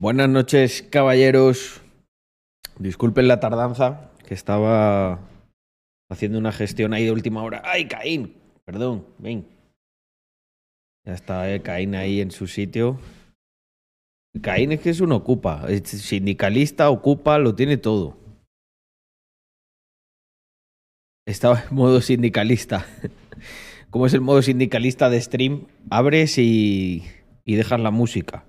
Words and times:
Buenas 0.00 0.28
noches, 0.28 0.82
caballeros. 0.88 1.82
Disculpen 2.78 3.26
la 3.26 3.40
tardanza, 3.40 4.12
que 4.28 4.32
estaba 4.32 5.18
haciendo 6.08 6.38
una 6.38 6.52
gestión 6.52 6.94
ahí 6.94 7.04
de 7.04 7.10
última 7.10 7.42
hora. 7.42 7.62
¡Ay, 7.64 7.88
Caín! 7.88 8.36
Perdón, 8.64 9.04
ven. 9.18 9.44
Ya 11.04 11.14
está 11.14 11.52
eh, 11.52 11.62
Caín 11.62 11.96
ahí 11.96 12.20
en 12.20 12.30
su 12.30 12.46
sitio. 12.46 13.00
Caín 14.40 14.70
es 14.70 14.78
que 14.78 14.90
es 14.90 15.00
un 15.00 15.10
ocupa. 15.10 15.64
Es 15.68 15.88
sindicalista, 15.88 16.90
ocupa, 16.90 17.38
lo 17.38 17.56
tiene 17.56 17.76
todo. 17.76 18.16
Estaba 21.26 21.64
en 21.68 21.74
modo 21.74 22.00
sindicalista. 22.02 22.86
¿Cómo 23.90 24.06
es 24.06 24.14
el 24.14 24.20
modo 24.20 24.42
sindicalista 24.42 25.10
de 25.10 25.20
stream? 25.20 25.66
Abres 25.90 26.38
y, 26.38 27.02
y 27.44 27.56
dejas 27.56 27.80
la 27.80 27.90
música. 27.90 28.44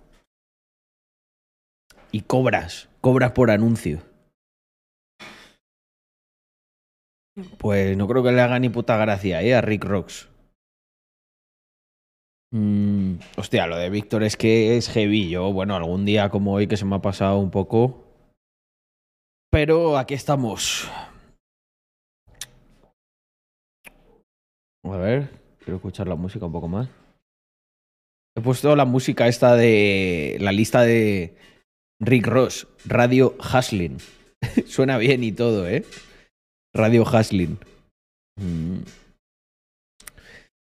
Y 2.12 2.22
cobras, 2.22 2.90
cobras 3.02 3.32
por 3.34 3.52
anuncio. 3.52 4.02
Pues 7.58 7.96
no 7.96 8.08
creo 8.08 8.24
que 8.24 8.32
le 8.32 8.42
haga 8.42 8.60
ni 8.60 8.70
puta 8.70 8.98
gracia, 8.98 9.42
¿eh? 9.42 9.56
A 9.56 9.62
Rick 9.62 9.86
Rocks. 9.86 10.30
Mm, 12.52 13.20
hostia, 13.38 13.68
lo 13.68 13.78
de 13.78 13.90
Víctor 13.90 14.24
es 14.24 14.36
que 14.36 14.76
es 14.78 14.90
heavy. 14.90 15.30
Yo, 15.30 15.54
bueno, 15.54 15.76
algún 15.76 16.06
día 16.06 16.30
como 16.30 16.54
hoy 16.54 16.68
que 16.68 16.78
se 16.78 16.86
me 16.86 16.96
ha 16.96 17.02
pasado 17.02 17.38
un 17.38 17.52
poco. 17.52 18.04
Pero 19.52 19.98
aquí 19.98 20.16
estamos. 20.16 20.90
A 24.84 24.98
ver, 24.98 25.30
quiero 25.60 25.76
escuchar 25.76 26.08
la 26.08 26.16
música 26.16 26.46
un 26.46 26.52
poco 26.52 26.68
más. 26.68 26.90
He 28.36 28.42
puesto 28.42 28.76
la 28.76 28.86
música 28.86 29.28
esta 29.28 29.56
de 29.56 30.38
la 30.40 30.52
lista 30.52 30.82
de 30.82 31.36
Rick 32.00 32.28
Ross, 32.28 32.68
Radio 32.86 33.36
Haslin. 33.40 33.98
Suena 34.68 34.98
bien 34.98 35.24
y 35.24 35.32
todo, 35.32 35.68
¿eh? 35.68 35.84
Radio 36.74 37.06
Haslin. 37.06 37.58
Mm. 38.38 38.80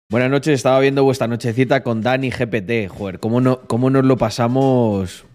Buenas 0.09 0.29
noches, 0.29 0.55
estaba 0.55 0.79
viendo 0.81 1.05
vuestra 1.05 1.27
nochecita 1.27 1.83
con 1.83 2.01
Dani 2.01 2.31
GPT. 2.31 2.89
Joder, 2.89 3.19
¿cómo, 3.19 3.39
no, 3.39 3.61
cómo 3.61 3.89
nos 3.89 4.03
lo 4.03 4.17
pasamos? 4.17 5.25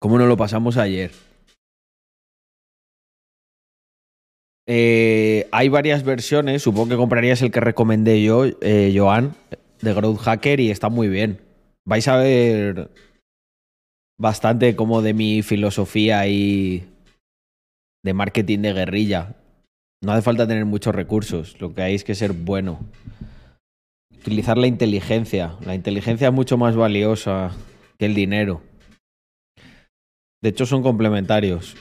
¿Cómo 0.00 0.18
nos 0.18 0.28
lo 0.28 0.36
pasamos 0.38 0.78
ayer? 0.78 1.10
Eh, 4.66 5.46
hay 5.52 5.68
varias 5.68 6.04
versiones, 6.04 6.62
supongo 6.62 6.88
que 6.88 6.96
comprarías 6.96 7.42
el 7.42 7.50
que 7.50 7.60
recomendé 7.60 8.22
yo, 8.22 8.46
eh, 8.62 8.94
Joan, 8.96 9.34
de 9.82 9.92
Growth 9.92 10.20
Hacker, 10.20 10.58
y 10.58 10.70
está 10.70 10.88
muy 10.88 11.08
bien. 11.08 11.40
Vais 11.84 12.08
a 12.08 12.16
ver 12.16 12.90
bastante 14.18 14.76
como 14.76 15.02
de 15.02 15.14
mi 15.14 15.42
filosofía 15.42 16.26
y 16.26 16.84
de 18.04 18.14
marketing 18.14 18.60
de 18.60 18.72
guerrilla. 18.72 19.34
No 20.02 20.12
hace 20.12 20.22
falta 20.22 20.46
tener 20.46 20.64
muchos 20.64 20.94
recursos, 20.94 21.60
lo 21.60 21.74
que 21.74 21.82
hay 21.82 21.94
es 21.94 22.04
que 22.04 22.14
ser 22.14 22.32
bueno. 22.32 22.80
Utilizar 24.14 24.58
la 24.58 24.66
inteligencia. 24.66 25.56
La 25.64 25.74
inteligencia 25.74 26.28
es 26.28 26.34
mucho 26.34 26.58
más 26.58 26.76
valiosa 26.76 27.52
que 27.98 28.06
el 28.06 28.14
dinero. 28.14 28.62
De 30.42 30.50
hecho, 30.50 30.66
son 30.66 30.82
complementarios. 30.82 31.76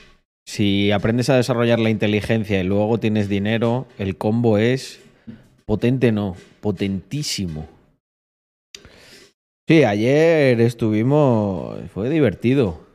Si 0.48 0.92
aprendes 0.92 1.30
a 1.30 1.36
desarrollar 1.36 1.80
la 1.80 1.90
inteligencia 1.90 2.60
y 2.60 2.64
luego 2.64 3.00
tienes 3.00 3.30
dinero, 3.30 3.88
el 3.98 4.16
combo 4.16 4.58
es 4.58 5.02
potente, 5.66 6.12
no, 6.12 6.36
potentísimo. 6.62 7.68
Sí, 9.68 9.84
ayer 9.84 10.62
estuvimos. 10.62 11.90
Fue 11.90 12.08
divertido. 12.10 12.86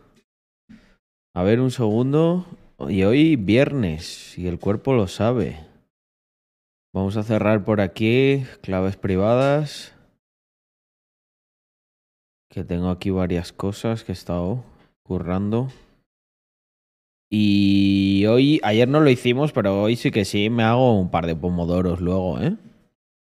A 1.35 1.43
ver, 1.43 1.61
un 1.61 1.73
segundo. 1.73 2.47
Y 2.89 3.03
hoy 3.03 3.35
viernes, 3.35 4.39
y 4.39 4.47
el 4.47 4.61
cuerpo 4.61 4.95
lo 4.95 5.09
sabe. 5.09 5.59
Vamos 6.95 7.17
a 7.17 7.25
cerrar 7.25 7.65
por 7.65 7.81
aquí. 7.81 8.45
Claves 8.63 8.97
privadas. 8.97 9.93
Que 12.49 12.63
tengo 12.63 12.91
aquí 12.91 13.11
varias 13.11 13.53
cosas 13.53 14.05
que 14.05 14.13
he 14.13 14.15
estado 14.15 14.63
currando. 15.03 15.71
Y 17.33 18.27
hoy, 18.27 18.61
ayer 18.63 18.87
no 18.87 19.01
lo 19.01 19.11
hicimos, 19.11 19.53
pero 19.53 19.83
hoy 19.83 19.97
sí 19.97 20.13
que 20.13 20.25
sí, 20.25 20.51
me 20.51 20.63
hago 20.63 20.99
un 20.99 21.11
par 21.11 21.27
de 21.27 21.35
pomodoros 21.35 22.01
luego, 22.01 22.41
¿eh? 22.41 22.57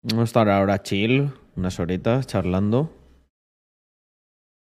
Vamos 0.01 0.21
a 0.21 0.25
estar 0.25 0.49
ahora 0.49 0.81
chill, 0.81 1.31
unas 1.55 1.79
horitas 1.79 2.27
charlando. 2.27 3.02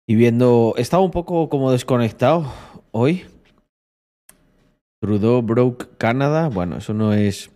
Y 0.06 0.16
viendo, 0.16 0.74
estaba 0.76 1.04
un 1.04 1.10
poco 1.10 1.48
como 1.48 1.70
desconectado 1.70 2.52
hoy. 2.90 3.24
Trudeau 5.00 5.42
broke 5.42 5.96
Canadá. 5.98 6.48
Bueno, 6.48 6.76
eso 6.78 6.92
no 6.92 7.12
es. 7.12 7.50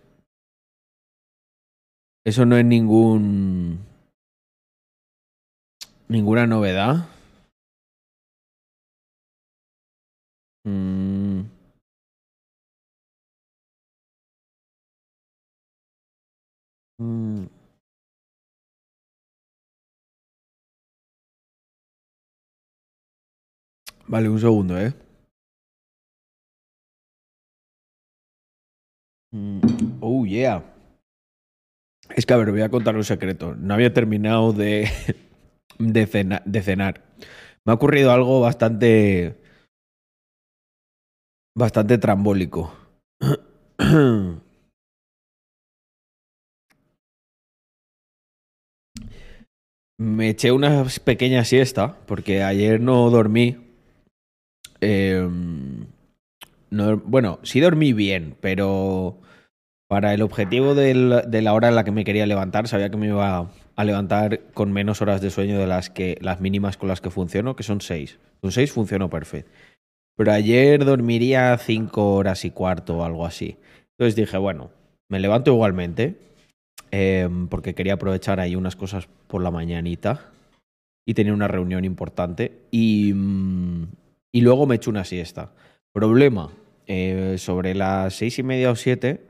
Eso 2.25 2.45
no 2.45 2.57
es 2.57 2.65
ningún. 2.65 3.79
Ninguna 6.09 6.47
novedad. 6.47 7.07
Mm. 10.65 11.43
Mm. 16.99 17.56
Vale, 24.07 24.29
un 24.29 24.39
segundo, 24.39 24.77
¿eh? 24.79 24.93
Mm, 29.33 29.61
Oh, 30.01 30.25
yeah. 30.25 30.61
Es 32.15 32.25
que, 32.25 32.33
a 32.33 32.37
ver, 32.37 32.51
voy 32.51 32.61
a 32.61 32.69
contar 32.69 32.95
un 32.95 33.03
secreto. 33.03 33.55
No 33.55 33.73
había 33.73 33.93
terminado 33.93 34.53
de, 34.53 34.89
de, 35.79 36.07
cena- 36.07 36.41
de 36.45 36.61
cenar. 36.61 37.03
Me 37.65 37.71
ha 37.71 37.75
ocurrido 37.75 38.11
algo 38.11 38.41
bastante... 38.41 39.37
Bastante 41.55 41.97
trambólico. 41.97 42.71
Me 49.99 50.29
eché 50.29 50.51
una 50.51 50.85
pequeña 51.03 51.43
siesta 51.45 51.99
porque 52.07 52.41
ayer 52.41 52.81
no 52.81 53.11
dormí. 53.11 53.66
Eh, 54.81 55.27
no- 56.69 56.97
bueno, 56.97 57.39
sí 57.43 57.59
dormí 57.59 57.93
bien, 57.93 58.35
pero 58.41 59.17
para 59.87 60.13
el 60.13 60.21
objetivo 60.21 60.75
de 60.75 60.93
la 61.41 61.53
hora 61.53 61.69
en 61.69 61.75
la 61.75 61.83
que 61.83 61.91
me 61.91 62.03
quería 62.03 62.25
levantar, 62.25 62.67
sabía 62.67 62.89
que 62.89 62.97
me 62.97 63.07
iba 63.07 63.49
a 63.75 63.83
levantar 63.83 64.41
con 64.53 64.71
menos 64.73 65.01
horas 65.01 65.21
de 65.21 65.29
sueño 65.29 65.57
de 65.59 65.67
las 65.67 65.89
que 65.89 66.17
las 66.21 66.41
mínimas 66.41 66.77
con 66.77 66.89
las 66.89 66.99
que 66.99 67.09
funciono, 67.09 67.55
que 67.55 67.63
son 67.63 67.79
seis. 67.81 68.19
Con 68.41 68.51
seis 68.51 68.71
funciono 68.73 69.09
perfecto. 69.09 69.49
Pero 70.17 70.31
ayer 70.31 70.83
dormiría 70.83 71.57
cinco 71.57 72.15
horas 72.15 72.43
y 72.43 72.51
cuarto 72.51 72.97
o 72.97 73.03
algo 73.03 73.25
así. 73.25 73.57
Entonces 73.91 74.15
dije, 74.15 74.37
bueno, 74.37 74.71
me 75.09 75.19
levanto 75.19 75.51
igualmente, 75.53 76.15
em, 76.91 77.47
porque 77.47 77.75
quería 77.75 77.93
aprovechar 77.93 78.39
ahí 78.39 78.55
unas 78.55 78.75
cosas 78.75 79.07
por 79.27 79.41
la 79.43 79.51
mañanita 79.51 80.31
y 81.05 81.13
tenía 81.13 81.33
una 81.33 81.47
reunión 81.47 81.85
importante. 81.85 82.53
Y, 82.71 83.13
mm, 83.13 83.83
y 84.37 84.41
luego 84.41 84.67
me 84.67 84.75
echo 84.75 84.91
una 84.91 85.03
siesta. 85.03 85.51
Problema, 85.91 86.51
eh, 86.85 87.37
sobre 87.39 87.73
las 87.73 88.13
seis 88.13 88.37
y 88.37 88.43
media 88.43 88.69
o 88.69 88.75
siete 88.75 89.25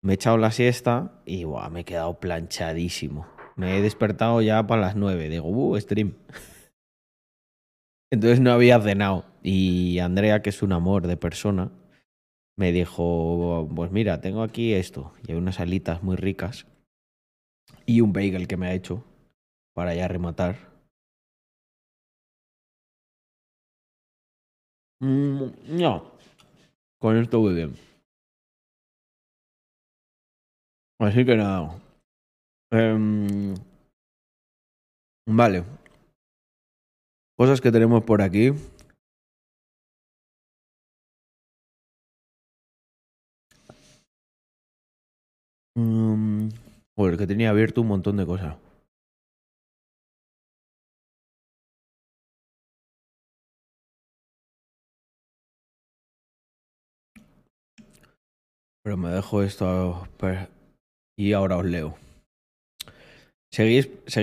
me 0.00 0.12
he 0.12 0.14
echado 0.14 0.38
la 0.38 0.52
siesta 0.52 1.20
y 1.26 1.44
me 1.44 1.80
he 1.80 1.84
quedado 1.84 2.20
planchadísimo. 2.20 3.26
Me 3.56 3.76
he 3.76 3.82
despertado 3.82 4.40
ya 4.42 4.64
para 4.64 4.80
las 4.80 4.94
nueve. 4.94 5.28
Digo, 5.28 5.48
uh, 5.48 5.76
stream. 5.80 6.14
Entonces 8.12 8.38
no 8.38 8.52
había 8.52 8.80
cenado. 8.80 9.24
Y 9.42 9.98
Andrea, 9.98 10.40
que 10.40 10.50
es 10.50 10.62
un 10.62 10.72
amor 10.72 11.08
de 11.08 11.16
persona, 11.16 11.72
me 12.56 12.70
dijo, 12.70 13.68
pues 13.74 13.90
mira, 13.90 14.20
tengo 14.20 14.44
aquí 14.44 14.72
esto. 14.72 15.14
Y 15.26 15.32
hay 15.32 15.36
unas 15.36 15.58
alitas 15.58 16.04
muy 16.04 16.14
ricas. 16.14 16.68
Y 17.86 18.02
un 18.02 18.12
bagel 18.12 18.46
que 18.46 18.56
me 18.56 18.68
ha 18.68 18.74
hecho 18.74 19.02
para 19.72 19.96
ya 19.96 20.06
rematar. 20.06 20.73
Mm, 25.00 25.78
no, 25.80 26.12
con 26.98 27.16
esto 27.16 27.40
muy 27.40 27.54
bien. 27.54 27.74
Así 30.98 31.24
que 31.24 31.36
nada. 31.36 31.78
Em, 32.70 33.54
vale. 35.26 35.64
Cosas 37.36 37.60
que 37.60 37.72
tenemos 37.72 38.04
por 38.04 38.22
aquí. 38.22 38.52
Joder, 46.96 47.18
que 47.18 47.26
tenía 47.26 47.50
abierto 47.50 47.80
un 47.80 47.88
montón 47.88 48.16
de 48.16 48.26
cosas. 48.26 48.56
Pero 58.84 58.98
me 58.98 59.08
dejo 59.08 59.42
esto 59.42 60.06
y 61.16 61.32
ahora 61.32 61.56
os 61.56 61.64
leo. 61.64 61.96
Seguí, 63.50 63.78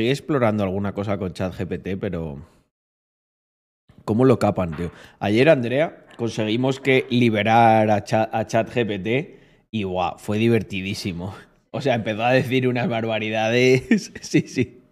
explorando 0.08 0.63
alguna 0.63 0.94
cosa 0.94 1.18
con 1.18 1.34
ChatGPT, 1.34 1.98
pero 2.00 2.38
¿cómo 4.06 4.24
lo 4.24 4.38
capan, 4.38 4.75
tío? 4.75 4.92
Ayer, 5.19 5.50
Andrea, 5.50 6.06
conseguimos 6.16 6.80
que 6.80 7.08
liberar 7.10 7.90
a 7.90 8.04
ChatGPT 8.04 9.40
y 9.72 9.84
guau, 9.84 10.19
fue 10.19 10.38
divertidísimo. 10.38 11.34
O 11.72 11.81
sea, 11.81 11.96
empezó 11.96 12.24
a 12.24 12.31
decir 12.31 12.68
unas 12.68 12.88
barbaridades. 12.88 14.12
sí, 14.22 14.42
sí. 14.42 14.84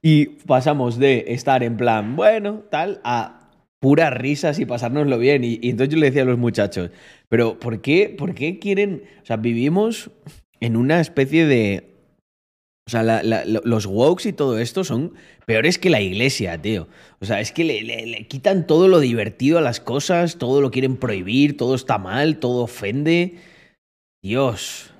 Y 0.00 0.26
pasamos 0.46 0.98
de 0.98 1.26
estar 1.28 1.62
en 1.62 1.76
plan, 1.76 2.16
bueno, 2.16 2.62
tal, 2.70 3.02
a 3.04 3.39
puras 3.80 4.12
risas 4.12 4.58
y 4.58 4.66
pasárnoslo 4.66 5.18
bien. 5.18 5.42
Y, 5.42 5.58
entonces 5.62 5.94
yo 5.94 5.98
le 5.98 6.06
decía 6.06 6.22
a 6.22 6.26
los 6.26 6.38
muchachos, 6.38 6.90
pero 7.28 7.58
¿por 7.58 7.80
qué, 7.80 8.14
¿por 8.16 8.34
qué 8.34 8.58
quieren? 8.58 9.02
O 9.22 9.26
sea, 9.26 9.36
vivimos 9.36 10.10
en 10.60 10.76
una 10.76 11.00
especie 11.00 11.46
de... 11.46 11.86
O 12.86 12.90
sea, 12.90 13.22
los 13.22 13.86
wokes 13.86 14.28
y 14.28 14.32
todo 14.32 14.58
esto 14.58 14.82
son 14.82 15.14
peores 15.46 15.78
que 15.78 15.90
la 15.90 16.00
iglesia, 16.00 16.60
tío. 16.60 16.88
O 17.20 17.24
sea, 17.24 17.40
es 17.40 17.52
que 17.52 17.62
le, 17.62 18.26
quitan 18.26 18.66
todo 18.66 18.88
lo 18.88 18.98
divertido 18.98 19.58
a 19.58 19.62
las 19.62 19.78
cosas, 19.78 20.38
todo 20.38 20.60
lo 20.60 20.72
quieren 20.72 20.96
prohibir, 20.96 21.56
todo 21.56 21.76
está 21.76 21.98
mal, 21.98 22.38
todo 22.38 22.64
ofende. 22.64 23.36
Dios. 24.22 24.92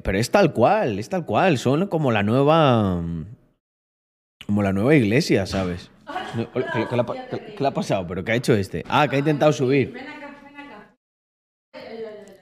Pero 0.00 0.16
es 0.16 0.30
tal 0.30 0.52
cual, 0.52 1.00
es 1.00 1.08
tal 1.08 1.26
cual. 1.26 1.58
Son 1.58 1.88
como 1.88 2.12
la 2.12 2.22
nueva. 2.22 3.02
Como 4.46 4.62
la 4.62 4.72
nueva 4.72 4.94
iglesia, 4.94 5.46
¿sabes? 5.46 5.91
¿Qué, 6.72 6.88
le, 7.60 7.68
ha, 7.68 7.74
pasado? 7.74 8.06
¿Pero 8.06 8.24
qué 8.24 8.32
ha 8.32 8.36
hecho 8.36 8.54
este? 8.54 8.84
Ah, 8.88 9.06
que 9.08 9.16
ha 9.16 9.18
intentado 9.18 9.52
subir. 9.52 9.92
Ven 9.92 10.18
acá, 10.18 10.42
ven 10.42 10.56
acá. 10.56 10.96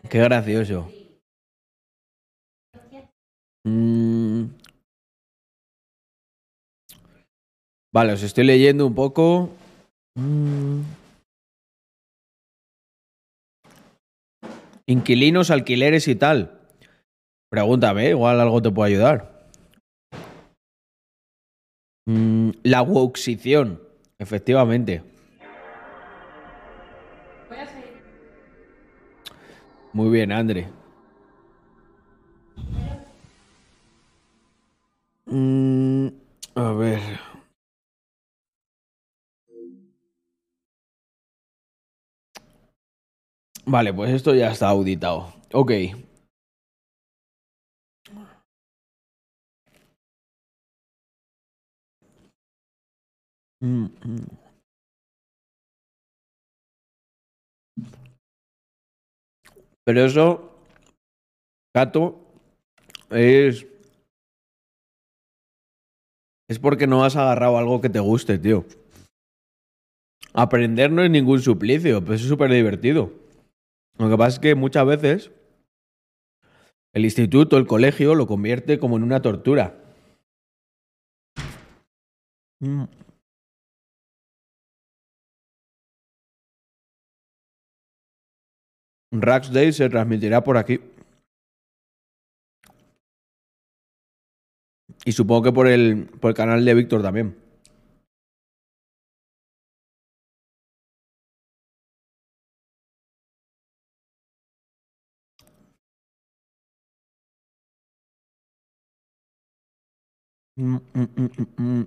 Qué 0.08 0.18
gracioso. 0.18 0.92
Mm. 3.64 4.44
Vale, 7.92 8.12
os 8.12 8.22
estoy 8.22 8.44
leyendo 8.44 8.86
un 8.86 8.94
poco. 8.94 9.50
Mm. 10.14 10.82
Inquilinos, 14.86 15.50
alquileres 15.50 16.08
y 16.08 16.14
tal. 16.14 16.60
Pregúntame, 17.50 18.10
igual 18.10 18.40
algo 18.40 18.62
te 18.62 18.70
puede 18.70 18.94
ayudar. 18.94 19.39
Mm, 22.06 22.50
la 22.64 22.82
woxición, 22.82 23.80
efectivamente. 24.18 25.02
Muy 29.92 30.10
bien, 30.10 30.32
André. 30.32 30.68
Mm, 35.26 36.08
a 36.54 36.72
ver. 36.72 37.00
Vale, 43.66 43.92
pues 43.94 44.10
esto 44.12 44.34
ya 44.34 44.50
está 44.50 44.68
auditado. 44.68 45.32
Ok. 45.52 45.72
Mm, 53.60 53.84
mm. 54.04 54.26
Pero 59.84 60.04
eso, 60.04 60.50
Gato, 61.74 62.18
es. 63.10 63.66
Es 66.48 66.58
porque 66.58 66.86
no 66.86 67.04
has 67.04 67.16
agarrado 67.16 67.58
algo 67.58 67.80
que 67.80 67.88
te 67.88 68.00
guste, 68.00 68.38
tío. 68.38 68.64
Aprender 70.32 70.90
no 70.90 71.02
es 71.02 71.10
ningún 71.10 71.40
suplicio, 71.40 72.00
pero 72.02 72.14
es 72.14 72.22
súper 72.22 72.50
divertido. 72.50 73.12
Lo 73.98 74.08
que 74.08 74.16
pasa 74.16 74.36
es 74.36 74.38
que 74.40 74.54
muchas 74.54 74.86
veces 74.86 75.30
el 76.92 77.04
instituto, 77.04 77.56
el 77.56 77.66
colegio, 77.66 78.14
lo 78.14 78.26
convierte 78.26 78.78
como 78.78 78.96
en 78.96 79.04
una 79.04 79.22
tortura. 79.22 79.76
Mm. 82.60 82.84
Rax 89.12 89.52
Day 89.52 89.72
se 89.72 89.88
transmitirá 89.88 90.42
por 90.42 90.56
aquí. 90.56 90.80
Y 95.04 95.12
supongo 95.12 95.42
que 95.42 95.52
por 95.52 95.66
el, 95.66 96.06
por 96.20 96.30
el 96.30 96.36
canal 96.36 96.64
de 96.64 96.74
Víctor 96.74 97.02
también. 97.02 97.36
Mm, 110.56 110.76
mm, 110.94 111.30
mm, 111.56 111.84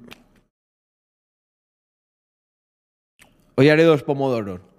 Hoy 3.56 3.70
haré 3.70 3.84
dos 3.84 4.02
pomodoros. 4.02 4.73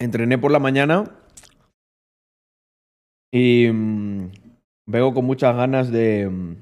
Entrené 0.00 0.38
por 0.38 0.50
la 0.50 0.58
mañana 0.58 1.04
y 3.30 3.66
vengo 4.86 5.12
con 5.12 5.26
muchas 5.26 5.54
ganas 5.54 5.92
de, 5.92 6.56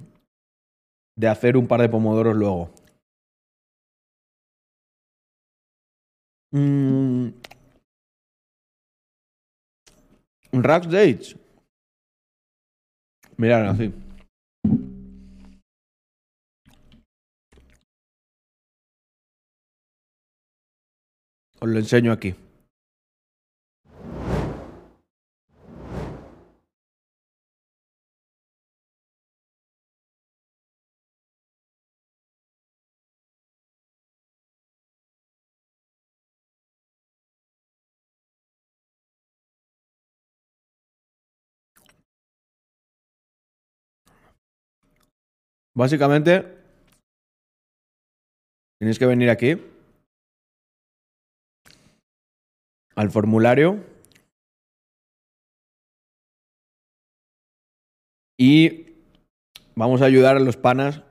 de 1.17 1.29
hacer 1.29 1.57
un 1.57 1.69
par 1.69 1.81
de 1.81 1.89
pomodoros 1.89 2.35
luego. 2.35 2.71
Rack 10.53 10.87
Dates. 10.87 11.37
Mirad, 13.37 13.69
así. 13.69 13.95
Os 21.61 21.69
lo 21.69 21.79
enseño 21.79 22.11
aquí. 22.11 22.35
Básicamente, 45.79 46.45
tienes 48.81 48.99
que 48.99 49.07
venir 49.07 49.31
aquí 49.31 49.63
al 52.97 53.13
formulario 53.13 53.85
y 58.37 58.87
vamos 59.77 60.03
a 60.03 60.07
ayudar 60.07 60.37
a 60.37 60.41
los 60.41 60.57
panas 60.57 61.05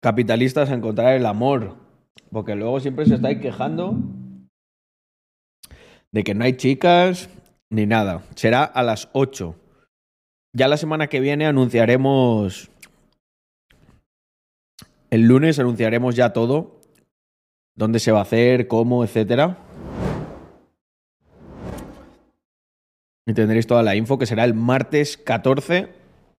capitalistas 0.00 0.68
a 0.70 0.74
encontrar 0.74 1.14
el 1.14 1.26
amor, 1.26 1.76
porque 2.32 2.56
luego 2.56 2.80
siempre 2.80 3.06
se 3.06 3.14
estáis 3.14 3.38
quejando 3.40 3.94
de 6.10 6.24
que 6.24 6.34
no 6.34 6.42
hay 6.42 6.56
chicas 6.56 7.30
ni 7.70 7.86
nada. 7.86 8.24
Será 8.34 8.64
a 8.64 8.82
las 8.82 9.08
8. 9.12 9.54
Ya 10.52 10.66
la 10.66 10.76
semana 10.76 11.06
que 11.06 11.20
viene 11.20 11.46
anunciaremos 11.46 12.72
el 15.10 15.22
lunes 15.22 15.58
anunciaremos 15.58 16.14
ya 16.14 16.32
todo, 16.32 16.80
dónde 17.74 17.98
se 17.98 18.12
va 18.12 18.20
a 18.20 18.22
hacer, 18.22 18.68
cómo, 18.68 19.04
etcétera. 19.04 19.58
Y 23.26 23.34
tendréis 23.34 23.66
toda 23.66 23.82
la 23.82 23.94
info 23.94 24.18
que 24.18 24.26
será 24.26 24.44
el 24.44 24.54
martes 24.54 25.18
14 25.18 25.92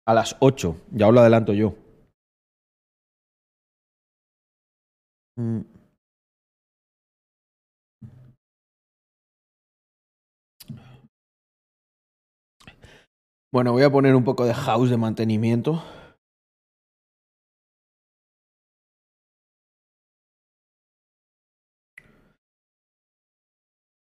a 0.07 0.15
las 0.15 0.37
8. 0.41 0.77
Ya 0.93 1.09
os 1.09 1.15
lo 1.15 1.21
adelanto 1.21 1.53
yo. 1.53 1.75
Mm. 5.37 5.61
Bueno, 13.51 13.73
voy 13.73 13.83
a 13.83 13.91
poner 13.91 14.15
un 14.15 14.25
poco 14.25 14.45
de 14.45 14.55
house 14.55 14.91
de 14.91 14.97
mantenimiento. 14.97 15.83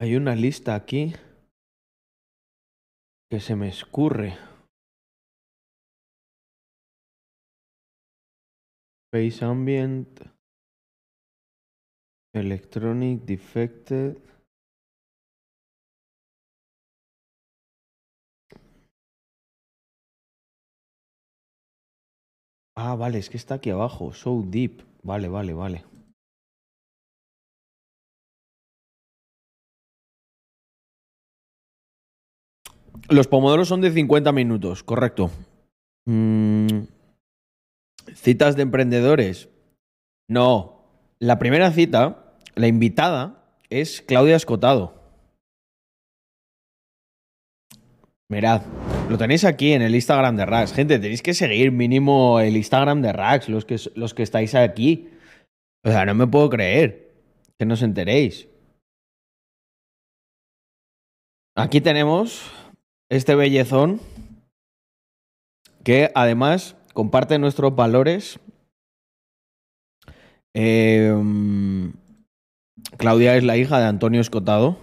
Hay 0.03 0.17
una 0.17 0.35
lista 0.35 0.75
aquí 0.75 1.13
que 3.31 3.39
se 3.39 3.55
me 3.55 3.69
escurre. 3.69 4.39
Face 9.13 9.45
Ambient. 9.45 10.09
Electronic 12.33 13.27
Defected. 13.27 14.17
Ah, 22.75 22.95
vale, 22.97 23.19
es 23.19 23.29
que 23.29 23.37
está 23.37 23.57
aquí 23.57 23.69
abajo. 23.69 24.15
So 24.15 24.43
Deep. 24.47 24.81
Vale, 25.03 25.29
vale, 25.29 25.53
vale. 25.53 25.85
Los 33.09 33.27
pomodoros 33.29 33.69
son 33.69 33.81
de 33.81 33.91
50 33.91 34.33
minutos, 34.33 34.83
correcto. 34.85 35.31
Mm, 36.07 36.85
citas 38.15 38.57
de 38.57 38.63
emprendedores. 38.63 39.49
No. 40.29 40.85
La 41.19 41.39
primera 41.39 41.71
cita, 41.71 42.35
la 42.55 42.67
invitada, 42.67 43.45
es 43.69 44.03
Claudia 44.03 44.37
Escotado. 44.37 45.01
Mirad, 48.29 48.63
lo 49.09 49.19
tenéis 49.19 49.45
aquí 49.45 49.73
en 49.73 49.83
el 49.83 49.95
Instagram 49.95 50.37
de 50.37 50.47
Rax. 50.47 50.73
Gente, 50.73 51.01
tenéis 51.01 51.21
que 51.21 51.35
seguir 51.35 51.73
mínimo 51.73 52.39
el 52.39 52.57
Instagram 52.57 53.03
de 53.03 53.13
Rax, 53.13 53.49
los 53.49 53.65
que, 53.65 53.77
los 53.97 54.15
que 54.15 54.23
estáis 54.23 54.55
aquí. 54.55 55.11
O 55.85 55.91
sea, 55.91 56.07
no 56.07 56.15
me 56.15 56.29
puedo 56.29 56.49
creer 56.49 57.13
que 57.59 57.67
no 57.67 57.75
os 57.75 57.83
enteréis. 57.83 58.49
Aquí 61.57 61.81
tenemos 61.81 62.53
este 63.11 63.35
bellezón 63.35 64.01
que 65.83 66.11
además 66.15 66.77
comparte 66.95 67.39
nuestros 67.39 67.75
valores. 67.75 68.39
Em, 70.55 71.93
Claudia 72.97 73.37
es 73.37 73.45
la 73.45 73.57
hija 73.57 73.79
de 73.79 73.87
Antonio 73.87 74.21
Escotado. 74.21 74.79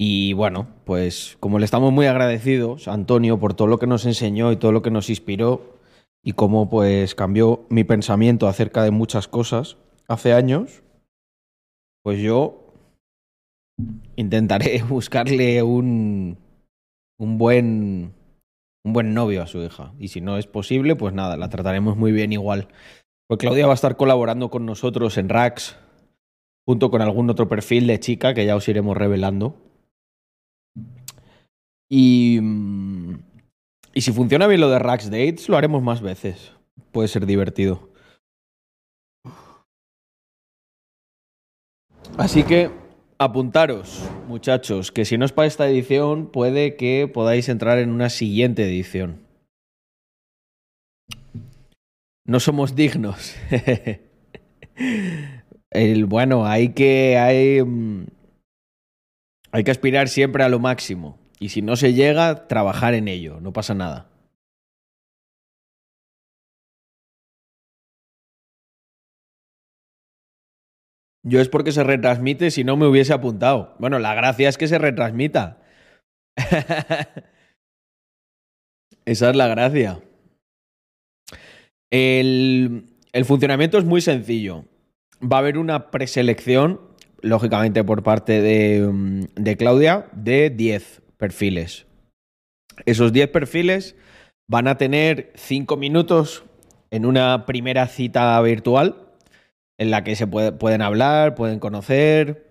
Y 0.00 0.32
bueno, 0.32 0.68
pues 0.84 1.36
como 1.40 1.58
le 1.58 1.64
estamos 1.64 1.92
muy 1.92 2.06
agradecidos 2.06 2.88
a 2.88 2.92
Antonio 2.92 3.38
por 3.38 3.54
todo 3.54 3.66
lo 3.66 3.78
que 3.78 3.88
nos 3.88 4.06
enseñó 4.06 4.52
y 4.52 4.56
todo 4.56 4.72
lo 4.72 4.80
que 4.80 4.92
nos 4.92 5.10
inspiró 5.10 5.78
y 6.22 6.32
cómo 6.32 6.70
pues 6.70 7.14
cambió 7.14 7.66
mi 7.68 7.84
pensamiento 7.84 8.46
acerca 8.46 8.84
de 8.84 8.92
muchas 8.92 9.26
cosas 9.26 9.76
hace 10.06 10.32
años, 10.32 10.82
pues 12.04 12.20
yo 12.20 12.67
intentaré 14.16 14.82
buscarle 14.88 15.62
un, 15.62 16.38
un 17.18 17.38
buen 17.38 18.14
un 18.84 18.92
buen 18.92 19.14
novio 19.14 19.42
a 19.42 19.46
su 19.46 19.62
hija. 19.62 19.92
Y 19.98 20.08
si 20.08 20.20
no 20.20 20.38
es 20.38 20.46
posible, 20.46 20.96
pues 20.96 21.14
nada, 21.14 21.36
la 21.36 21.48
trataremos 21.48 21.96
muy 21.96 22.12
bien 22.12 22.32
igual. 22.32 22.68
Pues 23.28 23.38
Claudia 23.38 23.66
va 23.66 23.72
a 23.72 23.74
estar 23.74 23.96
colaborando 23.96 24.50
con 24.50 24.64
nosotros 24.64 25.18
en 25.18 25.28
Rax, 25.28 25.76
junto 26.66 26.90
con 26.90 27.02
algún 27.02 27.28
otro 27.28 27.48
perfil 27.48 27.86
de 27.86 28.00
chica 28.00 28.34
que 28.34 28.46
ya 28.46 28.56
os 28.56 28.68
iremos 28.68 28.96
revelando. 28.96 29.56
Y, 31.90 32.38
mm, 32.40 33.18
y 33.94 34.00
si 34.00 34.12
funciona 34.12 34.46
bien 34.46 34.60
lo 34.60 34.70
de 34.70 34.78
Rax 34.78 35.10
Dates, 35.10 35.48
lo 35.48 35.56
haremos 35.56 35.82
más 35.82 36.00
veces. 36.00 36.52
Puede 36.92 37.08
ser 37.08 37.26
divertido. 37.26 37.90
Así 42.16 42.42
que 42.42 42.70
apuntaros, 43.18 44.08
muchachos, 44.28 44.92
que 44.92 45.04
si 45.04 45.18
no 45.18 45.24
es 45.24 45.32
para 45.32 45.46
esta 45.46 45.68
edición, 45.68 46.30
puede 46.30 46.76
que 46.76 47.10
podáis 47.12 47.48
entrar 47.48 47.78
en 47.78 47.90
una 47.90 48.08
siguiente 48.10 48.64
edición. 48.64 49.26
No 52.24 52.40
somos 52.40 52.74
dignos. 52.74 53.34
El, 55.70 56.06
bueno, 56.06 56.46
hay 56.46 56.70
que, 56.70 57.18
hay, 57.18 57.62
mm, 57.62 58.06
hay 59.52 59.64
que 59.64 59.70
aspirar 59.70 60.08
siempre 60.08 60.44
a 60.44 60.48
lo 60.48 60.58
máximo. 60.58 61.18
Y 61.40 61.50
si 61.50 61.62
no 61.62 61.76
se 61.76 61.94
llega, 61.94 62.46
trabajar 62.46 62.94
en 62.94 63.08
ello, 63.08 63.40
no 63.40 63.52
pasa 63.52 63.74
nada. 63.74 64.08
Yo 71.24 71.40
es 71.40 71.48
porque 71.48 71.72
se 71.72 71.84
retransmite, 71.84 72.50
si 72.50 72.64
no 72.64 72.76
me 72.76 72.86
hubiese 72.86 73.12
apuntado. 73.12 73.74
Bueno, 73.78 73.98
la 73.98 74.14
gracia 74.14 74.48
es 74.48 74.56
que 74.56 74.68
se 74.68 74.78
retransmita. 74.78 75.58
Esa 79.04 79.30
es 79.30 79.36
la 79.36 79.48
gracia. 79.48 80.00
El, 81.90 82.84
funcionamiento 83.24 83.78
es 83.78 83.84
muy 83.84 84.00
sencillo. 84.00 84.64
Va 85.20 85.38
a 85.38 85.40
haber 85.40 85.58
una 85.58 85.90
preselección, 85.90 86.80
lógicamente 87.20 87.82
por 87.82 88.02
parte 88.02 88.40
de, 88.40 88.86
mm, 88.86 89.24
de 89.34 89.56
Claudia, 89.56 90.08
de 90.12 90.50
10 90.50 91.02
perfiles. 91.16 91.86
Esos 92.86 93.12
10 93.12 93.30
perfiles 93.30 93.96
van 94.48 94.68
a 94.68 94.76
tener 94.76 95.32
5 95.34 95.76
minutos 95.76 96.44
en 96.90 97.04
una 97.06 97.44
primera 97.44 97.86
cita 97.88 98.40
virtual 98.40 99.07
en 99.78 99.90
la 99.90 100.04
que 100.04 100.16
se 100.16 100.26
puede, 100.26 100.52
pueden 100.52 100.82
hablar, 100.82 101.34
pueden 101.34 101.60
conocer, 101.60 102.48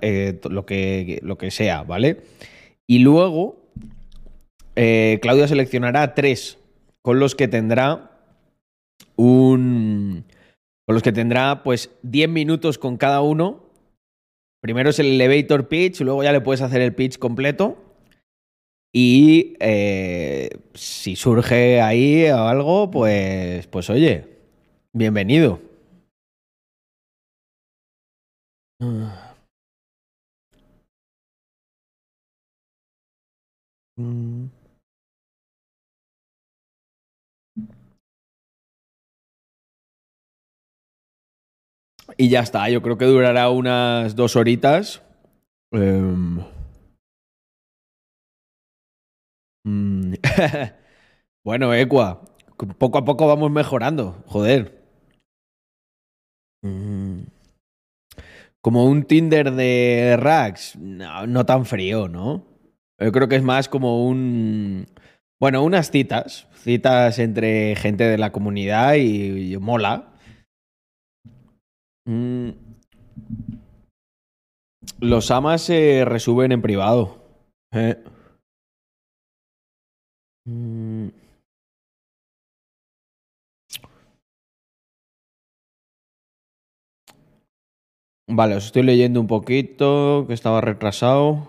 eh, 0.00 0.40
lo, 0.48 0.66
que, 0.66 1.20
lo 1.22 1.38
que 1.38 1.50
sea, 1.50 1.82
¿vale? 1.82 2.22
Y 2.86 3.00
luego 3.00 3.68
eh, 4.76 5.18
Claudia 5.22 5.46
seleccionará 5.46 6.14
tres 6.14 6.58
con 7.02 7.20
los 7.20 7.34
que 7.34 7.48
tendrá 7.48 8.10
un... 9.16 10.24
con 10.86 10.94
los 10.94 11.02
que 11.02 11.12
tendrá 11.12 11.62
pues 11.62 11.90
10 12.02 12.28
minutos 12.28 12.78
con 12.78 12.96
cada 12.96 13.20
uno. 13.20 13.64
Primero 14.60 14.90
es 14.90 14.98
el 14.98 15.20
elevator 15.20 15.68
pitch, 15.68 16.00
luego 16.00 16.22
ya 16.22 16.32
le 16.32 16.40
puedes 16.40 16.62
hacer 16.62 16.80
el 16.80 16.94
pitch 16.94 17.18
completo 17.18 17.76
y 18.92 19.54
eh, 19.60 20.50
si 20.74 21.14
surge 21.14 21.80
ahí 21.80 22.26
algo, 22.26 22.90
pues, 22.90 23.66
pues 23.68 23.90
oye, 23.90 24.24
bienvenido. 24.92 25.67
Mm. 28.80 29.10
Y 42.16 42.28
ya 42.28 42.40
está, 42.40 42.68
yo 42.70 42.82
creo 42.82 42.98
que 42.98 43.04
durará 43.04 43.50
unas 43.50 44.14
dos 44.14 44.36
horitas. 44.36 45.02
Eh... 45.72 46.38
Mm. 49.64 50.14
bueno, 51.44 51.74
Equa, 51.74 52.22
poco 52.78 52.98
a 52.98 53.04
poco 53.04 53.26
vamos 53.26 53.50
mejorando, 53.50 54.22
joder. 54.26 54.77
Como 58.62 58.84
un 58.86 59.04
Tinder 59.04 59.52
de 59.52 60.16
Rax, 60.18 60.76
no, 60.76 61.46
tan 61.46 61.64
frío, 61.64 62.08
¿no? 62.08 62.44
Yo 62.98 63.12
creo 63.12 63.28
que 63.28 63.36
es 63.36 63.42
más 63.42 63.68
como 63.68 64.06
un... 64.06 64.86
Bueno, 65.40 65.62
unas 65.62 65.90
citas, 65.92 66.48
citas 66.54 67.20
entre 67.20 67.76
gente 67.76 68.04
de 68.04 68.18
la 68.18 68.32
comunidad 68.32 68.94
y, 68.94 69.56
mola. 69.58 70.12
Mm. 72.04 72.50
Los 75.00 75.30
amas 75.30 75.62
se 75.62 76.04
resuben 76.04 76.50
en 76.50 76.62
privado. 76.62 77.24
Eh. 77.72 78.02
Mm. 80.46 81.08
Vale, 88.30 88.56
os 88.56 88.66
estoy 88.66 88.82
leyendo 88.82 89.22
un 89.22 89.26
poquito, 89.26 90.26
que 90.26 90.34
estaba 90.34 90.60
retrasado. 90.60 91.48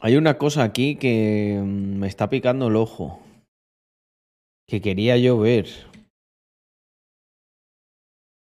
Hay 0.00 0.16
una 0.16 0.38
cosa 0.38 0.62
aquí 0.62 0.96
que 0.96 1.60
mm, 1.62 1.98
me 1.98 2.06
está 2.06 2.30
picando 2.30 2.68
el 2.68 2.76
ojo. 2.76 3.20
Que 4.66 4.80
quería 4.80 5.18
yo 5.18 5.38
ver. 5.38 5.66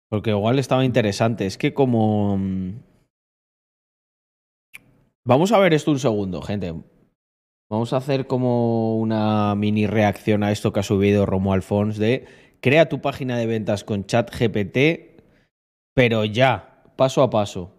Porque 0.09 0.29
igual 0.29 0.59
estaba 0.59 0.85
interesante. 0.85 1.45
Es 1.45 1.57
que 1.57 1.73
como... 1.73 2.37
Mm, 2.37 2.87
Vamos 5.25 5.51
a 5.51 5.59
ver 5.59 5.73
esto 5.73 5.91
un 5.91 5.99
segundo, 5.99 6.41
gente. 6.41 6.73
Vamos 7.69 7.91
a 7.91 7.97
hacer 7.97 8.27
como 8.27 8.97
una 8.97 9.53
mini 9.55 9.87
reacción 9.87 10.43
a 10.43 10.51
esto 10.51 10.71
que 10.71 10.79
ha 10.79 10.83
subido 10.83 11.25
Romo 11.25 11.51
Alfons 11.51 11.97
de 11.97 12.25
crea 12.61 12.87
tu 12.87 13.01
página 13.01 13.37
de 13.37 13.45
ventas 13.45 13.83
con 13.83 14.05
ChatGPT, 14.05 15.21
pero 15.93 16.23
ya, 16.23 16.83
paso 16.95 17.23
a 17.23 17.29
paso. 17.29 17.73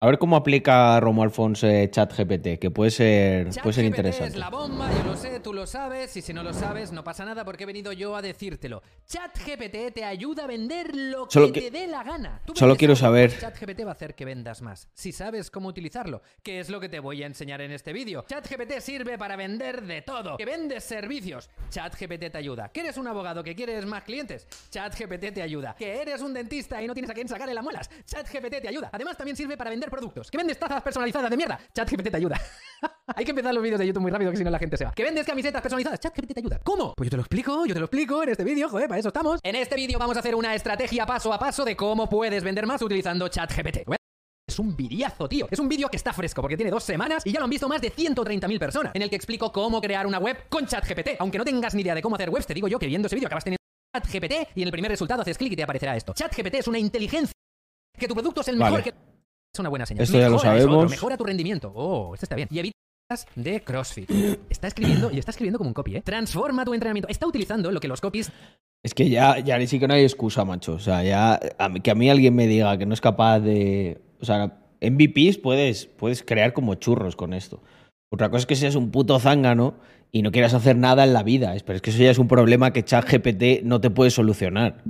A 0.00 0.06
ver 0.06 0.18
cómo 0.18 0.36
aplica 0.36 1.00
Romo 1.00 1.24
Alfonso 1.24 1.66
eh, 1.66 1.90
ChatGPT, 1.90 2.60
que 2.60 2.70
puede 2.70 2.92
ser, 2.92 3.48
puede 3.60 3.72
ser 3.72 3.86
interesante. 3.86 4.38
Tú 5.42 5.52
lo 5.52 5.66
sabes, 5.66 6.16
y 6.16 6.22
si 6.22 6.32
no 6.32 6.42
lo 6.42 6.52
sabes, 6.52 6.92
no 6.92 7.04
pasa 7.04 7.24
nada 7.24 7.44
porque 7.44 7.64
he 7.64 7.66
venido 7.66 7.92
yo 7.92 8.16
a 8.16 8.22
decírtelo. 8.22 8.82
ChatGPT 9.06 9.94
te 9.94 10.04
ayuda 10.04 10.44
a 10.44 10.46
vender 10.46 10.94
lo 10.94 11.26
Solo 11.30 11.46
que, 11.48 11.52
que- 11.60 11.70
te 11.70 11.78
dé 11.80 11.86
la 11.86 12.02
gana. 12.02 12.40
Tú 12.44 12.54
solo 12.56 12.76
quiero 12.76 12.94
saber- 12.96 13.38
ChatGPT 13.38 13.84
va 13.84 13.90
a 13.90 13.92
hacer 13.92 14.14
que 14.14 14.24
vendas 14.24 14.62
más, 14.62 14.88
si 14.94 15.12
sabes 15.12 15.50
cómo 15.50 15.68
utilizarlo, 15.68 16.22
que 16.42 16.60
es 16.60 16.68
lo 16.70 16.80
que 16.80 16.88
te 16.88 17.00
voy 17.00 17.22
a 17.22 17.26
enseñar 17.26 17.60
en 17.60 17.72
este 17.72 17.92
vídeo. 17.92 18.24
ChatGPT 18.28 18.80
sirve 18.80 19.18
para 19.18 19.36
vender 19.36 19.82
de 19.82 20.02
todo. 20.02 20.36
Que 20.36 20.44
vendes 20.44 20.84
servicios, 20.84 21.50
ChatGPT 21.70 22.30
te 22.32 22.38
ayuda. 22.38 22.68
Que 22.70 22.80
eres 22.80 22.96
un 22.96 23.06
abogado 23.06 23.42
que 23.44 23.54
quieres 23.54 23.84
más 23.86 24.02
clientes, 24.04 24.46
ChatGPT 24.70 25.32
te 25.34 25.42
ayuda. 25.42 25.74
Que 25.78 26.00
eres 26.02 26.20
un 26.22 26.32
dentista 26.34 26.82
y 26.82 26.86
no 26.86 26.94
tienes 26.94 27.10
a 27.10 27.14
quién 27.14 27.28
sacarle 27.28 27.54
las 27.54 27.64
muelas, 27.64 27.90
ChatGPT 28.06 28.60
te 28.62 28.68
ayuda. 28.68 28.90
Además 28.92 29.16
también 29.16 29.36
sirve 29.36 29.56
para 29.56 29.70
vender 29.70 29.90
productos. 29.90 30.30
Que 30.30 30.38
vendes 30.38 30.58
tazas 30.58 30.82
personalizadas 30.82 31.30
de 31.30 31.36
mierda, 31.36 31.58
ChatGPT 31.74 32.10
te 32.10 32.16
ayuda. 32.16 32.40
Hay 33.16 33.24
que 33.24 33.30
empezar 33.30 33.54
los 33.54 33.62
vídeos 33.62 33.78
de 33.80 33.86
YouTube 33.86 34.02
muy 34.02 34.10
rápido 34.10 34.30
que 34.30 34.36
si 34.36 34.44
no 34.44 34.50
la 34.50 34.58
gente 34.58 34.76
se 34.76 34.84
va. 34.84 34.92
Que 34.92 35.02
vendes 35.02 35.24
camisetas 35.28 35.60
personalizadas, 35.62 36.00
ChatGPT 36.00 36.32
te 36.34 36.40
ayuda. 36.40 36.60
¿Cómo? 36.64 36.94
Pues 36.96 37.06
yo 37.06 37.10
te 37.10 37.16
lo 37.16 37.22
explico, 37.22 37.66
yo 37.66 37.74
te 37.74 37.80
lo 37.80 37.86
explico 37.86 38.22
en 38.22 38.30
este 38.30 38.44
vídeo, 38.44 38.68
joder, 38.68 38.88
para 38.88 38.98
eso 38.98 39.08
estamos. 39.08 39.40
En 39.42 39.54
este 39.54 39.76
vídeo 39.76 39.98
vamos 39.98 40.16
a 40.16 40.20
hacer 40.20 40.34
una 40.34 40.54
estrategia 40.54 41.04
paso 41.06 41.32
a 41.32 41.38
paso 41.38 41.64
de 41.64 41.76
cómo 41.76 42.08
puedes 42.08 42.42
vender 42.42 42.66
más 42.66 42.80
utilizando 42.82 43.28
ChatGPT. 43.28 43.78
Es 44.48 44.58
un 44.58 44.74
videazo, 44.74 45.28
tío. 45.28 45.46
Es 45.50 45.58
un 45.58 45.68
vídeo 45.68 45.88
que 45.90 45.98
está 45.98 46.14
fresco 46.14 46.40
porque 46.40 46.56
tiene 46.56 46.70
dos 46.70 46.82
semanas 46.82 47.22
y 47.26 47.32
ya 47.32 47.38
lo 47.38 47.44
han 47.44 47.50
visto 47.50 47.68
más 47.68 47.82
de 47.82 47.92
130.000 47.92 48.58
personas. 48.58 48.92
En 48.94 49.02
el 49.02 49.10
que 49.10 49.16
explico 49.16 49.52
cómo 49.52 49.78
crear 49.80 50.06
una 50.06 50.18
web 50.18 50.48
con 50.48 50.66
ChatGPT. 50.66 51.10
Aunque 51.18 51.36
no 51.36 51.44
tengas 51.44 51.74
ni 51.74 51.82
idea 51.82 51.94
de 51.94 52.00
cómo 52.00 52.16
hacer 52.16 52.30
webs, 52.30 52.46
te 52.46 52.54
digo 52.54 52.66
yo 52.66 52.78
que 52.78 52.86
viendo 52.86 53.06
ese 53.06 53.14
vídeo 53.16 53.26
acabas 53.26 53.44
teniendo 53.44 53.58
ChatGPT 53.94 54.56
y 54.56 54.62
en 54.62 54.68
el 54.68 54.72
primer 54.72 54.90
resultado 54.90 55.20
haces 55.20 55.36
clic 55.36 55.52
y 55.52 55.56
te 55.56 55.62
aparecerá 55.62 55.94
esto. 55.96 56.14
ChatGPT 56.14 56.54
es 56.54 56.66
una 56.68 56.78
inteligencia 56.78 57.32
que 57.98 58.08
tu 58.08 58.14
producto 58.14 58.40
es 58.40 58.48
el 58.48 58.56
mejor 58.56 58.72
Vale. 58.72 58.84
que 58.84 58.88
es 58.90 59.60
una 59.60 59.68
buena 59.68 59.84
señal. 59.84 60.04
Esto 60.04 60.18
ya 60.18 60.28
lo 60.30 60.36
Mejora, 60.36 60.56
es 60.56 60.62
otro, 60.62 60.70
sabemos. 60.72 60.90
mejora 60.90 61.16
tu 61.18 61.24
rendimiento. 61.24 61.72
Oh, 61.74 62.14
esto 62.14 62.24
está 62.24 62.34
bien. 62.36 62.48
Y 62.50 62.58
evitas 62.58 62.78
de 63.36 63.62
CrossFit. 63.62 64.10
Está 64.50 64.68
escribiendo 64.68 65.10
y 65.10 65.18
está 65.18 65.30
escribiendo 65.30 65.56
como 65.58 65.68
un 65.68 65.74
copy, 65.74 65.96
¿eh? 65.96 66.02
Transforma 66.02 66.64
tu 66.66 66.74
entrenamiento. 66.74 67.08
Está 67.08 67.26
utilizando 67.26 67.70
lo 67.72 67.80
que 67.80 67.88
los 67.88 68.02
copies 68.02 68.30
Es 68.84 68.92
que 68.92 69.08
ya, 69.08 69.38
ya 69.38 69.66
sí 69.66 69.78
que 69.80 69.88
no 69.88 69.94
hay 69.94 70.02
excusa, 70.04 70.44
macho. 70.44 70.74
O 70.74 70.78
sea, 70.78 71.02
ya 71.02 71.40
a 71.58 71.68
mí- 71.70 71.80
que 71.80 71.90
a 71.90 71.94
mí 71.94 72.10
alguien 72.10 72.34
me 72.34 72.46
diga 72.46 72.76
que 72.76 72.84
no 72.84 72.92
es 72.92 73.00
capaz 73.00 73.40
de. 73.40 73.98
O 74.20 74.26
sea, 74.26 74.58
MVPs 74.82 75.38
puedes, 75.38 75.86
puedes 75.86 76.22
crear 76.22 76.52
como 76.52 76.74
churros 76.74 77.16
con 77.16 77.32
esto. 77.32 77.62
Otra 78.12 78.28
cosa 78.28 78.40
es 78.40 78.46
que 78.46 78.56
seas 78.56 78.74
un 78.74 78.90
puto 78.90 79.18
zángano 79.18 79.74
y 80.12 80.20
no 80.22 80.30
quieras 80.30 80.52
hacer 80.52 80.76
nada 80.76 81.04
en 81.04 81.14
la 81.14 81.22
vida. 81.22 81.56
Es- 81.56 81.62
Pero 81.62 81.76
es 81.76 81.82
que 81.82 81.90
eso 81.90 82.02
ya 82.02 82.10
es 82.10 82.18
un 82.18 82.28
problema 82.28 82.72
que 82.74 82.84
ChatGPT 82.84 83.62
no 83.64 83.80
te 83.80 83.88
puede 83.88 84.10
solucionar. 84.10 84.82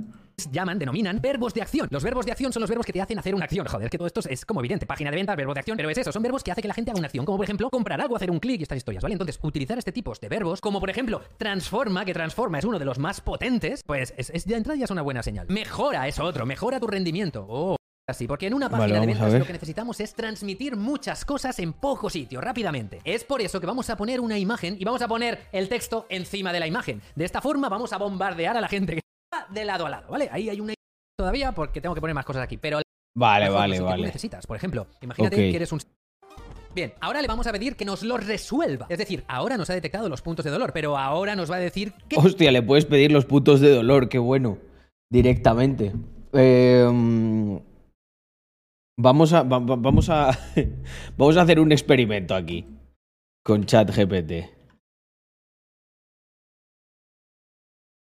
Llaman, 0.51 0.79
denominan 0.79 1.19
verbos 1.21 1.53
de 1.53 1.61
acción. 1.61 1.87
Los 1.91 2.03
verbos 2.03 2.25
de 2.25 2.31
acción 2.31 2.53
son 2.53 2.61
los 2.61 2.69
verbos 2.69 2.85
que 2.85 2.93
te 2.93 3.01
hacen 3.01 3.17
hacer 3.19 3.35
una 3.35 3.45
acción. 3.45 3.65
Joder, 3.67 3.89
que 3.89 3.97
todo 3.97 4.07
esto 4.07 4.21
es 4.29 4.45
como 4.45 4.59
evidente. 4.61 4.85
Página 4.85 5.09
de 5.11 5.17
ventas, 5.17 5.35
verbo 5.35 5.53
de 5.53 5.59
acción, 5.59 5.77
pero 5.77 5.89
es 5.89 5.97
eso. 5.97 6.11
Son 6.11 6.21
verbos 6.23 6.43
que 6.43 6.51
hacen 6.51 6.61
que 6.61 6.67
la 6.67 6.73
gente 6.73 6.91
haga 6.91 6.99
una 6.99 7.07
acción. 7.07 7.25
Como 7.25 7.37
por 7.37 7.43
ejemplo, 7.45 7.69
comprar 7.69 7.99
algo, 8.01 8.15
hacer 8.15 8.31
un 8.31 8.39
clic 8.39 8.59
y 8.59 8.63
estas 8.63 8.77
historias, 8.77 9.03
¿vale? 9.03 9.13
Entonces, 9.13 9.39
utilizar 9.41 9.77
este 9.77 9.91
tipo 9.91 10.13
de 10.19 10.29
verbos, 10.29 10.61
como 10.61 10.79
por 10.79 10.89
ejemplo, 10.89 11.21
transforma, 11.37 12.05
que 12.05 12.13
transforma 12.13 12.59
es 12.59 12.65
uno 12.65 12.79
de 12.79 12.85
los 12.85 12.99
más 12.99 13.21
potentes, 13.21 13.83
pues 13.85 14.13
es, 14.17 14.29
es- 14.31 14.45
de 14.45 14.55
entrada 14.55 14.77
ya 14.77 14.85
es 14.85 14.91
una 14.91 15.01
buena 15.01 15.21
señal. 15.23 15.45
Mejora 15.49 16.07
es 16.07 16.19
otro, 16.19 16.45
mejora 16.45 16.79
tu 16.79 16.87
rendimiento. 16.87 17.45
Oh. 17.47 17.75
Así, 18.07 18.25
porque 18.25 18.47
en 18.47 18.55
una 18.55 18.69
página 18.69 18.97
Vale, 18.97 19.01
de 19.01 19.13
ventas 19.13 19.33
lo 19.39 19.45
que 19.45 19.53
necesitamos 19.53 19.99
es 19.99 20.15
transmitir 20.15 20.75
muchas 20.75 21.25
cosas 21.25 21.59
en 21.59 21.73
poco 21.73 22.09
sitio, 22.09 22.41
rápidamente. 22.41 22.99
Es 23.03 23.23
por 23.23 23.39
eso 23.41 23.59
que 23.61 23.67
vamos 23.67 23.87
a 23.91 23.97
poner 23.97 24.19
una 24.19 24.39
imagen 24.39 24.75
y 24.79 24.83
vamos 24.83 25.03
a 25.03 25.07
poner 25.07 25.41
el 25.51 25.69
texto 25.69 26.07
encima 26.09 26.51
de 26.51 26.59
la 26.59 26.65
imagen. 26.65 27.03
De 27.15 27.25
esta 27.25 27.39
forma 27.39 27.69
vamos 27.69 27.93
a 27.93 27.97
bombardear 27.97 28.57
a 28.57 28.61
la 28.61 28.67
gente 28.67 28.99
de 29.49 29.65
lado 29.65 29.85
a 29.85 29.89
lado, 29.89 30.09
¿vale? 30.09 30.29
Ahí 30.31 30.49
hay 30.49 30.59
una 30.59 30.73
todavía 31.17 31.51
porque 31.53 31.81
tengo 31.81 31.95
que 31.95 32.01
poner 32.01 32.13
más 32.13 32.25
cosas 32.25 32.43
aquí, 32.43 32.57
pero 32.57 32.81
Vale, 33.17 33.49
vale, 33.49 33.73
si 33.75 33.79
que 33.79 33.83
tú 33.83 33.89
vale. 33.89 34.03
necesitas. 34.05 34.47
Por 34.47 34.55
ejemplo, 34.57 34.87
imagínate 35.01 35.35
que 35.35 35.55
eres 35.55 35.71
un 35.71 35.79
Bien, 36.73 36.93
ahora 37.01 37.19
le 37.21 37.27
vamos 37.27 37.47
a 37.47 37.51
pedir 37.51 37.75
que 37.75 37.83
nos 37.83 38.03
lo 38.03 38.17
resuelva. 38.17 38.85
Es 38.89 38.99
decir, 38.99 39.23
ahora 39.27 39.57
nos 39.57 39.69
ha 39.71 39.73
detectado 39.73 40.07
los 40.07 40.21
puntos 40.21 40.45
de 40.45 40.51
dolor, 40.51 40.71
pero 40.71 40.97
ahora 40.97 41.35
nos 41.35 41.49
va 41.51 41.55
a 41.55 41.59
decir 41.59 41.93
que 42.07 42.15
Hostia, 42.17 42.51
le 42.51 42.61
puedes 42.61 42.85
pedir 42.85 43.11
los 43.11 43.25
puntos 43.25 43.59
de 43.59 43.71
dolor, 43.71 44.07
qué 44.07 44.19
bueno. 44.19 44.59
Directamente. 45.11 45.93
Eh, 46.31 46.87
vamos 48.99 49.33
a. 49.33 49.43
va- 49.43 49.59
va- 49.59 49.75
vamos 49.75 50.09
a. 50.09 50.29
vamos 51.17 51.37
a 51.37 51.41
hacer 51.41 51.59
un 51.59 51.71
experimento 51.71 52.35
aquí. 52.35 52.65
Con 53.43 53.65
ChatGPT. 53.65 54.31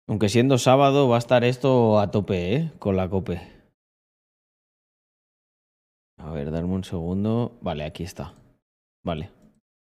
Aunque 0.07 0.29
siendo 0.29 0.59
sábado 0.59 1.09
va 1.09 1.17
a 1.17 1.19
estar 1.19 1.45
esto 1.45 1.99
a 1.99 2.11
tope, 2.11 2.57
¿eh? 2.57 2.73
Con 2.79 2.97
la 2.97 3.09
cope. 3.09 3.41
A 6.19 6.31
ver, 6.31 6.51
darme 6.51 6.75
un 6.75 6.85
segundo. 6.85 7.57
Vale, 7.63 7.85
aquí 7.85 8.03
está. 8.03 8.35
Vale. 9.05 9.31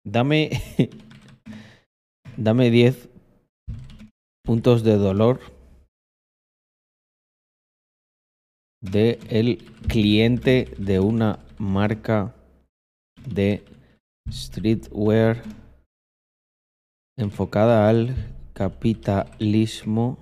Dame. 0.04 0.50
Dame 2.36 2.70
10 2.70 3.08
puntos 4.44 4.82
de 4.84 4.96
dolor 4.96 5.40
de 8.80 9.18
el 9.28 9.58
cliente 9.88 10.72
de 10.78 11.00
una 11.00 11.40
marca 11.58 12.34
de 13.26 13.64
streetwear 14.30 15.42
enfocada 17.16 17.88
al 17.88 18.37
capitalismo, 18.58 20.18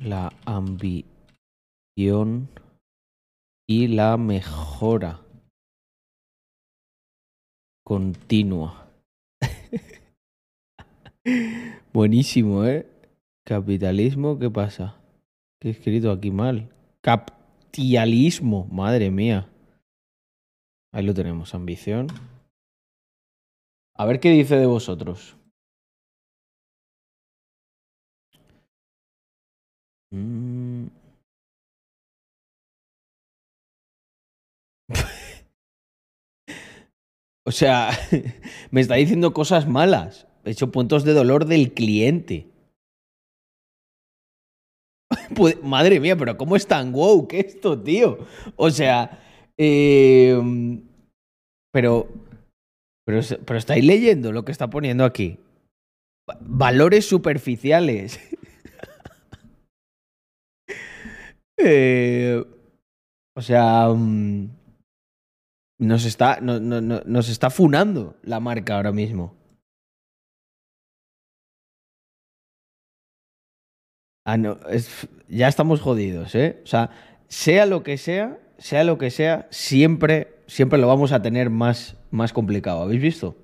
la 0.00 0.32
ambición 0.44 2.48
y 3.68 3.86
la 3.86 4.16
mejora 4.16 5.20
continua. 7.84 8.90
Buenísimo, 11.92 12.64
¿eh? 12.64 12.88
Capitalismo, 13.44 14.40
¿qué 14.40 14.50
pasa? 14.50 15.00
Que 15.60 15.68
he 15.68 15.70
escrito 15.70 16.10
aquí 16.10 16.32
mal. 16.32 16.68
Capitalismo, 17.00 18.66
madre 18.72 19.12
mía. 19.12 19.48
Ahí 20.92 21.04
lo 21.04 21.14
tenemos, 21.14 21.54
ambición. 21.54 22.08
A 23.94 24.04
ver 24.04 24.18
qué 24.18 24.30
dice 24.30 24.56
de 24.56 24.66
vosotros. 24.66 25.35
Mm. 30.16 30.88
o 37.46 37.52
sea, 37.52 37.90
me 38.70 38.80
está 38.80 38.94
diciendo 38.94 39.32
cosas 39.32 39.68
malas. 39.68 40.26
He 40.44 40.50
hecho 40.50 40.70
puntos 40.70 41.04
de 41.04 41.12
dolor 41.12 41.46
del 41.46 41.72
cliente. 41.74 42.48
Madre 45.62 46.00
mía, 46.00 46.16
pero 46.16 46.36
¿cómo 46.36 46.56
es 46.56 46.66
tan 46.66 46.92
woke 46.94 47.34
esto, 47.34 47.80
tío? 47.80 48.18
O 48.56 48.70
sea, 48.70 49.20
eh, 49.58 50.36
pero, 51.72 52.08
pero, 53.04 53.20
pero 53.44 53.58
estáis 53.58 53.84
leyendo 53.84 54.32
lo 54.32 54.44
que 54.44 54.52
está 54.52 54.68
poniendo 54.70 55.04
aquí. 55.04 55.38
Va- 56.28 56.38
Valores 56.40 57.06
superficiales. 57.06 58.18
Eh, 61.58 62.42
o 63.34 63.42
sea, 63.42 63.88
mm, 63.88 64.48
nos 65.78 66.04
está, 66.04 66.40
no- 66.40 66.60
no- 66.60 66.80
no- 66.80 67.02
nos 67.06 67.28
está 67.28 67.50
funando 67.50 68.16
la 68.22 68.40
marca 68.40 68.76
ahora 68.76 68.92
mismo. 68.92 69.34
Ah, 74.24 74.36
no, 74.36 74.58
es- 74.68 75.08
ya 75.28 75.48
estamos 75.48 75.80
jodidos, 75.80 76.34
¿eh? 76.34 76.60
O 76.64 76.66
sea, 76.66 76.90
sea 77.28 77.64
lo 77.66 77.82
que 77.82 77.96
sea, 77.96 78.38
sea 78.58 78.82
lo 78.84 78.98
que 78.98 79.10
sea, 79.10 79.46
siempre, 79.50 80.42
siempre 80.48 80.78
lo 80.78 80.88
vamos 80.88 81.12
a 81.12 81.22
tener 81.22 81.48
más, 81.50 81.96
más 82.10 82.32
complicado. 82.32 82.82
¿Habéis 82.82 83.02
visto? 83.02 83.36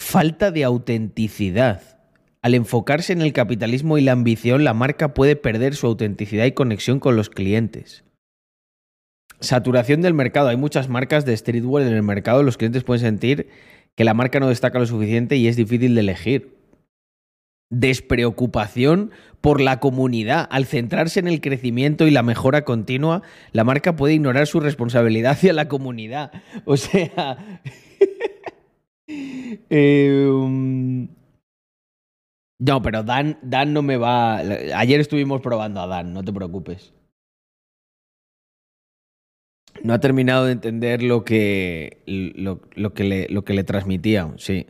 Falta 0.00 0.50
de 0.50 0.64
autenticidad. 0.64 2.01
Al 2.42 2.54
enfocarse 2.54 3.12
en 3.12 3.22
el 3.22 3.32
capitalismo 3.32 3.98
y 3.98 4.02
la 4.02 4.12
ambición, 4.12 4.64
la 4.64 4.74
marca 4.74 5.14
puede 5.14 5.36
perder 5.36 5.76
su 5.76 5.86
autenticidad 5.86 6.44
y 6.44 6.52
conexión 6.52 6.98
con 6.98 7.14
los 7.14 7.30
clientes. 7.30 8.02
Saturación 9.38 10.02
del 10.02 10.12
mercado. 10.12 10.48
Hay 10.48 10.56
muchas 10.56 10.88
marcas 10.88 11.24
de 11.24 11.36
streetwear 11.36 11.86
en 11.86 11.94
el 11.94 12.02
mercado. 12.02 12.42
Los 12.42 12.56
clientes 12.56 12.82
pueden 12.82 13.00
sentir 13.00 13.48
que 13.94 14.04
la 14.04 14.14
marca 14.14 14.40
no 14.40 14.48
destaca 14.48 14.80
lo 14.80 14.86
suficiente 14.86 15.36
y 15.36 15.46
es 15.46 15.54
difícil 15.54 15.94
de 15.94 16.00
elegir 16.00 16.58
despreocupación 17.70 19.12
por 19.40 19.60
la 19.60 19.78
comunidad. 19.80 20.46
Al 20.50 20.66
centrarse 20.66 21.20
en 21.20 21.28
el 21.28 21.40
crecimiento 21.40 22.06
y 22.06 22.10
la 22.10 22.22
mejora 22.22 22.64
continua, 22.64 23.22
la 23.52 23.64
marca 23.64 23.96
puede 23.96 24.14
ignorar 24.14 24.48
su 24.48 24.60
responsabilidad 24.60 25.32
hacia 25.32 25.52
la 25.52 25.68
comunidad. 25.68 26.32
O 26.64 26.76
sea... 26.76 27.62
eh, 29.06 30.28
No, 32.64 32.80
pero 32.80 33.02
Dan, 33.02 33.38
Dan 33.42 33.72
no 33.72 33.82
me 33.82 33.96
va. 33.96 34.36
Ayer 34.36 35.00
estuvimos 35.00 35.40
probando 35.40 35.80
a 35.80 35.88
Dan, 35.88 36.12
no 36.12 36.22
te 36.22 36.32
preocupes. 36.32 36.92
No 39.82 39.94
ha 39.94 39.98
terminado 39.98 40.44
de 40.44 40.52
entender 40.52 41.02
lo 41.02 41.24
que, 41.24 42.02
lo, 42.06 42.60
que, 42.94 43.02
le, 43.02 43.26
lo 43.30 43.44
que 43.44 43.54
le 43.54 43.64
transmitía, 43.64 44.32
sí. 44.36 44.66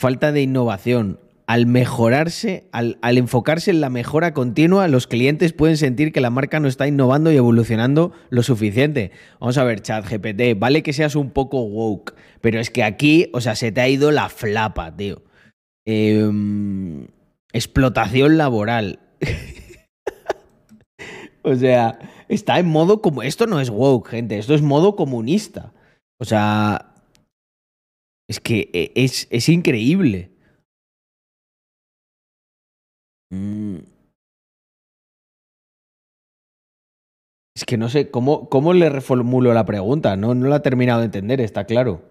Falta 0.00 0.32
de 0.32 0.40
innovación. 0.40 1.20
Al 1.46 1.66
mejorarse, 1.66 2.68
al, 2.72 2.98
al, 3.02 3.18
enfocarse 3.18 3.70
en 3.70 3.82
la 3.82 3.90
mejora 3.90 4.32
continua, 4.32 4.88
los 4.88 5.06
clientes 5.06 5.52
pueden 5.52 5.76
sentir 5.76 6.10
que 6.10 6.22
la 6.22 6.30
marca 6.30 6.58
no 6.58 6.68
está 6.68 6.88
innovando 6.88 7.30
y 7.30 7.36
evolucionando 7.36 8.12
lo 8.30 8.42
suficiente. 8.42 9.12
Vamos 9.40 9.58
a 9.58 9.64
ver, 9.64 9.82
chat 9.82 10.04
GPT, 10.10 10.58
vale 10.58 10.82
que 10.82 10.94
seas 10.94 11.16
un 11.16 11.30
poco 11.30 11.62
woke, 11.62 12.14
pero 12.40 12.58
es 12.58 12.70
que 12.70 12.82
aquí, 12.82 13.28
o 13.32 13.40
sea, 13.42 13.54
se 13.54 13.72
te 13.72 13.80
ha 13.82 13.88
ido 13.88 14.10
la 14.10 14.28
flapa, 14.30 14.96
tío. 14.96 15.25
Eh, 15.86 17.08
explotación 17.52 18.36
laboral. 18.36 18.98
o 21.42 21.54
sea, 21.54 21.98
está 22.28 22.58
en 22.58 22.66
modo 22.66 23.00
como. 23.00 23.22
Esto 23.22 23.46
no 23.46 23.60
es 23.60 23.70
woke, 23.70 24.08
gente. 24.08 24.38
Esto 24.38 24.54
es 24.54 24.62
modo 24.62 24.96
comunista. 24.96 25.72
O 26.20 26.24
sea. 26.24 26.92
Es 28.28 28.40
que 28.40 28.70
e, 28.72 28.92
es, 28.96 29.28
es 29.30 29.48
increíble. 29.48 30.32
Mm. 33.30 33.78
Es 37.56 37.64
que 37.64 37.78
no 37.78 37.88
sé, 37.88 38.10
¿cómo, 38.10 38.50
¿cómo 38.50 38.74
le 38.74 38.90
reformulo 38.90 39.54
la 39.54 39.64
pregunta? 39.64 40.16
No, 40.16 40.34
no 40.34 40.48
la 40.48 40.56
he 40.56 40.60
terminado 40.60 41.00
de 41.00 41.06
entender, 41.06 41.40
está 41.40 41.64
claro. 41.64 42.02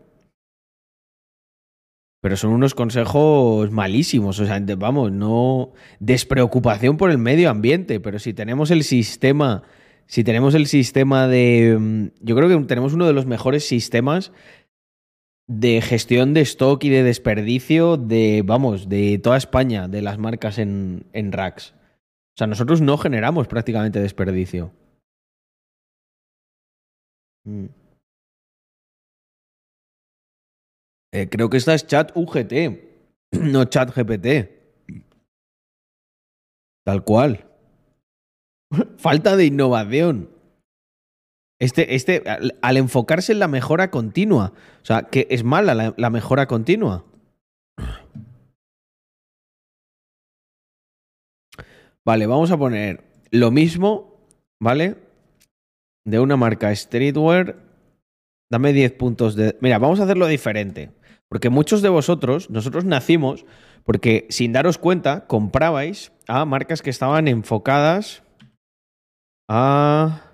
Pero 2.26 2.38
son 2.38 2.54
unos 2.54 2.74
consejos 2.74 3.70
malísimos. 3.70 4.40
O 4.40 4.48
sea, 4.48 4.60
vamos, 4.80 5.12
no. 5.12 5.74
Despreocupación 6.00 6.98
por 6.98 7.12
el 7.12 7.20
medio 7.20 7.52
ambiente. 7.52 8.00
Pero 8.00 8.18
si 8.18 8.34
tenemos 8.34 8.72
el 8.72 8.84
sistema. 8.84 9.62
Si 10.08 10.24
tenemos 10.24 10.56
el 10.56 10.66
sistema 10.66 11.28
de. 11.28 11.78
Mm, 11.80 12.06
yo 12.22 12.36
creo 12.36 12.50
que 12.50 12.66
tenemos 12.66 12.94
uno 12.94 13.06
de 13.06 13.14
los 13.14 13.28
mejores 13.28 13.68
sistemas 13.68 14.32
de 15.46 15.82
gestión 15.82 16.34
de 16.34 16.42
stock 16.42 16.84
y 16.84 16.90
de 16.90 17.04
desperdicio 17.04 17.96
de, 17.96 18.42
vamos, 18.44 18.90
de 18.90 19.20
toda 19.20 19.38
España, 19.38 19.88
de 19.88 20.02
las 20.02 20.18
marcas 20.18 20.58
en, 20.58 21.06
racks. 21.14 21.76
O 21.76 22.38
sea, 22.38 22.48
nosotros 22.48 22.82
no 22.82 22.98
generamos 22.98 23.48
prácticamente 23.48 24.00
desperdicio. 24.00 24.72
Mm. 27.44 27.85
Eh, 31.16 31.30
creo 31.30 31.50
que 31.50 31.56
esta 31.56 31.74
es 31.74 31.88
chat 31.88 32.12
UGT, 32.14 32.52
no 33.40 33.64
chat 33.64 33.90
GPT. 33.96 34.50
Tal 36.84 37.06
cual. 37.06 37.46
Falta 38.98 39.38
de 39.38 39.46
innovación. 39.46 40.30
Este, 41.58 41.96
este, 41.96 42.22
al, 42.62 42.78
enfocarse 42.78 43.32
en 43.32 43.40
la 43.40 43.48
mejora 43.48 43.92
continua. 43.92 44.52
O 44.82 44.86
sea, 44.86 45.04
que 45.04 45.26
es 45.30 45.46
mala 45.46 45.74
la, 45.74 45.94
la 45.96 46.10
mejora 46.10 46.48
continua. 46.48 47.06
Vale, 52.04 52.28
vamos 52.28 52.52
a 52.52 52.58
poner 52.58 53.06
lo 53.32 53.52
mismo, 53.52 54.20
¿vale? 54.60 54.98
De 56.04 56.20
una 56.20 56.36
marca 56.36 56.76
streetwear. 56.76 57.56
Dame 58.52 58.74
10 58.74 58.92
puntos 58.92 59.36
de... 59.38 59.58
Mira, 59.62 59.80
vamos 59.80 60.02
a 60.02 60.04
hacerlo 60.04 60.28
diferente. 60.28 60.92
Porque 61.30 61.50
muchos 61.50 61.82
de 61.82 61.90
vosotros, 61.90 62.50
nosotros 62.50 62.86
nacimos 62.86 63.46
porque 63.86 64.26
sin 64.30 64.52
daros 64.52 64.78
cuenta, 64.80 65.28
comprabais 65.28 66.12
a 66.28 66.44
marcas 66.46 66.82
que 66.82 66.90
estaban 66.90 67.28
enfocadas 67.28 68.24
a 69.48 70.32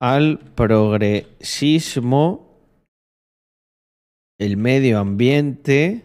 al 0.00 0.40
progresismo, 0.56 2.58
el 4.40 4.56
medio 4.56 4.98
ambiente 4.98 6.04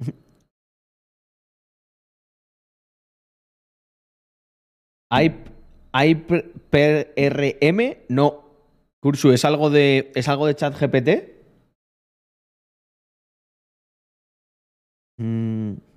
¿Hay, 5.10 5.44
hay 5.92 6.14
PRM? 6.14 7.96
No. 8.08 8.44
Cursu, 9.02 9.32
¿es 9.32 9.44
algo 9.44 9.70
de, 9.70 10.12
¿es 10.14 10.28
algo 10.28 10.46
de 10.46 10.54
chat 10.54 10.74
GPT? 10.74 11.34
Mm. 15.18 15.93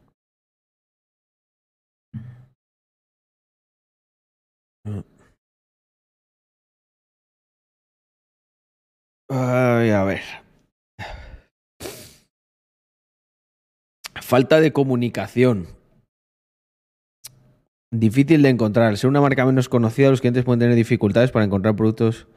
A 9.29 10.03
ver. 10.05 10.21
Falta 14.21 14.59
de 14.59 14.73
comunicación. 14.73 15.67
Difícil 17.91 18.41
de 18.41 18.49
encontrar. 18.49 18.97
Ser 18.97 19.09
una 19.09 19.21
marca 19.21 19.45
menos 19.45 19.69
conocida, 19.69 20.09
los 20.09 20.19
clientes 20.19 20.43
pueden 20.43 20.59
tener 20.59 20.75
dificultades 20.75 21.31
para 21.31 21.45
encontrar 21.45 21.75
productos. 21.75 22.27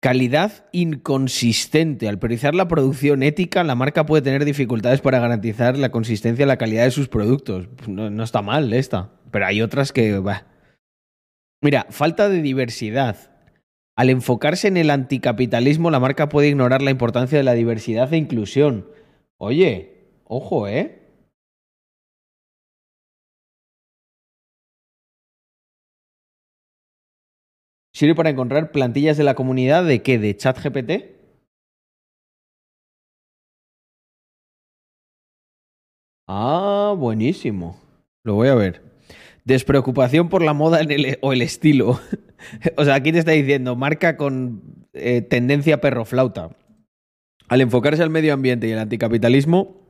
Calidad 0.00 0.66
inconsistente. 0.72 2.08
Al 2.08 2.18
priorizar 2.18 2.54
la 2.54 2.68
producción 2.68 3.22
ética, 3.22 3.64
la 3.64 3.74
marca 3.74 4.06
puede 4.06 4.22
tener 4.22 4.44
dificultades 4.44 5.00
para 5.00 5.20
garantizar 5.20 5.78
la 5.78 5.90
consistencia 5.90 6.44
y 6.44 6.46
la 6.46 6.56
calidad 6.58 6.84
de 6.84 6.90
sus 6.90 7.08
productos. 7.08 7.68
No, 7.88 8.10
no 8.10 8.22
está 8.22 8.42
mal 8.42 8.72
esta. 8.72 9.10
Pero 9.30 9.46
hay 9.46 9.62
otras 9.62 9.92
que. 9.92 10.18
Bah. 10.18 10.51
Mira, 11.62 11.86
falta 11.90 12.28
de 12.28 12.42
diversidad. 12.42 13.16
Al 13.96 14.10
enfocarse 14.10 14.66
en 14.66 14.76
el 14.76 14.90
anticapitalismo, 14.90 15.90
la 15.90 16.00
marca 16.00 16.28
puede 16.28 16.48
ignorar 16.48 16.82
la 16.82 16.90
importancia 16.90 17.38
de 17.38 17.44
la 17.44 17.52
diversidad 17.52 18.12
e 18.12 18.16
inclusión. 18.16 18.88
Oye, 19.38 20.18
ojo, 20.24 20.66
¿eh? 20.66 20.98
¿Sirve 27.94 28.14
para 28.14 28.30
encontrar 28.30 28.72
plantillas 28.72 29.16
de 29.16 29.24
la 29.24 29.34
comunidad 29.34 29.84
de 29.84 30.02
qué? 30.02 30.18
¿De 30.18 30.36
ChatGPT? 30.36 30.90
Ah, 36.26 36.94
buenísimo. 36.98 37.76
Lo 38.24 38.34
voy 38.34 38.48
a 38.48 38.54
ver. 38.54 38.91
Despreocupación 39.44 40.28
por 40.28 40.42
la 40.42 40.52
moda 40.52 40.80
o 41.20 41.32
el 41.32 41.42
estilo. 41.42 42.00
o 42.76 42.84
sea, 42.84 42.94
aquí 42.94 43.12
te 43.12 43.18
está 43.18 43.32
diciendo, 43.32 43.76
marca 43.76 44.16
con 44.16 44.62
eh, 44.92 45.22
tendencia 45.22 45.80
perroflauta. 45.80 46.50
Al 47.48 47.60
enfocarse 47.60 48.02
al 48.02 48.10
medio 48.10 48.34
ambiente 48.34 48.68
y 48.68 48.72
el 48.72 48.78
anticapitalismo, 48.78 49.82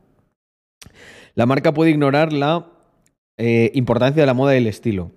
la 1.34 1.46
marca 1.46 1.72
puede 1.72 1.90
ignorar 1.90 2.32
la 2.32 2.66
eh, 3.36 3.70
importancia 3.74 4.22
de 4.22 4.26
la 4.26 4.34
moda 4.34 4.54
y 4.54 4.58
el 4.58 4.66
estilo. 4.66 5.10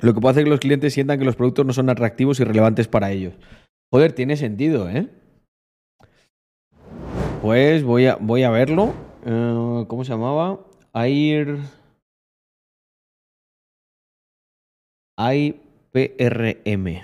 Lo 0.00 0.14
que 0.14 0.20
puede 0.20 0.32
hacer 0.32 0.44
que 0.44 0.50
los 0.50 0.60
clientes 0.60 0.94
sientan 0.94 1.18
que 1.18 1.24
los 1.24 1.36
productos 1.36 1.66
no 1.66 1.72
son 1.72 1.90
atractivos 1.90 2.40
y 2.40 2.44
relevantes 2.44 2.88
para 2.88 3.10
ellos. 3.10 3.34
Joder, 3.92 4.12
tiene 4.12 4.36
sentido, 4.36 4.88
¿eh? 4.88 5.08
Pues 7.42 7.82
voy 7.82 8.06
a, 8.06 8.16
voy 8.16 8.42
a 8.42 8.50
verlo. 8.50 8.94
Uh, 9.26 9.86
¿Cómo 9.86 10.04
se 10.04 10.12
llamaba? 10.12 10.60
Air. 10.94 11.58
IPRM. 15.20 17.02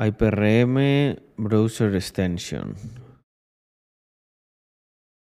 IPRM 0.00 1.16
Browser 1.36 1.94
Extension. 1.94 2.74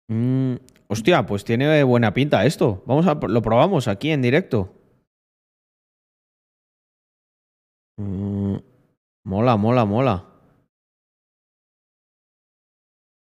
Mm, 0.10 0.56
hostia, 0.90 1.26
pues 1.26 1.46
tiene 1.46 1.84
buena 1.84 2.14
pinta 2.14 2.46
esto. 2.46 2.84
Vamos 2.86 3.08
a 3.08 3.14
lo 3.14 3.42
probamos 3.42 3.88
aquí 3.88 4.12
en 4.12 4.22
directo. 4.22 4.74
Mm, 7.98 8.58
mola, 9.24 9.56
mola, 9.56 9.86
mola. 9.86 10.26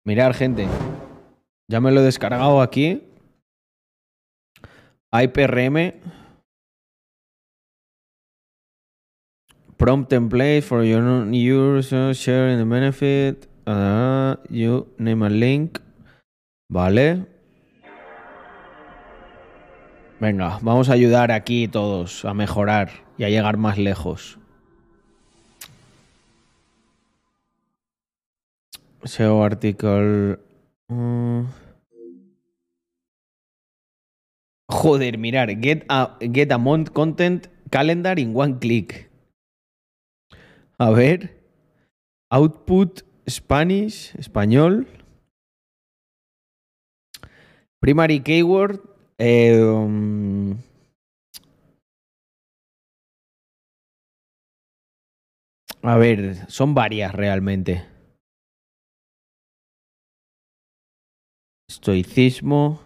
Mirar, 0.05 0.33
gente. 0.33 0.67
Ya 1.71 1.79
me 1.79 1.91
lo 1.91 2.01
he 2.01 2.03
descargado 2.03 2.61
aquí. 2.61 3.08
IPRM. 5.13 5.93
Prompt 9.77 10.09
template 10.11 10.63
for 10.63 10.83
your 10.83 11.25
users 11.31 12.17
sharing 12.17 12.57
the 12.57 12.65
benefit. 12.65 13.47
Uh, 13.65 14.35
you 14.49 14.87
name 14.97 15.23
a 15.23 15.29
link. 15.29 15.79
Vale. 16.69 17.25
Venga, 20.19 20.59
vamos 20.61 20.89
a 20.89 20.93
ayudar 20.93 21.31
aquí 21.31 21.69
todos 21.69 22.25
a 22.25 22.33
mejorar 22.33 22.89
y 23.17 23.23
a 23.23 23.29
llegar 23.29 23.57
más 23.57 23.77
lejos. 23.77 24.37
SEO 29.03 29.43
article. 29.43 30.39
mm. 30.89 31.58
Joder, 34.69 35.17
mirar. 35.17 35.47
Get 35.59 35.85
a, 35.89 36.15
get 36.19 36.51
a 36.51 36.57
month 36.57 36.93
content 36.93 37.47
calendar 37.71 38.13
in 38.17 38.33
one 38.33 38.59
click. 38.59 39.09
A 40.79 40.91
ver. 40.91 41.31
Output 42.31 43.03
Spanish, 43.27 44.13
español. 44.15 44.85
Primary 47.81 48.19
keyword. 48.19 48.79
um, 49.19 50.57
a 55.83 55.97
ver, 55.97 56.49
son 56.49 56.73
varias 56.73 57.13
realmente. 57.13 57.85
Estoicismo. 61.69 62.81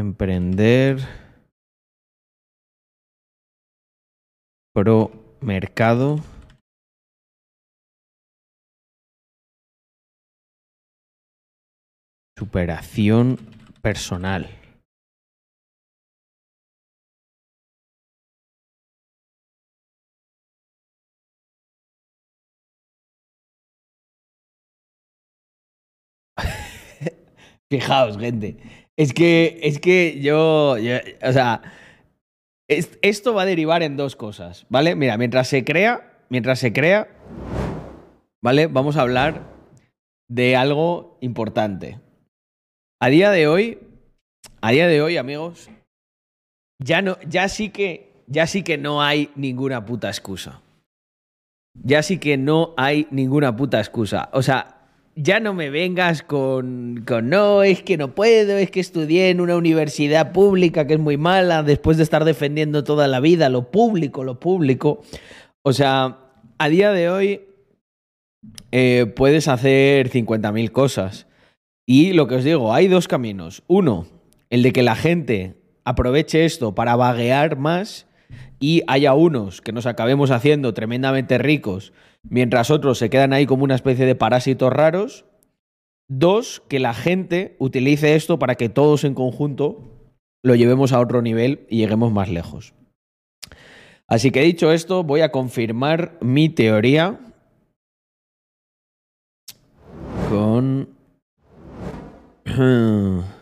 Emprender. 0.00 0.96
Pro 4.72 5.10
mercado. 5.42 6.16
Superación 12.38 13.36
personal. 13.82 14.48
Fijaos, 27.68 28.16
gente. 28.16 28.79
Es 29.00 29.14
que, 29.14 29.58
es 29.62 29.80
que 29.80 30.20
yo, 30.20 30.72
o 30.72 31.32
sea, 31.32 31.62
es- 32.68 32.98
esto 33.00 33.32
va 33.32 33.42
a 33.42 33.46
derivar 33.46 33.82
en 33.82 33.96
dos 33.96 34.14
cosas, 34.14 34.66
¿vale? 34.68 34.94
Mira, 34.94 35.16
mientras 35.16 35.48
se 35.48 35.64
crea, 35.64 36.18
mientras 36.28 36.58
se 36.58 36.74
crea, 36.74 37.08
¿vale? 38.42 38.66
Vamos 38.66 38.98
a 38.98 39.00
hablar 39.00 39.46
de 40.28 40.54
algo 40.54 41.16
importante. 41.22 41.98
A 43.00 43.08
día 43.08 43.30
de 43.30 43.48
hoy, 43.48 43.78
a 44.60 44.70
día 44.70 44.86
de 44.86 45.00
hoy, 45.00 45.16
amigos, 45.16 45.70
ya 46.78 47.00
no, 47.00 47.16
ya 47.26 47.48
sí 47.48 47.70
que, 47.70 48.12
ya 48.26 48.46
sí 48.46 48.62
que 48.62 48.76
no 48.76 49.00
hay 49.00 49.30
ninguna 49.34 49.86
puta 49.86 50.08
excusa. 50.08 50.60
Ya 51.72 52.02
sí 52.02 52.18
que 52.18 52.36
no 52.36 52.74
hay 52.76 53.08
ninguna 53.10 53.56
puta 53.56 53.78
excusa. 53.78 54.28
O 54.34 54.42
sea, 54.42 54.79
ya 55.16 55.40
no 55.40 55.54
me 55.54 55.70
vengas 55.70 56.22
con, 56.22 57.04
con 57.06 57.28
no, 57.28 57.62
es 57.62 57.82
que 57.82 57.96
no 57.96 58.14
puedo, 58.14 58.56
es 58.56 58.70
que 58.70 58.80
estudié 58.80 59.30
en 59.30 59.40
una 59.40 59.56
universidad 59.56 60.32
pública 60.32 60.86
que 60.86 60.94
es 60.94 61.00
muy 61.00 61.16
mala, 61.16 61.62
después 61.62 61.96
de 61.96 62.02
estar 62.02 62.24
defendiendo 62.24 62.84
toda 62.84 63.08
la 63.08 63.20
vida 63.20 63.48
lo 63.48 63.70
público, 63.70 64.24
lo 64.24 64.40
público. 64.40 65.02
O 65.62 65.72
sea, 65.72 66.18
a 66.58 66.68
día 66.68 66.92
de 66.92 67.10
hoy 67.10 67.40
eh, 68.72 69.06
puedes 69.14 69.48
hacer 69.48 70.10
50.000 70.10 70.70
cosas. 70.70 71.26
Y 71.86 72.12
lo 72.12 72.28
que 72.28 72.36
os 72.36 72.44
digo, 72.44 72.72
hay 72.72 72.88
dos 72.88 73.08
caminos. 73.08 73.62
Uno, 73.66 74.06
el 74.48 74.62
de 74.62 74.72
que 74.72 74.82
la 74.82 74.94
gente 74.94 75.56
aproveche 75.84 76.44
esto 76.44 76.74
para 76.74 76.96
vaguear 76.96 77.56
más 77.56 78.06
y 78.60 78.82
haya 78.86 79.14
unos 79.14 79.60
que 79.60 79.72
nos 79.72 79.86
acabemos 79.86 80.30
haciendo 80.30 80.72
tremendamente 80.72 81.38
ricos 81.38 81.92
mientras 82.28 82.70
otros 82.70 82.98
se 82.98 83.10
quedan 83.10 83.32
ahí 83.32 83.46
como 83.46 83.64
una 83.64 83.74
especie 83.74 84.06
de 84.06 84.14
parásitos 84.14 84.72
raros. 84.72 85.24
Dos, 86.08 86.62
que 86.68 86.80
la 86.80 86.92
gente 86.92 87.56
utilice 87.58 88.16
esto 88.16 88.38
para 88.38 88.56
que 88.56 88.68
todos 88.68 89.04
en 89.04 89.14
conjunto 89.14 90.00
lo 90.42 90.54
llevemos 90.54 90.92
a 90.92 91.00
otro 91.00 91.22
nivel 91.22 91.66
y 91.68 91.78
lleguemos 91.78 92.12
más 92.12 92.28
lejos. 92.28 92.74
Así 94.08 94.32
que 94.32 94.40
dicho 94.40 94.72
esto, 94.72 95.04
voy 95.04 95.20
a 95.20 95.30
confirmar 95.30 96.18
mi 96.20 96.48
teoría 96.48 97.20
con... 100.28 100.88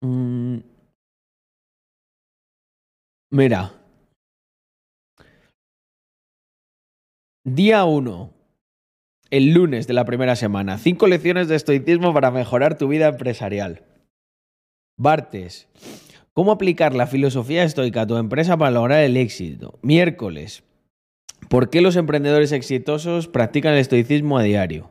Mm. 0.00 0.77
Mira. 3.30 3.74
Día 7.44 7.84
1. 7.84 8.32
El 9.30 9.52
lunes 9.52 9.86
de 9.86 9.92
la 9.92 10.06
primera 10.06 10.34
semana. 10.34 10.78
Cinco 10.78 11.06
lecciones 11.06 11.46
de 11.48 11.56
estoicismo 11.56 12.14
para 12.14 12.30
mejorar 12.30 12.78
tu 12.78 12.88
vida 12.88 13.08
empresarial. 13.08 13.82
Martes. 14.96 15.68
¿Cómo 16.32 16.52
aplicar 16.52 16.94
la 16.94 17.06
filosofía 17.06 17.64
estoica 17.64 18.02
a 18.02 18.06
tu 18.06 18.16
empresa 18.16 18.56
para 18.56 18.70
lograr 18.70 19.04
el 19.04 19.18
éxito? 19.18 19.78
Miércoles. 19.82 20.62
¿Por 21.50 21.68
qué 21.68 21.82
los 21.82 21.96
emprendedores 21.96 22.52
exitosos 22.52 23.28
practican 23.28 23.74
el 23.74 23.80
estoicismo 23.80 24.38
a 24.38 24.42
diario? 24.42 24.90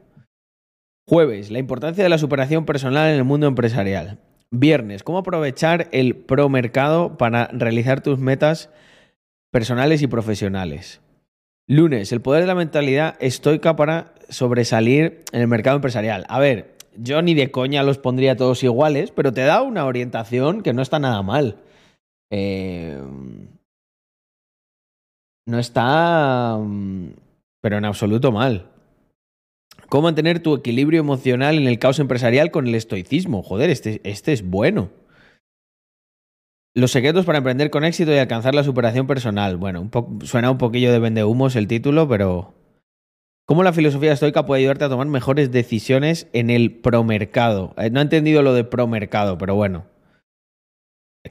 Jueves. 1.07 1.49
La 1.49 1.57
importancia 1.57 2.03
de 2.03 2.09
la 2.09 2.19
superación 2.19 2.65
personal 2.65 3.09
en 3.09 3.15
el 3.15 3.23
mundo 3.23 3.47
empresarial. 3.47 4.19
Viernes. 4.51 5.03
¿Cómo 5.03 5.17
aprovechar 5.17 5.89
el 5.91 6.15
promercado 6.15 7.17
para 7.17 7.47
realizar 7.47 8.01
tus 8.01 8.17
metas 8.19 8.69
personales 9.51 10.01
y 10.01 10.07
profesionales? 10.07 11.01
Lunes. 11.67 12.11
El 12.13 12.21
poder 12.21 12.41
de 12.41 12.47
la 12.47 12.55
mentalidad 12.55 13.15
estoica 13.19 13.75
para 13.75 14.13
sobresalir 14.29 15.23
en 15.33 15.41
el 15.41 15.47
mercado 15.47 15.75
empresarial. 15.75 16.25
A 16.29 16.39
ver, 16.39 16.77
yo 16.95 17.21
ni 17.21 17.33
de 17.33 17.51
coña 17.51 17.83
los 17.83 17.97
pondría 17.97 18.37
todos 18.37 18.63
iguales, 18.63 19.11
pero 19.11 19.33
te 19.33 19.41
da 19.41 19.61
una 19.61 19.85
orientación 19.85 20.63
que 20.63 20.73
no 20.73 20.81
está 20.81 20.97
nada 20.97 21.21
mal. 21.21 21.57
Eh, 22.31 22.97
no 25.45 25.59
está, 25.59 26.57
mm, 26.57 27.09
pero 27.61 27.77
en 27.77 27.85
absoluto 27.85 28.31
mal. 28.31 28.69
¿Cómo 29.89 30.03
mantener 30.03 30.41
tu 30.41 30.55
equilibrio 30.55 30.99
emocional 30.99 31.57
en 31.57 31.67
el 31.67 31.79
caos 31.79 31.99
empresarial 31.99 32.51
con 32.51 32.67
el 32.67 32.75
estoicismo? 32.75 33.41
Joder, 33.41 33.69
este, 33.69 34.01
este 34.03 34.33
es 34.33 34.43
bueno. 34.43 34.89
Los 36.75 36.91
secretos 36.91 37.25
para 37.25 37.39
emprender 37.39 37.69
con 37.69 37.85
éxito 37.85 38.13
y 38.13 38.17
alcanzar 38.17 38.53
la 38.53 38.63
superación 38.63 39.07
personal. 39.07 39.57
Bueno, 39.57 39.89
suena 40.23 40.51
un 40.51 40.57
poquillo 40.57 40.91
de 40.91 40.99
vendehumos 40.99 41.55
el 41.55 41.67
título, 41.67 42.07
pero... 42.07 42.53
¿Cómo 43.45 43.63
la 43.63 43.71
filosofía 43.71 44.11
estoica 44.11 44.45
puede 44.45 44.59
ayudarte 44.59 44.83
a 44.83 44.89
tomar 44.89 45.07
mejores 45.07 45.51
decisiones 45.53 46.27
en 46.33 46.49
el 46.49 46.79
promercado? 46.79 47.73
Eh, 47.77 47.89
no 47.89 48.01
he 48.01 48.03
entendido 48.03 48.41
lo 48.41 48.53
de 48.53 48.65
promercado, 48.65 49.37
pero 49.37 49.55
bueno. 49.55 49.85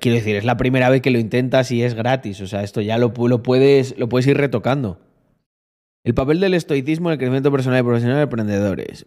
Quiero 0.01 0.17
decir, 0.17 0.35
es 0.35 0.45
la 0.45 0.57
primera 0.57 0.89
vez 0.89 1.03
que 1.03 1.11
lo 1.11 1.19
intentas 1.19 1.71
y 1.71 1.83
es 1.83 1.95
gratis. 1.95 2.41
O 2.41 2.47
sea, 2.47 2.63
esto 2.63 2.81
ya 2.81 2.97
lo, 2.97 3.13
lo 3.15 3.43
puedes, 3.43 3.99
lo 3.99 4.09
puedes 4.09 4.27
ir 4.27 4.39
retocando. 4.39 4.99
El 6.07 6.15
papel 6.15 6.39
del 6.39 6.55
estoicismo 6.55 7.09
en 7.09 7.15
el 7.15 7.19
crecimiento 7.19 7.51
personal 7.51 7.81
y 7.81 7.83
profesional 7.83 8.19
de 8.19 8.23
emprendedores. 8.23 9.07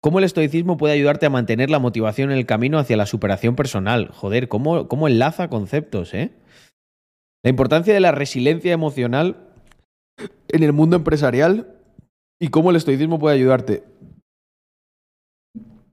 ¿Cómo 0.00 0.20
el 0.20 0.24
estoicismo 0.24 0.76
puede 0.76 0.94
ayudarte 0.94 1.26
a 1.26 1.30
mantener 1.30 1.68
la 1.68 1.80
motivación 1.80 2.30
en 2.30 2.38
el 2.38 2.46
camino 2.46 2.78
hacia 2.78 2.96
la 2.96 3.06
superación 3.06 3.56
personal? 3.56 4.12
Joder, 4.12 4.46
¿cómo, 4.46 4.86
cómo 4.86 5.08
enlaza 5.08 5.48
conceptos, 5.48 6.14
eh? 6.14 6.30
La 7.42 7.50
importancia 7.50 7.92
de 7.92 7.98
la 7.98 8.12
resiliencia 8.12 8.72
emocional 8.72 9.48
en 10.46 10.62
el 10.62 10.72
mundo 10.72 10.94
empresarial 10.94 11.74
y 12.38 12.50
cómo 12.50 12.70
el 12.70 12.76
estoicismo 12.76 13.18
puede 13.18 13.34
ayudarte. 13.34 13.82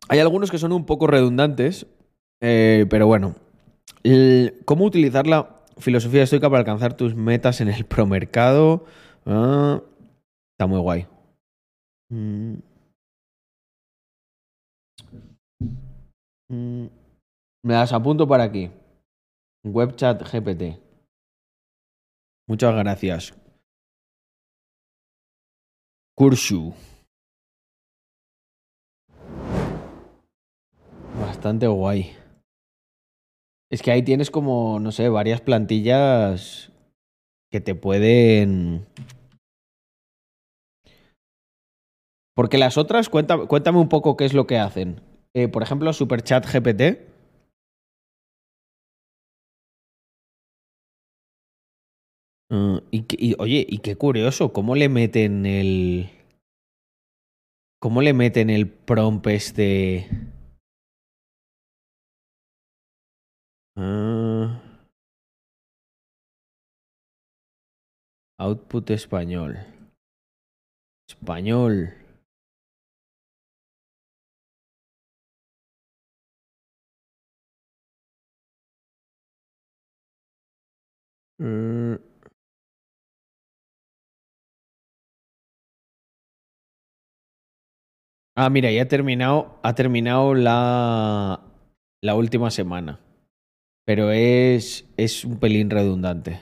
Hay 0.09 0.19
algunos 0.19 0.51
que 0.51 0.59
son 0.59 0.73
un 0.73 0.85
poco 0.85 1.07
redundantes, 1.07 1.87
eh, 2.39 2.85
pero 2.91 3.07
bueno. 3.07 3.35
¿Cómo 4.65 4.85
utilizar 4.85 5.25
la 5.25 5.63
filosofía 5.79 6.21
estoica 6.21 6.51
para 6.51 6.59
alcanzar 6.59 6.95
tus 6.95 7.15
metas 7.15 7.61
en 7.61 7.69
el 7.69 7.85
promercado? 7.85 8.85
Ah, 9.25 9.81
está 10.55 10.67
muy 10.67 10.79
guay. 10.79 11.05
Mm. 12.09 12.59
Mm. 16.49 16.87
Me 17.63 17.73
las 17.73 17.91
apunto 17.91 18.25
para 18.25 18.43
aquí. 18.45 18.71
Webchat 19.65 20.21
GPT. 20.23 20.79
Muchas 22.47 22.73
gracias. 22.75 23.33
Kurshu. 26.15 26.73
Bastante 31.19 31.67
guay. 31.67 32.15
Es 33.69 33.81
que 33.81 33.91
ahí 33.91 34.03
tienes 34.03 34.31
como, 34.31 34.79
no 34.79 34.93
sé, 34.93 35.09
varias 35.09 35.41
plantillas 35.41 36.71
que 37.51 37.59
te 37.59 37.75
pueden... 37.75 38.85
Porque 42.35 42.57
las 42.57 42.77
otras, 42.77 43.09
cuéntame, 43.09 43.47
cuéntame 43.47 43.79
un 43.79 43.89
poco 43.89 44.17
qué 44.17 44.25
es 44.25 44.33
lo 44.33 44.45
que 44.45 44.57
hacen. 44.59 45.01
Eh, 45.33 45.47
por 45.47 45.63
ejemplo, 45.63 45.91
Superchat 45.93 46.45
GPT. 46.45 47.15
Uh, 52.51 52.79
y, 52.91 53.05
y, 53.17 53.35
oye, 53.39 53.65
y 53.67 53.79
qué 53.79 53.95
curioso, 53.95 54.53
¿cómo 54.53 54.75
le 54.75 54.89
meten 54.89 55.45
el. 55.45 56.09
¿Cómo 57.79 58.01
le 58.01 58.13
meten 58.13 58.49
el 58.49 58.69
prompt 58.69 59.27
este? 59.27 60.07
Ah. 63.77 64.61
output 68.37 68.89
español. 68.91 69.57
Español. 71.07 72.04
Mm. 81.39 81.95
Ah, 88.35 88.49
mira, 88.49 88.71
ya 88.71 88.83
ha 88.83 88.87
terminado, 88.87 89.59
ha 89.63 89.75
terminado 89.75 90.33
la, 90.35 91.41
la 92.01 92.15
última 92.15 92.51
semana. 92.51 92.99
Pero 93.85 94.11
es, 94.11 94.85
es 94.97 95.25
un 95.25 95.39
pelín 95.39 95.69
redundante. 95.69 96.41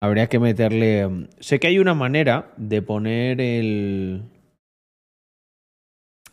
Habría 0.00 0.28
que 0.28 0.38
meterle. 0.38 1.06
mm, 1.08 1.28
Sé 1.40 1.58
que 1.60 1.68
hay 1.68 1.78
una 1.78 1.94
manera 1.94 2.52
de 2.56 2.82
poner 2.82 3.40
el. 3.40 4.22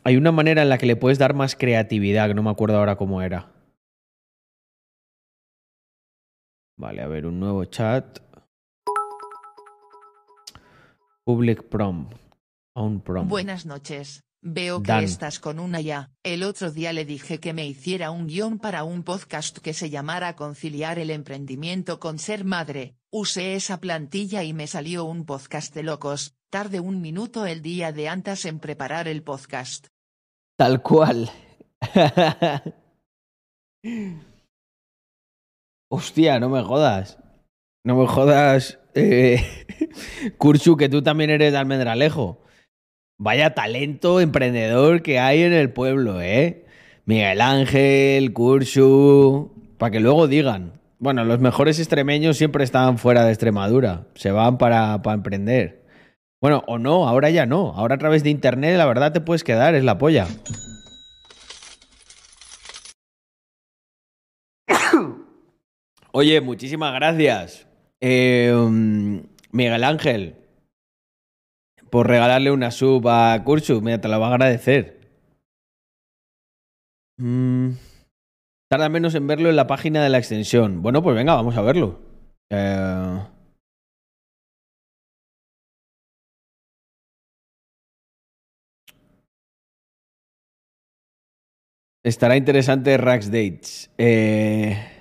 Hay 0.05 0.15
una 0.15 0.31
manera 0.31 0.61
en 0.61 0.69
la 0.69 0.77
que 0.77 0.85
le 0.85 0.95
puedes 0.95 1.19
dar 1.19 1.33
más 1.33 1.57
creatividad, 1.57 2.29
que 2.29 2.33
no 2.33 2.43
me 2.43 2.49
acuerdo 2.49 2.77
ahora 2.77 2.95
cómo 2.95 3.21
era. 3.21 3.51
Vale, 6.77 7.01
a 7.01 7.07
ver, 7.07 7.25
un 7.25 7.39
nuevo 7.39 7.65
chat. 7.65 8.19
Public 11.23 11.69
prom. 11.69 12.09
On 12.75 13.01
prom. 13.01 13.27
Buenas 13.27 13.65
noches. 13.65 14.25
Veo 14.47 14.83
que 14.83 15.03
estás 15.03 15.39
con 15.39 15.59
una 15.59 15.81
ya. 15.81 16.11
El 16.21 16.43
otro 16.43 16.69
día 16.69 16.93
le 16.93 17.03
dije 17.03 17.39
que 17.39 17.53
me 17.53 17.65
hiciera 17.65 18.11
un 18.11 18.27
guion 18.27 18.59
para 18.59 18.83
un 18.83 19.01
podcast 19.01 19.57
que 19.57 19.73
se 19.73 19.89
llamara 19.89 20.35
Conciliar 20.35 20.99
el 20.99 21.09
emprendimiento 21.09 21.99
con 21.99 22.19
ser 22.19 22.45
madre. 22.45 22.95
Usé 23.11 23.55
esa 23.55 23.79
plantilla 23.79 24.43
y 24.43 24.53
me 24.53 24.67
salió 24.67 25.05
un 25.05 25.25
podcast 25.25 25.73
de 25.73 25.81
locos. 25.81 26.35
Tarde 26.51 26.79
un 26.79 27.01
minuto 27.01 27.47
el 27.47 27.63
día 27.63 27.91
de 27.91 28.07
antes 28.07 28.45
en 28.45 28.59
preparar 28.59 29.07
el 29.07 29.23
podcast. 29.23 29.87
Tal 30.57 30.83
cual. 30.83 31.31
Hostia, 35.95 36.41
no 36.41 36.49
me 36.49 36.61
jodas. 36.61 37.17
No 37.85 37.95
me 37.95 38.05
jodas, 38.05 38.79
eh, 38.95 39.41
Kurchu, 40.37 40.75
que 40.75 40.89
tú 40.89 41.01
también 41.01 41.29
eres 41.29 41.53
de 41.53 41.57
Almendralejo. 41.57 42.41
Vaya 43.17 43.53
talento 43.53 44.19
emprendedor 44.19 45.03
que 45.03 45.19
hay 45.19 45.43
en 45.43 45.53
el 45.53 45.71
pueblo, 45.71 46.19
¿eh? 46.19 46.65
Miguel 47.05 47.39
Ángel, 47.39 48.33
Kurchu, 48.33 49.53
para 49.77 49.91
que 49.91 50.01
luego 50.01 50.27
digan. 50.27 50.81
Bueno, 50.99 51.23
los 51.23 51.39
mejores 51.39 51.79
extremeños 51.79 52.35
siempre 52.35 52.65
estaban 52.65 52.97
fuera 52.97 53.23
de 53.23 53.31
Extremadura, 53.31 54.07
se 54.15 54.31
van 54.31 54.57
para, 54.57 55.01
para 55.01 55.15
emprender. 55.15 55.85
Bueno, 56.41 56.61
o 56.67 56.77
no, 56.77 57.07
ahora 57.07 57.29
ya 57.29 57.45
no. 57.45 57.71
Ahora 57.73 57.95
a 57.95 57.99
través 57.99 58.21
de 58.23 58.31
internet, 58.31 58.77
la 58.77 58.85
verdad 58.85 59.13
te 59.13 59.21
puedes 59.21 59.45
quedar, 59.45 59.75
es 59.75 59.85
la 59.85 59.97
polla. 59.97 60.27
Oye, 66.17 66.39
muchísimas 66.39 66.93
gracias. 66.93 67.67
Mm, 67.99 69.17
Miguel 69.51 69.83
Ángel, 69.83 70.35
por 71.89 72.07
regalarle 72.07 72.51
una 72.51 72.71
sub 72.71 73.05
a 73.09 73.43
Kursu. 73.43 73.81
Mira, 73.81 73.99
te 73.99 74.07
la 74.07 74.17
va 74.17 74.27
a 74.27 74.29
agradecer. 74.29 75.09
Mm, 77.17 77.71
tarda 78.69 78.87
menos 78.87 79.13
en 79.15 79.27
verlo 79.27 79.49
en 79.49 79.57
la 79.57 79.67
página 79.67 80.01
de 80.01 80.09
la 80.09 80.17
extensión. 80.17 80.81
Bueno, 80.81 81.03
pues 81.03 81.17
venga, 81.17 81.35
vamos 81.35 81.57
a 81.57 81.61
verlo. 81.61 81.99
Eh, 82.49 83.19
estará 92.05 92.37
interesante 92.37 92.95
Rax 92.95 93.25
Dates. 93.29 93.91
Eh, 93.97 94.94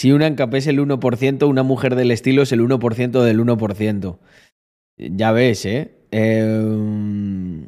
Si 0.00 0.12
una 0.12 0.26
encapé 0.26 0.56
es 0.56 0.66
el 0.66 0.80
1%, 0.80 1.46
una 1.46 1.62
mujer 1.62 1.94
del 1.94 2.10
estilo 2.10 2.40
es 2.40 2.52
el 2.52 2.62
1% 2.62 3.22
del 3.22 3.38
1%. 3.38 4.18
Ya 4.96 5.30
ves, 5.30 5.66
¿eh? 5.66 5.90
Eh, 6.10 7.66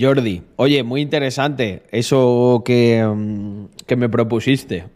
Jordi, 0.00 0.42
oye, 0.56 0.82
muy 0.82 1.02
interesante 1.02 1.84
eso 1.92 2.64
que, 2.64 3.06
mm, 3.06 3.66
que 3.86 3.94
me 3.94 4.08
propusiste 4.08 4.86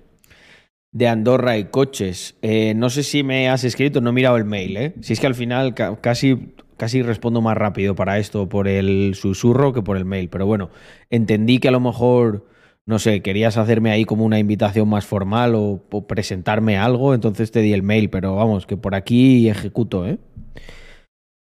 de 0.91 1.07
Andorra 1.07 1.57
y 1.57 1.67
coches. 1.67 2.35
Eh, 2.43 2.75
no 2.75 2.91
sé 2.91 3.05
si 3.05 3.23
me 3.23 3.49
has 3.49 3.63
escrito, 3.63 4.01
no 4.01 4.11
he 4.11 4.15
mirado 4.15 4.39
el 4.39 4.45
mail, 4.45 4.77
¿eh? 4.77 4.95
Si 5.03 5.13
es 5.13 5.21
que 5.21 5.29
al 5.29 5.37
final 5.37 5.73
ca- 5.73 6.01
casi, 6.01 6.53
casi 6.77 7.01
respondo 7.03 7.41
más 7.43 7.57
rápido 7.57 7.95
para 7.95 8.19
esto 8.19 8.49
por 8.49 8.67
el 8.67 9.15
susurro 9.15 9.73
que 9.73 9.83
por 9.83 9.97
el 9.99 10.05
mail. 10.05 10.31
Pero 10.31 10.47
bueno, 10.47 10.71
entendí 11.11 11.61
que 11.61 11.69
a 11.69 11.71
lo 11.71 11.79
mejor, 11.79 12.45
no 12.89 12.99
sé, 12.99 13.21
querías 13.21 13.59
hacerme 13.59 13.91
ahí 13.91 14.07
como 14.07 14.25
una 14.25 14.39
invitación 14.39 14.89
más 14.89 15.05
formal 15.05 15.55
o, 15.55 15.79
presentarme 16.09 16.79
algo, 16.79 17.13
entonces 17.13 17.51
te 17.51 17.61
di 17.61 17.75
el 17.75 17.83
mail, 17.83 18.09
pero 18.09 18.35
vamos, 18.35 18.65
que 18.65 18.79
por 18.79 18.95
aquí 18.95 19.51
ejecuto, 19.51 20.07
¿eh? 20.07 20.19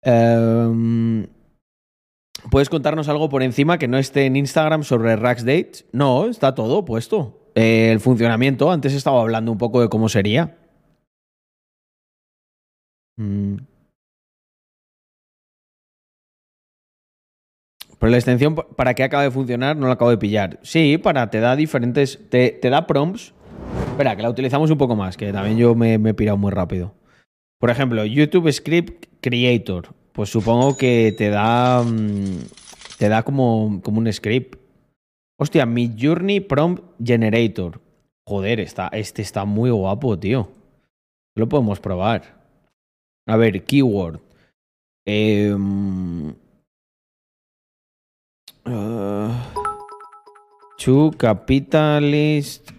Em, 0.03 1.27
¿Puedes 2.51 2.71
contarnos 2.71 3.11
algo 3.11 3.29
por 3.29 3.43
encima 3.43 3.77
que 3.77 3.87
no 3.87 3.99
esté 3.99 4.25
en 4.25 4.37
Instagram 4.37 4.83
sobre 4.83 5.15
Rax 5.15 5.45
Dates? 5.45 5.85
No, 5.93 6.27
está 6.27 6.55
todo 6.55 6.87
puesto. 6.87 7.51
Eh, 7.55 7.91
el 7.93 8.01
funcionamiento, 8.01 8.73
antes 8.73 8.95
estaba 8.95 9.21
hablando 9.21 9.53
un 9.53 9.59
poco 9.59 9.83
de 9.83 9.91
cómo 9.91 10.09
sería. 10.09 10.57
Mm. 13.19 13.57
Pero 17.99 18.11
la 18.11 18.17
extensión, 18.19 18.55
¿para 18.55 18.95
qué 18.95 19.05
acaba 19.05 19.23
de 19.23 19.31
funcionar? 19.31 19.77
No 19.77 19.87
la 19.87 19.95
acabo 19.95 20.11
de 20.11 20.19
pillar. 20.19 20.59
Sí, 20.63 20.99
para, 20.99 21.31
te 21.31 21.41
da 21.41 21.57
diferentes, 21.57 22.21
te, 22.29 22.51
te 22.51 22.71
da 22.71 22.87
prompts. 22.87 23.33
Espera, 23.91 24.15
que 24.17 24.23
la 24.23 24.31
utilizamos 24.31 24.71
un 24.71 24.79
poco 24.79 24.95
más, 24.97 25.17
que 25.17 25.33
también 25.33 25.57
yo 25.57 25.75
me, 25.75 25.97
me 25.99 26.11
he 26.11 26.15
pirado 26.15 26.37
muy 26.37 26.51
rápido. 26.53 26.93
Por 27.59 27.71
ejemplo, 27.71 28.05
YouTube 28.05 28.53
Script 28.53 29.07
Creator. 29.23 29.89
Pues 30.13 30.31
supongo 30.31 30.77
que 30.77 31.15
te 31.17 31.31
da. 31.31 31.83
mm, 31.83 32.41
Te 32.99 33.09
da 33.09 33.23
como, 33.23 33.81
como 33.83 33.99
un 33.99 34.13
script. 34.13 34.59
Hostia, 35.39 35.67
mi 35.67 35.95
Journey 35.99 36.41
Prompt 36.41 36.83
Generator. 37.03 37.81
Joder, 38.27 38.61
está, 38.61 38.89
este 38.89 39.23
está 39.23 39.45
muy 39.45 39.71
guapo, 39.71 40.19
tío. 40.19 40.51
Lo 41.35 41.49
podemos 41.49 41.81
probar. 41.81 42.23
A 43.27 43.37
ver, 43.37 43.65
keyword. 43.65 44.21
Em, 45.07 46.35
to 50.77 51.13
capitalist 51.19 52.71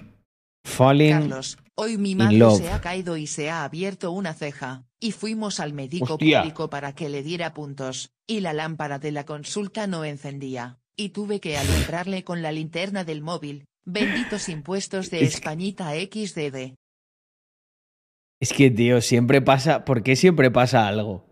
falling. 0.63 1.11
Carlos, 1.11 1.57
hoy 1.75 1.97
mi 1.97 2.15
madre 2.15 2.51
se 2.57 2.69
ha 2.69 2.81
caído 2.81 3.17
y 3.17 3.27
se 3.27 3.49
ha 3.49 3.63
abierto 3.63 4.11
una 4.11 4.33
ceja, 4.33 4.85
y 4.99 5.11
fuimos 5.11 5.59
al 5.59 5.73
médico 5.73 6.15
Hostia. 6.15 6.41
público 6.41 6.69
para 6.69 6.93
que 6.93 7.09
le 7.09 7.23
diera 7.23 7.53
puntos, 7.53 8.11
y 8.27 8.41
la 8.41 8.53
lámpara 8.53 8.99
de 8.99 9.11
la 9.11 9.25
consulta 9.25 9.87
no 9.87 10.03
encendía, 10.03 10.79
y 10.95 11.09
tuve 11.09 11.39
que 11.39 11.57
alumbrarle 11.57 12.23
con 12.23 12.41
la 12.41 12.51
linterna 12.51 13.03
del 13.03 13.21
móvil. 13.21 13.65
Benditos 13.85 14.49
impuestos 14.49 15.09
de 15.09 15.23
Es 15.23 15.35
Españita 15.35 15.91
XDD. 15.91 16.75
Es 18.39 18.53
que, 18.53 18.69
tío, 18.69 18.99
siempre 19.01 19.41
pasa. 19.41 19.85
¿Por 19.85 20.03
qué 20.03 20.15
siempre 20.15 20.51
pasa 20.51 20.87
algo? 20.87 21.25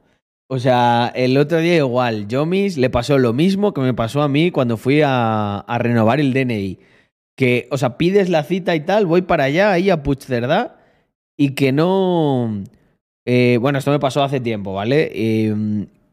O 0.47 0.59
sea, 0.59 1.11
el 1.15 1.37
otro 1.37 1.59
día 1.59 1.77
igual, 1.77 2.27
Yomis 2.27 2.77
le 2.77 2.89
pasó 2.91 3.17
lo 3.17 3.33
mismo 3.33 3.73
que 3.73 3.81
me 3.81 3.95
pasó 3.95 4.21
a 4.21 4.27
mí 4.29 4.51
cuando 4.51 4.77
fui 4.77 5.01
a, 5.03 5.65
renovar 5.79 6.19
el 6.19 6.33
DNI. 6.33 6.79
Que, 7.35 7.67
o 7.71 7.77
sea, 7.77 7.97
pides 7.97 8.29
la 8.29 8.43
cita 8.43 8.75
y 8.75 8.81
tal, 8.81 9.07
voy 9.07 9.23
para 9.23 9.45
allá, 9.45 9.71
ahí 9.71 9.89
a 9.89 10.03
Puigcerdá, 10.03 10.79
y 11.37 11.51
que 11.55 11.71
no... 11.71 12.63
eh, 13.25 13.57
bueno, 13.59 13.79
esto 13.79 13.91
me 13.91 13.99
pasó 13.99 14.23
hace 14.23 14.39
tiempo, 14.39 14.73
¿vale? 14.73 15.11
Eh, 15.13 15.53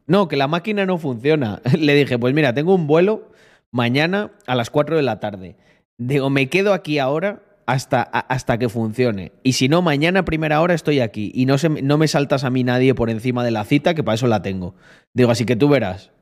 no, 0.07 0.29
que 0.29 0.37
la 0.37 0.49
máquina 0.49 0.87
no 0.87 0.99
funciona. 0.99 1.61
Le 1.79 1.95
dije, 1.95 2.19
pues 2.19 2.35
mira, 2.35 2.55
tengo 2.55 2.75
un 2.75 2.87
vuelo 2.87 3.29
mañana 3.71 4.33
a 4.47 4.55
las 4.55 4.71
4 4.71 4.97
de 4.97 5.03
la 5.03 5.21
tarde. 5.21 5.57
Digo, 5.99 6.31
me 6.31 6.49
quedo 6.49 6.73
aquí 6.73 6.99
ahora 6.99 7.43
hasta, 7.67 8.03
hasta 8.03 8.59
que 8.59 8.69
funcione. 8.69 9.33
Y 9.43 9.53
si 9.53 9.69
no, 9.69 9.83
mañana 9.83 10.21
a 10.21 10.25
primera 10.25 10.61
hora 10.61 10.75
estoy 10.75 11.01
aquí. 11.01 11.31
Y 11.35 11.47
no, 11.47 11.59
se, 11.59 11.69
no 11.69 11.99
me 11.99 12.09
saltas 12.09 12.45
a 12.45 12.51
mí 12.51 12.65
nadie 12.65 12.95
por 12.95 13.11
encima 13.11 13.45
de 13.45 13.51
la 13.51 13.65
cita, 13.65 13.95
que 13.95 14.03
para 14.05 14.15
eso 14.17 14.27
la 14.27 14.43
tengo. 14.43 14.75
Digo, 15.15 15.31
así 15.31 15.45
que 15.45 15.57
tú 15.57 15.69
verás. 15.69 16.13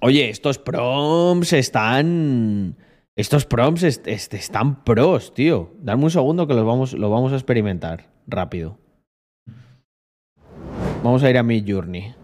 Oye, 0.00 0.30
estos 0.30 0.58
proms 0.58 1.52
están. 1.52 2.76
Estos 3.16 3.46
est- 4.06 4.34
están 4.34 4.84
pros, 4.84 5.34
tío. 5.34 5.72
Dame 5.80 6.04
un 6.04 6.10
segundo 6.10 6.46
que 6.46 6.54
los 6.54 6.64
vamos, 6.64 6.92
lo 6.92 7.10
vamos 7.10 7.32
a 7.32 7.36
experimentar 7.36 8.10
rápido. 8.28 8.78
Vamos 11.02 11.22
a 11.24 11.30
ir 11.30 11.38
a 11.38 11.42
mi 11.42 11.64
journey. 11.66 12.14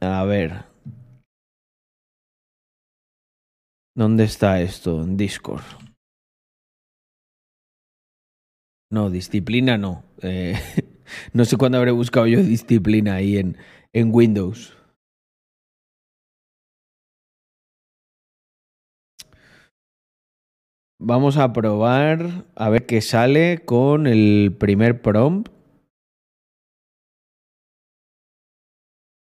A 0.00 0.24
ver. 0.24 0.64
¿Dónde 3.96 4.24
está 4.24 4.60
esto? 4.60 5.02
En 5.02 5.16
Discord. 5.16 5.62
No, 8.90 9.08
disciplina 9.08 9.78
no. 9.78 10.04
Eh, 10.22 10.54
no 11.32 11.44
sé 11.44 11.56
cuándo 11.56 11.78
habré 11.78 11.92
buscado 11.92 12.26
yo 12.26 12.42
disciplina 12.42 13.14
ahí 13.14 13.38
en, 13.38 13.56
en 13.92 14.10
Windows. 14.12 14.76
Vamos 21.00 21.36
a 21.36 21.52
probar 21.52 22.46
a 22.56 22.70
ver 22.70 22.86
qué 22.86 23.00
sale 23.00 23.64
con 23.64 24.06
el 24.06 24.56
primer 24.58 25.02
prompt. 25.02 25.50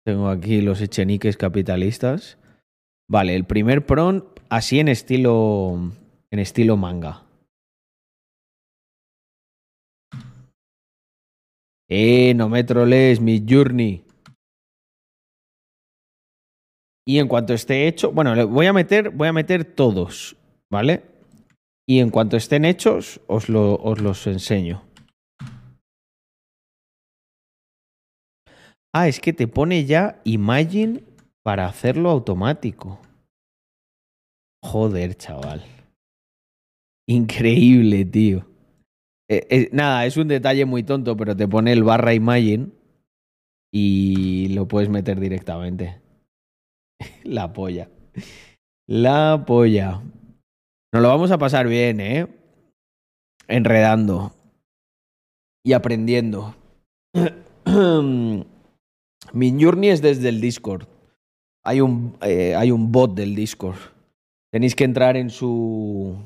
Tengo 0.04 0.28
aquí 0.28 0.60
los 0.60 0.80
echeniques 0.80 1.36
capitalistas. 1.36 2.38
Vale, 3.08 3.34
el 3.36 3.44
primer 3.44 3.86
prompt 3.86 4.37
así 4.50 4.80
en 4.80 4.88
estilo 4.88 5.78
en 6.30 6.38
estilo 6.38 6.76
manga. 6.76 7.24
Eh, 11.90 12.34
no 12.34 12.48
me 12.48 12.64
trolees, 12.64 13.20
mi 13.20 13.42
journey. 13.48 14.04
Y 17.06 17.18
en 17.18 17.28
cuanto 17.28 17.54
esté 17.54 17.88
hecho, 17.88 18.12
bueno, 18.12 18.34
le 18.34 18.44
voy 18.44 18.66
a 18.66 18.74
meter, 18.74 19.08
voy 19.08 19.28
a 19.28 19.32
meter 19.32 19.64
todos, 19.64 20.36
¿vale? 20.70 21.04
Y 21.88 22.00
en 22.00 22.10
cuanto 22.10 22.36
estén 22.36 22.66
hechos, 22.66 23.22
os, 23.26 23.48
lo, 23.48 23.76
os 23.76 24.02
los 24.02 24.26
enseño. 24.26 24.82
Ah, 28.94 29.08
es 29.08 29.20
que 29.20 29.32
te 29.32 29.48
pone 29.48 29.86
ya 29.86 30.20
Imagine 30.24 31.02
para 31.42 31.66
hacerlo 31.66 32.10
automático. 32.10 33.00
Joder, 34.62 35.14
chaval. 35.16 35.64
Increíble, 37.08 38.04
tío. 38.04 38.46
Eh, 39.30 39.46
eh, 39.50 39.68
nada, 39.72 40.06
es 40.06 40.16
un 40.16 40.28
detalle 40.28 40.64
muy 40.64 40.82
tonto, 40.82 41.16
pero 41.16 41.36
te 41.36 41.46
pone 41.46 41.72
el 41.72 41.84
barra 41.84 42.14
Imagine 42.14 42.70
y 43.72 44.48
lo 44.48 44.66
puedes 44.66 44.88
meter 44.88 45.20
directamente. 45.20 46.00
La 47.24 47.52
polla. 47.52 47.90
La 48.86 49.44
polla. 49.46 50.02
Nos 50.92 51.02
lo 51.02 51.08
vamos 51.08 51.30
a 51.30 51.38
pasar 51.38 51.68
bien, 51.68 52.00
¿eh? 52.00 52.26
Enredando. 53.46 54.32
Y 55.64 55.74
aprendiendo. 55.74 56.54
Mi 59.32 59.62
journey 59.62 59.90
es 59.90 60.00
desde 60.00 60.30
el 60.30 60.40
Discord. 60.40 60.86
Hay 61.64 61.82
un, 61.82 62.16
eh, 62.22 62.54
hay 62.54 62.70
un 62.70 62.90
bot 62.90 63.14
del 63.14 63.34
Discord. 63.34 63.76
Tenéis 64.58 64.74
que 64.74 64.82
entrar 64.82 65.16
en 65.16 65.30
su 65.30 66.18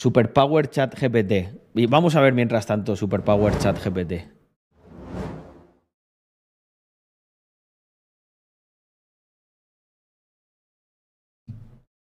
Superpower 0.00 0.70
Chat 0.70 0.98
GPT. 0.98 1.60
Y 1.74 1.84
vamos 1.84 2.16
a 2.16 2.22
ver 2.22 2.32
mientras 2.32 2.64
tanto 2.64 2.96
Superpower 2.96 3.52
Chat 3.58 3.76
GPT. 3.84 4.32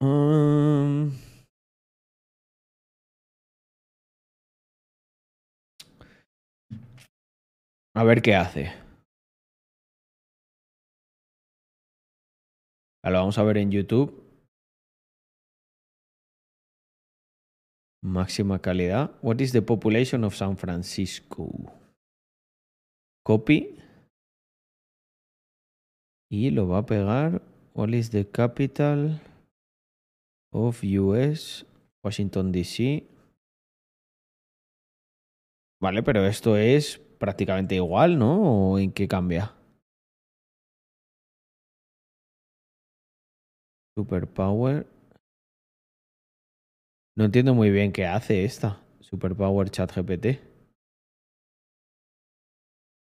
Um, 0.01 1.11
A 7.93 8.03
ver 8.03 8.23
qué 8.23 8.33
hace. 8.33 8.73
Lo 13.03 13.11
vamos 13.11 13.37
a 13.37 13.43
ver 13.43 13.57
en 13.59 13.69
YouTube. 13.69 14.30
Máxima 18.03 18.59
calidad. 18.59 19.11
What 19.21 19.39
is 19.41 19.51
the 19.51 19.61
population 19.61 20.23
of 20.23 20.35
San 20.35 20.57
Francisco? 20.57 21.71
Copy. 23.23 23.77
Y 26.31 26.49
lo 26.49 26.67
va 26.67 26.79
a 26.79 26.85
pegar. 26.85 27.41
What 27.75 27.89
is 27.89 28.09
the 28.09 28.25
capital 28.25 29.19
of 30.51 30.83
US? 30.83 31.63
Washington 32.03 32.51
DC. 32.51 33.07
Vale, 35.79 36.01
pero 36.01 36.25
esto 36.25 36.57
es 36.57 36.99
prácticamente 37.19 37.75
igual, 37.75 38.17
¿no? 38.17 38.71
¿O 38.71 38.79
en 38.79 38.91
qué 38.91 39.07
cambia? 39.07 39.53
Superpower. 43.95 44.87
No 47.17 47.25
entiendo 47.25 47.53
muy 47.53 47.71
bien 47.71 47.91
qué 47.91 48.05
hace 48.05 48.45
esta. 48.45 48.81
Superpower 49.01 49.69
Chat 49.69 49.91
GPT. 49.93 50.39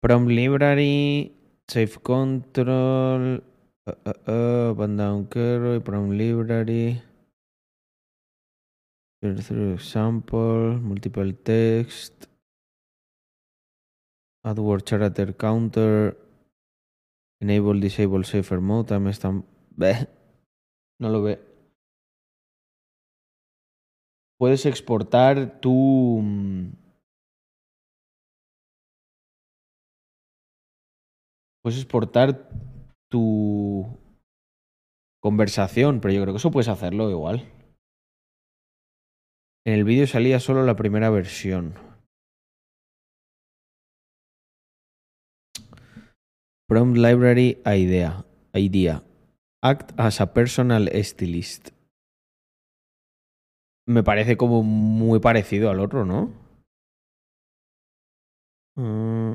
Prompt 0.03 0.31
Library. 0.31 1.33
Safe 1.67 1.99
Control. 2.03 3.43
Uh, 3.87 3.93
uh, 4.05 4.75
uh, 4.79 4.87
Down 4.87 5.27
Curve. 5.27 5.81
Prompt 5.83 6.13
Library. 6.13 7.03
Through 9.23 9.75
Example. 9.75 10.79
Multiple 10.79 11.33
Text. 11.33 12.27
AdWord 14.45 14.85
Character 14.85 15.33
Counter. 15.33 16.17
Enable 17.41 17.81
Disable 17.81 18.25
Safer 18.25 18.61
Mode. 18.61 18.89
También 18.89 19.13
están. 19.13 19.45
No 20.99 21.11
lo 21.11 21.23
ve. 21.23 21.56
Puedes 24.39 24.67
exportar 24.67 25.61
tu. 25.61 26.21
mm, 26.23 26.73
Puedes 31.63 31.81
exportar 31.81 32.49
tu 33.11 33.85
conversación, 35.21 36.01
pero 36.01 36.15
yo 36.15 36.23
creo 36.23 36.33
que 36.33 36.39
eso 36.39 36.53
puedes 36.53 36.69
hacerlo 36.69 37.11
igual. 37.11 37.51
En 39.67 39.75
el 39.75 39.83
vídeo 39.83 40.07
salía 40.07 40.39
solo 40.39 40.65
la 40.65 40.77
primera 40.77 41.11
versión. 41.11 41.75
Prompt 46.69 46.97
Library 46.97 47.59
Idea. 47.67 48.25
Idea. 48.55 49.03
Act 49.61 49.99
as 49.99 50.21
a 50.21 50.33
personal 50.33 50.89
stylist. 51.03 51.76
Me 53.89 54.03
parece 54.03 54.37
como 54.37 54.63
muy 54.63 55.21
parecido 55.21 55.71
al 55.71 55.81
otro, 55.81 56.05
¿no? 56.05 56.33
Mm. 58.77 59.35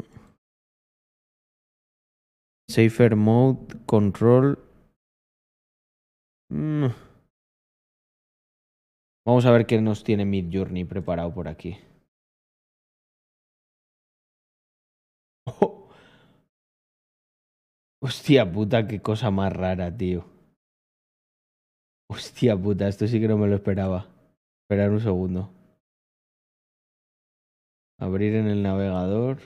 Safer 2.69 3.15
Mode, 3.15 3.85
Control. 3.85 4.59
Mm. 6.49 6.87
Vamos 9.25 9.45
a 9.45 9.51
ver 9.51 9.65
qué 9.65 9.79
nos 9.81 10.03
tiene 10.03 10.25
Midjourney 10.25 10.83
preparado 10.85 11.33
por 11.33 11.47
aquí. 11.47 11.77
Oh. 15.45 15.89
Hostia 18.03 18.51
puta, 18.51 18.87
qué 18.87 19.01
cosa 19.01 19.31
más 19.31 19.53
rara, 19.53 19.95
tío. 19.95 20.25
Hostia 22.09 22.57
puta, 22.57 22.87
esto 22.87 23.07
sí 23.07 23.19
que 23.19 23.27
no 23.27 23.37
me 23.37 23.47
lo 23.47 23.55
esperaba. 23.55 24.07
Esperar 24.71 24.91
un 24.91 25.01
segundo. 25.01 25.51
Abrir 27.99 28.35
en 28.35 28.47
el 28.47 28.63
navegador. 28.63 29.39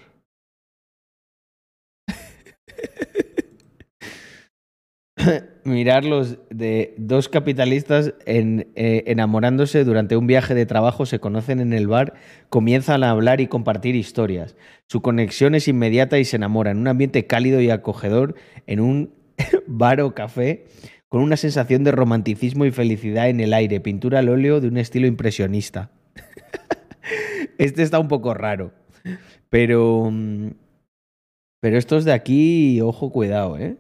Mirar 5.64 6.06
los 6.06 6.38
de 6.52 6.94
dos 7.00 7.28
capitalistas 7.28 8.14
en, 8.28 8.72
eh, 8.76 9.06
enamorándose 9.08 9.84
durante 9.84 10.16
un 10.16 10.28
viaje 10.28 10.54
de 10.54 10.68
trabajo, 10.68 11.08
se 11.08 11.18
conocen 11.18 11.60
en 11.60 11.74
el 11.74 11.88
bar, 11.88 12.14
comienzan 12.50 13.04
a 13.04 13.10
hablar 13.10 13.42
y 13.42 13.48
compartir 13.48 13.96
historias. 13.96 14.56
Su 14.88 15.02
conexión 15.02 15.56
es 15.56 15.68
inmediata 15.68 16.20
y 16.20 16.26
se 16.26 16.36
enamoran. 16.36 16.78
En 16.78 16.82
un 16.82 16.88
ambiente 16.88 17.26
cálido 17.26 17.62
y 17.62 17.72
acogedor, 17.72 18.36
en 18.68 18.80
un 18.80 19.16
bar 19.66 20.02
o 20.02 20.14
café, 20.14 20.68
con 21.10 21.22
una 21.22 21.38
sensación 21.38 21.84
de 21.84 21.92
romanticismo 21.92 22.66
y 22.66 22.72
felicidad 22.72 23.30
en 23.30 23.40
el 23.40 23.54
aire. 23.54 23.80
Pintura 23.80 24.20
al 24.20 24.30
óleo 24.30 24.62
de 24.62 24.68
un 24.68 24.78
estilo 24.78 25.08
impresionista. 25.08 25.92
este 27.58 27.84
está 27.84 28.00
un 28.00 28.08
poco 28.08 28.34
raro. 28.34 28.74
Pero. 29.50 30.10
mm, 30.12 30.52
Pero 31.62 31.78
estos 31.78 32.06
de 32.06 32.14
aquí, 32.14 32.82
ojo, 32.82 33.12
cuidado, 33.12 33.58
¿eh? 33.58 33.78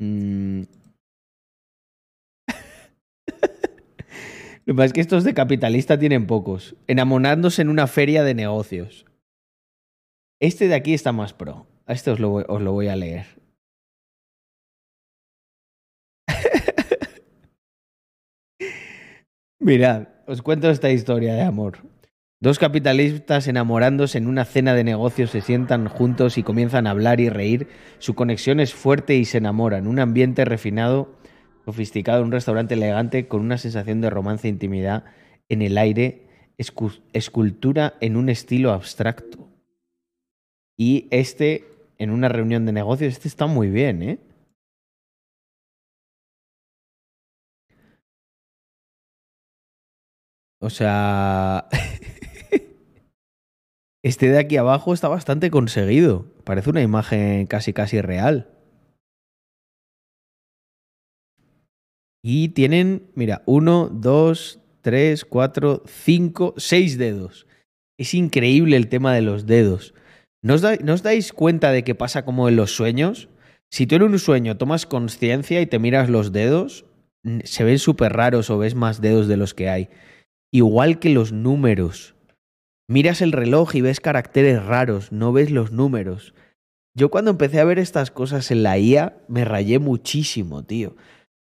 Mm. 0.00 0.62
Lo 4.64 4.74
que 4.74 4.74
pasa 4.74 4.84
es 4.86 4.92
que 4.92 5.00
estos 5.00 5.24
de 5.24 5.34
capitalista 5.34 5.98
tienen 5.98 6.26
pocos. 6.26 6.76
Enamorándose 6.86 7.62
en 7.62 7.68
una 7.68 7.86
feria 7.86 8.22
de 8.22 8.34
negocios. 8.34 9.06
Este 10.40 10.68
de 10.68 10.74
aquí 10.76 10.94
está 10.94 11.12
más 11.12 11.32
pro. 11.32 11.66
A 11.86 11.92
este 11.94 12.10
os 12.10 12.20
lo 12.20 12.32
os 12.32 12.62
lo 12.62 12.72
voy 12.72 12.88
a 12.88 12.96
leer. 12.96 13.37
Mirad, 19.60 20.08
os 20.26 20.40
cuento 20.42 20.70
esta 20.70 20.90
historia 20.90 21.34
de 21.34 21.42
amor. 21.42 21.78
Dos 22.40 22.60
capitalistas 22.60 23.48
enamorándose 23.48 24.16
en 24.18 24.28
una 24.28 24.44
cena 24.44 24.72
de 24.72 24.84
negocios 24.84 25.30
se 25.30 25.40
sientan 25.40 25.88
juntos 25.88 26.38
y 26.38 26.44
comienzan 26.44 26.86
a 26.86 26.90
hablar 26.90 27.18
y 27.18 27.28
reír. 27.28 27.66
Su 27.98 28.14
conexión 28.14 28.60
es 28.60 28.72
fuerte 28.72 29.16
y 29.16 29.24
se 29.24 29.38
enamoran. 29.38 29.88
Un 29.88 29.98
ambiente 29.98 30.44
refinado, 30.44 31.16
sofisticado, 31.64 32.22
un 32.22 32.30
restaurante 32.30 32.74
elegante 32.74 33.26
con 33.26 33.40
una 33.40 33.58
sensación 33.58 34.00
de 34.00 34.10
romance 34.10 34.46
e 34.46 34.50
intimidad 34.50 35.04
en 35.48 35.62
el 35.62 35.76
aire, 35.76 36.28
escu- 36.56 37.00
escultura 37.12 37.94
en 38.00 38.16
un 38.16 38.28
estilo 38.28 38.72
abstracto. 38.72 39.48
Y 40.76 41.08
este, 41.10 41.64
en 41.98 42.10
una 42.10 42.28
reunión 42.28 42.64
de 42.64 42.72
negocios, 42.72 43.14
este 43.14 43.26
está 43.26 43.46
muy 43.46 43.68
bien, 43.68 44.02
¿eh? 44.04 44.18
O 50.60 50.70
sea... 50.70 51.68
Este 54.04 54.28
de 54.28 54.38
aquí 54.38 54.56
abajo 54.56 54.94
está 54.94 55.08
bastante 55.08 55.50
conseguido. 55.50 56.26
Parece 56.44 56.70
una 56.70 56.82
imagen 56.82 57.46
casi 57.46 57.72
casi 57.72 58.00
real. 58.00 58.48
Y 62.22 62.50
tienen, 62.50 63.10
mira, 63.14 63.42
uno, 63.46 63.88
dos, 63.92 64.60
tres, 64.82 65.24
cuatro, 65.24 65.82
cinco, 65.86 66.54
seis 66.56 66.96
dedos. 66.96 67.46
Es 67.98 68.14
increíble 68.14 68.76
el 68.76 68.88
tema 68.88 69.14
de 69.14 69.22
los 69.22 69.46
dedos. 69.46 69.94
¿No 70.42 70.54
os, 70.54 70.60
da- 70.60 70.76
no 70.76 70.94
os 70.94 71.02
dais 71.02 71.32
cuenta 71.32 71.72
de 71.72 71.82
que 71.84 71.94
pasa 71.96 72.24
como 72.24 72.48
en 72.48 72.56
los 72.56 72.70
sueños? 72.74 73.28
Si 73.70 73.86
tú 73.86 73.96
en 73.96 74.02
un 74.02 74.18
sueño 74.18 74.56
tomas 74.56 74.86
conciencia 74.86 75.60
y 75.60 75.66
te 75.66 75.78
miras 75.78 76.08
los 76.08 76.32
dedos, 76.32 76.86
se 77.44 77.64
ven 77.64 77.78
súper 77.78 78.12
raros 78.12 78.48
o 78.50 78.58
ves 78.58 78.74
más 78.74 79.00
dedos 79.00 79.26
de 79.28 79.36
los 79.36 79.54
que 79.54 79.68
hay. 79.68 79.88
Igual 80.50 80.98
que 80.98 81.10
los 81.10 81.32
números. 81.32 82.14
Miras 82.88 83.20
el 83.20 83.32
reloj 83.32 83.74
y 83.74 83.82
ves 83.82 84.00
caracteres 84.00 84.64
raros, 84.64 85.12
no 85.12 85.30
ves 85.32 85.50
los 85.50 85.72
números. 85.72 86.32
Yo 86.94 87.10
cuando 87.10 87.30
empecé 87.30 87.60
a 87.60 87.64
ver 87.64 87.78
estas 87.78 88.10
cosas 88.10 88.50
en 88.50 88.62
la 88.62 88.78
IA 88.78 89.18
me 89.28 89.44
rayé 89.44 89.78
muchísimo, 89.78 90.64
tío. 90.64 90.96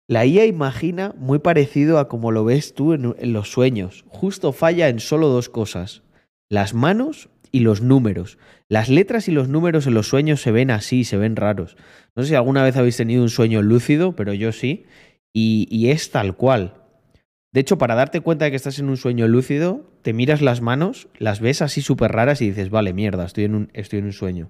La 0.07 0.25
IA 0.25 0.45
imagina 0.45 1.13
muy 1.17 1.39
parecido 1.39 1.99
a 1.99 2.07
como 2.07 2.31
lo 2.31 2.45
ves 2.45 2.73
tú 2.73 2.93
en, 2.93 3.33
los 3.33 3.51
sueños. 3.51 4.05
Justo 4.07 4.53
falla 4.53 4.87
en 4.87 5.01
solo 5.01 5.27
dos 5.27 5.49
cosas. 5.49 6.03
Las 6.49 6.73
manos 6.73 7.29
y 7.51 7.59
los 7.59 7.81
números. 7.81 8.37
Las 8.69 8.87
letras 8.87 9.27
y 9.27 9.31
los 9.31 9.49
números 9.49 9.85
en 9.85 9.95
los 9.95 10.07
sueños 10.07 10.41
se 10.41 10.51
ven 10.51 10.71
así, 10.71 11.03
se 11.03 11.17
ven 11.17 11.35
raros. 11.35 11.75
No 12.15 12.23
sé 12.23 12.29
si 12.29 12.35
alguna 12.35 12.63
vez 12.63 12.77
habéis 12.77 12.97
tenido 12.97 13.21
un 13.21 13.29
sueño 13.29 13.61
lúcido, 13.61 14.15
pero 14.15 14.33
yo 14.33 14.53
sí. 14.53 14.85
Y 15.33 15.89
es 15.89 16.09
tal 16.11 16.37
cual. 16.37 16.82
De 17.53 17.61
hecho, 17.61 17.77
para 17.77 17.95
darte 17.95 18.21
cuenta 18.21 18.45
de 18.45 18.51
que 18.51 18.57
estás 18.57 18.79
en 18.79 18.89
un 18.89 18.97
sueño 18.97 19.27
lúcido, 19.27 19.85
te 20.01 20.11
miras 20.11 20.41
las 20.41 20.61
manos, 20.61 21.07
las 21.17 21.39
ves 21.39 21.61
así 21.61 21.81
súper 21.81 22.11
raras 22.11 22.41
y 22.41 22.47
dices, 22.49 22.69
vale, 22.69 22.93
mierda, 22.93 23.25
estoy 23.25 23.45
en 23.45 23.55
un, 23.55 23.69
estoy 23.73 23.99
en 23.99 24.05
un 24.05 24.13
sueño. 24.13 24.49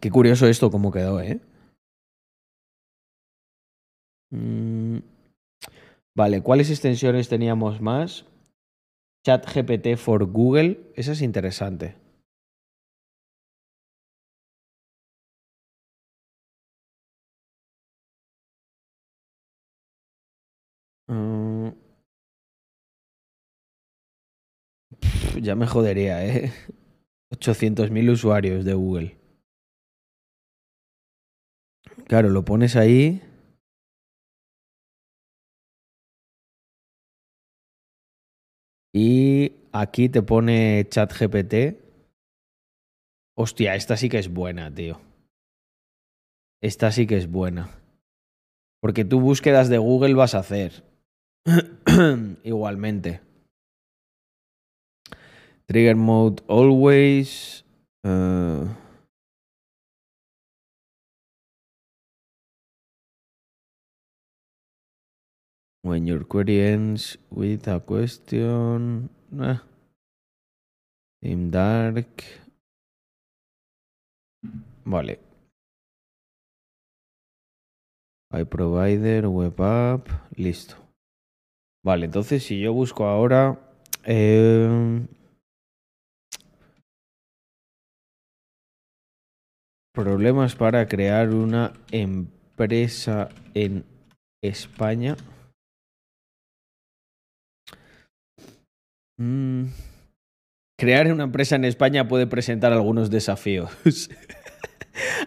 Qué 0.00 0.10
curioso 0.10 0.46
esto 0.46 0.70
cómo 0.70 0.92
quedó, 0.92 1.20
¿eh? 1.20 1.40
Mm, 4.30 4.98
Vale, 6.14 6.42
¿cuáles 6.42 6.70
extensiones 6.70 7.28
teníamos 7.28 7.80
más? 7.80 8.26
ChatGPT 9.24 9.96
for 9.96 10.26
Google, 10.26 10.92
esa 10.94 11.12
es 11.12 11.22
interesante. 11.22 11.94
Ya 25.40 25.54
me 25.54 25.66
jodería, 25.66 26.24
¿eh? 26.26 26.52
800.000 27.30 28.10
usuarios 28.10 28.64
de 28.64 28.74
Google. 28.74 29.16
Claro, 32.06 32.28
lo 32.28 32.44
pones 32.44 32.76
ahí. 32.76 33.22
Y 38.94 39.52
aquí 39.72 40.08
te 40.08 40.22
pone 40.22 40.86
ChatGPT. 40.88 41.54
Hostia, 43.34 43.74
esta 43.74 43.96
sí 43.96 44.10
que 44.10 44.18
es 44.18 44.28
buena, 44.28 44.72
tío. 44.74 45.00
Esta 46.60 46.92
sí 46.92 47.06
que 47.06 47.16
es 47.16 47.30
buena. 47.30 47.70
Porque 48.80 49.04
tú 49.04 49.20
búsquedas 49.20 49.68
de 49.70 49.78
Google 49.78 50.14
vas 50.14 50.34
a 50.34 50.40
hacer. 50.40 50.84
Igualmente. 52.44 53.20
Trigger 55.72 55.96
mode 55.96 56.42
always. 56.48 57.64
eh, 58.04 58.68
when 65.80 66.06
your 66.06 66.24
query 66.24 66.60
ends 66.60 67.16
with 67.30 67.66
a 67.68 67.80
question. 67.80 69.08
eh, 69.40 69.56
in 71.22 71.50
dark. 71.50 72.22
Vale. 74.84 75.20
Hay 78.30 78.44
provider, 78.44 79.26
web 79.28 79.58
app, 79.58 80.08
listo. 80.36 80.76
Vale, 81.82 82.04
entonces 82.04 82.42
si 82.44 82.60
yo 82.60 82.74
busco 82.74 83.06
ahora. 83.06 83.58
eh, 84.04 85.06
problemas 89.92 90.54
para 90.54 90.86
crear 90.88 91.30
una 91.30 91.72
empresa 91.90 93.28
en 93.54 93.84
España. 94.42 95.16
Mm, 99.18 99.66
Crear 100.82 101.12
una 101.12 101.22
empresa 101.22 101.54
en 101.54 101.64
España 101.64 102.08
puede 102.08 102.26
presentar 102.26 102.72
algunos 102.72 103.08
desafíos. 103.08 103.70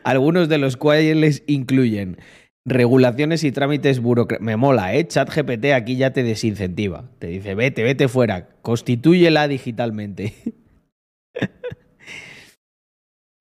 algunos 0.03 0.49
de 0.49 0.57
los 0.57 0.75
cuales 0.75 1.43
incluyen 1.47 2.17
regulaciones 2.65 3.45
y 3.45 3.53
trámites 3.53 4.01
burocráticos. 4.01 4.45
Me 4.45 4.57
mola, 4.57 4.93
¿eh? 4.93 5.07
ChatGPT 5.07 5.67
aquí 5.73 5.95
ya 5.95 6.11
te 6.11 6.23
desincentiva. 6.23 7.09
Te 7.19 7.27
dice, 7.27 7.55
vete, 7.55 7.83
vete 7.83 8.09
fuera. 8.09 8.49
Constitúyela 8.63 9.47
digitalmente. 9.47 10.33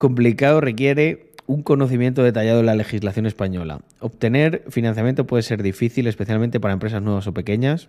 Complicado 0.05 0.61
requiere 0.61 1.33
un 1.47 1.63
conocimiento 1.63 2.23
detallado 2.23 2.59
de 2.59 2.65
la 2.65 2.75
legislación 2.75 3.25
española. 3.25 3.81
Obtener 4.01 4.63
financiamiento 4.71 5.27
puede 5.27 5.43
ser 5.43 5.63
difícil, 5.63 6.07
especialmente 6.09 6.61
para 6.61 6.75
empresas 6.75 7.01
nuevas 7.01 7.27
o 7.27 7.33
pequeñas. 7.33 7.89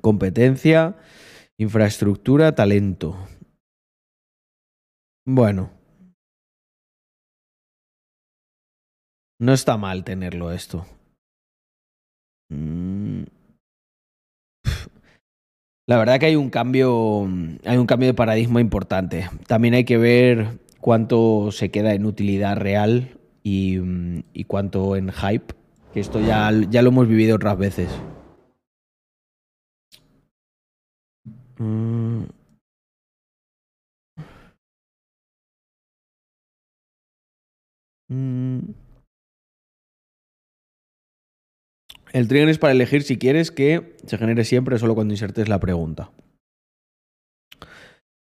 Competencia, 0.00 0.94
infraestructura, 1.56 2.54
talento. 2.54 3.16
Bueno. 5.26 5.72
No 9.40 9.52
está 9.52 9.76
mal 9.76 10.04
tenerlo 10.04 10.52
esto. 10.52 10.86
Mm. 12.48 13.24
La 15.88 15.98
verdad 15.98 16.20
que 16.20 16.26
hay 16.26 16.36
un 16.36 16.50
cambio, 16.50 17.28
hay 17.64 17.76
un 17.76 17.86
cambio 17.86 18.06
de 18.06 18.14
paradigma 18.14 18.60
importante. 18.60 19.28
También 19.48 19.74
hay 19.74 19.84
que 19.84 19.98
ver 19.98 20.67
cuánto 20.80 21.50
se 21.52 21.70
queda 21.70 21.94
en 21.94 22.06
utilidad 22.06 22.56
real 22.56 23.18
y, 23.42 23.78
mm, 23.78 24.22
y 24.32 24.44
cuánto 24.44 24.96
en 24.96 25.12
hype. 25.12 25.54
Que 25.92 26.00
esto 26.00 26.20
ya, 26.20 26.50
ya 26.70 26.82
lo 26.82 26.90
hemos 26.90 27.08
vivido 27.08 27.36
otras 27.36 27.58
veces. 27.58 27.88
Mm. 31.58 32.24
Mm. 38.08 38.74
El 42.12 42.26
trigger 42.26 42.48
es 42.48 42.58
para 42.58 42.72
elegir 42.72 43.02
si 43.02 43.18
quieres 43.18 43.50
que 43.50 43.96
se 44.06 44.16
genere 44.16 44.44
siempre 44.44 44.78
solo 44.78 44.94
cuando 44.94 45.12
insertes 45.12 45.48
la 45.48 45.60
pregunta. 45.60 46.10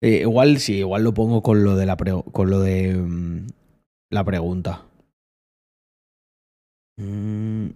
Eh, 0.04 0.20
igual 0.20 0.58
sí, 0.58 0.74
igual 0.80 1.02
lo 1.02 1.14
pongo 1.14 1.42
con 1.42 1.64
lo 1.64 1.76
de 1.76 1.86
la, 1.86 1.96
con 1.96 2.50
lo 2.50 2.60
de 2.60 2.94
mm, 2.94 3.46
la 4.10 4.22
pregunta. 4.22 4.82
Mm. 6.98 7.68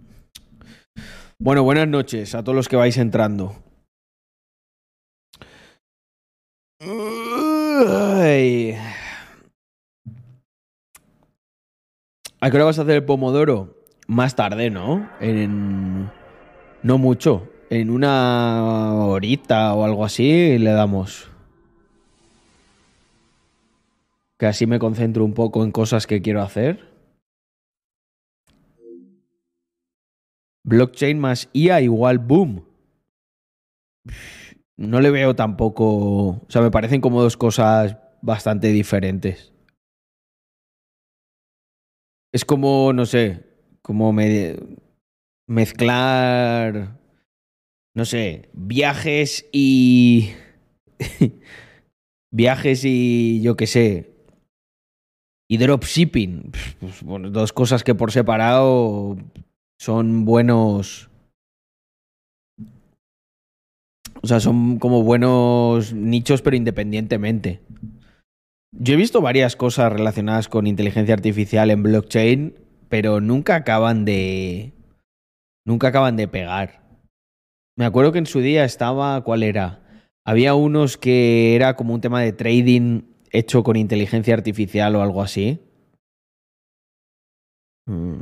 Bueno, 1.39 1.63
buenas 1.63 1.87
noches 1.87 2.35
a 2.35 2.43
todos 2.43 2.55
los 2.55 2.67
que 2.67 2.75
vais 2.75 2.97
entrando. 2.97 3.55
¿A 12.39 12.51
qué 12.51 12.55
hora 12.55 12.65
vas 12.65 12.77
a 12.77 12.83
hacer 12.83 12.93
el 12.97 13.05
pomodoro? 13.05 13.75
Más 14.05 14.35
tarde, 14.35 14.69
¿no? 14.69 15.09
En. 15.19 16.11
No 16.83 16.99
mucho. 16.99 17.49
En 17.71 17.89
una 17.89 18.93
horita 18.93 19.73
o 19.73 19.83
algo 19.83 20.05
así 20.05 20.59
le 20.59 20.69
damos. 20.69 21.31
Que 24.39 24.47
así 24.47 24.65
me 24.65 24.79
concentro 24.79 25.23
un 25.23 25.35
poco 25.35 25.63
en 25.63 25.71
cosas 25.71 26.07
que 26.07 26.21
quiero 26.23 26.41
hacer. 26.41 26.79
Blockchain 30.63 31.19
más 31.19 31.49
IA 31.51 31.81
igual 31.81 32.17
boom. 32.19 32.63
No 34.77 35.01
le 35.01 35.11
veo 35.11 35.35
tampoco. 35.35 35.85
O 36.29 36.45
sea, 36.49 36.61
me 36.61 36.71
parecen 36.71 37.01
como 37.01 37.21
dos 37.21 37.37
cosas 37.37 37.97
bastante 38.21 38.67
diferentes. 38.69 39.51
Es 42.31 42.45
como, 42.45 42.93
no 42.93 43.05
sé, 43.05 43.43
como 43.81 44.13
me- 44.13 44.55
mezclar, 45.47 46.99
no 47.95 48.05
sé, 48.05 48.49
viajes 48.53 49.47
y... 49.51 50.31
viajes 52.31 52.81
y 52.85 53.41
yo 53.41 53.55
qué 53.55 53.67
sé. 53.67 54.08
Y 55.49 55.57
dropshipping. 55.57 56.51
Pues, 56.79 57.01
bueno, 57.01 57.31
dos 57.31 57.51
cosas 57.51 57.83
que 57.83 57.95
por 57.95 58.11
separado 58.11 59.17
son 59.79 60.25
buenos... 60.25 61.09
O 64.21 64.27
sea, 64.27 64.39
son 64.39 64.79
como 64.79 65.03
buenos 65.03 65.93
nichos, 65.93 66.41
pero 66.41 66.57
independientemente. 66.57 67.61
Yo 68.71 68.93
he 68.93 68.97
visto 68.97 69.21
varias 69.21 69.55
cosas 69.55 69.91
relacionadas 69.91 70.49
con 70.49 70.67
inteligencia 70.67 71.13
artificial 71.13 71.71
en 71.71 71.83
blockchain, 71.83 72.55
pero 72.89 73.21
nunca 73.21 73.55
acaban 73.55 74.03
de. 74.03 74.73
Nunca 75.65 75.87
acaban 75.87 76.17
de 76.17 76.27
pegar. 76.27 76.81
Me 77.77 77.85
acuerdo 77.85 78.11
que 78.11 78.19
en 78.19 78.25
su 78.25 78.41
día 78.41 78.65
estaba. 78.65 79.23
¿Cuál 79.23 79.43
era? 79.43 79.79
Había 80.25 80.53
unos 80.53 80.97
que 80.97 81.55
era 81.55 81.75
como 81.75 81.93
un 81.93 82.01
tema 82.01 82.21
de 82.21 82.33
trading 82.33 83.03
hecho 83.31 83.63
con 83.63 83.75
inteligencia 83.75 84.33
artificial 84.33 84.95
o 84.95 85.01
algo 85.01 85.21
así. 85.21 85.59
Mm. 87.85 88.21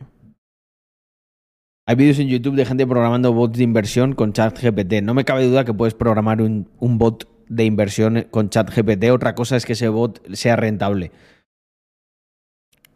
Hay 1.86 1.95
vídeos 1.95 2.20
en 2.20 2.28
YouTube 2.28 2.55
de 2.55 2.66
gente 2.66 2.86
programando 2.86 3.32
bots 3.32 3.58
de 3.58 3.64
inversión 3.64 4.14
con 4.14 4.34
ChatGPT. 4.34 5.01
No 5.03 5.14
me 5.14 5.24
cabe 5.24 5.45
duda 5.45 5.64
que 5.64 5.74
puedes 5.74 5.93
programar 5.93 6.41
un, 6.41 6.70
un 6.80 6.97
bot 6.97 7.30
de 7.47 7.64
inversión 7.64 8.28
con 8.30 8.49
ChatGPT. 8.49 9.05
Otra 9.12 9.36
cosa 9.36 9.55
es 9.55 9.66
que 9.66 9.74
ese 9.74 9.88
bot 9.88 10.22
sea 10.34 10.58
rentable. 10.58 11.12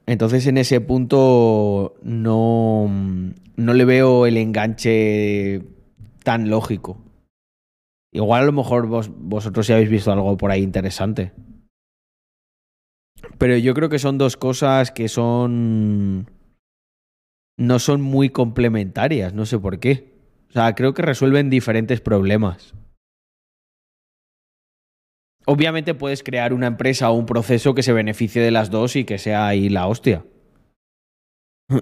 Entonces, 0.06 0.46
en 0.48 0.58
ese 0.58 0.82
punto, 0.82 1.96
no, 2.04 2.90
no 3.56 3.74
le 3.74 3.86
veo 3.86 4.26
el 4.26 4.36
enganche 4.36 5.64
tan 6.24 6.50
lógico. 6.50 6.98
Igual 8.12 8.44
a 8.44 8.46
lo 8.46 8.52
mejor 8.52 8.88
vos, 8.88 9.10
vosotros 9.16 9.66
sí 9.66 9.74
habéis 9.74 9.90
visto 9.90 10.12
algo 10.12 10.36
por 10.36 10.52
ahí 10.52 10.64
interesante. 10.64 11.32
Pero 13.42 13.58
yo 13.58 13.74
creo 13.74 13.90
que 13.90 13.98
son 13.98 14.20
dos 14.20 14.38
cosas 14.38 14.92
que 14.92 15.10
son. 15.10 16.30
No 17.58 17.80
son 17.80 18.00
muy 18.04 18.30
complementarias, 18.30 19.34
no 19.34 19.48
sé 19.48 19.58
por 19.58 19.80
qué. 19.80 20.14
O 20.50 20.52
sea, 20.54 20.76
creo 20.76 20.94
que 20.94 21.02
resuelven 21.02 21.50
diferentes 21.50 22.02
problemas. 22.02 22.76
Obviamente 25.48 25.96
puedes 25.96 26.22
crear 26.22 26.54
una 26.54 26.68
empresa 26.68 27.10
o 27.10 27.16
un 27.16 27.26
proceso 27.26 27.74
que 27.74 27.82
se 27.82 27.94
beneficie 27.94 28.44
de 28.44 28.52
las 28.52 28.70
dos 28.70 28.96
y 28.96 29.06
que 29.06 29.18
sea 29.18 29.48
ahí 29.48 29.70
la 29.70 29.88
hostia. 29.88 30.24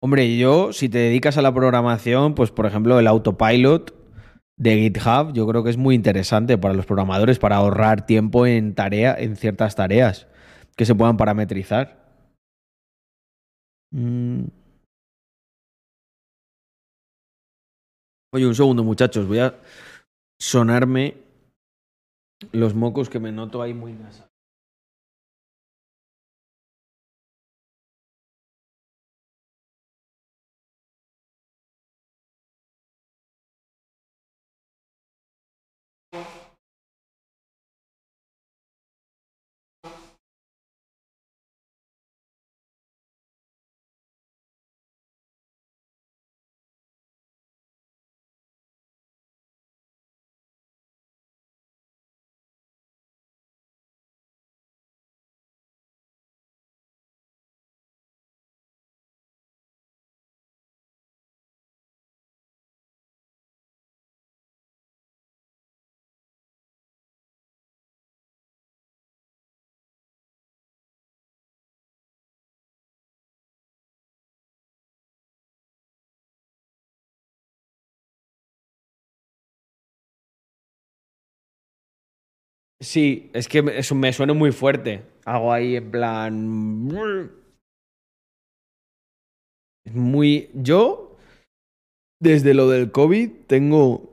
Hombre, 0.00 0.38
yo, 0.38 0.72
si 0.72 0.88
te 0.88 0.96
dedicas 0.96 1.36
a 1.36 1.42
la 1.42 1.52
programación, 1.52 2.34
pues 2.34 2.50
por 2.50 2.64
ejemplo 2.64 2.98
el 2.98 3.06
autopilot 3.08 4.03
de 4.56 4.76
GitHub, 4.76 5.32
yo 5.32 5.46
creo 5.46 5.64
que 5.64 5.70
es 5.70 5.76
muy 5.76 5.94
interesante 5.94 6.58
para 6.58 6.74
los 6.74 6.86
programadores 6.86 7.38
para 7.38 7.56
ahorrar 7.56 8.06
tiempo 8.06 8.46
en 8.46 8.74
tarea, 8.74 9.14
en 9.18 9.36
ciertas 9.36 9.74
tareas 9.74 10.28
que 10.76 10.86
se 10.86 10.94
puedan 10.94 11.16
parametrizar. 11.16 12.04
Mm. 13.92 14.44
Oye, 18.32 18.46
un 18.46 18.54
segundo, 18.54 18.82
muchachos, 18.82 19.28
voy 19.28 19.38
a 19.38 19.54
sonarme 20.40 21.16
los 22.52 22.74
mocos 22.74 23.08
que 23.08 23.20
me 23.20 23.30
noto 23.30 23.62
ahí 23.62 23.74
muy 23.74 23.92
nasal. 23.92 24.33
Sí, 82.84 83.30
es 83.32 83.48
que 83.48 83.64
eso 83.76 83.94
me 83.94 84.12
suena 84.12 84.34
muy 84.34 84.52
fuerte. 84.52 85.02
Hago 85.24 85.52
ahí 85.52 85.76
en 85.76 85.90
plan. 85.90 86.46
Muy. 89.90 90.50
Yo, 90.54 91.16
desde 92.20 92.52
lo 92.52 92.68
del 92.68 92.92
COVID, 92.92 93.30
tengo. 93.46 94.12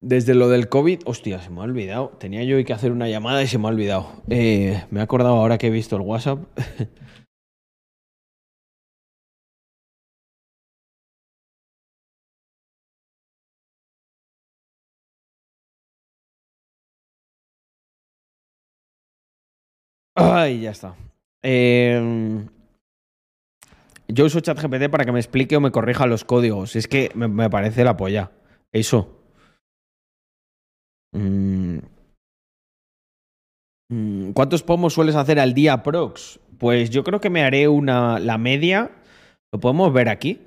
Desde 0.00 0.34
lo 0.34 0.48
del 0.48 0.68
COVID. 0.68 1.00
Hostia, 1.04 1.40
se 1.40 1.50
me 1.50 1.60
ha 1.60 1.64
olvidado. 1.64 2.10
Tenía 2.20 2.44
yo 2.44 2.64
que 2.64 2.72
hacer 2.72 2.92
una 2.92 3.08
llamada 3.08 3.42
y 3.42 3.48
se 3.48 3.58
me 3.58 3.66
ha 3.66 3.70
olvidado. 3.70 4.22
Eh, 4.30 4.84
me 4.90 5.00
he 5.00 5.02
acordado 5.02 5.34
ahora 5.34 5.58
que 5.58 5.66
he 5.66 5.70
visto 5.70 5.96
el 5.96 6.02
WhatsApp. 6.02 6.38
Ay, 20.14 20.60
ya 20.60 20.70
está. 20.70 20.94
Eh, 21.42 22.46
yo 24.08 24.24
uso 24.24 24.40
ChatGPT 24.40 24.88
para 24.90 25.04
que 25.04 25.12
me 25.12 25.18
explique 25.20 25.56
o 25.56 25.60
me 25.60 25.72
corrija 25.72 26.06
los 26.06 26.24
códigos. 26.24 26.76
Es 26.76 26.88
que 26.88 27.10
me, 27.14 27.28
me 27.28 27.50
parece 27.50 27.84
la 27.84 27.96
polla. 27.96 28.30
Eso. 28.72 29.20
Mm, 31.12 31.78
Mm, 33.90 34.32
¿Cuántos 34.32 34.62
pomos 34.62 34.94
sueles 34.94 35.14
hacer 35.14 35.38
al 35.38 35.54
día, 35.54 35.82
Prox? 35.82 36.40
Pues 36.58 36.90
yo 36.90 37.04
creo 37.04 37.20
que 37.20 37.30
me 37.30 37.42
haré 37.42 37.68
una. 37.68 38.18
La 38.18 38.38
media. 38.38 38.90
Lo 39.52 39.60
podemos 39.60 39.92
ver 39.92 40.08
aquí. 40.08 40.40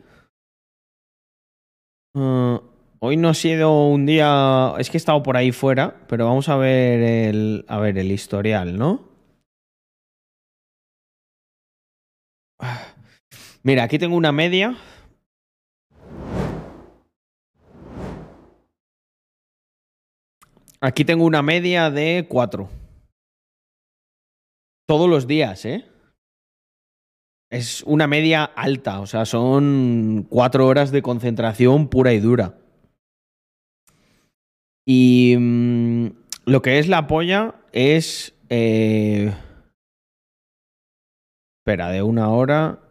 Uh, 2.15 2.57
hoy 2.99 3.17
no 3.17 3.29
ha 3.29 3.33
sido 3.33 3.87
un 3.87 4.05
día. 4.05 4.73
Es 4.79 4.89
que 4.89 4.97
he 4.97 4.99
estado 4.99 5.21
por 5.23 5.37
ahí 5.37 5.51
fuera, 5.51 5.95
pero 6.07 6.25
vamos 6.25 6.49
a 6.49 6.57
ver 6.57 7.01
el. 7.01 7.65
A 7.67 7.79
ver, 7.79 7.97
el 7.97 8.11
historial, 8.11 8.77
¿no? 8.77 9.06
Mira, 13.63 13.83
aquí 13.83 13.99
tengo 13.99 14.15
una 14.15 14.31
media. 14.31 14.77
Aquí 20.79 21.03
tengo 21.03 21.25
una 21.25 21.41
media 21.41 21.89
de 21.89 22.27
4. 22.29 22.69
Todos 24.87 25.09
los 25.09 25.27
días, 25.27 25.65
¿eh? 25.65 25.85
Es 27.49 27.81
una 27.83 28.07
media 28.07 28.43
alta, 28.43 28.99
o 28.99 29.07
sea, 29.07 29.25
son 29.25 30.27
cuatro 30.29 30.67
horas 30.67 30.91
de 30.91 31.01
concentración 31.01 31.87
pura 31.87 32.13
y 32.13 32.19
dura. 32.19 32.57
Y 34.85 35.35
mmm, 35.37 36.07
lo 36.45 36.61
que 36.61 36.79
es 36.79 36.87
la 36.87 37.07
polla 37.07 37.55
es... 37.71 38.33
Eh... 38.49 39.33
Espera, 41.59 41.89
de 41.89 42.01
una 42.01 42.29
hora... 42.29 42.86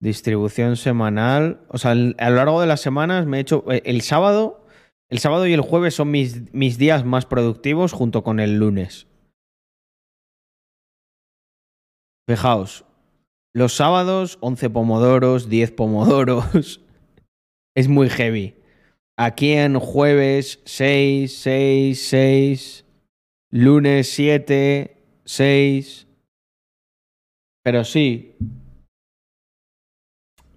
Distribución 0.00 0.76
semanal. 0.76 1.66
O 1.68 1.78
sea, 1.78 1.92
a 1.92 1.94
lo 2.30 2.36
largo 2.36 2.60
de 2.60 2.66
las 2.66 2.80
semanas 2.80 3.26
me 3.26 3.38
he 3.38 3.40
hecho. 3.40 3.64
eh, 3.70 3.82
El 3.84 4.02
sábado. 4.02 4.64
El 5.10 5.18
sábado 5.20 5.46
y 5.46 5.54
el 5.54 5.62
jueves 5.62 5.94
son 5.94 6.10
mis, 6.10 6.52
mis 6.52 6.76
días 6.76 7.04
más 7.04 7.24
productivos 7.24 7.92
junto 7.92 8.22
con 8.22 8.40
el 8.40 8.58
lunes. 8.58 9.06
Fijaos. 12.28 12.84
Los 13.54 13.72
sábados, 13.74 14.38
11 14.40 14.70
pomodoros, 14.70 15.48
10 15.48 15.72
pomodoros. 15.72 16.80
Es 17.76 17.86
muy 17.86 18.08
heavy. 18.10 18.56
Aquí 19.16 19.52
en 19.52 19.78
jueves, 19.78 20.60
6, 20.64 21.38
6, 21.38 22.08
6. 22.08 22.84
Lunes, 23.52 24.10
7, 24.10 25.20
6. 25.24 26.08
Pero 27.62 27.84
sí, 27.84 28.36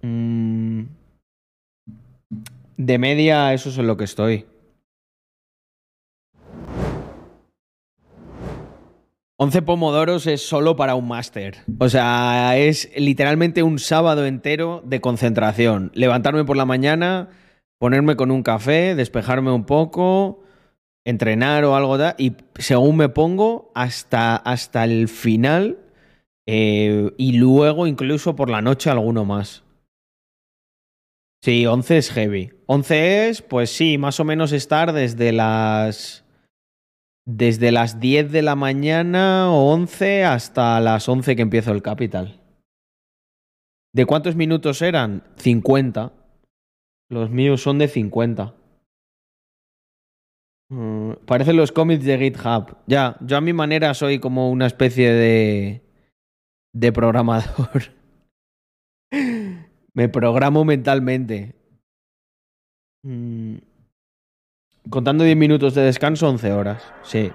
Mm, 0.02 0.82
De 2.76 2.98
media, 2.98 3.52
eso 3.54 3.68
es 3.68 3.78
en 3.78 3.86
lo 3.86 3.96
que 3.96 4.04
estoy. 4.04 4.46
11 9.36 9.62
pomodoros 9.62 10.26
es 10.28 10.40
solo 10.46 10.76
para 10.76 10.94
un 10.94 11.08
máster. 11.08 11.58
O 11.78 11.88
sea, 11.88 12.56
es 12.56 12.90
literalmente 12.96 13.62
un 13.64 13.78
sábado 13.80 14.24
entero 14.24 14.82
de 14.84 15.00
concentración. 15.00 15.90
Levantarme 15.94 16.44
por 16.44 16.56
la 16.56 16.64
mañana, 16.64 17.28
ponerme 17.78 18.14
con 18.14 18.30
un 18.30 18.44
café, 18.44 18.94
despejarme 18.94 19.50
un 19.50 19.64
poco, 19.64 20.44
entrenar 21.04 21.64
o 21.64 21.74
algo 21.74 21.98
de, 21.98 22.14
y 22.18 22.34
según 22.54 22.96
me 22.96 23.08
pongo 23.08 23.72
hasta, 23.74 24.36
hasta 24.36 24.84
el 24.84 25.08
final 25.08 25.78
eh, 26.46 27.10
y 27.16 27.32
luego 27.32 27.88
incluso 27.88 28.36
por 28.36 28.48
la 28.48 28.62
noche 28.62 28.90
alguno 28.90 29.24
más. 29.24 29.64
Sí, 31.42 31.66
11 31.66 31.98
es 31.98 32.10
heavy. 32.12 32.52
11 32.66 33.28
es, 33.28 33.42
pues 33.42 33.70
sí, 33.70 33.98
más 33.98 34.20
o 34.20 34.24
menos 34.24 34.52
estar 34.52 34.92
desde 34.92 35.32
las. 35.32 36.24
Desde 37.26 37.72
las 37.72 38.00
10 38.00 38.30
de 38.32 38.42
la 38.42 38.56
mañana 38.56 39.52
o 39.52 39.72
11 39.72 40.24
hasta 40.24 40.80
las 40.80 41.08
11 41.08 41.36
que 41.36 41.42
empiezo 41.42 41.72
el 41.72 41.82
Capital. 41.82 42.40
¿De 43.92 44.06
cuántos 44.06 44.36
minutos 44.36 44.82
eran? 44.82 45.24
50. 45.36 46.12
Los 47.10 47.30
míos 47.30 47.60
son 47.62 47.78
de 47.78 47.88
50. 47.88 48.54
Mm, 50.70 51.12
parecen 51.26 51.56
los 51.56 51.72
cómics 51.72 52.04
de 52.04 52.18
GitHub. 52.18 52.76
Ya, 52.86 53.16
yo 53.20 53.36
a 53.36 53.40
mi 53.40 53.52
manera 53.52 53.94
soy 53.94 54.20
como 54.20 54.50
una 54.50 54.66
especie 54.66 55.12
de. 55.12 55.82
de 56.72 56.92
programador. 56.92 57.82
Me 59.94 60.08
programo 60.08 60.64
mentalmente. 60.64 61.54
Mm. 63.02 63.56
Contando 64.90 65.24
10 65.24 65.36
minutos 65.36 65.74
de 65.74 65.82
descanso, 65.82 66.28
11 66.28 66.52
horas. 66.52 66.82
Sí. 67.02 67.30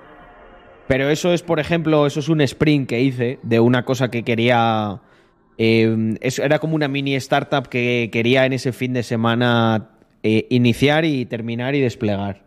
Pero 0.88 1.10
eso 1.10 1.34
es, 1.34 1.44
por 1.44 1.60
ejemplo, 1.60 2.06
eso 2.06 2.20
es 2.20 2.30
un 2.30 2.42
sprint 2.42 2.90
que 2.90 3.02
hice 3.02 3.40
de 3.44 3.60
una 3.60 3.86
cosa 3.86 4.10
que 4.10 4.24
quería. 4.24 5.02
eh, 5.58 6.16
eso 6.22 6.44
era 6.44 6.60
como 6.60 6.76
una 6.76 6.88
mini 6.88 7.16
startup 7.16 7.68
que 7.68 8.10
quería 8.12 8.46
en 8.46 8.54
ese 8.54 8.72
fin 8.72 8.94
de 8.94 9.04
semana 9.04 9.98
eh, 10.24 10.48
iniciar 10.50 11.06
y 11.06 11.26
terminar 11.26 11.76
y 11.76 11.82
desplegar. 11.82 12.44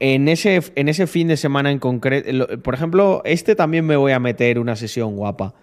En 0.00 0.28
ese, 0.28 0.60
en 0.74 0.88
ese 0.88 1.06
fin 1.06 1.28
de 1.28 1.36
semana 1.36 1.70
en 1.70 1.78
concreto, 1.78 2.60
por 2.62 2.74
ejemplo, 2.74 3.22
este 3.24 3.54
también 3.54 3.86
me 3.86 3.96
voy 3.96 4.12
a 4.12 4.18
meter 4.18 4.58
una 4.58 4.76
sesión 4.76 5.16
guapa. 5.16 5.54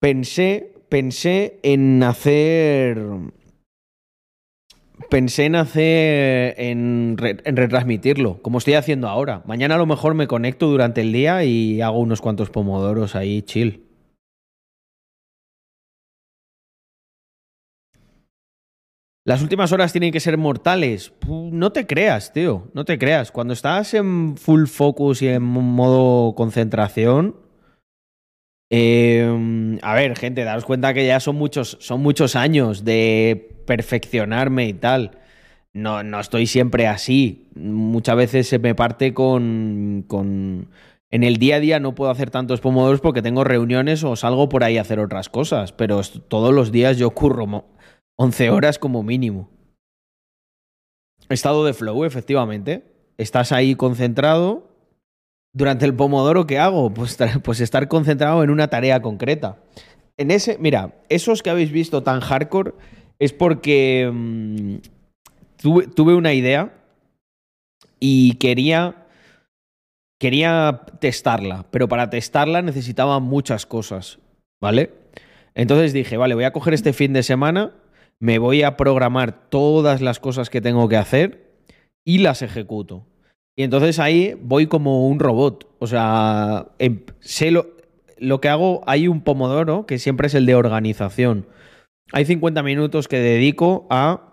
Pensé, 0.00 0.73
pensé 0.94 1.58
en 1.64 2.04
hacer. 2.04 3.04
Pensé 5.10 5.46
en 5.46 5.56
hacer. 5.56 6.54
En, 6.56 7.16
re- 7.18 7.38
en 7.44 7.56
retransmitirlo, 7.56 8.40
como 8.42 8.58
estoy 8.58 8.74
haciendo 8.74 9.08
ahora. 9.08 9.42
Mañana 9.44 9.74
a 9.74 9.78
lo 9.78 9.86
mejor 9.86 10.14
me 10.14 10.28
conecto 10.28 10.68
durante 10.68 11.00
el 11.00 11.12
día 11.12 11.42
y 11.42 11.80
hago 11.80 11.98
unos 11.98 12.20
cuantos 12.20 12.50
pomodoros 12.50 13.16
ahí, 13.16 13.42
chill. 13.42 13.82
Las 19.26 19.42
últimas 19.42 19.72
horas 19.72 19.90
tienen 19.90 20.12
que 20.12 20.20
ser 20.20 20.38
mortales. 20.38 21.12
No 21.28 21.72
te 21.72 21.88
creas, 21.88 22.32
tío. 22.32 22.68
No 22.72 22.84
te 22.84 23.00
creas. 23.00 23.32
Cuando 23.32 23.52
estás 23.52 23.94
en 23.94 24.36
full 24.36 24.66
focus 24.66 25.22
y 25.22 25.26
en 25.26 25.42
modo 25.42 26.36
concentración. 26.36 27.43
Eh, 28.76 29.78
a 29.82 29.94
ver, 29.94 30.16
gente, 30.16 30.42
daros 30.42 30.64
cuenta 30.64 30.92
que 30.94 31.06
ya 31.06 31.20
son 31.20 31.36
muchos, 31.36 31.76
son 31.80 32.00
muchos 32.00 32.34
años 32.34 32.84
de 32.84 33.62
perfeccionarme 33.66 34.66
y 34.66 34.72
tal. 34.74 35.18
No, 35.72 36.02
no 36.02 36.18
estoy 36.18 36.46
siempre 36.46 36.86
así. 36.88 37.48
Muchas 37.54 38.16
veces 38.16 38.48
se 38.48 38.58
me 38.58 38.74
parte 38.74 39.14
con, 39.14 40.04
con. 40.08 40.70
En 41.10 41.22
el 41.22 41.36
día 41.36 41.56
a 41.56 41.60
día 41.60 41.78
no 41.78 41.94
puedo 41.94 42.10
hacer 42.10 42.30
tantos 42.30 42.60
pomodoros 42.60 43.00
porque 43.00 43.22
tengo 43.22 43.44
reuniones 43.44 44.02
o 44.02 44.16
salgo 44.16 44.48
por 44.48 44.64
ahí 44.64 44.76
a 44.78 44.80
hacer 44.82 44.98
otras 44.98 45.28
cosas. 45.28 45.72
Pero 45.72 46.00
todos 46.28 46.52
los 46.52 46.72
días 46.72 46.96
yo 46.98 47.10
curro 47.10 47.46
mo- 47.46 47.66
11 48.16 48.50
horas 48.50 48.78
como 48.80 49.02
mínimo. 49.04 49.50
Estado 51.28 51.64
de 51.64 51.74
flow, 51.74 52.04
efectivamente. 52.04 52.84
Estás 53.18 53.52
ahí 53.52 53.76
concentrado. 53.76 54.73
Durante 55.54 55.86
el 55.86 55.94
pomodoro, 55.94 56.46
¿qué 56.46 56.58
hago? 56.58 56.92
Pues, 56.92 57.16
pues 57.42 57.60
estar 57.60 57.86
concentrado 57.88 58.42
en 58.42 58.50
una 58.50 58.68
tarea 58.68 59.00
concreta. 59.00 59.56
En 60.16 60.30
ese, 60.30 60.58
mira, 60.58 60.94
esos 61.08 61.42
que 61.42 61.50
habéis 61.50 61.70
visto 61.70 62.02
tan 62.02 62.20
hardcore 62.20 62.72
es 63.20 63.32
porque 63.32 64.10
mm, 64.12 64.76
tuve, 65.56 65.86
tuve 65.86 66.14
una 66.14 66.34
idea 66.34 66.74
y 68.00 68.34
quería, 68.34 69.06
quería 70.20 70.82
testarla, 71.00 71.66
pero 71.70 71.88
para 71.88 72.10
testarla 72.10 72.60
necesitaba 72.60 73.20
muchas 73.20 73.64
cosas, 73.64 74.18
¿vale? 74.60 74.92
Entonces 75.54 75.92
dije, 75.92 76.16
vale, 76.16 76.34
voy 76.34 76.44
a 76.44 76.52
coger 76.52 76.74
este 76.74 76.92
fin 76.92 77.12
de 77.12 77.22
semana, 77.22 77.72
me 78.18 78.38
voy 78.38 78.62
a 78.62 78.76
programar 78.76 79.48
todas 79.48 80.00
las 80.00 80.18
cosas 80.18 80.50
que 80.50 80.60
tengo 80.60 80.88
que 80.88 80.96
hacer 80.96 81.54
y 82.04 82.18
las 82.18 82.42
ejecuto. 82.42 83.06
Y 83.56 83.62
entonces 83.62 83.98
ahí 83.98 84.36
voy 84.40 84.66
como 84.66 85.08
un 85.08 85.20
robot. 85.20 85.68
O 85.78 85.86
sea, 85.86 86.68
em- 86.78 87.04
sé 87.20 87.50
lo, 87.50 88.40
que 88.40 88.48
hago, 88.48 88.82
hay 88.86 89.08
un 89.08 89.20
pomodoro 89.20 89.86
que 89.86 89.98
siempre 89.98 90.26
es 90.26 90.34
el 90.34 90.46
de 90.46 90.54
organización. 90.54 91.46
Hay 92.12 92.24
50 92.24 92.62
minutos 92.62 93.08
que 93.08 93.18
dedico 93.18 93.86
a 93.90 94.30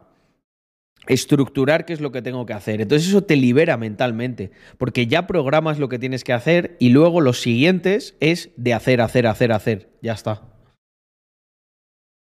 estructurar 1.07 1.86
qué 1.86 1.93
es 1.93 2.01
lo 2.01 2.11
que 2.11 2.22
tengo 2.22 2.45
que 2.45 2.53
hacer. 2.53 2.82
Entonces 2.82 3.09
eso 3.09 3.24
te 3.24 3.36
libera 3.36 3.78
mentalmente, 3.78 4.51
porque 4.78 5.07
ya 5.07 5.28
programas 5.28 5.80
lo 5.80 5.89
que 5.89 5.99
tienes 5.99 6.24
que 6.24 6.34
hacer 6.34 6.76
y 6.80 6.89
luego 6.89 7.22
los 7.22 7.41
siguientes 7.41 8.15
es 8.19 8.51
de 8.55 8.74
hacer, 8.74 9.01
hacer, 9.01 9.28
hacer, 9.28 9.51
hacer. 9.51 9.89
Ya 10.01 10.13
está. 10.13 10.41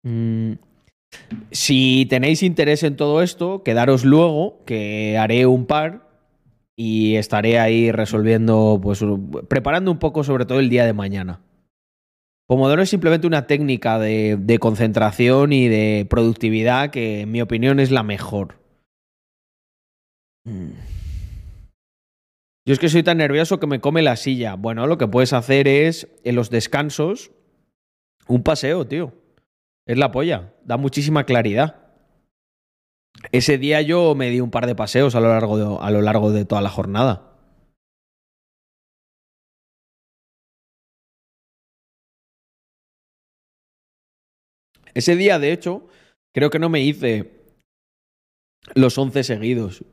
Mm. 0.02 0.54
Si 1.52 2.06
tenéis 2.10 2.42
interés 2.42 2.82
en 2.82 2.96
todo 2.96 3.22
esto, 3.22 3.62
quedaros 3.62 4.04
luego, 4.04 4.62
que 4.64 5.16
haré 5.18 5.46
un 5.46 5.66
par 5.66 6.03
y 6.76 7.16
estaré 7.16 7.58
ahí 7.58 7.92
resolviendo, 7.92 8.80
pues 8.82 9.04
preparando 9.48 9.90
un 9.90 9.98
poco 9.98 10.24
sobre 10.24 10.46
todo 10.46 10.60
el 10.60 10.70
día 10.70 10.84
de 10.84 10.92
mañana. 10.92 11.40
Pomodoro 12.46 12.82
es 12.82 12.90
simplemente 12.90 13.26
una 13.26 13.46
técnica 13.46 13.98
de, 13.98 14.36
de 14.38 14.58
concentración 14.58 15.52
y 15.52 15.68
de 15.68 16.06
productividad 16.08 16.90
que 16.90 17.22
en 17.22 17.30
mi 17.30 17.40
opinión 17.40 17.80
es 17.80 17.90
la 17.90 18.02
mejor. 18.02 18.58
Mm. 20.44 20.72
Yo 22.66 22.72
es 22.72 22.78
que 22.78 22.88
soy 22.88 23.02
tan 23.02 23.18
nervioso 23.18 23.60
que 23.60 23.66
me 23.66 23.80
come 23.80 24.02
la 24.02 24.16
silla. 24.16 24.54
Bueno, 24.54 24.86
lo 24.86 24.96
que 24.96 25.06
puedes 25.06 25.34
hacer 25.34 25.68
es, 25.68 26.08
en 26.24 26.34
los 26.34 26.48
descansos, 26.48 27.30
un 28.26 28.42
paseo, 28.42 28.86
tío. 28.86 29.12
Es 29.86 29.98
la 29.98 30.10
polla. 30.10 30.54
Da 30.64 30.78
muchísima 30.78 31.24
claridad. 31.24 31.83
Ese 33.32 33.58
día 33.58 33.82
yo 33.82 34.14
me 34.14 34.30
di 34.30 34.40
un 34.40 34.50
par 34.50 34.66
de 34.66 34.74
paseos 34.74 35.14
a 35.14 35.20
lo 35.20 35.28
largo 35.28 35.56
de, 35.58 35.78
a 35.80 35.90
lo 35.90 36.02
largo 36.02 36.32
de 36.32 36.44
toda 36.44 36.60
la 36.60 36.70
jornada. 36.70 37.30
Ese 44.94 45.16
día, 45.16 45.38
de 45.38 45.52
hecho, 45.52 45.88
creo 46.32 46.50
que 46.50 46.60
no 46.60 46.68
me 46.68 46.80
hice 46.80 47.32
los 48.74 48.96
11 48.96 49.24
seguidos. 49.24 49.84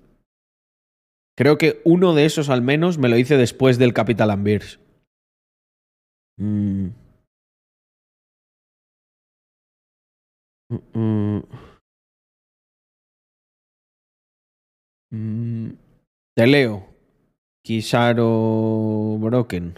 Creo 1.35 1.57
que 1.57 1.81
uno 1.85 2.13
de 2.13 2.25
esos 2.25 2.49
al 2.49 2.61
menos 2.61 2.97
me 2.97 3.09
lo 3.09 3.17
hice 3.17 3.37
después 3.37 3.79
del 3.79 3.93
Capital 3.93 4.29
Ambirs. 4.29 4.79
Mm. 6.37 6.89
Mm, 10.69 10.79
mm. 10.93 11.70
Te 15.11 16.47
leo. 16.47 16.87
Kisaro 17.65 19.17
Broken. 19.19 19.75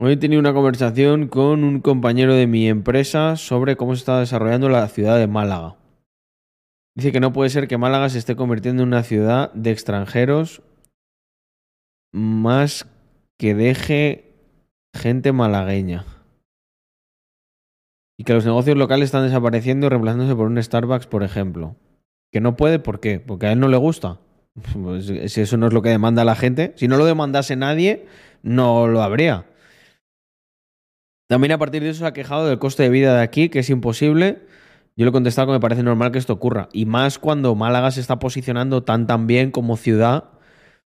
Hoy 0.00 0.12
he 0.12 0.16
tenido 0.16 0.40
una 0.40 0.54
conversación 0.54 1.28
con 1.28 1.62
un 1.62 1.80
compañero 1.80 2.34
de 2.34 2.46
mi 2.46 2.68
empresa 2.68 3.36
sobre 3.36 3.76
cómo 3.76 3.94
se 3.94 3.98
está 3.98 4.18
desarrollando 4.18 4.70
la 4.70 4.88
ciudad 4.88 5.18
de 5.18 5.26
Málaga. 5.26 5.76
Dice 6.96 7.12
que 7.12 7.20
no 7.20 7.34
puede 7.34 7.50
ser 7.50 7.68
que 7.68 7.76
Málaga 7.76 8.08
se 8.08 8.18
esté 8.18 8.34
convirtiendo 8.34 8.82
en 8.82 8.88
una 8.88 9.02
ciudad 9.02 9.52
de 9.52 9.72
extranjeros 9.72 10.62
más 12.14 12.88
que 13.38 13.54
deje 13.54 14.32
gente 14.94 15.32
malagueña. 15.32 16.06
Y 18.18 18.24
que 18.24 18.32
los 18.32 18.46
negocios 18.46 18.78
locales 18.78 19.06
están 19.06 19.24
desapareciendo 19.24 19.86
y 19.86 19.90
reemplazándose 19.90 20.34
por 20.34 20.46
un 20.46 20.62
Starbucks, 20.62 21.06
por 21.06 21.22
ejemplo. 21.22 21.76
Que 22.36 22.40
no 22.42 22.54
puede, 22.54 22.78
¿por 22.78 23.00
qué? 23.00 23.18
Porque 23.18 23.46
a 23.46 23.52
él 23.52 23.60
no 23.60 23.68
le 23.68 23.78
gusta. 23.78 24.20
Pues 24.74 25.06
si 25.06 25.40
eso 25.40 25.56
no 25.56 25.68
es 25.68 25.72
lo 25.72 25.80
que 25.80 25.88
demanda 25.88 26.22
la 26.22 26.34
gente, 26.34 26.74
si 26.76 26.86
no 26.86 26.98
lo 26.98 27.06
demandase 27.06 27.56
nadie, 27.56 28.04
no 28.42 28.88
lo 28.88 29.00
habría. 29.00 29.46
También 31.30 31.52
a 31.52 31.58
partir 31.58 31.82
de 31.82 31.88
eso 31.88 32.00
se 32.00 32.06
ha 32.06 32.12
quejado 32.12 32.46
del 32.46 32.58
coste 32.58 32.82
de 32.82 32.90
vida 32.90 33.16
de 33.16 33.22
aquí, 33.22 33.48
que 33.48 33.60
es 33.60 33.70
imposible. 33.70 34.42
Yo 34.96 35.06
le 35.06 35.08
he 35.08 35.12
contestado 35.12 35.46
que 35.46 35.54
me 35.54 35.60
parece 35.60 35.82
normal 35.82 36.12
que 36.12 36.18
esto 36.18 36.34
ocurra. 36.34 36.68
Y 36.74 36.84
más 36.84 37.18
cuando 37.18 37.54
Málaga 37.54 37.90
se 37.90 38.02
está 38.02 38.18
posicionando 38.18 38.82
tan 38.82 39.06
tan 39.06 39.26
bien 39.26 39.50
como 39.50 39.78
ciudad 39.78 40.24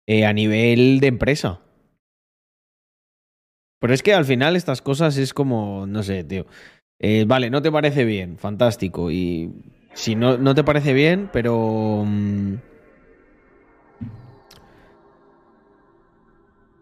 eh, 0.07 0.25
a 0.25 0.33
nivel 0.33 1.01
de 1.01 1.09
empresa. 1.09 1.61
Pero 3.79 3.93
es 3.93 4.03
que 4.03 4.15
al 4.15 4.25
final 4.25 4.57
estas 4.57 4.81
cosas 4.81 5.19
es 5.19 5.35
como, 5.35 5.87
no 5.87 6.03
sé, 6.03 6.25
tío. 6.25 6.47
Eh, 6.99 7.27
vale, 7.29 7.51
no 7.51 7.61
te 7.61 7.71
parece 7.71 8.07
bien, 8.07 8.39
fantástico. 8.39 9.11
Y 9.11 9.53
si 9.97 10.15
no, 10.15 10.39
no 10.39 10.55
te 10.55 10.63
parece 10.63 10.93
bien, 10.93 11.29
pero... 11.33 12.05
Mm, 12.07 12.55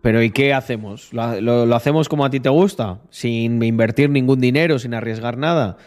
Pero 0.04 0.22
¿y 0.22 0.32
qué 0.32 0.52
hacemos? 0.52 1.14
¿Lo, 1.14 1.74
hacemos 1.74 2.10
como 2.10 2.26
a 2.26 2.30
ti 2.30 2.38
te 2.38 2.50
gusta? 2.50 3.00
Sin 3.08 3.62
invertir 3.62 4.10
ningún 4.10 4.38
dinero, 4.38 4.78
sin 4.78 4.92
arriesgar 4.92 5.38
nada. 5.38 5.78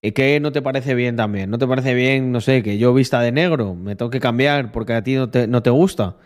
¿Y 0.00 0.12
qué 0.12 0.38
no 0.38 0.52
te 0.52 0.62
parece 0.62 0.94
bien 0.94 1.16
también? 1.16 1.50
¿No 1.50 1.58
te 1.58 1.66
parece 1.66 1.92
bien, 1.92 2.30
no 2.30 2.40
sé, 2.40 2.62
que 2.62 2.78
yo 2.78 2.94
vista 2.94 3.20
de 3.20 3.32
negro? 3.32 3.74
Me 3.74 3.96
tengo 3.96 4.12
que 4.12 4.20
cambiar 4.20 4.70
porque 4.70 4.92
a 4.92 5.02
ti 5.02 5.16
no 5.16 5.28
te, 5.28 5.48
no 5.48 5.60
te 5.64 5.70
gusta. 5.70 6.18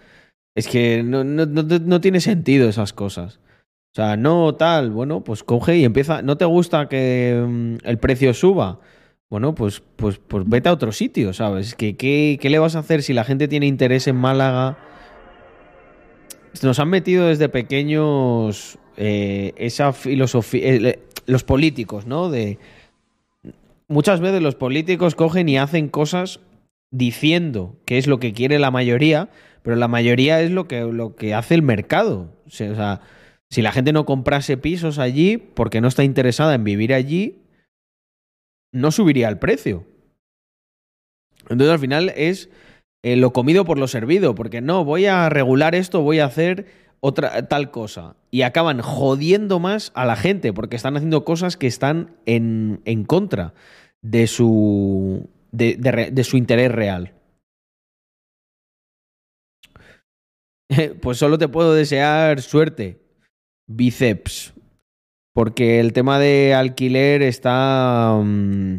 Es 0.54 0.68
que 0.68 1.02
no, 1.02 1.24
no, 1.24 1.46
no, 1.46 2.00
tiene 2.02 2.20
sentido 2.20 2.68
esas 2.68 2.92
cosas. 2.92 3.40
O 3.92 3.94
sea, 3.94 4.18
no 4.18 4.54
tal, 4.56 4.90
bueno, 4.90 5.24
pues 5.24 5.42
coge 5.42 5.78
y 5.78 5.84
empieza. 5.84 6.20
¿No 6.20 6.36
te 6.36 6.44
gusta 6.44 6.86
que 6.90 7.42
mm, 7.48 7.76
el 7.82 7.96
precio 7.96 8.34
suba? 8.34 8.80
Bueno, 9.30 9.54
pues, 9.54 9.82
pues, 9.96 10.18
pues 10.18 10.48
vete 10.48 10.68
a 10.68 10.72
otro 10.72 10.90
sitio, 10.92 11.32
¿sabes? 11.32 11.74
¿Qué, 11.74 11.96
qué, 11.96 12.38
¿Qué 12.40 12.48
le 12.48 12.58
vas 12.58 12.76
a 12.76 12.80
hacer 12.80 13.02
si 13.02 13.12
la 13.12 13.24
gente 13.24 13.46
tiene 13.46 13.66
interés 13.66 14.06
en 14.06 14.16
Málaga? 14.16 14.78
nos 16.62 16.78
han 16.78 16.88
metido 16.88 17.26
desde 17.26 17.48
pequeños 17.48 18.78
eh, 18.96 19.52
esa 19.56 19.92
filosofía, 19.92 20.74
eh, 20.74 20.98
los 21.26 21.44
políticos, 21.44 22.06
¿no? 22.06 22.30
De 22.30 22.58
muchas 23.86 24.20
veces 24.20 24.42
los 24.42 24.54
políticos 24.54 25.14
cogen 25.14 25.48
y 25.48 25.58
hacen 25.58 25.88
cosas 25.88 26.40
diciendo 26.90 27.76
que 27.84 27.98
es 27.98 28.06
lo 28.06 28.18
que 28.18 28.32
quiere 28.32 28.58
la 28.58 28.70
mayoría, 28.70 29.28
pero 29.62 29.76
la 29.76 29.88
mayoría 29.88 30.40
es 30.40 30.50
lo 30.50 30.66
que, 30.66 30.80
lo 30.80 31.16
que 31.16 31.34
hace 31.34 31.54
el 31.54 31.62
mercado. 31.62 32.32
O 32.46 32.50
sea, 32.50 33.00
si 33.50 33.62
la 33.62 33.72
gente 33.72 33.92
no 33.92 34.04
comprase 34.04 34.56
pisos 34.56 34.98
allí 34.98 35.36
porque 35.36 35.80
no 35.80 35.88
está 35.88 36.04
interesada 36.04 36.54
en 36.54 36.64
vivir 36.64 36.94
allí, 36.94 37.42
no 38.72 38.90
subiría 38.90 39.28
el 39.28 39.38
precio. 39.38 39.86
Entonces 41.42 41.70
al 41.70 41.78
final 41.78 42.12
es 42.16 42.50
eh, 43.02 43.16
lo 43.16 43.32
comido 43.32 43.64
por 43.64 43.78
lo 43.78 43.88
servido, 43.88 44.34
porque 44.34 44.60
no, 44.60 44.84
voy 44.84 45.06
a 45.06 45.28
regular 45.28 45.74
esto, 45.74 46.02
voy 46.02 46.18
a 46.18 46.26
hacer 46.26 46.66
otra 47.00 47.48
tal 47.48 47.70
cosa. 47.70 48.16
Y 48.30 48.42
acaban 48.42 48.80
jodiendo 48.80 49.58
más 49.60 49.92
a 49.94 50.04
la 50.04 50.16
gente, 50.16 50.52
porque 50.52 50.76
están 50.76 50.96
haciendo 50.96 51.24
cosas 51.24 51.56
que 51.56 51.66
están 51.66 52.16
en, 52.26 52.80
en 52.84 53.04
contra 53.04 53.54
de 54.02 54.26
su, 54.26 55.30
de, 55.52 55.76
de 55.76 56.24
su 56.24 56.36
interés 56.36 56.72
real. 56.72 57.14
Pues 61.00 61.16
solo 61.16 61.38
te 61.38 61.48
puedo 61.48 61.72
desear 61.72 62.42
suerte, 62.42 63.00
bíceps, 63.66 64.52
porque 65.38 65.78
el 65.78 65.92
tema 65.92 66.18
de 66.18 66.52
alquiler 66.52 67.22
está, 67.22 68.18
mm, 68.20 68.78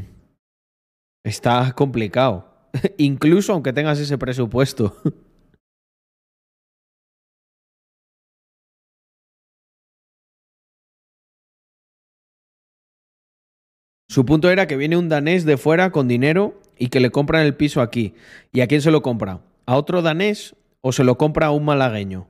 está 1.24 1.72
complicado. 1.72 2.54
Incluso 2.98 3.54
aunque 3.54 3.72
tengas 3.72 3.98
ese 3.98 4.18
presupuesto. 4.18 4.94
Su 14.10 14.26
punto 14.26 14.52
era 14.52 14.68
que 14.68 14.76
viene 14.76 14.98
un 14.98 15.08
danés 15.08 15.46
de 15.46 15.56
fuera 15.56 15.94
con 15.94 16.10
dinero 16.10 16.60
y 16.78 16.90
que 16.90 17.00
le 17.00 17.10
compran 17.10 17.46
el 17.46 17.56
piso 17.56 17.80
aquí. 17.80 18.16
¿Y 18.52 18.60
a 18.60 18.68
quién 18.68 18.82
se 18.82 18.92
lo 18.92 19.02
compra? 19.02 19.40
¿A 19.66 19.78
otro 19.78 20.02
danés 20.02 20.58
o 20.82 20.92
se 20.92 21.06
lo 21.06 21.18
compra 21.18 21.48
a 21.48 21.52
un 21.52 21.64
malagueño? 21.64 22.28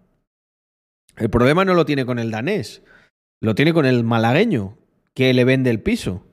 El 1.17 1.31
problema 1.31 1.65
no 1.65 1.73
lo 1.73 1.87
tiene 1.87 2.05
con 2.05 2.19
el 2.19 2.29
danés, 2.29 2.83
lo 3.41 3.55
tiene 3.55 3.73
con 3.73 3.85
el 3.85 4.03
malagueño 4.03 4.77
que 5.13 5.33
le 5.33 5.43
vende 5.45 5.69
el 5.69 5.81
piso. 5.81 6.23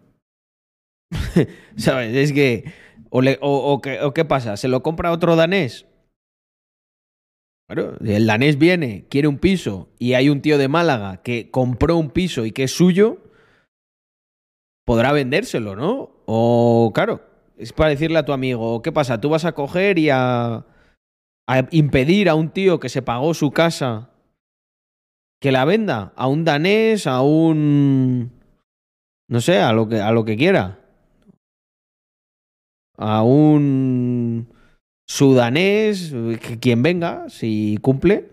¿Sabes? 1.77 2.15
Es 2.15 2.33
que 2.33 2.65
o, 3.11 3.81
qué, 4.15 4.25
pasa? 4.25 4.57
¿Se 4.57 4.69
lo 4.69 4.83
compra 4.83 5.13
otro 5.13 5.37
danés? 5.37 5.87
Claro, 7.69 7.97
el 8.01 8.27
danés 8.27 8.59
viene, 8.59 9.07
quiere 9.09 9.27
un 9.27 9.39
piso 9.39 9.89
y 9.99 10.15
hay 10.15 10.29
un 10.29 10.41
tío 10.41 10.57
de 10.57 10.69
Málaga 10.69 11.23
que 11.23 11.51
compró 11.51 11.97
un 11.97 12.11
piso 12.11 12.47
y 12.47 12.53
que 12.53 12.65
es 12.65 12.71
suyo, 12.71 13.19
podrá 14.85 15.13
vendérselo, 15.13 15.75
¿no? 15.75 16.11
O, 16.27 16.93
claro, 16.95 17.23
es 17.59 17.73
para 17.73 17.91
decirle 17.91 18.19
a 18.19 18.25
tu 18.25 18.33
amigo, 18.33 18.83
¿qué 18.83 18.93
pasa? 18.93 19.21
¿Tú 19.21 19.31
vas 19.31 19.45
a 19.45 19.53
coger 19.53 19.99
y 19.99 20.11
a, 20.11 20.65
a 21.49 21.69
impedir 21.73 22.29
a 22.29 22.37
un 22.37 22.51
tío 22.51 22.79
que 22.79 22.89
se 22.89 23.03
pagó 23.03 23.35
su 23.35 23.51
casa 23.51 24.11
que 25.41 25.53
la 25.53 25.65
venda? 25.65 26.13
¿A 26.17 26.29
un 26.29 26.45
danés? 26.45 27.07
¿A 27.07 27.23
un... 27.23 28.33
no 29.29 29.41
sé, 29.41 29.61
a 29.61 29.73
lo 29.73 29.89
que, 29.89 30.01
a 30.01 30.11
lo 30.13 30.25
que 30.25 30.37
quiera? 30.37 30.81
a 32.99 33.23
un 33.23 34.49
sudanés, 35.07 36.15
quien 36.61 36.83
venga, 36.83 37.29
si 37.29 37.79
cumple. 37.81 38.29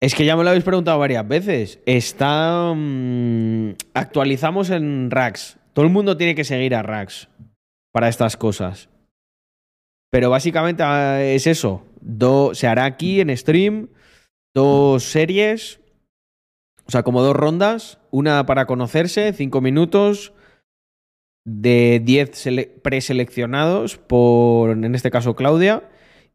Es 0.00 0.14
que 0.14 0.24
ya 0.24 0.36
me 0.36 0.44
lo 0.44 0.50
habéis 0.50 0.64
preguntado 0.64 0.98
varias 0.98 1.26
veces. 1.26 1.80
Está. 1.84 2.72
Mm, 2.74 3.72
actualizamos 3.94 4.70
en 4.70 5.10
Rax. 5.10 5.58
Todo 5.72 5.84
el 5.84 5.92
mundo 5.92 6.16
tiene 6.16 6.34
que 6.34 6.44
seguir 6.44 6.74
a 6.74 6.82
Rax 6.82 7.28
para 7.92 8.08
estas 8.08 8.36
cosas. 8.36 8.88
Pero 10.10 10.30
básicamente 10.30 10.82
ah, 10.82 11.22
es 11.22 11.46
eso. 11.46 11.84
se 12.54 12.66
hará 12.66 12.84
aquí 12.84 13.20
en 13.20 13.36
stream 13.36 13.88
dos 14.54 15.04
series 15.04 15.80
o 16.88 16.90
sea, 16.90 17.02
como 17.02 17.20
dos 17.20 17.36
rondas, 17.36 17.98
una 18.10 18.46
para 18.46 18.64
conocerse, 18.64 19.34
cinco 19.34 19.60
minutos, 19.60 20.32
de 21.44 22.00
diez 22.02 22.30
preseleccionados 22.82 23.98
por, 23.98 24.70
en 24.70 24.94
este 24.94 25.10
caso, 25.10 25.36
Claudia, 25.36 25.82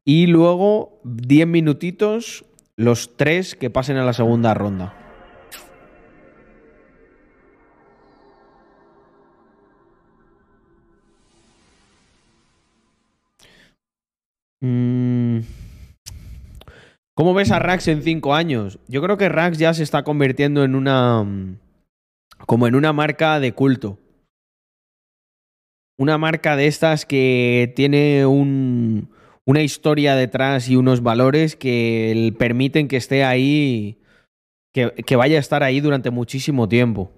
y 0.05 0.27
luego 0.27 1.01
diez 1.03 1.47
minutitos 1.47 2.45
los 2.75 3.17
tres 3.17 3.55
que 3.55 3.71
pasen 3.71 3.97
a 3.97 4.05
la 4.05 4.13
segunda 4.13 4.53
ronda. 4.53 5.02
¿Cómo 17.15 17.33
ves 17.33 17.51
a 17.51 17.59
Rax 17.59 17.89
en 17.89 18.01
cinco 18.01 18.33
años? 18.33 18.79
Yo 18.87 19.01
creo 19.01 19.17
que 19.17 19.27
Rax 19.27 19.57
ya 19.57 19.73
se 19.73 19.83
está 19.83 20.03
convirtiendo 20.03 20.63
en 20.63 20.75
una. 20.75 21.23
mm, 21.23 21.57
como 22.47 22.67
en 22.67 22.75
una 22.75 22.93
marca 22.93 23.39
de 23.39 23.51
culto. 23.53 23.99
Una 25.97 26.17
marca 26.17 26.55
de 26.55 26.67
estas 26.67 27.05
que 27.05 27.73
tiene 27.75 28.25
un, 28.25 29.09
una 29.45 29.61
historia 29.61 30.15
detrás 30.15 30.69
y 30.69 30.75
unos 30.75 31.03
valores 31.03 31.55
que 31.55 32.33
permiten 32.39 32.87
que 32.87 32.97
esté 32.97 33.23
ahí. 33.23 33.99
Que, 34.73 34.91
que 34.91 35.15
vaya 35.15 35.37
a 35.37 35.41
estar 35.41 35.61
ahí 35.61 35.81
durante 35.81 36.09
muchísimo 36.09 36.67
tiempo. 36.67 37.11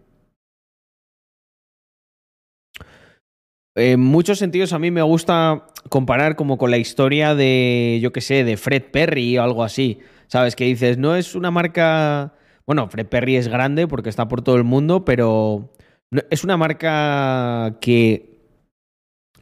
En 3.78 3.99
muchos 3.99 4.39
sentidos 4.39 4.71
a 4.71 4.80
mí 4.80 4.89
me 4.89 5.01
gusta 5.01 5.67
comparar 5.89 6.38
como 6.38 6.57
con 6.57 6.71
la 6.71 6.78
historia 6.78 7.36
de, 7.36 7.99
yo 8.01 8.13
qué 8.13 8.21
sé, 8.21 8.45
de 8.45 8.55
Fred 8.55 8.84
Perry 8.84 9.38
o 9.38 9.43
algo 9.43 9.63
así. 9.63 9.99
¿Sabes? 10.28 10.55
Que 10.55 10.65
dices, 10.65 10.97
no 10.97 11.15
es 11.15 11.36
una 11.36 11.51
marca... 11.51 12.34
Bueno, 12.65 12.88
Fred 12.89 13.07
Perry 13.07 13.36
es 13.36 13.47
grande 13.47 13.88
porque 13.88 14.09
está 14.09 14.28
por 14.28 14.41
todo 14.41 14.55
el 14.55 14.63
mundo, 14.63 15.05
pero 15.05 15.71
es 16.32 16.43
una 16.43 16.57
marca 16.57 17.78
que 17.80 18.39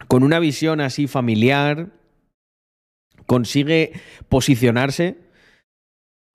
con 0.08 0.24
una 0.24 0.40
visión 0.40 0.82
así 0.82 1.08
familiar 1.08 1.92
consigue 3.26 3.94
posicionarse 4.28 5.23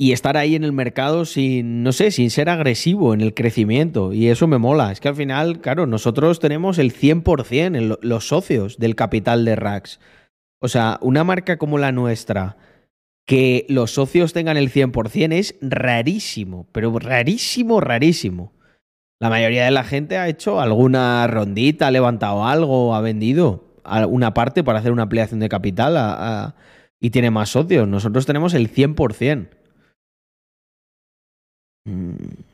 y 0.00 0.12
estar 0.12 0.36
ahí 0.36 0.54
en 0.54 0.62
el 0.62 0.72
mercado 0.72 1.24
sin, 1.24 1.82
no 1.82 1.90
sé, 1.90 2.12
sin 2.12 2.30
ser 2.30 2.48
agresivo 2.48 3.14
en 3.14 3.20
el 3.20 3.34
crecimiento. 3.34 4.12
Y 4.12 4.28
eso 4.28 4.46
me 4.46 4.58
mola. 4.58 4.92
Es 4.92 5.00
que 5.00 5.08
al 5.08 5.16
final, 5.16 5.60
claro, 5.60 5.86
nosotros 5.86 6.38
tenemos 6.38 6.78
el 6.78 6.92
100% 6.92 7.76
en 7.76 7.88
lo- 7.88 7.98
los 8.00 8.28
socios 8.28 8.78
del 8.78 8.94
capital 8.94 9.44
de 9.44 9.56
Rax. 9.56 9.98
O 10.60 10.68
sea, 10.68 10.98
una 11.02 11.24
marca 11.24 11.58
como 11.58 11.78
la 11.78 11.90
nuestra, 11.90 12.56
que 13.26 13.66
los 13.68 13.90
socios 13.90 14.32
tengan 14.32 14.56
el 14.56 14.70
100% 14.70 15.32
es 15.32 15.56
rarísimo, 15.60 16.68
pero 16.72 16.96
rarísimo, 16.98 17.80
rarísimo. 17.80 18.52
La 19.20 19.30
mayoría 19.30 19.64
de 19.64 19.72
la 19.72 19.82
gente 19.82 20.16
ha 20.16 20.28
hecho 20.28 20.60
alguna 20.60 21.26
rondita, 21.26 21.88
ha 21.88 21.90
levantado 21.90 22.46
algo, 22.46 22.94
ha 22.94 23.00
vendido 23.00 23.64
una 24.08 24.32
parte 24.32 24.62
para 24.62 24.78
hacer 24.78 24.92
una 24.92 25.02
ampliación 25.04 25.40
de 25.40 25.48
capital 25.48 26.54
y 27.00 27.10
tiene 27.10 27.32
más 27.32 27.48
socios. 27.50 27.88
Nosotros 27.88 28.26
tenemos 28.26 28.54
el 28.54 28.68
100%. 28.68 29.57
Mm. 31.88 32.44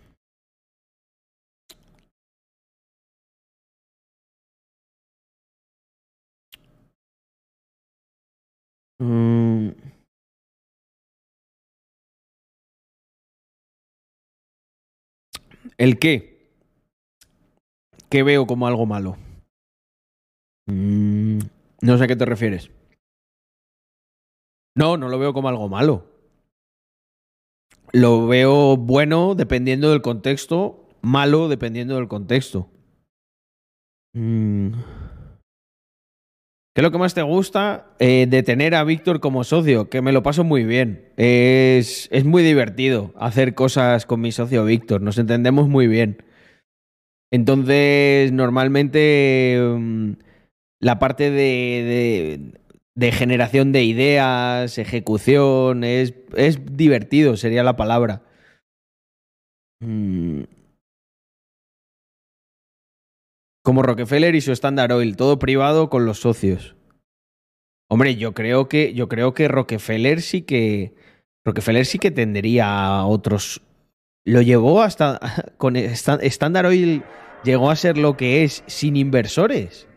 Mm. 9.01 9.71
¿El 15.79 15.99
qué? 15.99 16.49
¿Qué 18.09 18.23
veo 18.23 18.47
como 18.47 18.69
algo 18.69 18.87
malo? 18.87 19.17
Mm, 20.67 21.39
no 21.83 21.99
sé 21.99 22.05
a 22.05 22.07
qué 22.07 22.15
te 22.15 22.25
refieres. 22.25 22.71
No, 24.77 24.97
no 24.97 25.09
lo 25.09 25.19
veo 25.19 25.33
como 25.33 25.49
algo 25.49 25.69
malo. 25.69 26.14
Lo 27.95 28.27
veo 28.27 28.77
bueno 28.77 29.37
dependiendo 29.37 29.91
del 29.91 30.03
contexto, 30.03 30.89
malo 31.01 31.49
dependiendo 31.49 31.95
del 31.95 32.09
contexto. 32.09 32.69
Mm. 34.15 34.73
¿Qué 36.75 36.81
es 36.81 36.83
lo 36.83 36.91
que 36.91 36.99
más 36.99 37.15
te 37.15 37.23
gusta 37.23 37.95
eh, 38.01 38.27
de 38.29 38.43
tener 38.43 38.75
a 38.75 38.83
Víctor 38.83 39.21
como 39.21 39.45
socio? 39.45 39.89
Que 39.89 40.03
me 40.03 40.11
lo 40.11 40.25
paso 40.25 40.43
muy 40.43 40.65
bien. 40.65 41.13
Es, 41.17 42.09
es 42.11 42.25
muy 42.25 42.43
divertido 42.43 43.13
hacer 43.17 43.55
cosas 43.55 44.07
con 44.07 44.21
mi 44.21 44.33
socio 44.33 44.65
Víctor. 44.65 45.01
Nos 45.01 45.17
entendemos 45.19 45.69
muy 45.69 45.87
bien. 45.87 46.25
Entonces, 47.33 48.33
normalmente 48.33 49.57
mm, 49.79 50.13
la 50.81 50.99
parte 50.99 51.31
de, 51.31 51.39
de- 52.51 52.61
de 52.97 53.13
generación 53.13 53.73
de 53.73 53.85
ideas, 53.85 54.79
ejecución, 54.79 55.83
es, 55.85 56.15
es 56.37 56.77
divertido, 56.77 57.37
sería 57.37 57.63
la 57.65 57.77
palabra. 57.77 58.23
Mm. 59.81 60.43
Como 63.65 63.83
Rockefeller 63.83 64.35
y 64.35 64.41
su 64.41 64.53
Standard 64.53 64.93
Oil, 64.93 65.17
todo 65.17 65.39
privado 65.39 65.89
con 65.89 66.05
los 66.05 66.21
socios. 66.21 66.77
Hombre, 67.91 68.17
yo 68.17 68.35
creo 68.35 68.69
que, 68.69 68.93
yo 68.95 69.09
creo 69.09 69.35
que 69.35 69.49
Rockefeller 69.49 70.21
sí 70.21 70.43
que. 70.43 70.95
Rockefeller 71.45 71.87
sí 71.87 71.99
que 71.99 72.11
tendría 72.11 72.67
a 72.67 73.07
otros. 73.07 73.63
Lo 74.27 74.43
llevó 74.43 74.83
hasta. 74.83 75.19
Con 75.57 75.77
Sta- 75.77 76.21
Standard 76.23 76.67
Oil 76.67 77.03
llegó 77.43 77.71
a 77.71 77.77
ser 77.77 77.97
lo 77.99 78.17
que 78.17 78.45
es 78.45 78.65
sin 78.67 78.97
inversores. 78.97 79.89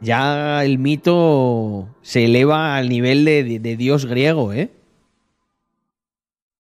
Ya 0.00 0.64
el 0.64 0.78
mito 0.78 1.88
se 2.02 2.26
eleva 2.26 2.76
al 2.76 2.88
nivel 2.88 3.24
de, 3.24 3.76
dios 3.76 4.06
griego, 4.06 4.52
¿eh? 4.52 4.70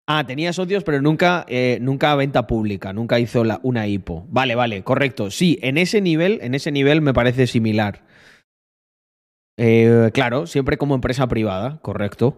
Ah, 0.09 0.25
tenía 0.25 0.53
socios, 0.53 0.85
pero 0.85 1.01
nunca, 1.01 1.45
eh, 1.49 1.79
nunca 1.81 2.15
venta 2.15 2.47
pública, 2.47 2.93
nunca 2.93 3.19
hizo 3.19 3.43
una 3.63 3.87
IPO. 3.87 4.25
Vale, 4.29 4.55
vale, 4.55 4.81
correcto. 4.83 5.29
Sí, 5.31 5.59
en 5.61 5.77
ese 5.77 5.99
nivel, 5.99 6.39
en 6.41 6.55
ese 6.55 6.71
nivel 6.71 7.01
me 7.01 7.13
parece 7.13 7.45
similar. 7.45 8.05
Eh, 9.57 10.11
claro, 10.13 10.47
siempre 10.47 10.77
como 10.77 10.95
empresa 10.95 11.27
privada, 11.27 11.79
correcto. 11.81 12.37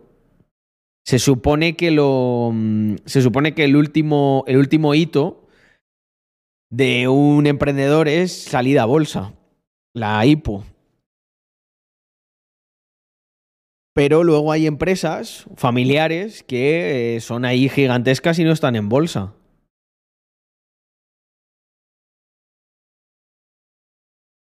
Se 1.05 1.19
supone 1.19 1.75
que 1.75 1.91
lo. 1.91 2.51
mm, 2.53 2.95
Se 3.05 3.21
supone 3.21 3.53
que 3.53 3.65
el 3.65 3.75
último, 3.75 4.43
el 4.47 4.57
último 4.57 4.95
hito 4.95 5.47
de 6.71 7.07
un 7.07 7.45
emprendedor 7.47 8.07
es 8.07 8.43
salida 8.43 8.83
a 8.83 8.85
bolsa. 8.85 9.33
La 9.93 10.25
IPO. 10.25 10.63
Pero 13.93 14.23
luego 14.23 14.51
hay 14.51 14.67
empresas 14.67 15.45
familiares 15.55 16.43
que 16.43 17.15
eh, 17.15 17.19
son 17.21 17.43
ahí 17.45 17.69
gigantescas 17.69 18.39
y 18.39 18.43
no 18.43 18.51
están 18.51 18.75
en 18.75 18.87
bolsa. 18.89 19.33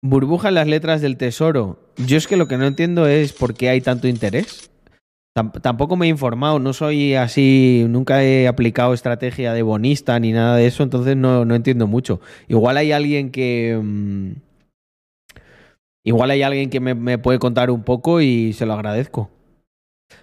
Burbuja 0.02 0.48
en 0.48 0.54
las 0.54 0.68
letras 0.68 1.00
del 1.00 1.16
tesoro. 1.16 1.80
Yo 1.96 2.16
es 2.16 2.26
que 2.26 2.36
lo 2.36 2.46
que 2.48 2.58
no 2.58 2.66
entiendo 2.66 3.06
es 3.06 3.32
por 3.32 3.54
qué 3.54 3.68
hay 3.70 3.80
tanto 3.80 4.08
interés. 4.08 4.70
Tam- 5.36 5.52
tampoco 5.60 5.96
me 5.96 6.06
he 6.06 6.08
informado, 6.10 6.58
no 6.58 6.72
soy 6.72 7.14
así, 7.14 7.84
nunca 7.88 8.24
he 8.24 8.48
aplicado 8.48 8.94
estrategia 8.94 9.52
de 9.52 9.62
bonista 9.62 10.18
ni 10.20 10.32
nada 10.32 10.56
de 10.56 10.66
eso, 10.66 10.82
entonces 10.82 11.16
no, 11.16 11.44
no 11.44 11.54
entiendo 11.54 11.86
mucho. 11.86 12.20
Igual 12.48 12.76
hay 12.78 12.92
alguien 12.92 13.30
que... 13.30 13.78
mm, 13.82 14.32
igual 16.06 16.30
hay 16.30 16.42
alguien 16.42 16.70
que 16.70 16.80
me, 16.80 17.18
puede 17.18 17.38
contar 17.38 17.70
un 17.70 17.82
poco 17.82 18.20
y 18.20 18.52
se 18.52 18.64
lo 18.64 18.72
agradezco. 18.72 19.28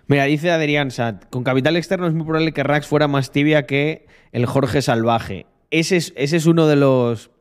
Mira, 0.08 0.24
dice 0.24 0.50
Adrián 0.50 0.92
Sat, 0.92 1.30
con 1.30 1.44
capital 1.44 1.76
externo 1.76 2.08
es 2.08 2.14
muy 2.14 2.24
probable 2.24 2.54
que 2.54 2.64
Rax 2.64 2.88
fuera 2.88 3.10
más 3.10 3.32
tibia 3.32 3.68
que 3.68 4.08
el 4.32 4.46
Jorge 4.46 4.82
Salvaje. 4.82 5.46
Ese 5.72 5.98
es, 5.98 6.14
ese 6.16 6.38
es 6.38 6.46
uno 6.46 6.68
de 6.68 6.78
los 6.78 7.32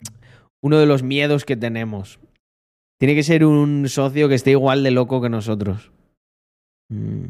uno 0.60 0.78
de 0.78 0.86
los 0.86 1.02
miedos 1.04 1.44
que 1.44 1.56
tenemos. 1.56 2.18
Tiene 2.98 3.14
que 3.14 3.22
ser 3.22 3.44
un 3.44 3.88
socio 3.88 4.28
que 4.28 4.34
esté 4.34 4.50
igual 4.52 4.82
de 4.82 4.90
loco 4.90 5.20
que 5.20 5.28
nosotros. 5.28 5.92
Mm. 6.88 7.26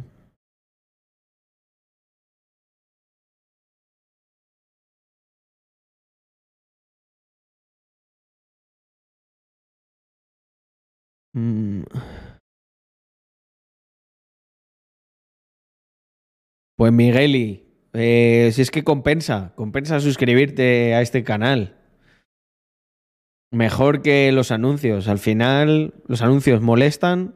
Mm. 11.35 11.85
Pues 16.77 16.93
Migueli, 16.93 17.65
eh, 17.93 18.51
si 18.53 18.63
es 18.63 18.71
que 18.71 18.85
compensa, 18.85 19.53
compensa 19.55 20.01
suscribirte 20.01 20.95
a 20.95 21.03
este 21.03 21.23
canal. 21.25 21.77
Mejor 23.53 24.03
que 24.03 24.33
los 24.33 24.51
anuncios. 24.51 25.09
Al 25.09 25.19
final, 25.19 25.95
los 26.07 26.23
anuncios 26.23 26.63
molestan, 26.63 27.35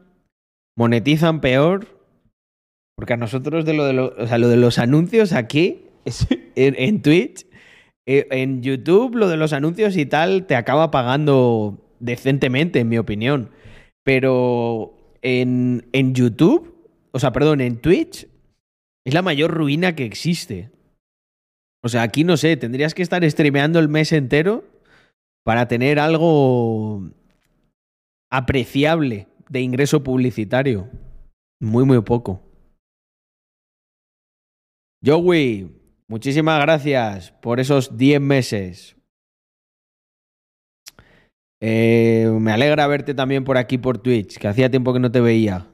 monetizan 0.75 1.41
peor. 1.41 2.01
Porque 2.95 3.13
a 3.13 3.17
nosotros 3.17 3.65
de 3.65 3.73
lo 3.73 3.85
de, 3.85 3.93
lo- 3.93 4.09
de 4.15 4.57
los 4.57 4.79
anuncios 4.79 5.31
aquí, 5.33 5.85
en, 6.55 6.75
en 6.77 7.01
Twitch, 7.03 7.45
eh, 8.07 8.27
en 8.31 8.63
YouTube, 8.63 9.15
lo 9.15 9.27
de 9.27 9.37
los 9.37 9.53
anuncios 9.53 9.95
y 9.97 10.07
tal, 10.07 10.47
te 10.47 10.55
acaba 10.55 10.89
pagando 10.89 11.95
decentemente, 11.99 12.79
en 12.79 12.89
mi 12.89 12.97
opinión. 12.97 13.51
Pero 14.07 15.17
en, 15.21 15.89
en 15.91 16.15
YouTube, 16.15 16.73
o 17.11 17.19
sea, 17.19 17.33
perdón, 17.33 17.59
en 17.59 17.81
Twitch, 17.81 18.25
es 19.05 19.13
la 19.13 19.21
mayor 19.21 19.51
ruina 19.53 19.95
que 19.95 20.05
existe. 20.05 20.71
O 21.83 21.89
sea, 21.89 22.03
aquí 22.03 22.23
no 22.23 22.37
sé, 22.37 22.55
tendrías 22.55 22.93
que 22.93 23.01
estar 23.01 23.29
streameando 23.29 23.79
el 23.79 23.89
mes 23.89 24.13
entero 24.13 24.63
para 25.43 25.67
tener 25.67 25.99
algo 25.99 27.11
apreciable 28.31 29.27
de 29.49 29.59
ingreso 29.59 30.01
publicitario. 30.03 30.89
Muy, 31.59 31.83
muy 31.83 32.01
poco. 32.01 32.41
Joey, 35.05 35.69
muchísimas 36.07 36.61
gracias 36.61 37.33
por 37.41 37.59
esos 37.59 37.97
10 37.97 38.21
meses. 38.21 38.96
Eh, 41.61 42.29
me 42.39 42.51
alegra 42.51 42.87
verte 42.87 43.13
también 43.13 43.43
por 43.43 43.57
aquí 43.57 43.77
por 43.77 43.97
Twitch, 43.97 44.37
que 44.37 44.47
hacía 44.47 44.69
tiempo 44.69 44.93
que 44.93 44.99
no 44.99 45.11
te 45.11 45.21
veía. 45.21 45.67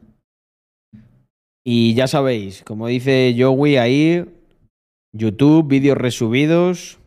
Y 1.66 1.94
ya 1.94 2.08
sabéis, 2.08 2.64
como 2.64 2.88
dice 2.88 3.36
Joey 3.38 3.78
ahí, 3.78 4.26
YouTube, 5.14 5.68
vídeos 5.68 5.98
resubidos. 5.98 7.00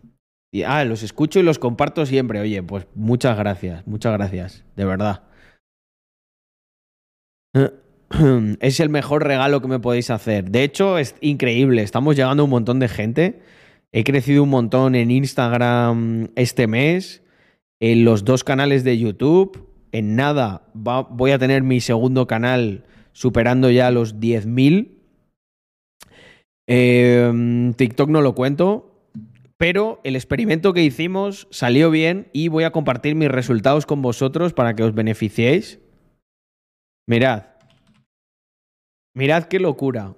Y, 0.53 0.63
ah, 0.63 0.85
los 0.85 1.03
escucho 1.03 1.41
y 1.41 1.43
los 1.43 1.59
comparto 1.59 2.07
siempre. 2.07 2.41
Oye, 2.41 2.63
pues 2.63 2.87
muchas 2.95 3.37
gracias, 3.37 3.87
muchas 3.87 4.13
gracias, 4.13 4.65
de 4.77 4.85
verdad. 4.85 5.25
Es 8.61 8.79
el 8.79 8.89
mejor 8.89 9.25
regalo 9.25 9.61
que 9.61 9.67
me 9.67 9.81
podéis 9.81 10.11
hacer. 10.11 10.51
De 10.51 10.63
hecho, 10.63 10.97
es 10.97 11.17
increíble. 11.21 11.83
Estamos 11.83 12.15
llegando 12.15 12.43
a 12.43 12.45
un 12.45 12.51
montón 12.51 12.79
de 12.79 12.89
gente. 12.89 13.43
He 13.93 14.05
crecido 14.05 14.45
un 14.45 14.51
montón 14.51 14.95
en 14.95 15.11
Instagram 15.11 16.29
este 16.37 16.69
mes, 16.69 17.23
en 17.81 18.05
los 18.05 18.25
dos 18.25 18.45
canales 18.45 18.85
de 18.85 18.99
YouTube. 18.99 19.69
En 19.93 20.17
nada 20.17 20.69
voy 20.75 21.31
a 21.31 21.39
tener 21.39 21.63
mi 21.63 21.81
segundo 21.81 22.27
canal 22.27 22.85
superando 23.13 23.71
ya 23.71 23.91
los 23.91 24.17
10.000. 24.17 24.93
Eh, 26.69 27.73
TikTok 27.77 28.11
no 28.11 28.21
lo 28.21 28.35
cuento, 28.35 28.97
pero 29.57 30.01
el 30.05 30.17
experimento 30.17 30.73
que 30.73 30.83
hicimos 30.83 31.49
salió 31.51 31.91
bien 31.91 32.29
y 32.33 32.49
voy 32.49 32.65
a 32.65 32.73
compartir 32.73 33.15
mis 33.15 33.31
resultados 33.31 33.87
con 33.87 34.03
vosotros 34.03 34.53
para 34.53 34.75
que 34.75 34.83
os 34.83 34.95
beneficiéis. 34.95 35.79
Mirad. 37.09 37.45
Mirad 39.15 39.45
qué 39.45 39.61
locura. 39.61 40.15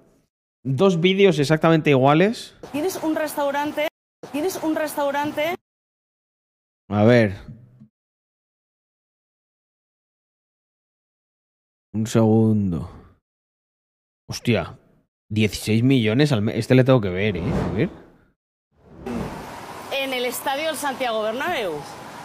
Dos 0.65 0.99
vídeos 0.99 1.39
exactamente 1.39 1.91
iguales. 1.91 2.55
Tienes 2.73 2.99
un 3.01 3.15
restaurante, 3.15 3.87
tienes 4.33 4.59
un 4.61 4.75
restaurante 4.75 5.55
A 6.89 7.03
ver. 7.03 7.35
Un 11.93 12.07
segundo. 12.07 12.89
Hostia. 14.27 14.77
16 15.31 15.83
millones 15.83 16.31
al 16.31 16.41
mes. 16.41 16.55
Este 16.55 16.73
le 16.73 16.83
tengo 16.83 16.99
que 16.99 17.09
ver, 17.09 17.37
¿eh? 17.37 17.43
A 17.43 17.71
ver. 17.73 17.89
en 19.91 20.13
el 20.13 20.25
estadio 20.25 20.67
del 20.67 20.77
Santiago 20.77 21.21
Bernabéu. 21.21 21.73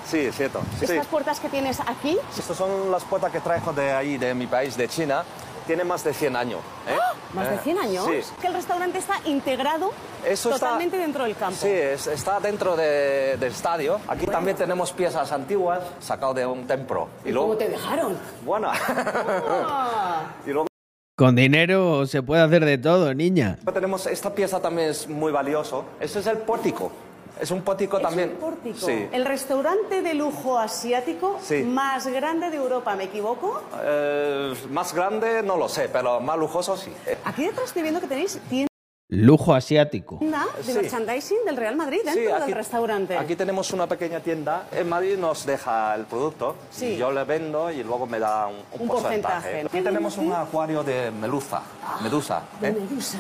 Sí, 0.07 0.19
es 0.19 0.37
cierto. 0.37 0.63
Sí. 0.79 0.87
Estas 0.87 1.07
puertas 1.07 1.41
que 1.41 1.49
tienes 1.51 1.81
aquí, 1.81 2.17
Estas 2.37 2.57
son 2.57 2.91
las 2.91 3.05
puertas 3.05 3.31
que 3.31 3.41
traigo 3.41 3.73
de 3.73 3.93
ahí, 3.93 4.17
de 4.17 4.35
mi 4.35 4.47
país, 4.47 4.77
de 4.77 4.89
China. 4.89 5.25
Tienen 5.67 5.87
más 5.87 6.05
de 6.05 6.13
100 6.15 6.37
años. 6.37 6.61
¿eh? 6.89 6.97
más 7.35 7.49
de 7.51 7.57
Eh, 7.57 7.61
100 7.65 7.79
años, 7.79 8.05
Sí. 8.07 8.33
que 8.41 8.47
el 8.47 8.55
restaurante 8.55 8.99
está 8.99 9.15
integrado 9.25 9.91
Eso 10.25 10.51
está- 10.51 10.67
totalmente 10.67 10.97
dentro 10.97 11.25
del 11.25 11.35
campo. 11.35 11.57
Sí, 11.61 11.69
es- 11.69 12.07
está 12.07 12.39
dentro 12.39 12.77
de- 12.77 13.37
del 13.41 13.51
estadio. 13.51 13.99
Aquí 14.07 14.27
también 14.27 14.57
tenemos 14.57 14.93
piezas 14.93 15.33
antiguas 15.33 15.81
sacadas 15.99 16.37
de 16.37 16.47
un 16.47 16.65
templo. 16.69 17.09
Y 17.25 17.33
¿Cómo 17.33 17.35
luego, 17.35 17.57
te 17.57 17.69
dejaron? 17.71 18.17
bueno, 18.45 18.71
Ah, 18.71 20.27
y 20.47 20.51
luego 20.51 20.69
Con 21.17 21.35
dinero 21.37 22.07
se 22.07 22.23
puede 22.23 22.43
hacer 22.43 22.65
de 22.65 22.79
todo, 22.79 23.13
niña. 23.15 23.59
tenemos 23.73 24.07
esta 24.07 24.33
pieza 24.35 24.61
también 24.61 24.91
es 24.91 25.09
muy 25.09 25.33
valioso. 25.33 25.85
Ese 26.01 26.21
es 26.21 26.27
el 26.29 26.39
pórtico. 26.39 26.93
Es 27.41 27.51
un 27.51 27.63
pórtico 27.63 27.97
es 27.99 28.03
también. 28.03 28.31
un 28.31 28.37
pórtico. 28.37 28.79
Sí. 28.87 29.09
El 29.13 29.25
restaurante 29.25 30.03
de 30.03 30.15
lujo 30.15 30.59
asiático 30.59 31.39
Sí. 31.43 31.63
más 31.63 32.07
grande 32.07 32.51
de 32.51 32.57
Europa, 32.57 32.95
¿me 32.95 33.05
equivoco? 33.05 33.61
Eh, 33.83 34.55
más 34.71 34.95
grande 34.95 35.43
no 35.43 35.57
lo 35.57 35.69
sé, 35.69 35.89
pero 35.89 36.21
más 36.21 36.39
lujoso 36.39 36.77
sí. 36.77 36.93
Aquí 37.25 37.45
detrás 37.45 37.67
estoy 37.67 37.83
viendo 37.83 38.01
que 38.01 38.07
tenéis 38.07 38.39
tienda 38.49 38.69
Lujo 39.11 39.55
asiático. 39.55 40.19
de 40.21 40.63
Sí. 40.65 40.73
merchandising 40.73 41.45
del 41.45 41.57
Real 41.57 41.77
Madrid 41.77 41.99
dentro 42.05 42.23
Sí, 42.23 42.29
aquí, 42.31 42.47
del 42.47 42.55
restaurante. 42.55 43.17
aquí 43.19 43.37
tenemos 43.37 43.71
una 43.73 43.87
pequeña 43.87 44.21
tienda. 44.21 44.67
En 44.73 44.89
Madrid 44.89 45.19
nos 45.19 45.45
deja 45.45 45.95
el 45.95 46.05
producto. 46.07 46.57
Sí. 46.71 46.87
Y 46.95 46.97
yo 46.97 47.13
le 47.13 47.23
vendo 47.25 47.71
y 47.71 47.85
luego 47.85 48.07
me 48.07 48.19
da 48.19 48.47
un, 48.47 48.57
un 48.73 48.81
Un 48.81 48.89
porcentaje. 48.89 49.61
Aquí 49.67 49.81
tenemos 49.83 50.17
un 50.19 50.33
acuario 50.33 50.83
de 50.83 51.11
meluza. 51.11 51.61
Medusa. 52.03 52.43
De 52.61 52.69
¿eh? 52.69 52.73
Medusa. 52.73 53.19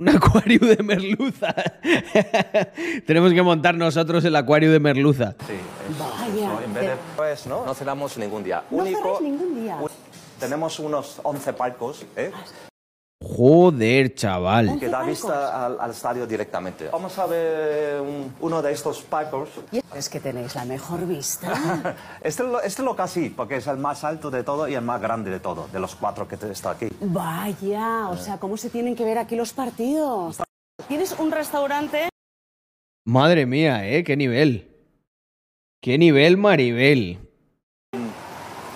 Un 0.00 0.08
acuario 0.08 0.58
de 0.60 0.82
merluza. 0.82 1.54
Tenemos 3.06 3.32
que 3.34 3.42
montar 3.42 3.74
nosotros 3.74 4.24
el 4.24 4.34
acuario 4.34 4.72
de 4.72 4.80
merluza. 4.80 5.34
Sí. 5.46 5.52
es- 5.52 5.98
Vaya. 5.98 6.48
no, 6.48 6.60
en 6.62 6.72
vez 6.74 6.82
de, 6.84 6.92
pues, 7.16 7.46
¿no? 7.46 7.66
no 7.66 7.74
cenamos 7.74 8.16
ningún 8.16 8.42
día. 8.42 8.64
No 8.70 8.82
cerráis 8.84 9.20
ningún 9.20 9.62
día. 9.62 9.76
un- 9.76 9.90
tenemos 10.38 10.78
unos 10.78 11.20
11 11.22 11.52
palcos 11.52 12.06
¿eh? 12.16 12.32
Joder, 13.22 14.14
chaval. 14.14 14.78
que 14.80 14.88
da 14.88 15.02
vista 15.02 15.66
al, 15.66 15.78
al 15.78 15.90
estadio 15.90 16.26
directamente. 16.26 16.88
Vamos 16.90 17.18
a 17.18 17.26
ver 17.26 18.00
un- 18.00 18.34
uno 18.40 18.62
de 18.62 18.72
estos 18.72 19.02
palcos. 19.02 19.50
Es 19.94 20.08
que 20.08 20.20
tenéis 20.20 20.54
la 20.54 20.64
mejor 20.64 21.06
vista. 21.06 21.52
Este, 22.22 22.42
lo- 22.44 22.60
este 22.62 22.82
lo 22.82 22.96
casi, 22.96 23.28
porque 23.30 23.56
es 23.56 23.66
el 23.66 23.76
más 23.76 24.04
alto 24.04 24.30
de 24.30 24.42
todo 24.42 24.66
y 24.68 24.74
el 24.74 24.80
más 24.82 25.00
grande 25.02 25.30
de 25.30 25.38
todo, 25.40 25.68
de 25.70 25.78
los 25.80 25.94
cuatro 25.96 26.26
que 26.26 26.36
está 26.50 26.70
aquí. 26.70 26.88
Vaya, 27.00 28.08
o 28.08 28.16
sea, 28.16 28.38
¿cómo 28.38 28.56
se 28.56 28.70
tienen 28.70 28.96
que 28.96 29.04
ver 29.04 29.18
aquí 29.18 29.36
los 29.36 29.52
partidos? 29.52 30.38
Tienes 30.88 31.14
un 31.18 31.30
restaurante 31.30 32.08
Madre 33.06 33.44
mía, 33.46 33.86
¿eh? 33.88 34.02
¿Qué 34.04 34.16
nivel? 34.16 34.76
¿Qué 35.82 35.98
nivel, 35.98 36.36
Maribel? 36.36 37.18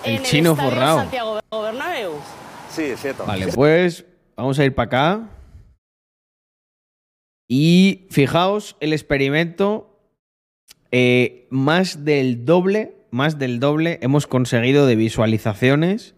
El 0.04 0.16
en 0.16 0.22
chino 0.22 0.50
el 0.52 0.56
forrado. 0.56 0.98
Santiago 0.98 1.40
Bernabéu. 1.50 2.12
Sí, 2.70 2.82
es 2.84 3.00
cierto. 3.00 3.24
Vale, 3.26 3.48
pues 3.48 4.04
vamos 4.36 4.58
a 4.58 4.64
ir 4.64 4.74
para 4.74 4.86
acá. 4.86 5.30
Y 7.48 8.06
fijaos, 8.10 8.76
el 8.80 8.92
experimento, 8.92 10.00
eh, 10.90 11.46
más 11.50 12.04
del 12.04 12.44
doble, 12.44 12.96
más 13.10 13.38
del 13.38 13.60
doble 13.60 13.98
hemos 14.02 14.26
conseguido 14.26 14.86
de 14.86 14.96
visualizaciones 14.96 16.14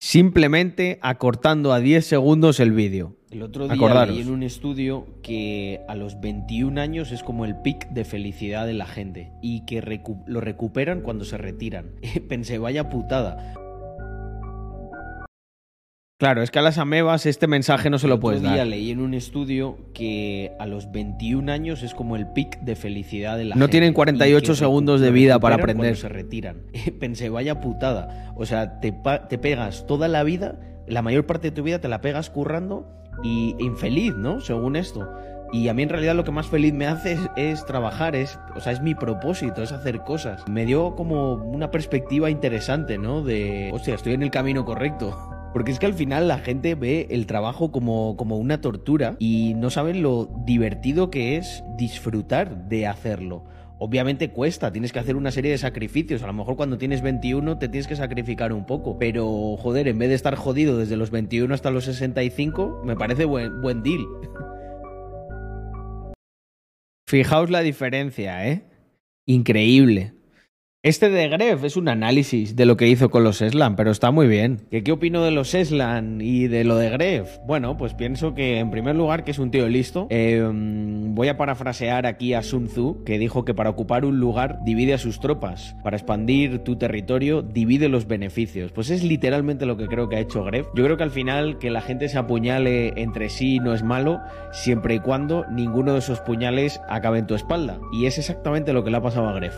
simplemente 0.00 0.98
acortando 1.00 1.72
a 1.72 1.80
10 1.80 2.04
segundos 2.06 2.60
el 2.60 2.72
vídeo. 2.72 3.16
El 3.30 3.42
otro 3.42 3.64
día 3.64 3.74
Acordaros. 3.74 4.14
leí 4.14 4.22
en 4.24 4.30
un 4.30 4.42
estudio 4.42 5.06
que 5.22 5.80
a 5.88 5.94
los 5.94 6.20
21 6.20 6.78
años 6.80 7.10
es 7.10 7.22
como 7.22 7.44
el 7.46 7.56
pic 7.62 7.88
de 7.88 8.04
felicidad 8.04 8.66
de 8.66 8.74
la 8.74 8.86
gente 8.86 9.32
y 9.42 9.64
que 9.64 9.82
recu- 9.82 10.22
lo 10.26 10.40
recuperan 10.40 11.00
cuando 11.00 11.24
se 11.24 11.38
retiran. 11.38 11.92
Pensé, 12.28 12.58
vaya 12.58 12.90
putada. 12.90 13.54
Claro, 16.16 16.42
es 16.42 16.52
que 16.52 16.60
a 16.60 16.62
las 16.62 16.78
amebas 16.78 17.26
este 17.26 17.48
mensaje 17.48 17.90
no 17.90 17.98
se 17.98 18.06
lo 18.06 18.20
puedes 18.20 18.40
dar. 18.40 18.64
leí 18.68 18.92
en 18.92 19.00
un 19.00 19.14
estudio 19.14 19.76
que 19.94 20.52
a 20.60 20.66
los 20.66 20.92
21 20.92 21.50
años 21.50 21.82
es 21.82 21.92
como 21.92 22.14
el 22.14 22.28
pic 22.28 22.60
de 22.60 22.76
felicidad 22.76 23.36
de 23.36 23.44
la 23.46 23.56
No 23.56 23.62
gente 23.62 23.72
tienen 23.72 23.90
y 23.90 23.94
48 23.94 24.52
recu- 24.52 24.56
segundos 24.56 25.00
de 25.00 25.10
vida 25.10 25.40
para 25.40 25.56
aprender. 25.56 25.96
se 25.96 26.08
retiran. 26.08 26.62
Pensé, 27.00 27.30
vaya 27.30 27.60
putada. 27.60 28.32
O 28.36 28.46
sea, 28.46 28.78
te, 28.78 28.94
te 29.28 29.38
pegas 29.38 29.86
toda 29.88 30.06
la 30.06 30.22
vida, 30.22 30.60
la 30.86 31.02
mayor 31.02 31.26
parte 31.26 31.50
de 31.50 31.56
tu 31.56 31.64
vida 31.64 31.80
te 31.80 31.88
la 31.88 32.00
pegas 32.00 32.30
currando 32.30 32.86
y 33.24 33.56
infeliz, 33.58 34.14
¿no? 34.14 34.40
Según 34.40 34.76
esto. 34.76 35.12
Y 35.52 35.66
a 35.66 35.74
mí 35.74 35.82
en 35.82 35.88
realidad 35.88 36.14
lo 36.14 36.22
que 36.22 36.30
más 36.32 36.46
feliz 36.46 36.72
me 36.74 36.86
hace 36.86 37.12
es, 37.14 37.20
es 37.36 37.66
trabajar, 37.66 38.14
es, 38.14 38.38
o 38.54 38.60
sea, 38.60 38.72
es 38.72 38.80
mi 38.80 38.94
propósito, 38.94 39.64
es 39.64 39.72
hacer 39.72 40.00
cosas. 40.02 40.46
Me 40.48 40.64
dio 40.64 40.94
como 40.94 41.34
una 41.34 41.72
perspectiva 41.72 42.30
interesante, 42.30 42.98
¿no? 42.98 43.22
De, 43.22 43.70
hostia, 43.72 43.94
estoy 43.96 44.14
en 44.14 44.22
el 44.22 44.30
camino 44.30 44.64
correcto. 44.64 45.16
Porque 45.54 45.70
es 45.70 45.78
que 45.78 45.86
al 45.86 45.94
final 45.94 46.26
la 46.26 46.38
gente 46.38 46.74
ve 46.74 47.06
el 47.10 47.26
trabajo 47.26 47.70
como, 47.70 48.16
como 48.16 48.38
una 48.38 48.60
tortura 48.60 49.14
y 49.20 49.54
no 49.54 49.70
saben 49.70 50.02
lo 50.02 50.28
divertido 50.44 51.10
que 51.10 51.36
es 51.36 51.62
disfrutar 51.78 52.68
de 52.68 52.88
hacerlo. 52.88 53.44
Obviamente 53.78 54.30
cuesta, 54.30 54.72
tienes 54.72 54.92
que 54.92 54.98
hacer 54.98 55.14
una 55.14 55.30
serie 55.30 55.52
de 55.52 55.58
sacrificios. 55.58 56.24
A 56.24 56.26
lo 56.26 56.32
mejor 56.32 56.56
cuando 56.56 56.76
tienes 56.76 57.02
21 57.02 57.56
te 57.58 57.68
tienes 57.68 57.86
que 57.86 57.94
sacrificar 57.94 58.52
un 58.52 58.66
poco. 58.66 58.98
Pero, 58.98 59.56
joder, 59.56 59.86
en 59.86 59.96
vez 59.96 60.08
de 60.08 60.16
estar 60.16 60.34
jodido 60.34 60.76
desde 60.76 60.96
los 60.96 61.12
21 61.12 61.54
hasta 61.54 61.70
los 61.70 61.84
65, 61.84 62.82
me 62.84 62.96
parece 62.96 63.24
buen, 63.24 63.62
buen 63.62 63.84
deal. 63.84 64.04
Fijaos 67.08 67.50
la 67.50 67.60
diferencia, 67.60 68.48
¿eh? 68.48 68.64
Increíble. 69.24 70.13
Este 70.84 71.08
de 71.08 71.28
Gref 71.30 71.64
es 71.64 71.78
un 71.78 71.88
análisis 71.88 72.56
de 72.56 72.66
lo 72.66 72.76
que 72.76 72.88
hizo 72.88 73.08
con 73.08 73.24
los 73.24 73.40
Eslan, 73.40 73.74
pero 73.74 73.90
está 73.90 74.10
muy 74.10 74.26
bien. 74.26 74.66
¿Qué, 74.70 74.84
¿Qué 74.84 74.92
opino 74.92 75.24
de 75.24 75.30
los 75.30 75.54
Eslan 75.54 76.20
y 76.20 76.46
de 76.46 76.62
lo 76.62 76.76
de 76.76 76.90
Gref? 76.90 77.38
Bueno, 77.46 77.78
pues 77.78 77.94
pienso 77.94 78.34
que 78.34 78.58
en 78.58 78.70
primer 78.70 78.94
lugar 78.94 79.24
que 79.24 79.30
es 79.30 79.38
un 79.38 79.50
tío 79.50 79.66
listo. 79.66 80.08
Eh, 80.10 80.46
voy 80.46 81.28
a 81.28 81.38
parafrasear 81.38 82.04
aquí 82.04 82.34
a 82.34 82.42
Sun 82.42 82.66
Tzu, 82.66 83.02
que 83.02 83.18
dijo 83.18 83.46
que 83.46 83.54
para 83.54 83.70
ocupar 83.70 84.04
un 84.04 84.20
lugar 84.20 84.58
divide 84.66 84.92
a 84.92 84.98
sus 84.98 85.20
tropas. 85.20 85.74
Para 85.82 85.96
expandir 85.96 86.58
tu 86.58 86.76
territorio 86.76 87.40
divide 87.40 87.88
los 87.88 88.06
beneficios. 88.06 88.70
Pues 88.70 88.90
es 88.90 89.02
literalmente 89.02 89.64
lo 89.64 89.78
que 89.78 89.86
creo 89.86 90.10
que 90.10 90.16
ha 90.16 90.20
hecho 90.20 90.44
Gref. 90.44 90.66
Yo 90.74 90.84
creo 90.84 90.98
que 90.98 91.04
al 91.04 91.10
final 91.10 91.56
que 91.58 91.70
la 91.70 91.80
gente 91.80 92.10
se 92.10 92.18
apuñale 92.18 92.92
entre 93.00 93.30
sí 93.30 93.58
no 93.58 93.72
es 93.72 93.82
malo, 93.82 94.20
siempre 94.52 94.96
y 94.96 94.98
cuando 94.98 95.46
ninguno 95.50 95.94
de 95.94 96.00
esos 96.00 96.20
puñales 96.20 96.78
acabe 96.90 97.20
en 97.20 97.26
tu 97.26 97.34
espalda. 97.34 97.78
Y 97.90 98.04
es 98.04 98.18
exactamente 98.18 98.74
lo 98.74 98.84
que 98.84 98.90
le 98.90 98.98
ha 98.98 99.02
pasado 99.02 99.30
a 99.30 99.32
Gref. 99.32 99.54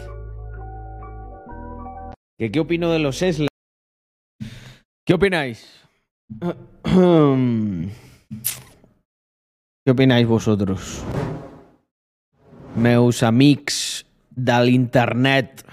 ¿Qué, 2.39 2.61
opino 2.61 2.93
de 2.93 2.99
los 2.99 3.23
Eslan? 3.23 3.49
¿Qué 5.07 5.15
opináis? 5.15 5.83
¿Qué 9.85 9.91
opináis 9.91 10.27
vosotros? 10.27 11.03
Meus 12.77 13.23
amics 13.23 14.05
del 14.31 14.69
internet. 14.69 15.67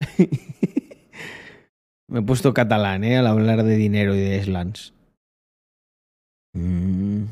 Me 2.08 2.20
he 2.20 2.22
puesto 2.22 2.54
catalán, 2.54 3.04
¿eh? 3.04 3.18
Al 3.18 3.26
hablar 3.26 3.62
de 3.64 3.76
dinero 3.76 4.14
y 4.14 4.20
de 4.20 4.42
slants. 4.42 4.94
Mm. 6.54 7.24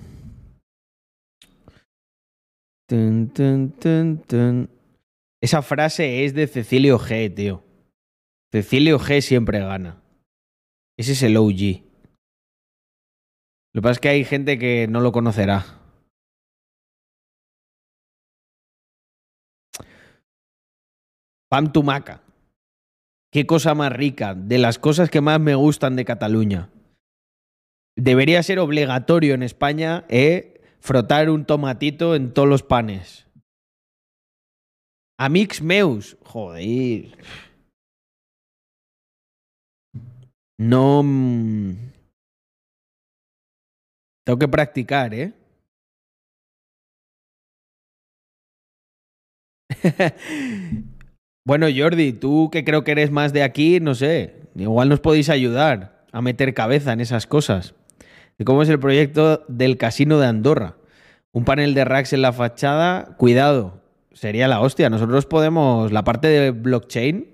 Esa 5.41 5.63
frase 5.63 6.25
es 6.25 6.35
de 6.35 6.47
Cecilio 6.47 6.99
G, 6.99 7.33
tío. 7.35 7.65
Cecilio 8.51 8.99
G 8.99 9.21
siempre 9.21 9.61
gana. 9.61 10.03
Ese 10.97 11.13
es 11.13 11.23
el 11.23 11.37
OG. 11.37 11.85
Lo 13.73 13.81
que 13.81 13.83
pasa 13.83 13.93
es 13.93 14.01
que 14.01 14.09
hay 14.09 14.25
gente 14.25 14.59
que 14.59 14.89
no 14.89 15.01
lo 15.01 15.13
conocerá. 15.13 15.65
Pam 21.49 21.73
tumaca. 21.73 22.23
Qué 23.31 23.47
cosa 23.47 23.75
más 23.75 23.93
rica. 23.93 24.35
De 24.35 24.59
las 24.59 24.79
cosas 24.79 25.09
que 25.09 25.21
más 25.21 25.39
me 25.39 25.55
gustan 25.55 25.95
de 25.95 26.05
Cataluña. 26.05 26.71
Debería 27.97 28.43
ser 28.43 28.59
obligatorio 28.59 29.35
en 29.35 29.43
España 29.43 30.05
eh, 30.09 30.61
frotar 30.81 31.31
un 31.31 31.45
tomatito 31.45 32.17
en 32.17 32.33
todos 32.33 32.49
los 32.49 32.63
panes. 32.63 33.28
Amix 35.19 35.61
meus. 35.61 36.17
Joder. 36.25 37.17
No. 40.59 41.03
mm, 41.03 41.89
Tengo 44.25 44.39
que 44.39 44.49
practicar, 44.49 45.15
¿eh? 45.15 45.33
bueno, 51.47 51.67
Jordi, 51.75 52.13
tú 52.13 52.51
que 52.53 52.65
creo 52.65 52.85
que 52.85 52.93
eres 52.93 53.11
más 53.11 53.33
de 53.33 53.43
aquí, 53.43 53.81
no 53.81 53.95
sé. 53.95 54.43
Igual 54.55 54.89
nos 54.89 55.01
podéis 55.01 55.31
ayudar 55.31 56.05
a 56.13 56.21
meter 56.21 56.53
cabeza 56.55 56.93
en 56.93 57.01
esas 57.01 57.27
cosas. 57.27 57.75
Cómo 58.45 58.63
es 58.63 58.69
el 58.69 58.79
proyecto 58.79 59.45
del 59.49 59.79
casino 59.79 60.19
de 60.19 60.27
Andorra. 60.27 60.77
Un 61.33 61.45
panel 61.45 61.75
de 61.75 61.85
racks 61.85 62.13
en 62.13 62.23
la 62.23 62.33
fachada. 62.33 63.17
Cuidado, 63.17 63.78
sería 64.19 64.49
la 64.49 64.61
hostia. 64.61 64.91
Nosotros 64.91 65.27
podemos. 65.27 65.93
La 65.93 66.05
parte 66.05 66.29
de 66.29 66.51
blockchain. 66.51 67.27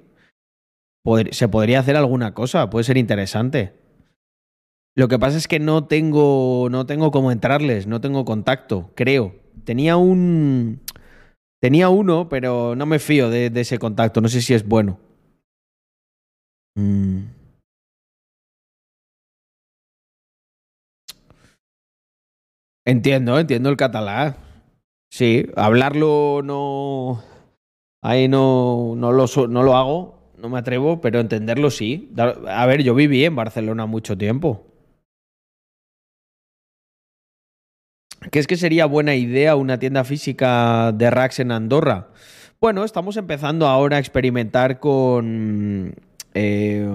se 1.31 1.48
podría 1.48 1.81
hacer 1.81 1.97
alguna 1.97 2.35
cosa. 2.35 2.70
Puede 2.70 2.85
ser 2.85 2.97
interesante. 2.97 3.73
Lo 4.97 5.09
que 5.09 5.19
pasa 5.19 5.36
es 5.36 5.48
que 5.48 5.59
no 5.59 5.86
tengo, 5.86 6.69
no 6.70 6.86
tengo 6.86 7.11
cómo 7.11 7.32
entrarles, 7.32 7.89
no 7.89 8.01
tengo 8.01 8.24
contacto, 8.24 8.93
creo. 8.94 9.35
Tenía 9.65 9.97
un, 9.97 10.82
tenía 11.61 11.89
uno, 11.89 12.28
pero 12.28 12.77
no 12.77 12.86
me 12.86 13.01
fío 13.01 13.28
de, 13.28 13.51
de 13.51 13.61
ese 13.62 13.78
contacto. 13.78 14.20
No 14.20 14.28
sé 14.28 14.40
si 14.40 14.55
es 14.55 14.66
bueno. 14.66 15.01
Mm. 16.77 17.24
Entiendo, 22.86 23.39
entiendo 23.39 23.70
el 23.70 23.77
catalán. 23.77 24.44
Sí, 25.15 25.47
hablarlo 25.55 26.41
no, 26.43 27.23
ahí 28.03 28.27
no, 28.27 28.95
no 28.97 29.12
lo, 29.12 29.27
no 29.47 29.62
lo 29.62 29.77
hago, 29.77 30.32
no 30.39 30.49
me 30.49 30.59
atrevo, 30.59 31.01
pero 31.01 31.20
entenderlo 31.20 31.70
sí. 31.70 32.12
A 32.49 32.66
ver, 32.66 32.82
yo 32.82 32.97
viví 32.97 33.24
en 33.24 33.36
Barcelona 33.36 33.86
mucho 33.86 34.19
tiempo. 34.19 34.66
¿Qué 38.32 38.41
es 38.41 38.49
que 38.49 38.57
sería 38.57 38.86
buena 38.86 39.15
idea 39.15 39.55
una 39.55 39.78
tienda 39.78 40.03
física 40.03 40.91
de 40.91 41.09
racks 41.12 41.39
en 41.39 41.53
Andorra? 41.53 42.09
Bueno, 42.61 42.82
estamos 42.82 43.16
empezando 43.16 43.69
ahora 43.69 43.99
a 43.99 44.01
experimentar 44.01 44.81
con... 44.81 45.95
eh, 46.35 46.89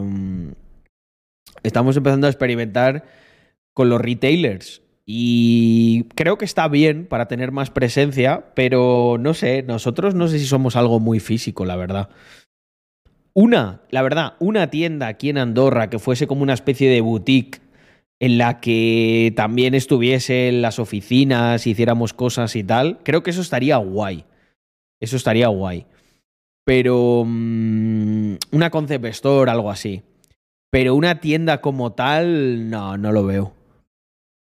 estamos 1.64 1.96
empezando 1.96 2.28
a 2.28 2.32
experimentar 2.32 3.06
con 3.74 3.88
los 3.88 4.02
retailers. 4.02 4.82
Y 5.12 6.04
creo 6.14 6.38
que 6.38 6.46
está 6.46 6.68
bien 6.68 7.08
para 7.08 7.28
tener 7.28 7.52
más 7.52 7.72
presencia, 7.72 8.46
pero 8.54 9.18
no 9.20 9.34
sé, 9.34 9.64
nosotros 9.64 10.14
no 10.14 10.28
sé 10.28 10.38
si 10.38 10.46
somos 10.46 10.76
algo 10.76 11.00
muy 11.00 11.20
físico, 11.20 11.66
la 11.66 11.76
verdad. 11.76 12.10
Una, 13.34 13.82
la 13.90 14.04
verdad, 14.04 14.34
una 14.38 14.70
tienda 14.70 15.08
aquí 15.08 15.32
en 15.32 15.40
Andorra 15.40 15.90
que 15.90 15.98
fuese 15.98 16.28
como 16.28 16.44
una 16.44 16.54
especie 16.54 16.92
de 16.92 17.02
boutique 17.02 17.60
en 18.20 18.38
la 18.38 18.60
que 18.60 19.34
también 19.36 19.74
estuviesen 19.74 20.62
las 20.62 20.78
oficinas, 20.78 21.66
hiciéramos 21.66 22.14
cosas 22.14 22.56
y 22.56 22.64
tal, 22.64 23.00
creo 23.02 23.24
que 23.24 23.32
eso 23.32 23.42
estaría 23.42 23.78
guay. 23.78 24.26
Eso 25.02 25.18
estaría 25.18 25.48
guay. 25.48 25.88
Pero 26.66 27.24
mm, 27.26 28.36
una 28.52 28.70
concept 28.70 29.06
store, 29.06 29.50
algo 29.50 29.72
así. 29.72 30.04
Pero 30.70 30.94
una 30.94 31.20
tienda 31.20 31.62
como 31.62 31.94
tal, 31.94 32.70
no, 32.70 32.96
no 32.96 33.12
lo 33.12 33.26
veo. 33.26 33.59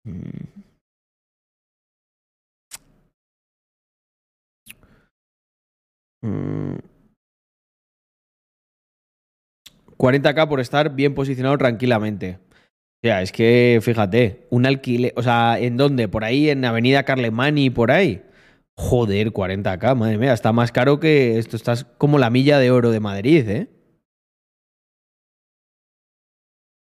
Mm. 0.08 0.62
Mm. 6.22 6.78
40k 9.96 10.48
por 10.48 10.60
estar 10.60 10.94
bien 10.94 11.14
posicionado 11.14 11.58
tranquilamente. 11.58 12.38
O 13.02 13.06
sea, 13.06 13.22
es 13.22 13.32
que 13.32 13.78
fíjate, 13.82 14.46
un 14.50 14.66
alquiler, 14.66 15.12
o 15.16 15.22
sea, 15.22 15.58
¿en 15.58 15.76
dónde? 15.76 16.08
Por 16.08 16.24
ahí, 16.24 16.50
en 16.50 16.64
Avenida 16.64 17.04
Carlemani, 17.04 17.70
por 17.70 17.90
ahí. 17.90 18.22
Joder, 18.76 19.32
40k, 19.32 19.94
madre 19.96 20.18
mía, 20.18 20.32
está 20.32 20.52
más 20.52 20.72
caro 20.72 21.00
que 21.00 21.38
esto, 21.38 21.56
estás 21.56 21.84
como 21.98 22.18
la 22.18 22.30
milla 22.30 22.58
de 22.58 22.70
oro 22.70 22.90
de 22.90 23.00
Madrid, 23.00 23.48
¿eh? 23.48 23.68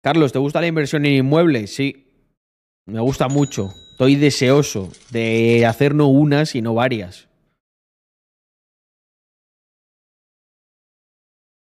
Carlos, 0.02 0.32
¿te 0.32 0.38
gusta 0.38 0.60
la 0.60 0.66
inversión 0.66 1.06
en 1.06 1.14
inmuebles? 1.14 1.74
Sí, 1.74 2.03
me 2.86 3.00
gusta 3.00 3.28
mucho. 3.28 3.72
Estoy 3.92 4.16
deseoso 4.16 4.90
de 5.10 5.66
hacer 5.66 5.94
no 5.94 6.08
una, 6.08 6.46
sino 6.46 6.74
varias. 6.74 7.28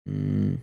Mm. 0.05 0.55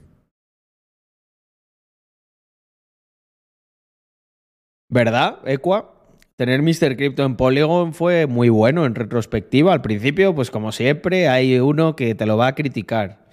¿Verdad, 4.91 5.41
Equa? 5.47 5.95
Tener 6.37 6.63
Mr. 6.63 6.97
Crypto 6.97 7.25
en 7.25 7.37
Polygon 7.37 7.93
fue 7.93 8.27
muy 8.27 8.49
bueno 8.49 8.87
en 8.87 8.95
retrospectiva. 8.95 9.73
Al 9.73 9.83
principio, 9.83 10.35
pues 10.35 10.51
como 10.51 10.73
siempre, 10.73 11.29
hay 11.29 11.59
uno 11.59 11.97
que 11.97 12.15
te 12.15 12.27
lo 12.27 12.37
va 12.37 12.47
a 12.47 12.55
criticar. 12.55 13.27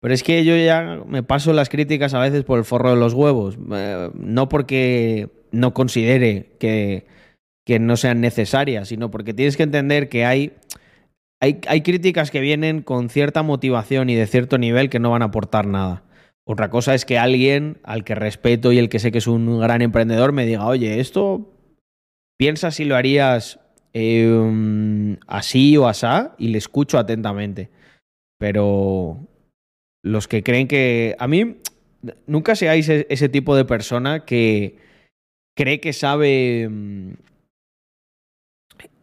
Pero 0.00 0.14
es 0.14 0.22
que 0.22 0.44
yo 0.44 0.56
ya 0.56 1.02
me 1.06 1.22
paso 1.22 1.52
las 1.52 1.68
críticas 1.68 2.14
a 2.14 2.20
veces 2.20 2.44
por 2.44 2.58
el 2.58 2.64
forro 2.64 2.90
de 2.90 2.96
los 2.96 3.12
huevos. 3.12 3.58
Eh, 3.72 4.10
no 4.14 4.48
porque 4.48 5.28
no 5.52 5.74
considere 5.74 6.56
que, 6.58 7.06
que 7.66 7.78
no 7.78 7.96
sean 7.96 8.20
necesarias, 8.20 8.88
sino 8.88 9.10
porque 9.10 9.34
tienes 9.34 9.56
que 9.56 9.62
entender 9.62 10.08
que 10.08 10.24
hay, 10.24 10.52
hay, 11.40 11.60
hay 11.66 11.80
críticas 11.82 12.30
que 12.30 12.40
vienen 12.40 12.82
con 12.82 13.08
cierta 13.08 13.42
motivación 13.42 14.10
y 14.10 14.14
de 14.14 14.26
cierto 14.26 14.58
nivel 14.58 14.90
que 14.90 14.98
no 14.98 15.10
van 15.10 15.22
a 15.22 15.26
aportar 15.26 15.66
nada. 15.66 16.04
Otra 16.46 16.70
cosa 16.70 16.94
es 16.94 17.04
que 17.04 17.18
alguien 17.18 17.78
al 17.84 18.02
que 18.02 18.14
respeto 18.14 18.72
y 18.72 18.78
el 18.78 18.88
que 18.88 18.98
sé 18.98 19.12
que 19.12 19.18
es 19.18 19.26
un 19.26 19.60
gran 19.60 19.82
emprendedor 19.82 20.32
me 20.32 20.46
diga, 20.46 20.66
oye, 20.66 20.98
esto 20.98 21.52
piensa 22.38 22.70
si 22.70 22.84
lo 22.84 22.96
harías 22.96 23.60
eh, 23.92 25.16
así 25.26 25.76
o 25.76 25.86
asá 25.86 26.34
y 26.38 26.48
le 26.48 26.58
escucho 26.58 26.98
atentamente. 26.98 27.70
Pero 28.38 29.18
los 30.02 30.26
que 30.26 30.42
creen 30.42 30.66
que... 30.66 31.14
A 31.18 31.28
mí, 31.28 31.58
nunca 32.26 32.56
seáis 32.56 32.88
e- 32.88 33.06
ese 33.10 33.28
tipo 33.28 33.54
de 33.54 33.64
persona 33.64 34.24
que 34.24 34.78
cree 35.60 35.78
que 35.78 35.92
sabe... 35.92 36.68
mm, 36.70 37.12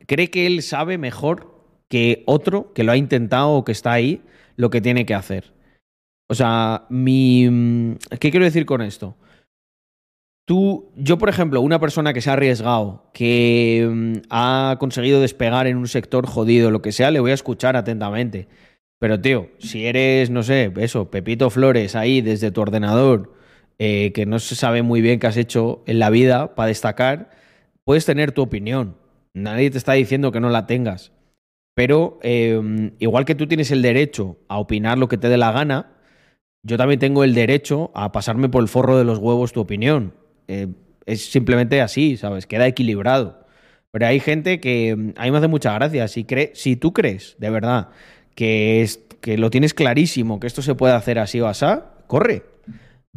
Cree 0.07 0.29
que 0.29 0.47
él 0.47 0.63
sabe 0.63 0.97
mejor 0.97 1.53
que 1.89 2.23
otro 2.25 2.73
que 2.73 2.83
lo 2.83 2.93
ha 2.93 2.97
intentado 2.97 3.51
o 3.51 3.65
que 3.65 3.73
está 3.73 3.91
ahí 3.91 4.21
lo 4.55 4.69
que 4.69 4.81
tiene 4.81 5.05
que 5.05 5.13
hacer. 5.13 5.53
O 6.29 6.33
sea, 6.33 6.85
mi. 6.89 7.47
mm, 7.49 7.97
¿Qué 8.19 8.31
quiero 8.31 8.45
decir 8.45 8.65
con 8.65 8.81
esto? 8.81 9.17
Tú, 10.47 10.93
yo, 10.95 11.17
por 11.17 11.27
ejemplo, 11.27 11.59
una 11.59 11.79
persona 11.79 12.13
que 12.13 12.21
se 12.21 12.29
ha 12.29 12.33
arriesgado, 12.33 13.11
que 13.13 13.85
mm, 13.89 14.13
ha 14.29 14.77
conseguido 14.79 15.19
despegar 15.19 15.67
en 15.67 15.77
un 15.77 15.89
sector 15.89 16.25
jodido, 16.25 16.71
lo 16.71 16.81
que 16.81 16.93
sea, 16.93 17.11
le 17.11 17.19
voy 17.19 17.31
a 17.31 17.35
escuchar 17.41 17.75
atentamente. 17.75 18.47
Pero, 18.97 19.19
tío, 19.19 19.49
si 19.59 19.85
eres, 19.85 20.29
no 20.29 20.41
sé, 20.41 20.71
eso, 20.77 21.11
Pepito 21.11 21.49
Flores 21.49 21.95
ahí 21.95 22.21
desde 22.21 22.49
tu 22.49 22.61
ordenador, 22.61 23.36
eh, 23.79 24.11
que 24.13 24.25
no 24.25 24.39
se 24.39 24.55
sabe 24.55 24.81
muy 24.81 25.01
bien 25.01 25.19
qué 25.19 25.27
has 25.27 25.37
hecho 25.37 25.83
en 25.85 25.99
la 25.99 26.09
vida 26.09 26.55
para 26.55 26.67
destacar, 26.67 27.31
puedes 27.83 28.05
tener 28.05 28.31
tu 28.31 28.41
opinión. 28.41 28.97
Nadie 29.33 29.69
te 29.69 29.77
está 29.77 29.93
diciendo 29.93 30.31
que 30.31 30.39
no 30.39 30.49
la 30.49 30.65
tengas. 30.65 31.11
Pero, 31.75 32.19
eh, 32.23 32.91
igual 32.97 33.25
que 33.25 33.35
tú 33.35 33.47
tienes 33.47 33.69
el 33.69 33.83
derecho 33.83 34.37
a 34.47 34.57
opinar 34.57 34.97
lo 34.97 35.07
que 35.07 35.17
te 35.17 35.29
dé 35.29 35.37
la 35.37 35.51
gana, 35.51 35.97
yo 36.63 36.77
también 36.77 36.99
tengo 36.99 37.23
el 37.23 37.35
derecho 37.35 37.91
a 37.93 38.11
pasarme 38.11 38.49
por 38.49 38.63
el 38.63 38.67
forro 38.67 38.97
de 38.97 39.03
los 39.03 39.19
huevos 39.19 39.53
tu 39.53 39.61
opinión. 39.61 40.13
Eh, 40.47 40.67
es 41.05 41.31
simplemente 41.31 41.79
así, 41.81 42.17
¿sabes? 42.17 42.47
Queda 42.47 42.67
equilibrado. 42.67 43.45
Pero 43.91 44.07
hay 44.07 44.19
gente 44.19 44.59
que 44.59 44.95
mm, 44.95 45.13
a 45.17 45.25
mí 45.25 45.31
me 45.31 45.37
hace 45.37 45.47
mucha 45.47 45.73
gracia. 45.73 46.07
Si, 46.07 46.25
si 46.53 46.75
tú 46.75 46.93
crees, 46.93 47.35
de 47.39 47.49
verdad, 47.49 47.89
que, 48.35 48.81
es, 48.81 48.99
que 49.21 49.37
lo 49.37 49.49
tienes 49.49 49.73
clarísimo, 49.73 50.39
que 50.39 50.47
esto 50.47 50.61
se 50.61 50.75
puede 50.75 50.93
hacer 50.93 51.19
así 51.19 51.39
o 51.39 51.47
así, 51.47 51.65
corre. 52.07 52.43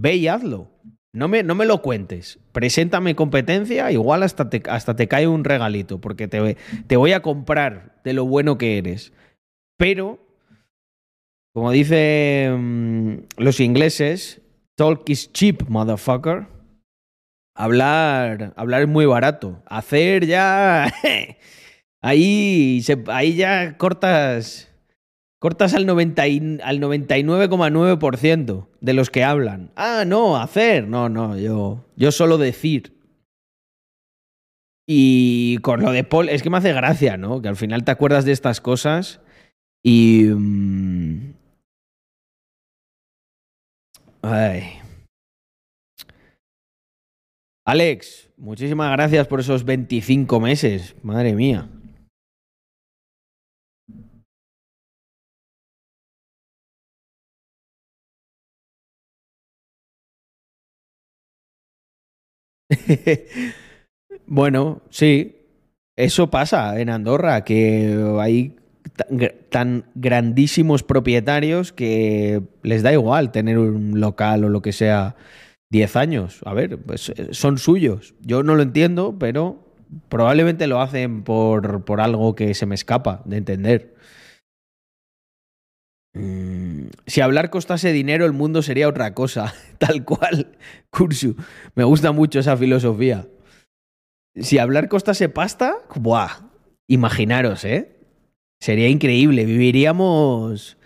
Ve 0.01 0.17
y 0.17 0.29
hazlo. 0.29 0.71
No 1.13 1.29
me, 1.29 1.43
no 1.43 1.55
me 1.55 1.67
lo 1.67 1.83
cuentes. 1.83 2.39
Preséntame 2.53 3.15
competencia, 3.15 3.93
igual 3.93 4.23
hasta 4.23 4.49
te, 4.49 4.63
hasta 4.71 4.97
te 4.97 5.09
cae 5.09 5.29
un 5.29 5.45
regalito, 5.45 6.01
porque 6.01 6.27
te, 6.27 6.57
te 6.87 6.97
voy 6.97 7.13
a 7.13 7.21
comprar 7.21 8.01
de 8.03 8.15
lo 8.15 8.25
bueno 8.25 8.57
que 8.57 8.79
eres. 8.79 9.13
Pero, 9.77 10.19
como 11.53 11.71
dicen 11.71 13.27
los 13.37 13.61
ingleses, 13.61 14.41
talk 14.75 15.07
is 15.11 15.31
cheap, 15.33 15.69
motherfucker. 15.69 16.47
Hablar, 17.55 18.55
hablar 18.57 18.83
es 18.83 18.89
muy 18.89 19.05
barato. 19.05 19.63
Hacer 19.67 20.25
ya. 20.27 20.91
ahí, 22.01 22.83
ahí 23.09 23.37
ya 23.37 23.77
cortas. 23.77 24.70
Cortas 25.41 25.73
al, 25.75 25.87
90 25.87 26.29
y- 26.29 26.59
al 26.63 26.81
99,9% 26.81 28.69
de 28.81 28.93
los 28.93 29.09
que 29.11 29.25
hablan. 29.25 29.73
Ah, 29.75 30.05
no, 30.07 30.37
hacer. 30.37 30.87
No, 30.87 31.09
no, 31.09 31.37
yo, 31.39 31.85
yo 31.97 32.13
solo 32.13 32.37
decir. 32.39 32.95
Y 34.87 35.57
con 35.59 35.81
lo 35.83 35.93
de 35.93 36.05
Paul, 36.05 36.29
es 36.29 36.43
que 36.43 36.51
me 36.51 36.59
hace 36.59 36.73
gracia, 36.75 37.17
¿no? 37.17 37.41
Que 37.41 37.49
al 37.49 37.57
final 37.57 37.85
te 37.85 37.91
acuerdas 37.91 38.25
de 38.25 38.33
estas 38.33 38.61
cosas 38.61 39.21
y. 39.83 40.25
mm, 40.27 41.33
Ay. 44.23 44.65
Alex, 47.67 48.29
muchísimas 48.37 48.91
gracias 48.93 49.27
por 49.27 49.41
esos 49.41 49.65
25 49.65 50.39
meses. 50.41 50.95
Madre 51.03 51.35
mía. 51.35 51.69
bueno, 64.27 64.83
sí. 64.91 65.37
Eso 65.97 66.31
pasa 66.31 66.81
en 66.81 66.89
Andorra, 66.89 67.45
que 67.45 67.95
hay 68.21 68.57
tan, 68.97 69.19
gr- 69.19 69.35
tan 69.51 69.85
grandísimos 69.95 70.83
propietarios 70.83 71.73
que 71.73 72.43
les 72.63 72.83
da 72.83 72.93
igual 72.93 73.33
tener 73.33 73.59
un 73.59 74.01
local 74.01 74.45
o 74.45 74.49
lo 74.49 74.63
que 74.63 74.73
sea 74.73 75.17
10 75.71 75.97
años. 75.97 76.41
A 76.47 76.55
ver, 76.55 76.79
pues 76.79 77.11
eh, 77.11 77.29
son 77.33 77.59
suyos. 77.59 78.15
Yo 78.23 78.43
no 78.43 78.55
lo 78.55 78.63
entiendo, 78.63 79.15
pero 79.19 79.59
probablemente 80.09 80.67
lo 80.69 80.81
hacen 80.81 81.23
por, 81.23 81.85
por 81.85 82.01
algo 82.01 82.35
que 82.35 82.55
se 82.55 82.65
me 82.65 82.75
escapa 82.77 83.21
de 83.27 83.37
entender. 83.37 83.95
Mm, 86.15 86.89
Si 87.07 87.21
hablar 87.21 87.51
costase 87.51 87.93
dinero, 87.93 88.27
el 88.27 88.33
mundo 88.33 88.63
sería 88.63 88.89
otra 88.89 89.15
cosa. 89.15 89.55
Tal 89.79 90.05
cual, 90.05 90.59
Kursu. 90.91 91.37
Me 91.75 91.85
gusta 91.85 92.13
mucho 92.13 92.41
esa 92.41 92.57
filosofía. 92.57 93.29
Si 94.35 94.59
hablar 94.59 94.89
costase 94.89 95.29
pasta, 95.29 95.75
¡buah! 95.95 96.49
Imaginaros, 96.89 97.65
¿eh? 97.65 97.97
Sería 98.61 98.89
increíble. 98.89 99.45
Viviríamos. 99.45 100.77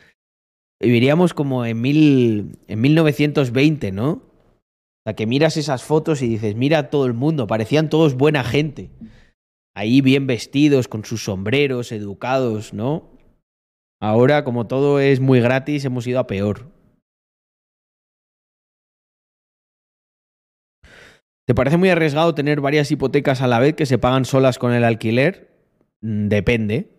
Viviríamos 0.80 1.34
como 1.34 1.64
en, 1.64 1.80
mil, 1.80 2.58
en 2.68 2.80
1920, 2.80 3.92
¿no? 3.92 4.10
O 4.10 5.02
sea, 5.06 5.14
que 5.14 5.26
miras 5.26 5.56
esas 5.56 5.82
fotos 5.82 6.22
y 6.22 6.28
dices, 6.28 6.56
mira 6.56 6.78
a 6.78 6.90
todo 6.90 7.06
el 7.06 7.14
mundo, 7.14 7.46
parecían 7.46 7.88
todos 7.88 8.14
buena 8.14 8.42
gente. 8.44 8.90
Ahí 9.74 10.00
bien 10.00 10.26
vestidos, 10.26 10.88
con 10.88 11.04
sus 11.04 11.24
sombreros, 11.24 11.92
educados, 11.92 12.72
¿no? 12.72 13.13
Ahora, 14.00 14.44
como 14.44 14.66
todo 14.66 15.00
es 15.00 15.20
muy 15.20 15.40
gratis, 15.40 15.84
hemos 15.84 16.06
ido 16.06 16.20
a 16.20 16.26
peor. 16.26 16.70
¿Te 21.46 21.54
parece 21.54 21.76
muy 21.76 21.90
arriesgado 21.90 22.34
tener 22.34 22.60
varias 22.60 22.90
hipotecas 22.90 23.42
a 23.42 23.46
la 23.46 23.58
vez 23.58 23.74
que 23.74 23.86
se 23.86 23.98
pagan 23.98 24.24
solas 24.24 24.58
con 24.58 24.72
el 24.72 24.84
alquiler? 24.84 25.50
Mm, 26.00 26.28
Depende. 26.28 26.90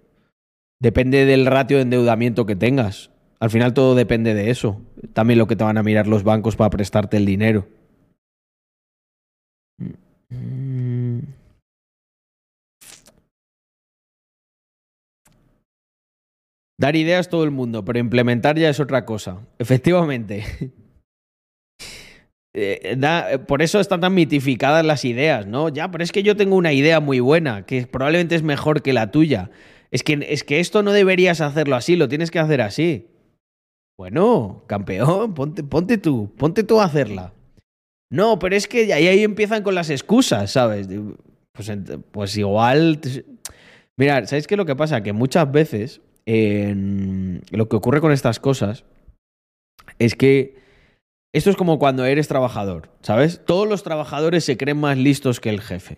Depende 0.79 1.25
del 1.25 1.45
ratio 1.45 1.77
de 1.77 1.83
endeudamiento 1.83 2.45
que 2.45 2.55
tengas. 2.55 3.09
Al 3.39 3.49
final 3.49 3.73
todo 3.73 3.95
depende 3.95 4.33
de 4.33 4.49
eso. 4.49 4.81
También 5.13 5.39
lo 5.39 5.47
que 5.47 5.55
te 5.55 5.63
van 5.63 5.77
a 5.77 5.83
mirar 5.83 6.07
los 6.07 6.23
bancos 6.23 6.55
para 6.55 6.69
prestarte 6.69 7.17
el 7.17 7.25
dinero. 7.25 7.67
Mm. 9.79 10.64
Dar 16.77 16.95
ideas 16.95 17.29
todo 17.29 17.43
el 17.43 17.51
mundo, 17.51 17.85
pero 17.85 17.99
implementar 17.99 18.57
ya 18.57 18.69
es 18.69 18.79
otra 18.79 19.05
cosa. 19.05 19.41
Efectivamente. 19.59 20.43
Eh, 22.57 22.95
da- 22.97 23.45
por 23.45 23.61
eso 23.61 23.81
están 23.81 23.99
tan 23.99 24.13
mitificadas 24.13 24.85
las 24.85 25.03
ideas, 25.03 25.45
¿no? 25.45 25.67
Ya, 25.67 25.91
pero 25.91 26.05
es 26.05 26.13
que 26.13 26.23
yo 26.23 26.37
tengo 26.37 26.55
una 26.55 26.71
idea 26.71 27.01
muy 27.01 27.19
buena, 27.19 27.65
que 27.65 27.85
probablemente 27.85 28.35
es 28.35 28.43
mejor 28.43 28.81
que 28.81 28.93
la 28.93 29.11
tuya. 29.11 29.51
Es 29.91 30.03
que, 30.03 30.25
es 30.29 30.45
que 30.45 30.61
esto 30.61 30.81
no 30.81 30.93
deberías 30.93 31.41
hacerlo 31.41 31.75
así, 31.75 31.97
lo 31.97 32.07
tienes 32.07 32.31
que 32.31 32.39
hacer 32.39 32.61
así. 32.61 33.07
Bueno, 33.99 34.63
campeón, 34.67 35.33
ponte, 35.33 35.63
ponte 35.63 35.97
tú, 35.97 36.31
ponte 36.37 36.63
tú 36.63 36.79
a 36.79 36.85
hacerla. 36.85 37.33
No, 38.09 38.39
pero 38.39 38.55
es 38.55 38.69
que 38.69 38.93
ahí, 38.93 39.07
ahí 39.07 39.23
empiezan 39.23 39.61
con 39.61 39.75
las 39.75 39.89
excusas, 39.89 40.51
¿sabes? 40.51 40.87
Pues, 41.51 41.69
pues 42.11 42.37
igual. 42.37 43.01
Mira, 43.97 44.25
¿sabéis 44.27 44.47
qué 44.47 44.53
es 44.55 44.57
lo 44.57 44.65
que 44.65 44.77
pasa? 44.77 45.03
Que 45.03 45.11
muchas 45.11 45.51
veces 45.51 45.99
lo 46.25 47.69
que 47.69 47.75
ocurre 47.75 48.01
con 48.01 48.11
estas 48.11 48.39
cosas 48.39 48.83
es 49.99 50.15
que 50.15 50.57
esto 51.33 51.49
es 51.49 51.55
como 51.55 51.79
cuando 51.79 52.05
eres 52.05 52.27
trabajador, 52.27 52.89
¿sabes? 53.01 53.43
Todos 53.45 53.67
los 53.67 53.83
trabajadores 53.83 54.45
se 54.45 54.57
creen 54.57 54.79
más 54.79 54.97
listos 54.97 55.39
que 55.39 55.49
el 55.49 55.61
jefe. 55.61 55.97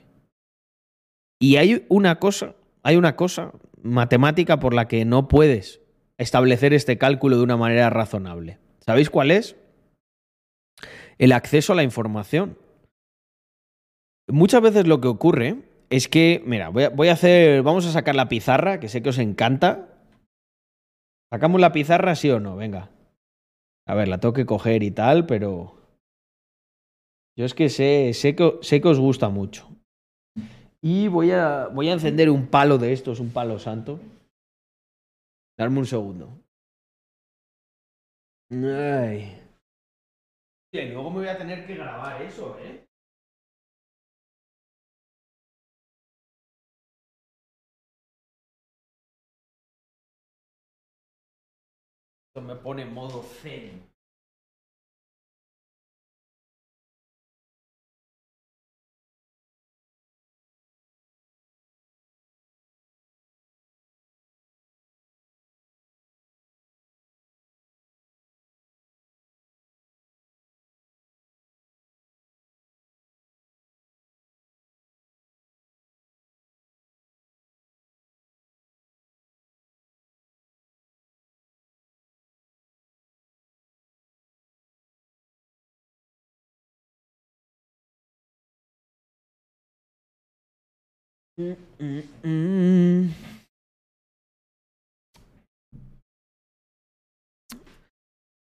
Y 1.39 1.57
hay 1.57 1.85
una 1.89 2.19
cosa, 2.19 2.55
hay 2.83 2.95
una 2.95 3.15
cosa 3.15 3.53
matemática 3.81 4.59
por 4.59 4.73
la 4.73 4.87
que 4.87 5.05
no 5.05 5.27
puedes 5.27 5.81
establecer 6.17 6.73
este 6.73 6.97
cálculo 6.97 7.37
de 7.37 7.43
una 7.43 7.57
manera 7.57 7.89
razonable. 7.89 8.57
¿Sabéis 8.79 9.09
cuál 9.09 9.31
es? 9.31 9.55
El 11.19 11.31
acceso 11.31 11.73
a 11.73 11.75
la 11.75 11.83
información. 11.83 12.57
Muchas 14.27 14.61
veces 14.61 14.87
lo 14.87 14.99
que 14.99 15.07
ocurre 15.07 15.63
es 15.89 16.07
que, 16.07 16.41
mira, 16.45 16.69
voy 16.69 17.07
a 17.07 17.13
hacer, 17.13 17.61
vamos 17.63 17.85
a 17.85 17.91
sacar 17.91 18.15
la 18.15 18.27
pizarra, 18.27 18.79
que 18.79 18.89
sé 18.89 19.01
que 19.01 19.09
os 19.09 19.19
encanta. 19.19 19.96
¿Sacamos 21.29 21.59
la 21.59 21.71
pizarra, 21.71 22.15
sí 22.15 22.29
o 22.29 22.39
no? 22.39 22.55
Venga. 22.55 22.89
A 23.85 23.95
ver, 23.95 24.07
la 24.07 24.19
tengo 24.19 24.33
que 24.33 24.45
coger 24.45 24.83
y 24.83 24.91
tal, 24.91 25.25
pero. 25.25 25.75
Yo 27.37 27.45
es 27.45 27.53
que 27.53 27.69
sé, 27.69 28.13
sé, 28.13 28.35
que, 28.35 28.57
sé 28.61 28.81
que 28.81 28.87
os 28.87 28.99
gusta 28.99 29.29
mucho. 29.29 29.67
Y 30.81 31.07
voy 31.07 31.31
a, 31.31 31.67
voy 31.67 31.89
a 31.89 31.93
encender 31.93 32.29
un 32.29 32.47
palo 32.47 32.77
de 32.77 32.93
estos, 32.93 33.19
un 33.19 33.31
palo 33.31 33.59
santo. 33.59 33.99
Darme 35.57 35.79
un 35.79 35.85
segundo. 35.85 36.29
Ay. 38.49 39.41
Luego 40.71 41.09
me 41.09 41.17
voy 41.19 41.27
a 41.27 41.37
tener 41.37 41.65
que 41.65 41.75
grabar 41.75 42.21
eso, 42.21 42.57
¿eh? 42.59 42.86
Me 52.41 52.55
pone 52.55 52.85
modo 52.85 53.23
zen. 53.41 53.96
Mm, 91.39 91.53
mm, 91.79 92.01
mm. 92.23 93.13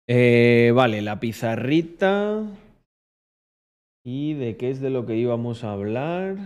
Eh, 0.09 0.73
vale, 0.75 1.03
la 1.03 1.21
pizarrita. 1.21 2.47
¿Y 4.07 4.33
de 4.33 4.57
qué 4.57 4.71
es 4.71 4.81
de 4.81 4.89
lo 4.89 5.05
que 5.05 5.17
íbamos 5.17 5.65
a 5.65 5.73
hablar? 5.73 6.37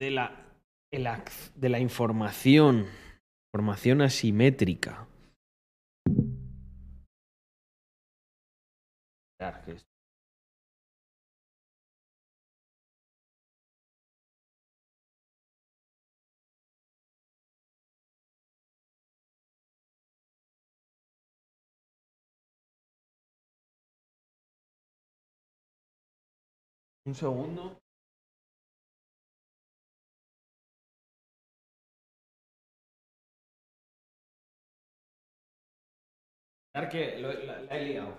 De 0.00 0.10
la, 0.10 1.78
información. 1.78 2.86
Información 3.52 4.00
asimétrica. 4.00 5.06
Un 27.12 27.16
segundo. 27.16 27.62
Que 36.90 37.18
lo- 37.18 37.32
la, 37.44 37.60
la 37.60 37.76
he 37.76 37.84
liado. 37.86 38.16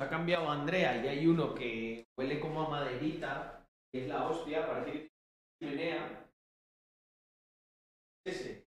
Ha 0.00 0.08
cambiado 0.08 0.50
Andrea 0.50 1.04
y 1.04 1.08
hay 1.08 1.26
uno 1.26 1.54
que 1.54 2.06
huele 2.16 2.40
como 2.40 2.62
a 2.62 2.68
maderita, 2.70 3.66
que 3.92 4.02
es 4.02 4.08
la 4.08 4.26
hostia, 4.28 4.66
parece 4.66 4.92
que 4.92 5.10
chimenea. 5.60 6.28
Ese. 8.24 8.64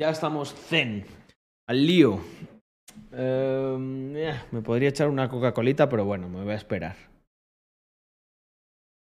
Ya 0.00 0.08
estamos 0.08 0.54
zen. 0.54 1.04
Al 1.68 1.86
lío. 1.86 2.20
Em, 3.12 4.16
eh, 4.16 4.34
me 4.50 4.62
podría 4.62 4.88
echar 4.88 5.10
una 5.10 5.28
Coca-Colita, 5.28 5.90
pero 5.90 6.06
bueno, 6.06 6.28
me 6.28 6.42
voy 6.42 6.52
a 6.52 6.56
esperar. 6.56 6.96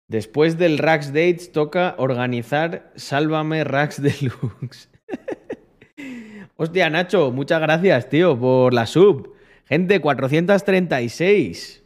Después 0.07 0.59
del 0.59 0.77
Rax 0.77 1.09
Dates 1.09 1.51
toca 1.51 1.95
organizar 1.97 2.93
Sálvame 2.95 3.65
Rax 3.65 4.03
Deluxe. 4.03 4.91
Hostia, 6.57 6.91
Nacho, 6.91 7.33
muchas 7.33 7.63
gracias, 7.63 8.11
tío, 8.11 8.39
por 8.39 8.75
la 8.75 8.85
sub. 8.85 9.35
Gente, 9.65 10.01
436. 10.01 11.83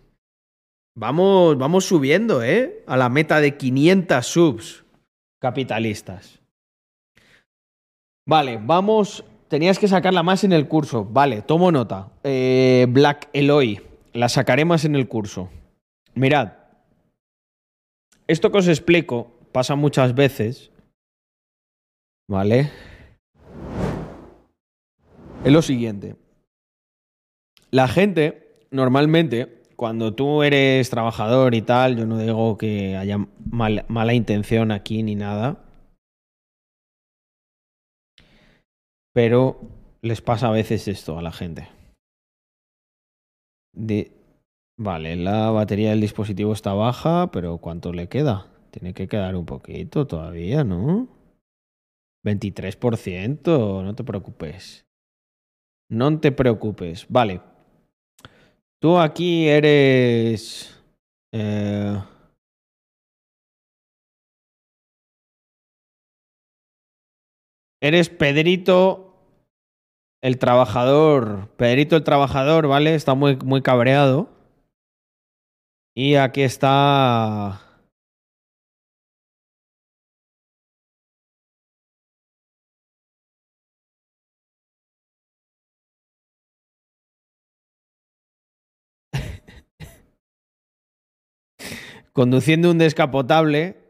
Vamos, 0.96 1.56
vamos 1.56 1.84
subiendo, 1.84 2.42
¿eh? 2.42 2.82
A 2.88 2.96
la 2.96 3.08
meta 3.08 3.40
de 3.40 3.56
500 3.56 4.26
subs 4.26 4.84
capitalistas. 5.38 6.40
Vale, 8.26 8.58
vamos. 8.60 9.24
Tenías 9.48 9.78
que 9.78 9.86
sacarla 9.88 10.22
más 10.22 10.42
en 10.44 10.52
el 10.52 10.66
curso. 10.66 11.04
Vale, 11.04 11.42
tomo 11.42 11.70
nota. 11.70 12.08
Eh, 12.24 12.86
Black 12.88 13.28
Eloy. 13.32 13.80
La 14.12 14.28
sacaré 14.28 14.64
más 14.64 14.84
en 14.84 14.96
el 14.96 15.08
curso. 15.08 15.48
Mirad. 16.14 16.52
Esto 18.26 18.50
que 18.50 18.58
os 18.58 18.68
explico 18.68 19.30
pasa 19.52 19.76
muchas 19.76 20.14
veces. 20.14 20.72
¿Vale? 22.28 22.70
Es 25.44 25.52
lo 25.52 25.62
siguiente. 25.62 26.16
La 27.70 27.86
gente, 27.86 28.66
normalmente, 28.72 29.62
cuando 29.76 30.14
tú 30.14 30.42
eres 30.42 30.90
trabajador 30.90 31.54
y 31.54 31.62
tal, 31.62 31.96
yo 31.96 32.06
no 32.06 32.18
digo 32.18 32.58
que 32.58 32.96
haya 32.96 33.18
mal- 33.48 33.84
mala 33.86 34.14
intención 34.14 34.72
aquí 34.72 35.04
ni 35.04 35.14
nada. 35.14 35.58
Pero 39.16 39.58
les 40.02 40.20
pasa 40.20 40.48
a 40.48 40.50
veces 40.50 40.88
esto 40.88 41.18
a 41.18 41.22
la 41.22 41.32
gente. 41.32 41.70
Vale, 44.78 45.16
la 45.16 45.50
batería 45.50 45.88
del 45.88 46.02
dispositivo 46.02 46.52
está 46.52 46.74
baja, 46.74 47.30
pero 47.30 47.56
¿cuánto 47.56 47.94
le 47.94 48.10
queda? 48.10 48.52
Tiene 48.70 48.92
que 48.92 49.08
quedar 49.08 49.34
un 49.34 49.46
poquito 49.46 50.06
todavía, 50.06 50.64
¿no? 50.64 51.08
23%, 52.26 53.82
no 53.82 53.94
te 53.94 54.04
preocupes. 54.04 54.84
No 55.90 56.20
te 56.20 56.30
preocupes. 56.30 57.06
Vale. 57.08 57.40
Tú 58.82 58.98
aquí 58.98 59.48
eres... 59.48 60.78
eh, 61.32 62.02
Eres 67.80 68.08
Pedrito 68.08 69.05
el 70.22 70.38
trabajador. 70.38 71.48
Pedrito 71.56 71.96
el 71.96 72.04
trabajador, 72.04 72.68
¿vale? 72.68 72.94
Está 72.94 73.14
muy, 73.14 73.36
muy 73.36 73.62
cabreado. 73.62 74.28
Y 75.94 76.14
aquí 76.16 76.42
está. 76.42 77.60
Conduciendo 92.12 92.70
un 92.70 92.78
descapotable. 92.78 93.85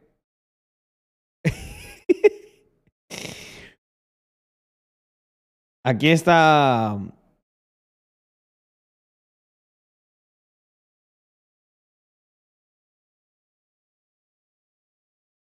Aquí 5.87 6.09
está. 6.09 6.99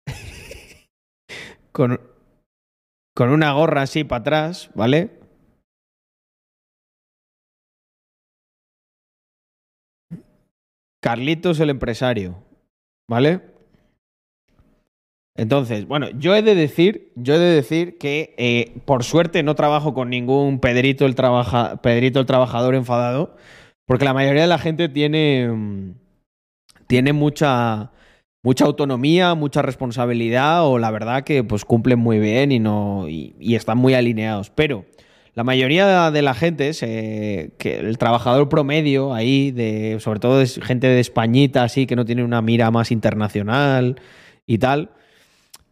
Con, 1.71 1.99
con 3.15 3.29
una 3.31 3.53
gorra 3.53 3.81
así 3.81 4.03
para 4.03 4.21
atrás, 4.21 4.69
¿vale? 4.75 5.19
Carlitos 11.01 11.59
el 11.59 11.71
empresario, 11.71 12.43
¿vale? 13.09 13.54
Entonces, 15.37 15.85
bueno, 15.85 16.07
yo 16.17 16.33
he 16.33 16.41
de 16.41 16.55
decir, 16.55 17.11
yo 17.15 17.35
he 17.35 17.39
de 17.39 17.55
decir 17.55 17.97
que 17.97 18.33
eh, 18.37 18.79
por 18.85 19.03
suerte 19.03 19.43
no 19.43 19.55
trabajo 19.55 19.93
con 19.93 20.09
ningún 20.09 20.59
Pedrito 20.59 21.05
el, 21.05 21.15
el 21.17 22.25
trabajador 22.25 22.75
enfadado, 22.75 23.35
porque 23.85 24.05
la 24.05 24.13
mayoría 24.13 24.43
de 24.43 24.47
la 24.47 24.57
gente 24.57 24.87
tiene, 24.87 25.49
mm, 25.49 25.95
tiene 26.87 27.11
mucha, 27.11 27.91
mucha 28.43 28.65
autonomía, 28.65 29.35
mucha 29.35 29.61
responsabilidad, 29.61 30.65
o 30.65 30.79
la 30.79 30.91
verdad 30.91 31.23
que 31.25 31.43
pues 31.43 31.65
cumplen 31.65 31.99
muy 31.99 32.19
bien 32.19 32.53
y 32.53 32.59
no 32.59 33.07
y, 33.09 33.55
están 33.55 33.77
muy 33.77 33.93
alineados. 33.93 34.51
Pero 34.51 34.85
la 35.33 35.43
mayoría 35.43 36.11
de 36.11 36.21
la 36.21 36.33
gente, 36.33 36.71
que 36.71 37.77
el 37.79 37.97
trabajador 37.97 38.47
promedio 38.47 39.13
ahí, 39.13 39.51
de, 39.51 39.97
sobre 39.99 40.21
todo 40.21 40.41
es 40.41 40.59
gente 40.63 40.87
de 40.87 41.01
Españita, 41.01 41.63
así 41.63 41.87
que 41.87 41.97
no 41.97 42.05
tiene 42.05 42.23
una 42.23 42.41
mira 42.41 42.71
más 42.71 42.91
internacional 42.91 43.99
y 44.47 44.59
tal, 44.59 44.91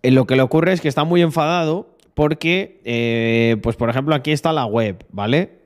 lo 0.03 0.25
que 0.25 0.35
le 0.35 0.41
ocurre 0.41 0.73
es 0.73 0.81
que 0.81 0.87
está 0.87 1.03
muy 1.03 1.21
enfadado 1.21 1.97
porque, 2.13 2.81
eh, 2.83 3.57
pues 3.63 3.75
por 3.75 3.89
ejemplo, 3.89 4.13
aquí 4.13 4.31
está 4.31 4.51
la 4.53 4.65
web, 4.65 5.05
¿vale? 5.09 5.63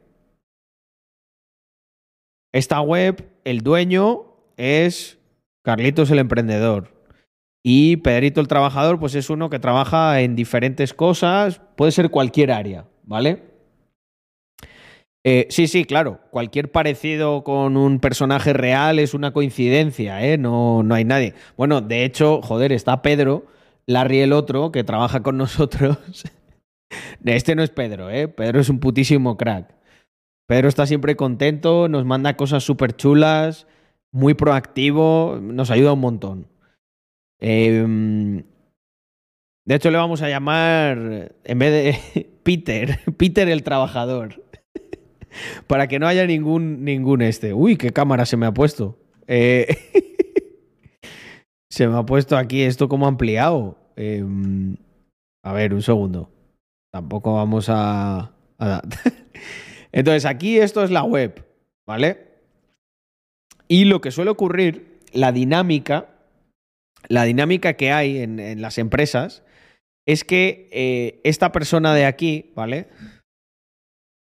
Esta 2.54 2.80
web, 2.82 3.30
el 3.44 3.62
dueño 3.62 4.26
es 4.56 5.20
Carlitos 5.64 6.10
el 6.12 6.20
emprendedor. 6.20 6.96
Y 7.64 7.98
Pedrito 7.98 8.40
el 8.40 8.48
trabajador, 8.48 9.00
pues 9.00 9.16
es 9.16 9.30
uno 9.30 9.50
que 9.50 9.60
trabaja 9.60 10.22
en 10.22 10.36
diferentes 10.36 10.94
cosas, 10.94 11.60
puede 11.76 11.92
ser 11.92 12.10
cualquier 12.10 12.52
área, 12.52 12.86
¿vale? 13.04 13.44
Eh, 15.26 15.48
sí, 15.50 15.68
sí, 15.68 15.84
claro. 15.84 16.22
Cualquier 16.32 16.72
parecido 16.72 17.44
con 17.44 17.76
un 17.76 18.00
personaje 18.00 18.54
real 18.54 19.00
es 19.00 19.14
una 19.14 19.34
coincidencia, 19.34 20.26
¿eh? 20.26 20.38
No, 20.38 20.84
no 20.84 20.96
hay 20.96 21.04
nadie. 21.04 21.34
Bueno, 21.58 21.82
de 21.82 22.06
hecho, 22.06 22.42
joder, 22.42 22.72
está 22.72 23.02
Pedro, 23.02 23.46
Larry 23.88 24.20
el 24.20 24.34
otro, 24.34 24.72
que 24.72 24.84
trabaja 24.84 25.24
con 25.24 25.38
nosotros. 25.38 25.98
Este 27.26 27.54
no 27.56 27.64
es 27.64 27.70
Pedro, 27.70 28.10
¿eh? 28.10 28.30
Pedro 28.30 28.62
es 28.62 28.70
un 28.70 28.80
putísimo 28.80 29.36
crack. 29.36 29.76
Pedro 30.48 30.70
está 30.70 30.86
siempre 30.86 31.18
contento, 31.18 31.90
nos 31.90 32.06
manda 32.06 32.38
cosas 32.38 32.64
súper 32.64 32.96
chulas, 32.96 33.68
muy 34.14 34.34
proactivo, 34.34 35.38
nos 35.42 35.70
ayuda 35.70 35.92
un 35.92 36.00
montón. 36.00 36.48
Em, 37.42 38.44
de 39.66 39.76
hecho, 39.76 39.92
le 39.92 39.98
vamos 39.98 40.22
a 40.22 40.30
llamar, 40.30 41.36
en 41.44 41.60
vez 41.60 41.72
de 42.16 42.30
Peter, 42.44 43.00
Peter 43.18 43.50
el 43.50 43.64
trabajador. 43.64 44.42
Para 45.68 45.88
que 45.88 46.00
no 46.00 46.08
haya 46.08 46.26
ningún, 46.26 46.86
ningún 46.86 47.22
este. 47.22 47.54
Uy, 47.54 47.76
qué 47.76 47.92
cámara 47.92 48.26
se 48.26 48.38
me 48.38 48.46
ha 48.46 48.54
puesto. 48.54 48.98
Eh, 49.28 49.68
se 51.70 51.88
me 51.88 51.98
ha 51.98 52.06
puesto 52.06 52.38
aquí 52.38 52.62
esto 52.62 52.88
como 52.88 53.08
ampliado. 53.08 53.78
Em, 53.96 54.78
a 55.44 55.54
ver, 55.54 55.74
un 55.74 55.82
segundo. 55.82 56.32
Tampoco 56.92 57.34
vamos 57.34 57.68
a... 57.70 58.34
Entonces, 59.92 60.26
aquí 60.26 60.58
esto 60.58 60.84
es 60.84 60.92
la 60.92 61.04
web, 61.04 61.46
¿vale? 61.88 62.28
Y 63.68 63.86
lo 63.86 64.02
que 64.02 64.12
suele 64.12 64.32
ocurrir, 64.32 65.00
la 65.14 65.32
dinámica, 65.32 66.10
la 67.08 67.24
dinámica 67.24 67.74
que 67.74 67.92
hay 67.92 68.20
en, 68.20 68.40
en 68.40 68.62
las 68.62 68.78
empresas, 68.78 69.44
es 70.06 70.24
que 70.24 70.70
eh, 70.72 71.22
esta 71.24 71.52
persona 71.52 71.94
de 71.94 72.06
aquí, 72.06 72.52
¿vale? 72.56 72.88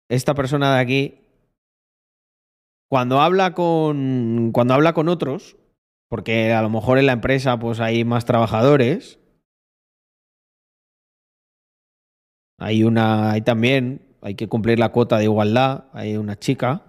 Esta 0.09 0.33
persona 0.33 0.75
de 0.75 0.81
aquí, 0.81 1.23
cuando 2.93 3.21
habla 3.21 3.55
con. 3.55 4.51
Cuando 4.53 4.75
habla 4.75 4.93
con 4.93 5.09
otros, 5.09 5.57
porque 6.13 6.53
a 6.53 6.61
lo 6.61 6.69
mejor 6.69 6.99
en 6.99 7.07
la 7.07 7.13
empresa 7.13 7.57
pues 7.57 7.79
hay 7.79 8.05
más 8.05 8.23
trabajadores. 8.23 9.17
Hay 12.59 12.83
una. 12.83 13.31
Hay 13.31 13.41
también. 13.41 14.15
Hay 14.21 14.35
que 14.35 14.47
cumplir 14.47 14.77
la 14.77 14.89
cuota 14.89 15.17
de 15.17 15.23
igualdad. 15.23 15.85
Hay 15.91 16.15
una 16.17 16.37
chica. 16.37 16.83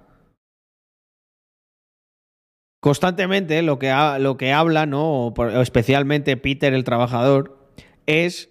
Constantemente 2.83 3.63
lo 3.63 3.79
que, 3.79 3.95
lo 4.21 4.37
que 4.37 4.53
habla, 4.53 4.85
¿no? 4.85 5.33
Especialmente 5.55 6.37
Peter, 6.37 6.75
el 6.75 6.85
trabajador, 6.85 7.73
es. 8.05 8.51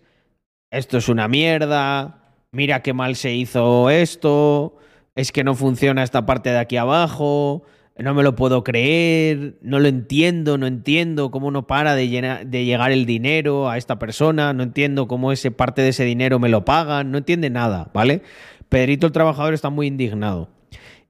Esto 0.72 0.98
es 0.98 1.08
una 1.08 1.28
mierda. 1.28 2.34
Mira 2.52 2.82
qué 2.82 2.94
mal 2.94 3.16
se 3.16 3.32
hizo 3.32 3.92
esto. 3.92 4.78
Es 5.14 5.32
que 5.32 5.44
no 5.44 5.54
funciona 5.54 6.02
esta 6.02 6.26
parte 6.26 6.50
de 6.50 6.58
aquí 6.58 6.78
abajo. 6.78 7.64
No 7.98 8.14
me 8.16 8.24
lo 8.24 8.36
puedo 8.36 8.64
creer. 8.64 9.58
No 9.62 9.80
lo 9.80 9.88
entiendo. 9.88 10.58
No 10.58 10.66
entiendo 10.68 11.30
cómo 11.32 11.52
no 11.52 11.68
para 11.68 11.94
de, 11.96 12.08
llegar 12.10 12.92
el 12.92 13.06
dinero 13.06 13.70
a 13.70 13.78
esta 13.78 14.00
persona. 14.00 14.54
No 14.54 14.64
entiendo 14.64 15.08
cómo 15.08 15.32
ese 15.32 15.52
parte 15.52 15.82
de 15.82 15.90
ese 15.90 16.04
dinero 16.06 16.40
me 16.40 16.50
lo 16.50 16.66
pagan. 16.66 17.12
No 17.12 17.18
entiende 17.20 17.50
nada, 17.50 17.92
¿vale? 17.94 18.22
Pedrito 18.70 19.06
el 19.06 19.14
trabajador 19.14 19.54
está 19.54 19.70
muy 19.70 19.88
indignado. 19.88 20.50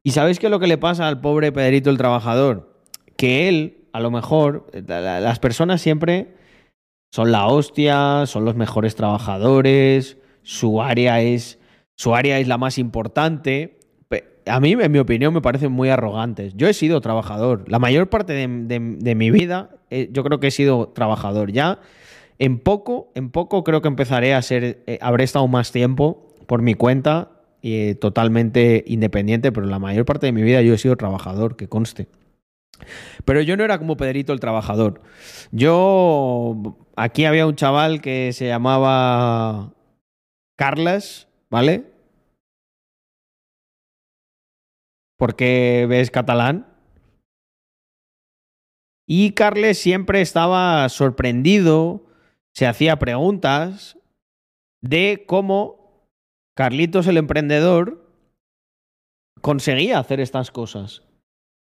¿Y 0.04 0.12
sabéis 0.12 0.40
qué 0.40 0.48
es 0.48 0.52
lo 0.52 0.60
que 0.60 0.68
le 0.68 0.78
pasa 0.78 1.08
al 1.08 1.22
pobre 1.22 1.52
Pedrito 1.54 1.90
el 1.90 1.98
trabajador? 1.98 2.82
Que 3.16 3.48
él, 3.48 3.86
a 3.94 4.02
lo 4.02 4.12
mejor, 4.12 4.68
la- 4.88 5.00
la- 5.00 5.20
las 5.22 5.40
personas 5.40 5.80
siempre 5.82 6.36
son 7.14 7.32
la 7.32 7.48
hostia, 7.48 8.26
son 8.26 8.44
los 8.44 8.56
mejores 8.56 8.96
trabajadores, 8.96 10.18
su 10.42 10.82
área 10.82 11.22
es, 11.22 11.60
su 11.96 12.16
área 12.16 12.40
es 12.40 12.48
la 12.50 12.58
más 12.58 12.78
importante. 12.78 13.80
A 14.46 14.60
mí, 14.60 14.74
en 14.74 14.92
mi 14.92 15.00
opinión, 15.00 15.34
me 15.34 15.42
parecen 15.42 15.72
muy 15.72 15.90
arrogantes. 15.90 16.54
Yo 16.56 16.68
he 16.68 16.74
sido 16.74 17.02
trabajador. 17.02 17.64
La 17.68 17.80
mayor 17.80 18.10
parte 18.10 18.34
de, 18.34 19.16
mi 19.16 19.32
vida, 19.32 19.70
eh, 19.90 20.10
yo 20.12 20.24
creo 20.24 20.40
que 20.40 20.48
he 20.48 20.52
sido 20.52 20.90
trabajador. 20.90 21.52
Ya 21.52 21.80
en 22.40 22.60
poco, 22.60 23.12
en 23.16 23.30
poco 23.30 23.64
creo 23.64 23.82
que 23.82 23.88
empezaré 23.88 24.34
a 24.34 24.42
ser, 24.42 24.84
eh, 24.86 24.98
habré 25.02 25.24
estado 25.24 25.48
más 25.48 25.72
tiempo 25.72 26.28
por 26.48 26.62
mi 26.62 26.74
cuenta 26.74 27.32
y 27.62 27.90
eh, 27.90 27.96
totalmente 27.96 28.84
independiente, 28.88 29.52
pero 29.52 29.68
la 29.68 29.80
mayor 29.80 30.06
parte 30.06 30.26
de 30.26 30.34
mi 30.34 30.42
vida 30.42 30.62
yo 30.62 30.74
he 30.74 30.78
sido 30.78 30.98
trabajador, 30.98 31.56
que 31.56 31.70
conste. 31.70 32.08
Pero 33.24 33.42
yo 33.42 33.56
no 33.56 33.64
era 33.64 33.78
como 33.78 33.96
Pedrito 33.96 34.34
el 34.34 34.40
trabajador. 34.40 35.02
Yo. 35.52 36.78
Aquí 36.96 37.26
había 37.26 37.48
un 37.48 37.56
chaval 37.56 38.02
que 38.02 38.34
se 38.34 38.48
llamaba. 38.48 39.72
Carles, 40.58 41.28
¿vale? 41.50 41.93
Porque 45.24 45.86
ves 45.88 46.12
catalán. 46.12 46.68
Y 49.08 49.32
Carles 49.32 49.78
siempre 49.78 50.20
estaba 50.20 50.90
sorprendido, 50.90 52.04
se 52.54 52.68
hacía 52.68 53.00
preguntas 53.00 53.98
de 54.82 55.24
cómo 55.26 56.10
Carlitos 56.58 57.08
el 57.08 57.16
emprendedor 57.16 58.06
conseguía 59.40 59.98
hacer 59.98 60.20
estas 60.20 60.52
cosas. 60.52 61.04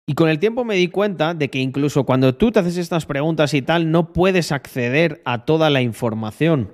Y 0.09 0.15
con 0.15 0.29
el 0.29 0.41
tiempo 0.41 0.65
me 0.65 0.75
di 0.75 0.89
cuenta 0.89 1.33
de 1.33 1.49
que 1.49 1.61
incluso 1.61 2.03
cuando 2.03 2.35
tú 2.35 2.51
te 2.51 2.59
haces 2.59 2.77
estas 2.79 3.07
preguntas 3.07 3.55
y 3.55 3.63
tal, 3.63 3.93
no 3.93 4.13
puedes 4.13 4.51
acceder 4.51 5.23
a 5.25 5.45
toda 5.45 5.71
la 5.71 5.83
información. 5.83 6.73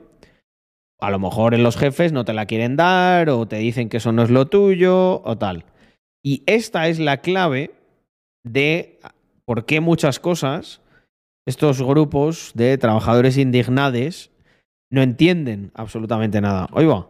A 0.99 1.11
lo 1.11 1.19
mejor 1.19 1.53
en 1.53 1.65
los 1.65 1.77
jefes 1.77 2.12
no 2.12 2.24
te 2.24 2.32
la 2.32 2.47
quieren 2.47 2.77
dar 2.77 3.28
o 3.28 3.47
te 3.47 3.57
dicen 3.57 3.90
que 3.90 3.99
eso 3.99 4.11
no 4.12 4.23
es 4.23 4.31
lo 4.31 4.47
tuyo 4.47 5.20
o 5.23 5.36
tal. 5.36 5.66
Y 6.24 6.43
esta 6.47 6.89
es 6.89 6.99
la 6.99 7.19
clave 7.19 7.74
de 8.44 9.01
por 9.44 9.66
qué 9.66 9.81
muchas 9.81 10.20
cosas 10.20 10.81
estos 11.47 11.82
grupos 11.82 12.53
de 12.55 12.78
trabajadores 12.78 13.36
indignados 13.36 14.31
no 14.90 15.03
entienden 15.03 15.73
absolutamente 15.74 16.40
nada. 16.40 16.69
Oiga, 16.73 17.09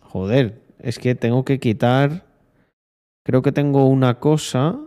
joder, 0.00 0.62
es 0.78 0.98
que 0.98 1.14
tengo 1.14 1.44
que 1.44 1.60
quitar... 1.60 2.26
Creo 3.24 3.42
que 3.42 3.52
tengo 3.52 3.86
una 3.86 4.18
cosa... 4.18 4.80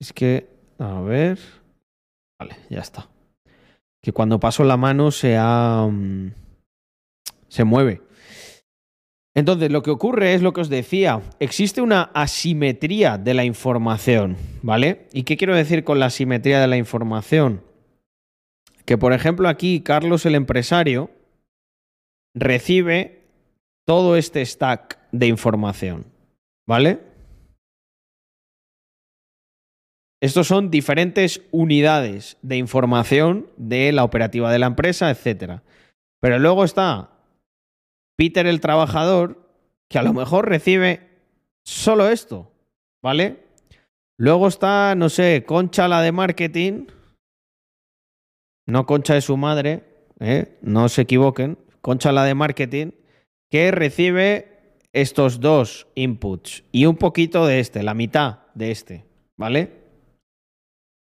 Es 0.00 0.14
que, 0.14 0.48
a 0.78 1.00
ver. 1.02 1.38
Vale, 2.40 2.56
ya 2.70 2.80
está. 2.80 3.08
Que 4.02 4.12
cuando 4.12 4.40
paso 4.40 4.64
la 4.64 4.78
mano 4.78 5.10
se 5.10 5.36
ha. 5.36 5.86
Se 7.50 7.64
mueve. 7.64 8.00
Entonces, 9.34 9.70
lo 9.70 9.82
que 9.82 9.90
ocurre 9.90 10.34
es 10.34 10.42
lo 10.42 10.52
que 10.52 10.62
os 10.62 10.68
decía. 10.68 11.22
Existe 11.38 11.82
una 11.82 12.10
asimetría 12.14 13.18
de 13.18 13.34
la 13.34 13.44
información, 13.44 14.36
¿vale? 14.62 15.06
¿Y 15.12 15.22
qué 15.22 15.36
quiero 15.36 15.54
decir 15.54 15.84
con 15.84 16.00
la 16.00 16.06
asimetría 16.06 16.60
de 16.60 16.66
la 16.66 16.76
información? 16.76 17.62
Que, 18.86 18.98
por 18.98 19.12
ejemplo, 19.12 19.48
aquí 19.48 19.82
Carlos 19.82 20.26
el 20.26 20.34
empresario 20.34 21.10
recibe 22.34 23.24
todo 23.86 24.16
este 24.16 24.44
stack 24.44 24.98
de 25.12 25.26
información, 25.26 26.06
¿vale? 26.66 27.00
Estos 30.20 30.48
son 30.48 30.70
diferentes 30.70 31.42
unidades 31.50 32.36
de 32.42 32.56
información 32.56 33.46
de 33.56 33.90
la 33.92 34.04
operativa 34.04 34.52
de 34.52 34.58
la 34.58 34.66
empresa, 34.66 35.10
etc. 35.10 35.60
Pero 36.20 36.38
luego 36.38 36.64
está 36.64 37.19
Peter 38.20 38.46
el 38.46 38.60
trabajador, 38.60 39.48
que 39.88 39.98
a 39.98 40.02
lo 40.02 40.12
mejor 40.12 40.46
recibe 40.46 41.08
solo 41.64 42.10
esto, 42.10 42.52
¿vale? 43.02 43.46
Luego 44.18 44.46
está, 44.46 44.94
no 44.94 45.08
sé, 45.08 45.44
Concha 45.46 45.88
la 45.88 46.02
de 46.02 46.12
marketing, 46.12 46.88
no 48.66 48.84
Concha 48.84 49.14
de 49.14 49.22
su 49.22 49.38
madre, 49.38 49.84
¿eh? 50.18 50.58
no 50.60 50.90
se 50.90 51.00
equivoquen, 51.00 51.56
Concha 51.80 52.12
la 52.12 52.24
de 52.24 52.34
marketing, 52.34 52.90
que 53.50 53.70
recibe 53.70 54.74
estos 54.92 55.40
dos 55.40 55.86
inputs 55.94 56.64
y 56.72 56.84
un 56.84 56.96
poquito 56.96 57.46
de 57.46 57.60
este, 57.60 57.82
la 57.82 57.94
mitad 57.94 58.40
de 58.52 58.70
este, 58.70 59.06
¿vale? 59.38 59.80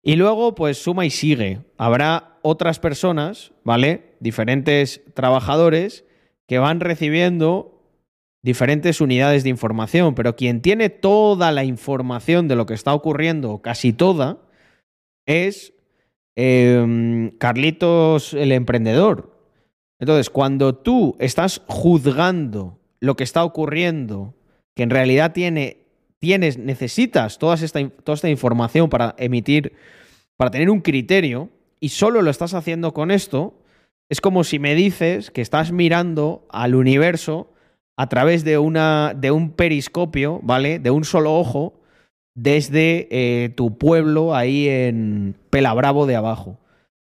Y 0.03 0.15
luego, 0.15 0.56
pues 0.56 0.82
suma 0.82 1.06
y 1.06 1.11
sigue. 1.11 1.61
Habrá 1.77 2.40
otras 2.41 2.80
personas, 2.80 3.52
¿vale? 3.64 4.15
Diferentes 4.19 5.03
trabajadores 5.14 6.05
que 6.47 6.59
van 6.59 6.80
recibiendo 6.80 7.81
diferentes 8.43 9.01
unidades 9.01 9.43
de 9.43 9.49
información, 9.49 10.13
pero 10.13 10.35
quien 10.35 10.61
tiene 10.61 10.89
toda 10.89 11.51
la 11.51 11.63
información 11.63 12.47
de 12.47 12.55
lo 12.55 12.65
que 12.65 12.76
está 12.76 12.93
ocurriendo, 12.93 13.59
casi 13.61 13.91
toda, 13.91 14.38
es 15.26 15.73
eh, 16.35 17.31
Carlitos 17.39 18.34
el 18.34 18.51
emprendedor. 18.51 19.34
Entonces, 19.99 20.30
cuando 20.30 20.76
tú 20.76 21.15
estás 21.19 21.61
juzgando 21.67 22.77
lo 22.99 23.15
que 23.15 23.23
está 23.23 23.43
ocurriendo, 23.43 24.35
que 24.76 24.84
en 24.84 24.89
realidad 24.89 25.31
tiene 25.34 25.85
tienes, 26.26 26.57
necesitas 26.57 27.38
toda 27.38 27.55
esta, 27.55 27.88
toda 27.88 28.15
esta 28.15 28.30
información 28.30 28.89
para 28.89 29.15
emitir, 29.19 29.73
para 30.38 30.49
tener 30.49 30.72
un 30.72 30.81
criterio, 30.81 31.49
y 31.80 31.89
solo 31.89 32.22
lo 32.23 32.31
estás 32.31 32.55
haciendo 32.55 32.93
con 32.93 33.11
esto, 33.11 33.53
es 34.10 34.22
como 34.22 34.44
si 34.44 34.60
me 34.60 34.76
dices 34.76 35.32
que 35.32 35.41
estás 35.41 35.72
mirando 35.72 36.45
al 36.49 36.76
universo 36.76 37.52
a 37.98 38.07
través 38.07 38.44
de, 38.44 38.57
una, 38.57 39.14
de 39.15 39.32
un 39.32 39.52
periscopio, 39.52 40.40
¿vale? 40.44 40.80
De 40.80 40.91
un 40.91 41.06
solo 41.06 41.36
ojo, 41.36 41.80
desde 42.36 43.07
eh, 43.10 43.49
tu 43.49 43.77
pueblo 43.77 44.36
ahí 44.36 44.68
en 44.68 45.36
Pelabravo 45.49 46.06
de 46.06 46.15
abajo. 46.15 46.60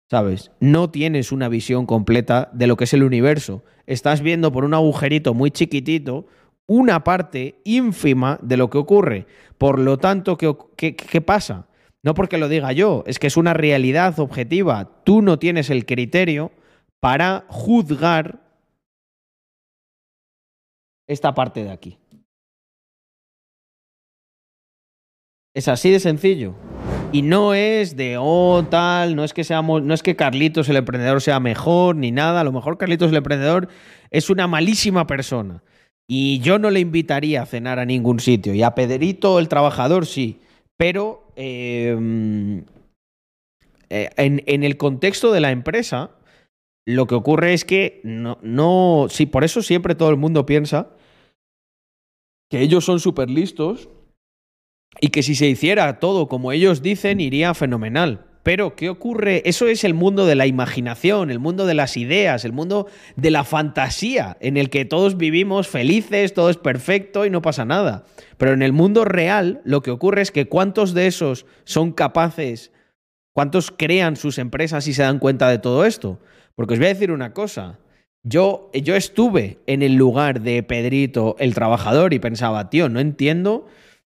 ¿Sabes? 0.10 0.52
No 0.60 0.92
tienes 0.92 1.32
una 1.32 1.50
visión 1.50 1.88
completa 1.88 2.52
de 2.54 2.68
lo 2.68 2.78
que 2.78 2.84
es 2.84 2.94
el 2.94 3.04
universo. 3.04 3.64
Estás 3.88 4.22
viendo 4.22 4.52
por 4.52 4.64
un 4.64 4.76
agujerito 4.76 5.34
muy 5.34 5.50
chiquitito 5.50 6.28
una 6.68 7.04
parte 7.04 7.56
ínfima 7.64 8.40
de 8.42 8.58
lo 8.58 8.70
que 8.70 8.78
ocurre. 8.78 9.26
Por 9.58 9.80
lo 9.80 9.98
tanto, 9.98 10.38
¿qué, 10.38 11.22
pasa? 11.26 11.68
No 12.04 12.14
porque 12.14 12.38
lo 12.38 12.48
diga 12.48 12.72
yo, 12.74 13.04
es 13.08 13.18
que 13.18 13.28
es 13.28 13.38
una 13.38 13.54
realidad 13.54 14.20
objetiva. 14.20 15.02
Tú 15.04 15.22
no 15.22 15.40
tienes 15.40 15.70
el 15.70 15.86
criterio 15.86 16.52
para 17.04 17.44
juzgar 17.50 18.40
esta 21.06 21.34
parte 21.34 21.66
de 21.66 21.70
aquí. 21.70 21.98
Es 25.54 25.68
así 25.68 25.92
de 25.92 26.00
sencillo. 26.00 26.56
Y 27.12 27.22
no 27.22 27.54
es 27.54 27.98
de, 27.98 28.16
oh, 28.18 28.66
tal, 28.70 29.18
no 29.18 29.26
es 29.26 29.34
que 29.34 29.44
no 29.44 29.94
es 29.94 30.02
que 30.02 30.16
Carlitos 30.16 30.70
el 30.70 30.78
emprendedor 30.78 31.22
sea 31.22 31.42
mejor 31.42 31.98
ni 31.98 32.14
nada. 32.14 32.40
A 32.40 32.46
lo 32.46 32.54
mejor 32.54 32.78
Carlitos 32.78 33.12
el 33.12 33.18
emprendedor 33.18 33.68
es 34.10 34.30
una 34.30 34.48
malísima 34.48 35.06
persona. 35.06 35.62
Y 36.08 36.40
yo 36.40 36.58
no 36.58 36.72
le 36.72 36.80
invitaría 36.80 37.42
a 37.42 37.46
cenar 37.46 37.80
a 37.80 37.86
ningún 37.86 38.22
sitio. 38.22 38.54
Y 38.54 38.64
a 38.64 38.76
Pedrito 38.76 39.40
el 39.40 39.50
trabajador 39.50 40.06
sí. 40.06 40.40
Pero 40.78 41.28
eh, 41.36 42.64
eh, 43.90 44.10
en, 44.16 44.64
el 44.64 44.78
contexto 44.78 45.34
de 45.34 45.42
la 45.42 45.52
empresa, 45.52 46.12
lo 46.86 47.08
que 47.08 47.16
ocurre 47.16 47.54
es 47.54 47.66
que 47.66 48.02
no, 48.04 48.40
no. 48.42 49.08
Sí, 49.10 49.26
por 49.26 49.44
eso 49.44 49.62
siempre 49.62 49.96
todo 49.96 50.10
el 50.10 50.18
mundo 50.18 50.46
piensa 50.46 50.90
que 52.50 52.62
ellos 52.62 52.86
son 52.86 53.00
súper 53.00 53.30
listos 53.30 53.90
y 55.02 55.10
que 55.10 55.24
si 55.24 55.36
se 55.36 55.48
hiciera 55.48 56.00
todo 56.00 56.28
como 56.28 56.52
ellos 56.52 56.82
dicen, 56.82 57.20
iría 57.20 57.54
fenomenal. 57.54 58.28
Pero, 58.44 58.76
¿qué 58.76 58.90
ocurre? 58.90 59.42
Eso 59.46 59.68
es 59.68 59.86
el 59.86 59.94
mundo 59.94 60.26
de 60.26 60.36
la 60.36 60.46
imaginación, 60.46 61.32
el 61.32 61.40
mundo 61.40 61.66
de 61.66 61.74
las 61.74 61.96
ideas, 61.96 62.44
el 62.44 62.52
mundo 62.52 62.88
de 63.16 63.32
la 63.32 63.46
fantasía, 63.46 64.38
en 64.42 64.58
el 64.58 64.70
que 64.70 64.84
todos 64.84 65.16
vivimos 65.16 65.70
felices, 65.70 66.34
todo 66.34 66.50
es 66.50 66.58
perfecto 66.58 67.26
y 67.26 67.30
no 67.30 67.42
pasa 67.42 67.64
nada. 67.64 68.04
Pero 68.38 68.52
en 68.52 68.62
el 68.62 68.74
mundo 68.74 69.06
real, 69.06 69.62
lo 69.64 69.82
que 69.82 69.92
ocurre 69.92 70.22
es 70.22 70.32
que 70.32 70.50
cuántos 70.50 70.94
de 70.94 71.08
esos 71.08 71.46
son 71.64 71.94
capaces, 71.94 72.74
cuántos 73.34 73.72
crean 73.72 74.18
sus 74.18 74.38
empresas 74.38 74.88
y 74.90 74.94
se 74.94 75.04
dan 75.04 75.20
cuenta 75.20 75.48
de 75.48 75.60
todo 75.60 75.86
esto. 75.86 76.20
Porque 76.56 76.74
os 76.74 76.80
voy 76.80 76.88
a 76.88 76.94
decir 76.94 77.12
una 77.12 77.34
cosa. 77.34 77.80
Yo, 78.24 78.72
yo 78.74 78.96
estuve 78.96 79.60
en 79.68 79.82
el 79.82 79.96
lugar 79.96 80.42
de 80.42 80.64
Pedrito, 80.64 81.36
el 81.40 81.54
trabajador, 81.54 82.14
y 82.14 82.20
pensaba, 82.20 82.70
tío, 82.70 82.90
no 82.90 83.00
entiendo 83.00 83.68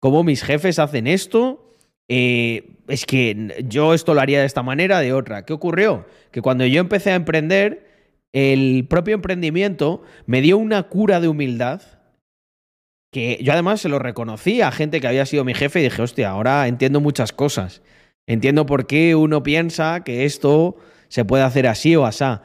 cómo 0.01 0.24
mis 0.24 0.43
jefes 0.43 0.78
hacen 0.78 1.06
esto. 1.06 1.73
Eh, 2.09 2.77
es 2.89 3.06
que 3.06 3.65
yo 3.66 3.94
esto 3.94 4.12
lo 4.12 4.20
haría 4.20 4.40
de 4.40 4.47
esta 4.47 4.62
manera, 4.62 5.01
de 5.01 5.12
otra. 5.12 5.44
¿Qué 5.47 5.52
ocurrió? 5.52 6.06
Que 6.31 6.43
cuando 6.43 6.66
yo 6.66 6.81
empecé 6.81 7.12
a 7.12 7.15
emprender, 7.15 7.86
el 8.32 8.86
propio 8.89 9.15
emprendimiento 9.15 10.02
me 10.27 10.43
dio 10.43 10.59
una 10.59 10.82
cura 10.85 11.20
de 11.20 11.28
humildad 11.28 11.81
que 13.15 13.39
yo 13.40 13.52
además 13.52 13.81
se 13.81 13.89
lo 13.89 14.01
reconocí 14.01 14.61
a 14.61 14.73
gente 14.73 15.01
que 15.01 15.06
había 15.06 15.24
sido 15.24 15.44
mi 15.44 15.55
jefe 15.55 15.78
y 15.78 15.85
dije, 15.85 16.02
hostia, 16.02 16.31
ahora 16.31 16.66
entiendo 16.66 17.01
muchas 17.01 17.32
cosas. 17.32 17.81
Entiendo 18.27 18.66
por 18.66 18.89
qué 18.89 19.15
uno 19.15 19.44
piensa 19.44 20.02
que 20.02 20.24
esto 20.24 20.77
se 21.14 21.24
puede 21.24 21.44
hacer 21.44 21.68
así 21.68 21.94
o 21.94 22.06
asá. 22.06 22.42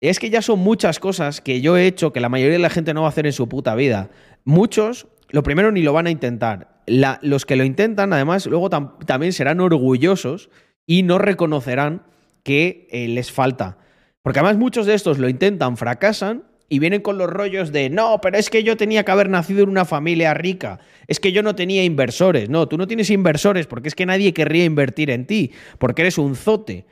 Es 0.00 0.20
que 0.20 0.30
ya 0.30 0.40
son 0.40 0.60
muchas 0.60 1.00
cosas 1.00 1.40
que 1.40 1.60
yo 1.60 1.76
he 1.76 1.88
hecho 1.88 2.12
que 2.12 2.20
la 2.20 2.28
mayoría 2.28 2.52
de 2.52 2.60
la 2.60 2.70
gente 2.70 2.94
no 2.94 3.00
va 3.00 3.08
a 3.08 3.10
hacer 3.10 3.26
en 3.26 3.32
su 3.32 3.48
puta 3.48 3.74
vida. 3.74 4.10
Muchos, 4.44 5.08
lo 5.30 5.42
primero, 5.42 5.72
ni 5.72 5.82
lo 5.82 5.92
van 5.92 6.06
a 6.06 6.12
intentar. 6.12 6.82
Los 6.86 7.44
que 7.44 7.56
lo 7.56 7.64
intentan, 7.64 8.12
además, 8.12 8.46
luego 8.46 8.70
tam 8.70 9.00
también 9.06 9.32
serán 9.32 9.58
orgullosos 9.58 10.50
y 10.86 11.02
no 11.02 11.18
reconocerán 11.18 12.04
que 12.44 12.86
eh, 12.92 13.08
les 13.08 13.32
falta. 13.32 13.78
Porque 14.22 14.38
además 14.38 14.56
muchos 14.56 14.86
de 14.86 14.94
estos 14.94 15.18
lo 15.18 15.28
intentan, 15.28 15.76
fracasan 15.76 16.44
y 16.68 16.78
vienen 16.78 17.00
con 17.00 17.18
los 17.18 17.28
rollos 17.28 17.72
de, 17.72 17.90
no, 17.90 18.20
pero 18.20 18.38
es 18.38 18.50
que 18.50 18.62
yo 18.62 18.76
tenía 18.76 19.04
que 19.04 19.10
haber 19.10 19.28
nacido 19.28 19.64
en 19.64 19.68
una 19.68 19.84
familia 19.84 20.32
rica, 20.32 20.78
es 21.08 21.18
que 21.18 21.32
yo 21.32 21.42
no 21.42 21.56
tenía 21.56 21.82
inversores. 21.82 22.48
No, 22.50 22.68
tú 22.68 22.78
no 22.78 22.86
tienes 22.86 23.10
inversores 23.10 23.66
porque 23.66 23.88
es 23.88 23.96
que 23.96 24.06
nadie 24.06 24.32
querría 24.32 24.64
invertir 24.64 25.10
en 25.10 25.26
ti, 25.26 25.50
porque 25.78 26.02
eres 26.02 26.18
un 26.18 26.36
zote. 26.36 26.86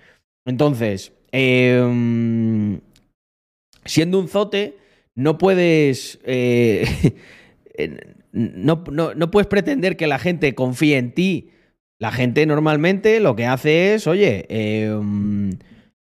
Entonces, 0.46 1.12
eh, 1.32 2.80
siendo 3.84 4.18
un 4.18 4.28
zote, 4.28 4.76
no 5.14 5.38
puedes. 5.38 6.18
Eh, 6.24 6.86
no, 8.32 8.84
puedes 9.30 9.46
pretender 9.46 9.96
que 9.96 10.06
la 10.06 10.18
gente 10.18 10.54
confíe 10.54 10.98
en 10.98 11.12
ti. 11.12 11.50
La 12.00 12.10
gente 12.10 12.44
normalmente 12.44 13.20
lo 13.20 13.36
que 13.36 13.46
hace 13.46 13.94
es, 13.94 14.06
oye, 14.06 14.46
eh, 14.48 14.92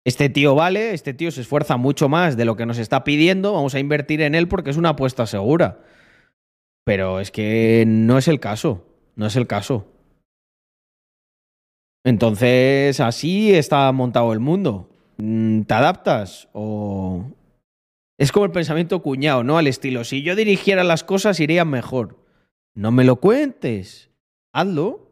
este 0.05 0.28
tío 0.28 0.55
vale, 0.55 0.94
este 0.94 1.15
tío 1.15 1.31
se 1.31 1.43
esfuerza 1.43 1.77
mucho 1.77 2.09
más 2.09 2.36
de 2.36 2.44
lo 2.44 2.57
que 2.57 2.65
nos 2.65 2.78
está 2.78 3.05
pidiendo, 3.05 3.53
vamos 3.53 3.74
a 3.74 3.78
invertir 3.78 4.23
en 4.23 4.35
él 4.35 4.48
porque 4.48 4.70
es 4.70 4.77
una 4.77 4.90
apuesta 4.90 5.27
segura. 5.27 5.81
Pero 6.85 7.20
es 7.20 7.31
que 7.31 7.85
no 7.86 8.16
es 8.16 8.28
el 8.28 8.40
caso, 8.40 8.86
no 9.16 9.27
es 9.27 9.36
el 9.36 9.47
caso. 9.47 9.95
Entonces, 12.07 13.01
así 13.01 13.53
está 13.53 13.91
montado 13.91 14.33
el 14.33 14.39
mundo. 14.39 14.89
Mm, 15.16 15.62
¿Te 15.62 15.74
adaptas 15.74 16.49
o, 16.53 17.24
es 18.16 18.31
como 18.31 18.47
el 18.47 18.53
pensamiento 18.53 19.03
cuñado, 19.03 19.43
¿no? 19.43 19.59
Al 19.59 19.66
estilo, 19.66 20.05
si 20.05 20.23
yo 20.23 20.37
dirigiera 20.37 20.85
las 20.85 21.03
cosas 21.03 21.41
irían 21.41 21.69
mejor. 21.69 22.24
No 22.77 22.93
me 22.93 23.03
lo 23.03 23.16
cuentes. 23.16 24.12
Hazlo. 24.55 25.11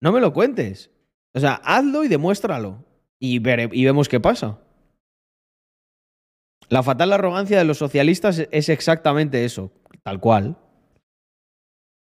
No 0.00 0.12
me 0.12 0.20
lo 0.22 0.32
cuentes. 0.32 0.90
O 1.34 1.40
sea, 1.40 1.60
hazlo 1.62 2.04
y 2.04 2.08
demuéstralo. 2.08 2.82
Y, 3.20 3.38
vere, 3.40 3.68
y 3.70 3.84
vemos 3.84 4.08
qué 4.08 4.18
pasa. 4.18 4.58
La 6.70 6.82
fatal 6.82 7.12
arrogancia 7.12 7.58
de 7.58 7.66
los 7.66 7.76
socialistas 7.76 8.48
es 8.50 8.70
exactamente 8.70 9.44
eso. 9.44 9.70
Tal 10.02 10.20
cual. 10.20 10.56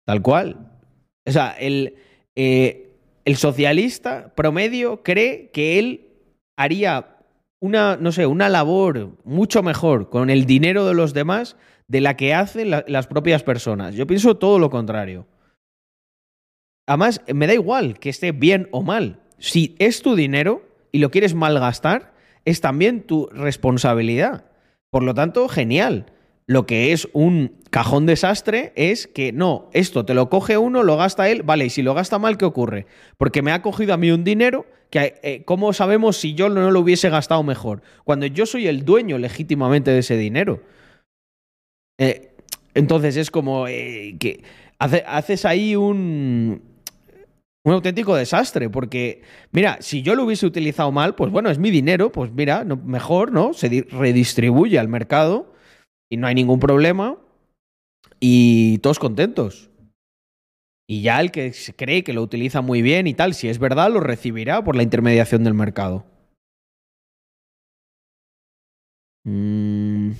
Tal 0.05 0.21
cual. 0.21 0.79
O 1.27 1.33
sea, 1.33 1.53
el, 1.53 1.97
eh, 2.37 2.92
el 3.25 3.37
socialista 3.37 4.33
promedio 4.35 5.03
cree 5.03 5.51
que 5.51 5.79
él 5.79 6.09
haría 6.57 7.17
una, 7.61 7.97
no 7.97 8.13
sé, 8.13 8.27
una 8.27 8.49
labor 8.49 9.17
mucho 9.25 9.63
mejor 9.63 10.11
con 10.11 10.31
el 10.31 10.47
dinero 10.47 10.87
de 10.87 10.95
los 10.95 11.15
demás 11.15 11.57
de 11.87 12.01
la 12.01 12.17
que 12.17 12.35
hacen 12.35 12.71
la, 12.71 12.85
las 12.89 13.07
propias 13.07 13.43
personas. 13.43 13.95
Yo 13.95 14.07
pienso 14.07 14.37
todo 14.37 14.59
lo 14.59 14.71
contrario. 14.71 15.27
Además, 16.87 17.21
me 17.33 17.47
da 17.47 17.55
igual 17.55 17.99
que 17.99 18.11
esté 18.11 18.33
bien 18.33 18.69
o 18.73 18.83
mal. 18.83 19.21
Si 19.39 19.77
es 19.79 20.03
tu 20.03 20.17
dinero 20.17 20.67
y 20.91 20.99
lo 20.99 21.11
quieres 21.11 21.35
malgastar, 21.35 22.13
es 22.45 22.61
también 22.61 23.03
tu 23.03 23.29
responsabilidad. 23.33 24.47
Por 24.91 25.03
lo 25.03 25.15
tanto, 25.15 25.49
genial. 25.49 26.07
Lo 26.47 26.67
que 26.67 26.93
es 26.93 27.09
un 27.13 27.57
cajón 27.71 28.07
desastre 28.07 28.73
es 28.75 29.07
que 29.07 29.33
no, 29.33 29.71
esto 29.73 30.05
te 30.05 30.15
lo 30.15 30.29
coge 30.29 30.59
uno, 30.59 30.83
lo 30.83 30.97
gasta 30.97 31.29
él, 31.29 31.43
vale, 31.43 31.67
y 31.67 31.71
si 31.71 31.83
lo 31.83 31.95
gasta 31.95 32.19
mal, 32.19 32.37
¿qué 32.37 32.45
ocurre? 32.45 32.87
Porque 33.17 33.43
me 33.43 33.53
ha 33.53 33.63
cogido 33.63 33.95
a 33.95 33.97
mí 33.97 34.11
un 34.11 34.25
dinero 34.25 34.67
que, 34.91 35.21
eh, 35.23 35.43
¿cómo 35.45 35.73
sabemos 35.73 36.17
si 36.17 36.35
yo 36.35 36.49
no 36.49 36.71
lo 36.71 36.81
hubiese 36.81 37.09
gastado 37.09 37.43
mejor? 37.43 37.83
Cuando 38.05 38.27
yo 38.27 38.45
soy 38.45 38.67
el 38.67 38.85
dueño 38.85 39.19
legítimamente 39.19 39.91
de 39.91 40.01
ese 40.01 40.17
dinero. 40.17 40.63
Eh, 41.99 42.35
entonces 42.75 43.17
es 43.17 43.31
como 43.31 43.69
eh, 43.69 44.17
que 44.19 44.43
hace, 44.79 45.05
haces 45.07 45.45
ahí 45.45 45.77
un, 45.77 46.63
un 47.65 47.73
auténtico 47.73 48.17
desastre, 48.17 48.69
porque, 48.69 49.23
mira, 49.53 49.79
si 49.81 50.03
yo 50.03 50.17
lo 50.17 50.25
hubiese 50.25 50.45
utilizado 50.45 50.91
mal, 50.91 51.15
pues 51.15 51.31
bueno, 51.31 51.49
es 51.51 51.59
mi 51.59 51.71
dinero, 51.71 52.11
pues 52.11 52.33
mira, 52.33 52.65
no, 52.65 52.77
mejor, 52.77 53.31
¿no? 53.33 53.53
Se 53.55 53.87
redistribuye 53.91 54.79
al 54.79 54.89
mercado 54.89 55.52
y 56.13 56.19
no 56.19 56.27
hay 56.27 56.35
ningún 56.35 56.61
problema 56.61 57.17
y 58.21 58.77
todos 58.79 58.99
contentos. 58.99 59.71
Y 60.87 61.01
ya 61.01 61.19
el 61.23 61.31
que 61.31 61.55
cree 61.75 62.05
que 62.05 62.13
lo 62.13 62.21
utiliza 62.21 62.61
muy 62.61 62.83
bien 62.83 63.07
y 63.07 63.15
tal, 63.15 63.33
si 63.33 63.49
es 63.49 63.59
verdad, 63.59 63.91
lo 63.91 64.01
recibirá 64.01 64.63
por 64.63 64.77
la 64.77 64.83
intermediación 64.83 65.43
del 65.43 65.55
mercado. 65.55 66.05
Mm. 69.25 70.11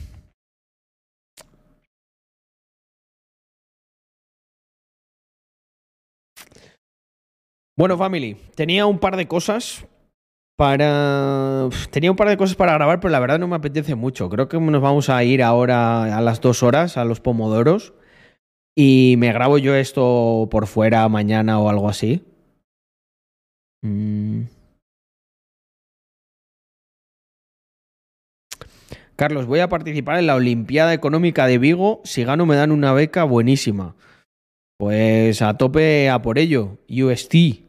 Bueno, 7.77 7.99
family, 7.99 8.39
tenía 8.55 8.87
un 8.87 8.99
par 8.99 9.17
de 9.19 9.29
cosas 9.29 9.87
Tenía 11.91 12.11
un 12.11 12.17
par 12.17 12.29
de 12.29 12.37
cosas 12.37 12.55
para 12.57 12.75
grabar, 12.75 13.01
pero 13.01 13.11
la 13.11 13.19
verdad 13.21 13.39
no 13.39 13.49
me 13.49 13.57
apetece 13.57 13.95
mucho. 13.97 14.29
Creo 14.29 14.49
que 14.49 14.61
nos 14.61 14.81
vamos 14.81 15.09
a 15.11 15.25
ir 15.25 15.43
ahora 15.43 16.17
a 16.17 16.21
las 16.21 16.41
dos 16.41 16.63
horas, 16.63 16.97
a 16.97 17.05
los 17.05 17.21
pomodoros. 17.21 17.95
y 18.77 19.17
me 19.19 19.33
grabo 19.33 19.59
yo 19.59 19.75
esto 19.75 20.49
por 20.51 20.67
fuera 20.67 21.09
mañana 21.09 21.59
o 21.59 21.69
algo 21.69 21.89
así. 21.89 22.25
Mm. 23.83 24.45
Carlos, 29.17 29.47
voy 29.47 29.61
a 29.61 29.69
participar 29.69 30.19
en 30.19 30.27
la 30.27 30.35
Olimpiada 30.35 30.95
Económica 30.95 31.47
de 31.47 31.59
Vigo. 31.59 32.01
Si 32.05 32.25
gano 32.25 32.47
me 32.47 32.57
dan 32.57 32.73
una 32.73 32.93
beca 32.93 33.25
buenísima. 33.25 33.95
Pues 34.79 35.43
a 35.43 35.57
tope 35.57 36.09
a 36.09 36.23
por 36.23 36.39
ello. 36.39 36.79
UST. 36.89 37.62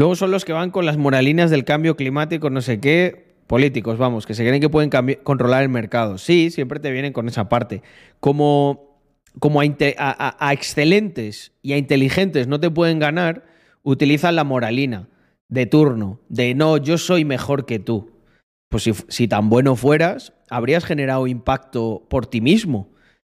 Luego 0.00 0.16
son 0.16 0.30
los 0.30 0.46
que 0.46 0.54
van 0.54 0.70
con 0.70 0.86
las 0.86 0.96
moralinas 0.96 1.50
del 1.50 1.66
cambio 1.66 1.94
climático, 1.94 2.48
no 2.48 2.62
sé 2.62 2.80
qué. 2.80 3.34
Políticos, 3.46 3.98
vamos, 3.98 4.24
que 4.24 4.32
se 4.32 4.46
creen 4.46 4.62
que 4.62 4.70
pueden 4.70 4.88
controlar 5.22 5.62
el 5.62 5.68
mercado. 5.68 6.16
Sí, 6.16 6.50
siempre 6.50 6.80
te 6.80 6.90
vienen 6.90 7.12
con 7.12 7.28
esa 7.28 7.50
parte. 7.50 7.82
Como, 8.18 8.98
como 9.40 9.60
a, 9.60 10.52
excelentes 10.54 11.52
y 11.60 11.74
a 11.74 11.76
inteligentes 11.76 12.48
no 12.48 12.58
te 12.58 12.70
pueden 12.70 12.98
ganar, 12.98 13.44
utilizan 13.82 14.36
la 14.36 14.44
moralina 14.44 15.06
de 15.50 15.66
turno, 15.66 16.18
de 16.30 16.54
no, 16.54 16.78
yo 16.78 16.96
soy 16.96 17.26
mejor 17.26 17.66
que 17.66 17.78
tú. 17.78 18.10
Pues 18.70 18.84
si, 18.84 18.94
si, 19.08 19.28
tan 19.28 19.50
bueno 19.50 19.76
fueras, 19.76 20.32
habrías 20.48 20.86
generado 20.86 21.26
impacto 21.26 22.06
por 22.08 22.24
ti 22.24 22.40
mismo. 22.40 22.88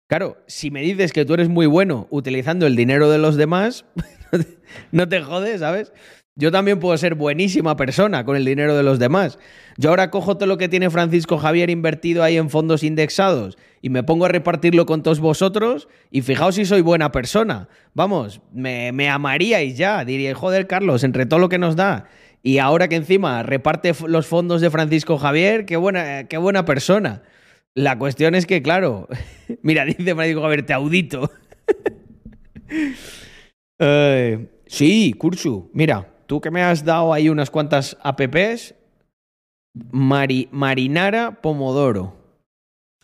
Claro, 0.09 0.41
si 0.47 0.71
me 0.71 0.81
dices 0.81 1.13
que 1.13 1.25
tú 1.25 1.35
eres 1.35 1.47
muy 1.47 1.67
bueno 1.67 2.07
utilizando 2.09 2.65
el 2.65 2.75
dinero 2.75 3.11
de 3.11 3.19
los 3.19 3.35
demás, 3.35 3.85
no 4.91 5.07
te 5.07 5.21
jodes, 5.21 5.59
¿sabes? 5.59 5.93
Yo 6.37 6.51
también 6.51 6.81
puedo 6.81 6.97
ser 6.97 7.15
buenísima 7.15 7.77
persona 7.77 8.25
con 8.25 8.35
el 8.35 8.43
dinero 8.43 8.75
de 8.75 8.83
los 8.83 8.99
demás. 8.99 9.39
Yo 9.77 9.89
ahora 9.89 10.11
cojo 10.11 10.35
todo 10.35 10.47
lo 10.47 10.57
que 10.57 10.67
tiene 10.67 10.89
Francisco 10.89 11.37
Javier 11.37 11.69
invertido 11.69 12.23
ahí 12.23 12.35
en 12.35 12.49
fondos 12.49 12.83
indexados 12.83 13.57
y 13.81 13.89
me 13.89 14.03
pongo 14.03 14.25
a 14.25 14.27
repartirlo 14.27 14.85
con 14.85 15.01
todos 15.01 15.21
vosotros 15.21 15.87
y 16.11 16.23
fijaos 16.23 16.55
si 16.55 16.65
soy 16.65 16.81
buena 16.81 17.13
persona. 17.13 17.69
Vamos, 17.93 18.41
me, 18.51 19.09
amaríais 19.09 19.77
ya. 19.77 20.03
Diría, 20.03 20.35
joder, 20.35 20.67
Carlos, 20.67 21.05
entre 21.05 21.25
todo 21.25 21.39
lo 21.39 21.47
que 21.47 21.57
nos 21.57 21.77
da. 21.77 22.09
Y 22.43 22.57
ahora 22.57 22.89
que 22.89 22.97
encima 22.97 23.41
reparte 23.41 23.93
los 24.05 24.27
fondos 24.27 24.59
de 24.59 24.69
Francisco 24.69 25.17
Javier, 25.17 25.65
qué 25.65 25.77
buena, 25.77 26.25
qué 26.25 26.37
buena 26.37 26.65
persona. 26.65 27.23
La 27.75 27.97
cuestión 27.97 28.35
es 28.35 28.45
que, 28.45 28.61
claro, 28.61 29.07
mira, 29.61 29.85
dice 29.85 30.13
Francisco 30.13 30.41
Javier, 30.41 30.65
te 30.65 30.73
audito. 30.73 31.31
sí, 34.67 35.15
Kursu, 35.17 35.71
mira, 35.73 36.11
tú 36.25 36.41
que 36.41 36.51
me 36.51 36.61
has 36.61 36.83
dado 36.83 37.13
ahí 37.13 37.29
unas 37.29 37.49
cuantas 37.49 37.97
apps, 38.01 38.75
Marinara 39.91 41.41
Pomodoro. 41.41 42.15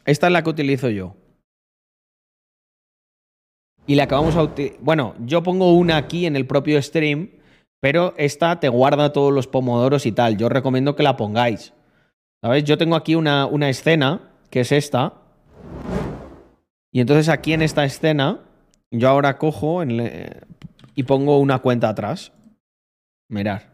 Esta 0.05 0.27
es 0.27 0.33
la 0.33 0.43
que 0.43 0.49
utilizo 0.49 0.89
yo. 0.89 1.15
Y 3.87 3.95
la 3.95 4.03
acabamos 4.03 4.35
a 4.35 4.49
Bueno, 4.79 5.15
yo 5.19 5.43
pongo 5.43 5.73
una 5.73 5.97
aquí 5.97 6.25
en 6.25 6.35
el 6.35 6.45
propio 6.47 6.81
stream, 6.81 7.31
pero 7.81 8.13
esta 8.17 8.59
te 8.59 8.69
guarda 8.69 9.11
todos 9.11 9.33
los 9.33 9.47
pomodoros 9.47 10.05
y 10.05 10.11
tal. 10.11 10.37
Yo 10.37 10.49
recomiendo 10.49 10.95
que 10.95 11.03
la 11.03 11.17
pongáis. 11.17 11.73
¿Sabes? 12.41 12.63
Yo 12.63 12.77
tengo 12.77 12.95
aquí 12.95 13.15
una, 13.15 13.45
una 13.45 13.69
escena, 13.69 14.31
que 14.49 14.61
es 14.61 14.71
esta. 14.71 15.13
Y 16.91 17.01
entonces 17.01 17.29
aquí 17.29 17.53
en 17.53 17.61
esta 17.61 17.83
escena, 17.83 18.39
yo 18.91 19.09
ahora 19.09 19.37
cojo 19.37 19.83
y 20.95 21.03
pongo 21.03 21.39
una 21.39 21.59
cuenta 21.59 21.89
atrás. 21.89 22.31
Mirar. 23.31 23.71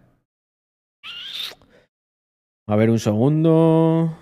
A 2.70 2.76
ver 2.76 2.92
un 2.92 3.00
segundo. 3.00 4.16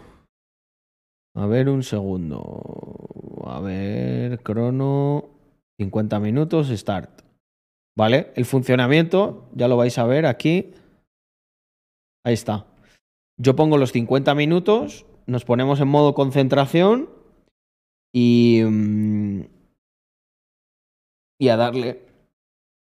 A 1.36 1.46
ver 1.46 1.68
un 1.68 1.84
segundo. 1.84 3.44
A 3.46 3.60
ver, 3.60 4.42
crono. 4.44 5.30
50 5.78 6.22
minutos, 6.22 6.70
start. 6.70 7.22
¿Vale? 7.98 8.32
El 8.36 8.46
funcionamiento, 8.46 9.50
ya 9.54 9.68
lo 9.68 9.76
vais 9.76 9.98
a 9.98 10.06
ver 10.06 10.26
aquí. 10.26 10.74
Ahí 12.26 12.34
está. 12.34 12.66
Yo 13.38 13.58
pongo 13.58 13.78
los 13.78 13.92
50 13.92 14.34
minutos, 14.36 15.06
nos 15.28 15.44
ponemos 15.44 15.82
en 15.82 15.90
modo 15.90 16.14
concentración 16.14 17.10
y... 18.14 18.62
Mm, 18.64 19.42
y 21.42 21.50
a 21.50 21.58
darle. 21.58 22.05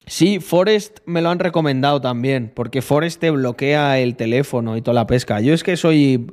Sí, 0.06 0.40
Forest 0.40 1.00
me 1.06 1.22
lo 1.22 1.30
han 1.30 1.38
recomendado 1.38 2.00
también, 2.00 2.52
porque 2.54 2.82
Forest 2.82 3.20
te 3.20 3.30
bloquea 3.30 3.98
el 3.98 4.16
teléfono 4.16 4.76
y 4.76 4.82
toda 4.82 4.94
la 4.94 5.06
pesca. 5.06 5.40
Yo 5.40 5.54
es 5.54 5.62
que 5.62 5.76
soy. 5.76 6.32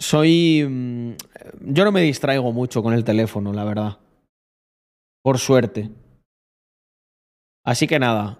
Soy. 0.00 0.66
Mm, 0.68 1.12
yo 1.60 1.84
no 1.84 1.92
me 1.92 2.00
distraigo 2.02 2.52
mucho 2.52 2.82
con 2.82 2.94
el 2.94 3.04
teléfono, 3.04 3.52
la 3.52 3.64
verdad. 3.64 3.98
Por 5.22 5.38
suerte. 5.38 5.90
Así 7.64 7.86
que 7.86 7.98
nada. 7.98 8.38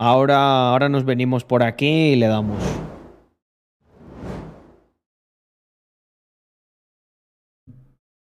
Ahora, 0.00 0.70
ahora 0.70 0.88
nos 0.88 1.04
venimos 1.04 1.44
por 1.44 1.62
aquí 1.62 2.12
y 2.12 2.16
le 2.16 2.28
damos. 2.28 2.62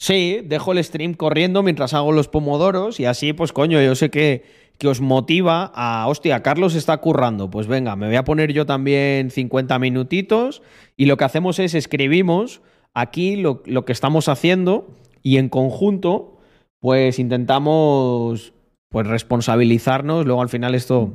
Sí, 0.03 0.41
dejo 0.45 0.73
el 0.73 0.83
stream 0.83 1.15
corriendo 1.15 1.63
mientras 1.63 1.95
hago 1.95 2.11
los 2.11 2.27
pomodoros 2.27 2.99
y 2.99 3.05
así, 3.05 3.33
pues 3.33 3.53
coño, 3.53 3.81
yo 3.81 3.95
sé 3.95 4.11
que 4.11 4.43
que 4.83 4.89
os 4.89 5.01
motiva 5.01 5.71
a, 5.77 6.09
hostia, 6.09 6.43
Carlos 6.43 6.75
está 6.75 6.97
currando, 6.97 7.49
pues 7.49 7.69
venga, 7.69 7.95
me 7.95 8.09
voy 8.09 8.17
a 8.17 8.25
poner 8.25 8.53
yo 8.53 8.67
también 8.67 9.31
50 9.31 9.79
minutitos 9.79 10.61
y 10.97 11.07
lo 11.07 11.17
que 11.17 11.23
hacemos 11.23 11.61
es 11.61 11.75
escribimos 11.75 12.63
aquí 12.93 13.37
lo, 13.37 13.63
que 13.63 13.93
estamos 13.93 14.29
haciendo 14.29 14.89
y 15.23 15.37
en 15.37 15.49
conjunto 15.49 16.41
pues 16.81 17.21
intentamos 17.21 18.55
pues 18.89 19.07
responsabilizarnos, 19.07 20.27
luego 20.27 20.43
al 20.43 20.49
final 20.49 20.75
esto 20.75 21.13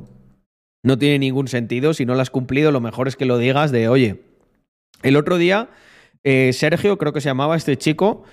no 0.82 0.96
tiene 0.96 1.18
ningún 1.18 1.46
sentido, 1.46 1.92
si 1.92 2.06
no 2.06 2.14
lo 2.14 2.22
has 2.22 2.30
cumplido 2.30 2.72
lo 2.72 2.80
mejor 2.80 3.06
es 3.06 3.16
que 3.16 3.26
lo 3.26 3.36
digas 3.36 3.70
de, 3.70 3.90
oye, 3.90 4.22
el 5.02 5.14
otro 5.14 5.36
día 5.36 5.68
eh, 6.24 6.54
Sergio, 6.54 6.96
creo 6.96 7.12
que 7.12 7.20
se 7.20 7.28
llamaba 7.28 7.54
este 7.54 7.76
chico, 7.76 8.24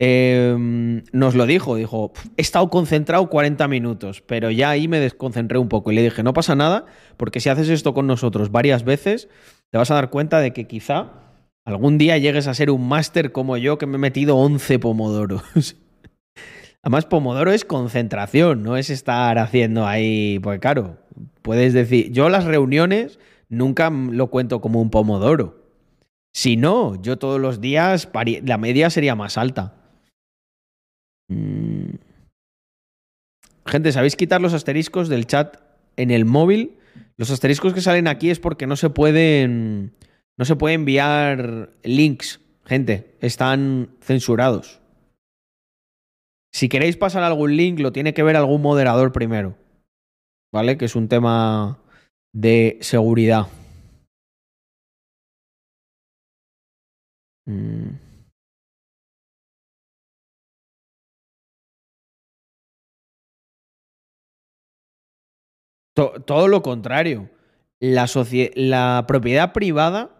Em, 0.00 1.02
nos 1.12 1.34
lo 1.34 1.44
dijo, 1.46 1.74
dijo, 1.74 2.12
he 2.36 2.42
estado 2.42 2.70
concentrado 2.70 3.28
40 3.28 3.66
minutos, 3.66 4.22
pero 4.22 4.50
ya 4.50 4.70
ahí 4.70 4.86
me 4.86 5.00
desconcentré 5.00 5.58
un 5.58 5.68
poco 5.68 5.90
y 5.90 5.96
le 5.96 6.02
dije, 6.02 6.22
no 6.22 6.32
pasa 6.32 6.54
nada, 6.54 6.86
porque 7.16 7.40
si 7.40 7.48
haces 7.48 7.68
esto 7.68 7.94
con 7.94 8.06
nosotros 8.06 8.52
varias 8.52 8.84
veces, 8.84 9.28
te 9.70 9.78
vas 9.78 9.90
a 9.90 9.94
dar 9.94 10.10
cuenta 10.10 10.38
de 10.38 10.52
que 10.52 10.68
quizá 10.68 11.10
algún 11.64 11.98
día 11.98 12.16
llegues 12.16 12.46
a 12.46 12.54
ser 12.54 12.70
un 12.70 12.88
máster 12.88 13.32
como 13.32 13.56
yo 13.56 13.76
que 13.76 13.86
me 13.86 13.96
he 13.96 13.98
metido 13.98 14.36
11 14.36 14.78
pomodoros. 14.78 15.42
Además, 16.82 17.06
pomodoro 17.06 17.52
es 17.52 17.64
concentración, 17.64 18.62
no 18.62 18.76
es 18.76 18.88
estar 18.88 19.36
haciendo 19.38 19.84
ahí, 19.84 20.38
pues 20.38 20.60
claro, 20.60 20.96
puedes 21.42 21.72
decir, 21.72 22.12
yo 22.12 22.28
las 22.28 22.44
reuniones 22.44 23.18
nunca 23.48 23.90
lo 23.90 24.28
cuento 24.28 24.60
como 24.60 24.80
un 24.80 24.90
pomodoro. 24.90 25.58
Si 26.32 26.56
no, 26.56 27.00
yo 27.02 27.18
todos 27.18 27.40
los 27.40 27.60
días 27.60 28.08
la 28.44 28.58
media 28.58 28.90
sería 28.90 29.16
más 29.16 29.36
alta. 29.36 29.77
Mm. 31.28 31.96
Gente, 33.66 33.92
¿sabéis 33.92 34.16
quitar 34.16 34.40
los 34.40 34.54
asteriscos 34.54 35.08
del 35.08 35.26
chat 35.26 35.58
en 35.96 36.10
el 36.10 36.24
móvil? 36.24 36.78
Los 37.16 37.30
asteriscos 37.30 37.74
que 37.74 37.80
salen 37.80 38.08
aquí 38.08 38.30
es 38.30 38.40
porque 38.40 38.66
no 38.66 38.76
se 38.76 38.90
pueden. 38.90 39.94
No 40.36 40.44
se 40.44 40.56
puede 40.56 40.74
enviar 40.74 41.70
links. 41.82 42.40
Gente, 42.64 43.16
están 43.20 43.90
censurados. 44.00 44.80
Si 46.52 46.68
queréis 46.68 46.96
pasar 46.96 47.22
algún 47.22 47.56
link, 47.56 47.78
lo 47.80 47.92
tiene 47.92 48.14
que 48.14 48.22
ver 48.22 48.36
algún 48.36 48.62
moderador 48.62 49.12
primero. 49.12 49.56
¿Vale? 50.52 50.78
Que 50.78 50.86
es 50.86 50.96
un 50.96 51.08
tema 51.08 51.78
de 52.32 52.78
seguridad. 52.80 53.48
Mm. 57.46 58.07
Todo 65.98 66.48
lo 66.48 66.62
contrario. 66.62 67.28
La, 67.80 68.06
propiedad 69.06 69.52
privada. 69.52 70.10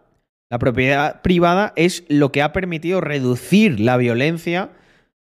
La 0.50 0.58
propiedad 0.58 1.22
privada 1.22 1.72
es 1.76 2.04
lo 2.08 2.32
que 2.32 2.42
ha 2.42 2.52
permitido 2.52 3.00
reducir 3.00 3.80
la 3.80 3.96
violencia 3.96 4.70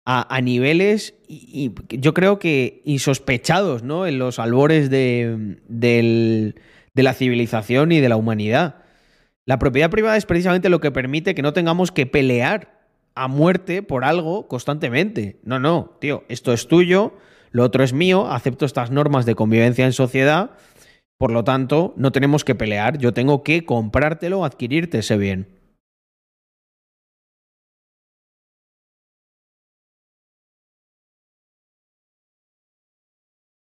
a, 0.06 0.42
niveles, 0.42 1.16
yo 1.30 2.14
creo 2.14 2.38
que 2.38 2.82
insospechados, 2.84 3.84
¿no? 3.84 4.06
En 4.06 4.20
los 4.20 4.38
albores 4.38 4.90
de 4.90 6.54
la 6.94 7.14
civilización 7.14 7.94
y 7.94 8.02
de 8.02 8.10
la 8.10 8.18
humanidad. 8.18 8.84
La 9.46 9.60
propiedad 9.60 9.90
privada 9.90 10.18
es 10.18 10.26
precisamente 10.26 10.70
lo 10.70 10.80
que 10.80 10.92
permite 10.92 11.36
que 11.36 11.42
no 11.42 11.54
tengamos 11.54 11.92
que 11.92 12.06
pelear 12.06 12.74
a 13.16 13.28
muerte 13.28 13.84
por 13.84 14.06
algo 14.06 14.48
constantemente. 14.48 15.40
No, 15.44 15.60
no, 15.60 15.98
tío, 16.00 16.24
esto 16.30 16.54
es 16.54 16.68
tuyo, 16.68 17.14
lo 17.54 17.64
otro 17.64 17.84
es 17.84 17.94
mío, 17.94 18.30
acepto 18.30 18.66
estas 18.66 18.92
normas 18.92 19.26
de 19.26 19.36
convivencia 19.36 19.86
en 19.86 19.94
sociedad, 19.94 20.58
por 21.18 21.32
lo 21.32 21.44
tanto, 21.44 21.94
no 21.96 22.12
tenemos 22.12 22.44
que 22.44 22.56
pelear, 22.56 22.98
yo 22.98 23.14
tengo 23.14 23.44
que 23.44 23.64
comprártelo, 23.66 24.44
adquirirte 24.44 24.98
ese 25.00 25.18
bien. 25.18 25.48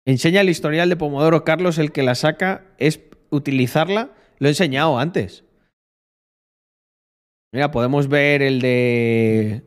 Enseña 0.07 0.43
el 0.43 0.51
historial 0.51 0.89
de 0.89 0.97
Pomodoro 0.97 1.45
Carlos, 1.45 1.79
el 1.79 1.91
que 1.91 2.03
la 2.03 2.15
saca 2.15 2.65
es 2.79 3.01
utilizarla. 3.31 4.15
Lo 4.39 4.49
he 4.49 4.51
enseñado 4.51 4.99
antes. 4.99 5.45
Mira, 7.53 7.71
podemos 7.71 8.09
ver 8.09 8.43
el 8.43 8.61
de. 8.61 9.65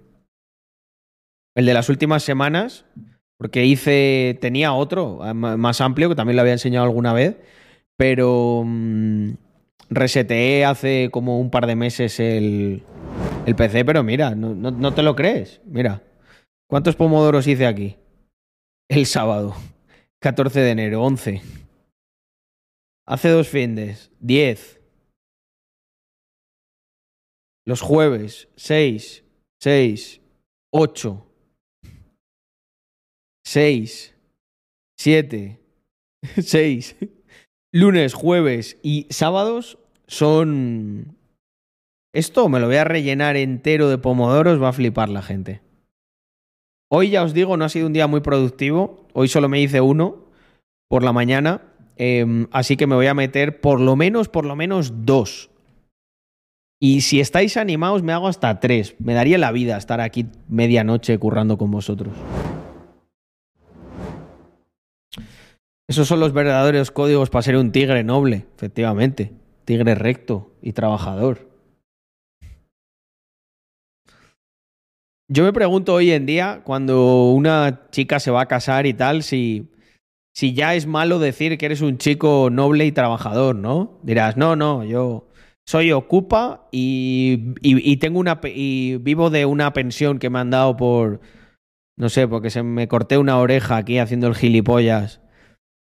El 1.55 1.65
de 1.65 1.73
las 1.73 1.89
últimas 1.89 2.23
semanas. 2.23 2.85
Porque 3.37 3.65
hice. 3.65 4.37
Tenía 4.41 4.73
otro 4.73 5.19
ah, 5.23 5.33
más 5.33 5.81
amplio, 5.81 6.09
que 6.09 6.15
también 6.15 6.35
lo 6.35 6.41
había 6.41 6.53
enseñado 6.53 6.85
alguna 6.85 7.13
vez. 7.13 7.37
Pero. 7.97 8.63
mm, 8.65 9.31
reseteé 9.89 10.65
hace 10.65 11.09
como 11.11 11.39
un 11.39 11.49
par 11.49 11.65
de 11.65 11.75
meses 11.75 12.19
el, 12.19 12.83
el 13.45 13.55
PC, 13.55 13.85
pero 13.85 14.03
mira, 14.03 14.35
no, 14.35 14.53
no- 14.53 14.93
te 14.93 15.03
lo 15.03 15.15
crees. 15.15 15.61
Mira. 15.65 16.03
¿Cuántos 16.69 16.95
pomodoros 16.95 17.47
hice 17.47 17.65
aquí? 17.65 17.95
El 18.89 19.05
sábado. 19.05 19.55
14 20.19 20.59
de 20.59 20.71
enero, 20.71 21.03
11. 21.03 21.41
Hace 23.07 23.29
dos 23.29 23.47
findes, 23.47 24.11
10. 24.19 24.81
Los 27.65 27.81
jueves, 27.81 28.49
6, 28.55 29.23
6, 29.61 30.21
8, 30.73 31.26
6, 33.47 34.13
7, 34.99 35.61
6. 36.37 36.95
Lunes, 37.71 38.13
jueves 38.13 38.77
y 38.83 39.07
sábados 39.09 39.79
son... 40.05 41.15
Esto 42.13 42.49
me 42.49 42.59
lo 42.59 42.67
voy 42.67 42.75
a 42.75 42.83
rellenar 42.83 43.37
entero 43.37 43.87
de 43.87 43.97
pomodoros, 43.97 44.61
va 44.61 44.69
a 44.69 44.73
flipar 44.73 45.07
la 45.07 45.21
gente. 45.21 45.61
Hoy 46.91 47.11
ya 47.11 47.23
os 47.23 47.33
digo, 47.33 47.55
no 47.55 47.63
ha 47.63 47.69
sido 47.69 47.87
un 47.87 47.93
día 47.93 48.07
muy 48.07 48.19
productivo. 48.19 49.07
Hoy 49.13 49.29
solo 49.29 49.47
me 49.47 49.61
hice 49.61 49.79
uno 49.79 50.25
por 50.89 51.03
la 51.03 51.13
mañana. 51.13 51.61
eh, 51.95 52.47
así 52.51 52.75
que 52.75 52.85
me 52.85 52.95
voy 52.95 53.07
a 53.07 53.13
meter 53.13 53.61
por 53.61 53.79
lo 53.79 53.95
menos, 53.95 54.27
por 54.27 54.45
lo 54.45 54.57
menos 54.57 55.05
dos. 55.05 55.51
Y 56.81 56.99
si 56.99 57.21
estáis 57.21 57.55
animados, 57.55 58.03
me 58.03 58.11
hago 58.11 58.27
hasta 58.27 58.59
tres. 58.59 58.95
Me 58.99 59.13
daría 59.13 59.37
la 59.37 59.53
vida 59.53 59.77
estar 59.77 60.01
aquí 60.01 60.25
medianoche 60.49 61.17
currando 61.17 61.57
con 61.57 61.71
vosotros. 61.71 62.13
Esos 65.89 66.09
son 66.09 66.19
los 66.19 66.33
verdaderos 66.33 66.91
códigos 66.91 67.29
para 67.29 67.43
ser 67.43 67.55
un 67.55 67.71
tigre 67.71 68.03
noble, 68.03 68.45
efectivamente. 68.57 69.31
Tigre 69.63 69.95
recto 69.95 70.51
y 70.61 70.73
trabajador. 70.73 71.47
Yo 75.29 75.43
me 75.43 75.53
pregunto 75.53 75.93
hoy 75.93 76.11
en 76.11 76.25
día, 76.25 76.61
cuando 76.65 77.31
una 77.31 77.89
chica 77.89 78.19
se 78.19 78.31
va 78.31 78.41
a 78.41 78.47
casar 78.47 78.85
y 78.85 78.93
tal, 78.93 79.23
si, 79.23 79.71
si 80.33 80.53
ya 80.53 80.75
es 80.75 80.87
malo 80.87 81.19
decir 81.19 81.57
que 81.57 81.65
eres 81.65 81.81
un 81.81 81.97
chico 81.97 82.49
noble 82.49 82.85
y 82.85 82.91
trabajador, 82.91 83.55
¿no? 83.55 83.99
Dirás, 84.03 84.35
no, 84.35 84.55
no, 84.55 84.83
yo 84.83 85.29
soy 85.65 85.91
ocupa 85.91 86.67
y, 86.71 87.53
y, 87.61 87.91
y 87.91 87.97
tengo 87.97 88.19
una 88.19 88.39
y 88.43 88.97
vivo 88.97 89.29
de 89.29 89.45
una 89.45 89.73
pensión 89.73 90.19
que 90.19 90.29
me 90.29 90.39
han 90.39 90.49
dado 90.49 90.77
por, 90.77 91.19
no 91.97 92.07
sé, 92.07 92.27
porque 92.27 92.49
se 92.49 92.63
me 92.63 92.87
corté 92.87 93.17
una 93.17 93.37
oreja 93.37 93.75
aquí 93.75 93.99
haciendo 93.99 94.27
el 94.27 94.35
gilipollas 94.35 95.21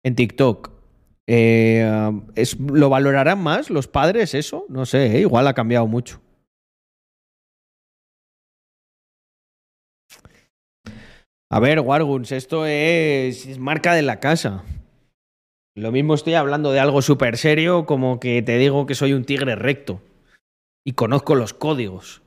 en 0.05 0.15
TikTok. 0.15 0.69
Eh, 1.27 2.11
es, 2.35 2.59
¿Lo 2.59 2.89
valorarán 2.89 3.41
más 3.41 3.71
los 3.71 3.87
padres 3.87 4.35
eso? 4.35 4.65
No 4.69 4.85
sé, 4.85 5.17
¿eh? 5.17 5.21
igual 5.21 5.47
ha 5.47 5.55
cambiado 5.55 5.87
mucho. 5.87 6.21
A 11.49 11.59
ver, 11.59 11.79
Warguns, 11.79 12.31
esto 12.31 12.65
es, 12.67 13.47
es 13.47 13.57
marca 13.57 13.93
de 13.93 14.03
la 14.03 14.19
casa. 14.19 14.63
Lo 15.75 15.91
mismo 15.91 16.13
estoy 16.13 16.35
hablando 16.35 16.71
de 16.71 16.79
algo 16.79 17.01
súper 17.01 17.37
serio 17.37 17.85
como 17.85 18.19
que 18.19 18.41
te 18.43 18.57
digo 18.57 18.85
que 18.85 18.95
soy 18.95 19.13
un 19.13 19.25
tigre 19.25 19.55
recto 19.55 20.01
y 20.85 20.93
conozco 20.93 21.33
los 21.33 21.53
códigos. 21.53 22.21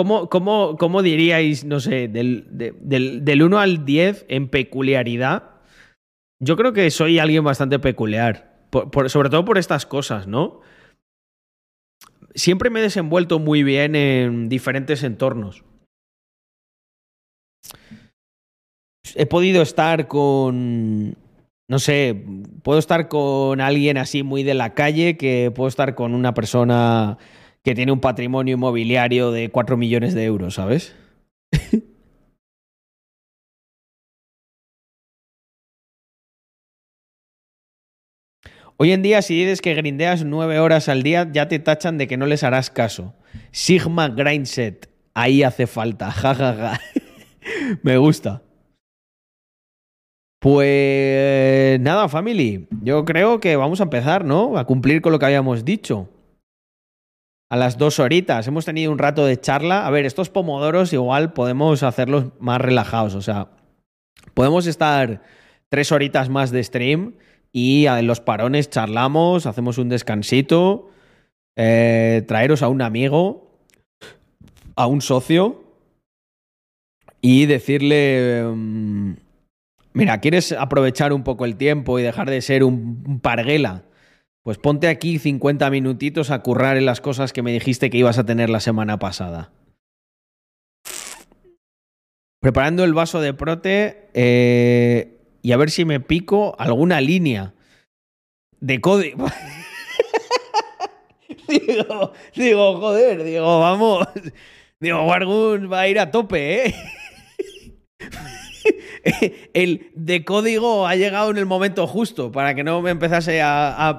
¿Cómo, 0.00 0.30
cómo, 0.30 0.78
cómo 0.78 1.02
diríais, 1.02 1.66
no 1.66 1.78
sé, 1.78 2.08
del, 2.08 2.46
de- 2.50 2.72
del, 2.80 3.22
del 3.22 3.42
1 3.42 3.58
al 3.60 3.84
10 3.84 4.24
en 4.30 4.48
peculiaridad? 4.48 5.50
Yo 6.42 6.56
creo 6.56 6.72
que 6.72 6.90
soy 6.90 7.18
alguien 7.18 7.44
bastante 7.44 7.78
peculiar, 7.78 8.64
sobre 9.08 9.28
todo 9.28 9.44
por 9.44 9.58
estas 9.58 9.84
cosas, 9.84 10.26
¿no? 10.26 10.62
Siempre 12.34 12.70
me 12.70 12.80
he 12.80 12.82
desenvuelto 12.82 13.40
muy 13.40 13.62
bien 13.62 13.94
en 13.94 14.48
diferentes 14.48 15.02
entornos. 15.02 15.64
he 19.14 19.26
podido 19.26 19.60
estar 19.60 20.08
con, 20.08 21.14
no 21.68 21.78
sé, 21.78 22.24
puedo 22.62 22.78
estar 22.78 23.08
con 23.08 23.60
alguien 23.60 23.98
así 23.98 24.22
muy 24.22 24.44
de 24.44 24.54
la 24.54 24.72
calle, 24.72 25.18
que 25.18 25.52
puedo 25.54 25.68
estar 25.68 25.94
con 25.94 26.14
una 26.14 26.32
persona 26.32 27.18
que 27.64 27.74
tiene 27.74 27.92
un 27.92 28.00
patrimonio 28.00 28.54
inmobiliario 28.54 29.30
de 29.32 29.50
4 29.50 29.76
millones 29.76 30.14
de 30.14 30.24
euros, 30.24 30.54
¿sabes? 30.54 30.94
Hoy 38.82 38.92
en 38.92 39.02
día, 39.02 39.20
si 39.20 39.38
dices 39.38 39.60
que 39.60 39.74
grindeas 39.74 40.24
nueve 40.24 40.58
horas 40.58 40.88
al 40.88 41.02
día, 41.02 41.28
ya 41.30 41.48
te 41.48 41.58
tachan 41.58 41.98
de 41.98 42.08
que 42.08 42.16
no 42.16 42.24
les 42.24 42.42
harás 42.44 42.70
caso. 42.70 43.12
Sigma 43.50 44.08
Grindset, 44.08 44.88
ahí 45.12 45.42
hace 45.42 45.66
falta, 45.66 46.10
jajaja. 46.10 46.80
Me 47.82 47.98
gusta. 47.98 48.42
Pues 50.38 51.78
nada, 51.80 52.08
family. 52.08 52.68
Yo 52.82 53.04
creo 53.04 53.38
que 53.38 53.56
vamos 53.56 53.80
a 53.80 53.82
empezar, 53.82 54.24
¿no? 54.24 54.56
A 54.56 54.64
cumplir 54.64 55.02
con 55.02 55.12
lo 55.12 55.18
que 55.18 55.26
habíamos 55.26 55.66
dicho. 55.66 56.08
A 57.50 57.56
las 57.56 57.78
dos 57.78 57.98
horitas. 57.98 58.46
Hemos 58.46 58.64
tenido 58.64 58.92
un 58.92 58.98
rato 58.98 59.26
de 59.26 59.38
charla. 59.38 59.84
A 59.84 59.90
ver, 59.90 60.06
estos 60.06 60.30
pomodoros 60.30 60.92
igual 60.92 61.32
podemos 61.32 61.82
hacerlos 61.82 62.26
más 62.38 62.60
relajados. 62.60 63.16
O 63.16 63.22
sea, 63.22 63.48
podemos 64.34 64.68
estar 64.68 65.22
tres 65.68 65.90
horitas 65.90 66.28
más 66.28 66.52
de 66.52 66.62
stream 66.62 67.14
y 67.52 67.86
en 67.86 68.06
los 68.06 68.20
parones 68.20 68.70
charlamos, 68.70 69.46
hacemos 69.46 69.78
un 69.78 69.88
descansito, 69.88 70.90
eh, 71.56 72.22
traeros 72.28 72.62
a 72.62 72.68
un 72.68 72.82
amigo, 72.82 73.50
a 74.76 74.86
un 74.86 75.00
socio 75.00 75.64
y 77.20 77.46
decirle... 77.46 78.44
mm, 78.46 79.12
Mira, 79.92 80.20
¿quieres 80.20 80.52
aprovechar 80.52 81.12
un 81.12 81.24
poco 81.24 81.44
el 81.44 81.56
tiempo 81.56 81.98
y 81.98 82.02
dejar 82.04 82.30
de 82.30 82.40
ser 82.42 82.62
un, 82.62 83.02
un 83.08 83.18
parguela? 83.18 83.82
Pues 84.42 84.56
ponte 84.56 84.88
aquí 84.88 85.18
50 85.18 85.68
minutitos 85.70 86.30
a 86.30 86.42
currar 86.42 86.76
en 86.76 86.86
las 86.86 87.00
cosas 87.00 87.32
que 87.32 87.42
me 87.42 87.52
dijiste 87.52 87.90
que 87.90 87.98
ibas 87.98 88.18
a 88.18 88.24
tener 88.24 88.48
la 88.48 88.60
semana 88.60 88.98
pasada. 88.98 89.52
Preparando 92.40 92.84
el 92.84 92.94
vaso 92.94 93.20
de 93.20 93.34
prote 93.34 94.08
eh, 94.14 95.18
y 95.42 95.52
a 95.52 95.58
ver 95.58 95.70
si 95.70 95.84
me 95.84 96.00
pico 96.00 96.56
alguna 96.58 97.02
línea 97.02 97.52
de 98.60 98.80
código. 98.80 99.26
digo, 101.48 102.12
digo, 102.34 102.80
joder, 102.80 103.24
digo, 103.24 103.60
vamos. 103.60 104.08
Digo, 104.80 105.04
Wargun 105.04 105.70
va 105.70 105.80
a 105.80 105.88
ir 105.88 105.98
a 105.98 106.10
tope, 106.10 106.66
¿eh? 106.66 106.74
el 109.54 109.90
de 109.94 110.24
código 110.24 110.86
ha 110.86 110.96
llegado 110.96 111.30
en 111.30 111.36
el 111.36 111.46
momento 111.46 111.86
justo 111.86 112.32
para 112.32 112.54
que 112.54 112.64
no 112.64 112.80
me 112.80 112.90
empezase 112.90 113.42
a, 113.42 113.90
a, 113.90 113.98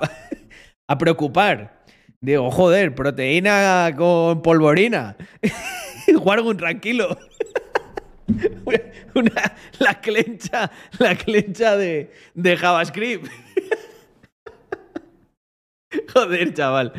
a 0.91 0.97
preocupar. 0.97 1.81
Digo, 2.19 2.51
joder, 2.51 2.93
proteína 2.93 3.93
con 3.97 4.41
polvorina. 4.41 5.15
Wargun, 6.21 6.57
tranquilo. 6.57 7.17
Una, 9.15 9.55
la 9.79 9.99
clencha, 10.01 10.71
la 10.99 11.15
clencha 11.15 11.77
de, 11.77 12.11
de 12.33 12.57
JavaScript. 12.57 13.27
Joder, 16.13 16.53
chaval. 16.53 16.93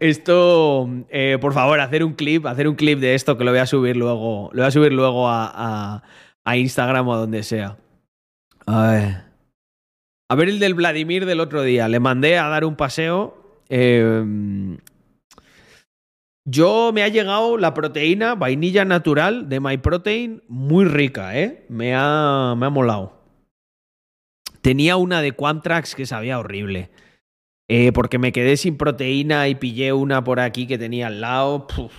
Esto, 0.00 0.88
eh, 1.10 1.38
por 1.40 1.52
favor, 1.52 1.78
hacer 1.80 2.02
un 2.02 2.14
clip, 2.14 2.46
hacer 2.46 2.66
un 2.66 2.74
clip 2.74 2.98
de 2.98 3.14
esto 3.14 3.36
que 3.38 3.44
lo 3.44 3.52
voy 3.52 3.60
a 3.60 3.66
subir 3.66 3.96
luego, 3.96 4.50
lo 4.52 4.62
voy 4.62 4.68
a 4.68 4.70
subir 4.72 4.92
luego 4.92 5.28
a, 5.28 5.50
a, 5.52 6.02
a 6.44 6.56
Instagram 6.56 7.06
o 7.06 7.14
a 7.14 7.18
donde 7.18 7.42
sea. 7.42 7.76
A 8.66 8.90
ver. 8.90 9.31
A 10.32 10.34
ver 10.34 10.48
el 10.48 10.58
del 10.58 10.72
Vladimir 10.72 11.26
del 11.26 11.40
otro 11.40 11.62
día. 11.62 11.88
Le 11.88 12.00
mandé 12.00 12.38
a 12.38 12.48
dar 12.48 12.64
un 12.64 12.74
paseo. 12.74 13.60
Eh, 13.68 14.24
yo 16.48 16.90
me 16.94 17.02
ha 17.02 17.08
llegado 17.08 17.58
la 17.58 17.74
proteína 17.74 18.34
vainilla 18.34 18.86
natural 18.86 19.50
de 19.50 19.60
MyProtein 19.60 20.42
muy 20.48 20.86
rica, 20.86 21.38
¿eh? 21.38 21.66
Me 21.68 21.94
ha, 21.94 22.54
me 22.56 22.64
ha 22.64 22.70
molado. 22.70 23.12
Tenía 24.62 24.96
una 24.96 25.20
de 25.20 25.32
Quantrax 25.32 25.94
que 25.94 26.06
sabía 26.06 26.38
horrible. 26.38 26.88
Eh, 27.68 27.92
porque 27.92 28.18
me 28.18 28.32
quedé 28.32 28.56
sin 28.56 28.78
proteína 28.78 29.48
y 29.48 29.56
pillé 29.56 29.92
una 29.92 30.24
por 30.24 30.40
aquí 30.40 30.66
que 30.66 30.78
tenía 30.78 31.08
al 31.08 31.20
lado. 31.20 31.66
Puf. 31.66 31.92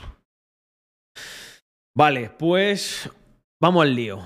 Vale, 1.95 2.31
pues 2.39 3.11
vamos 3.61 3.83
al 3.83 3.93
lío. 3.93 4.23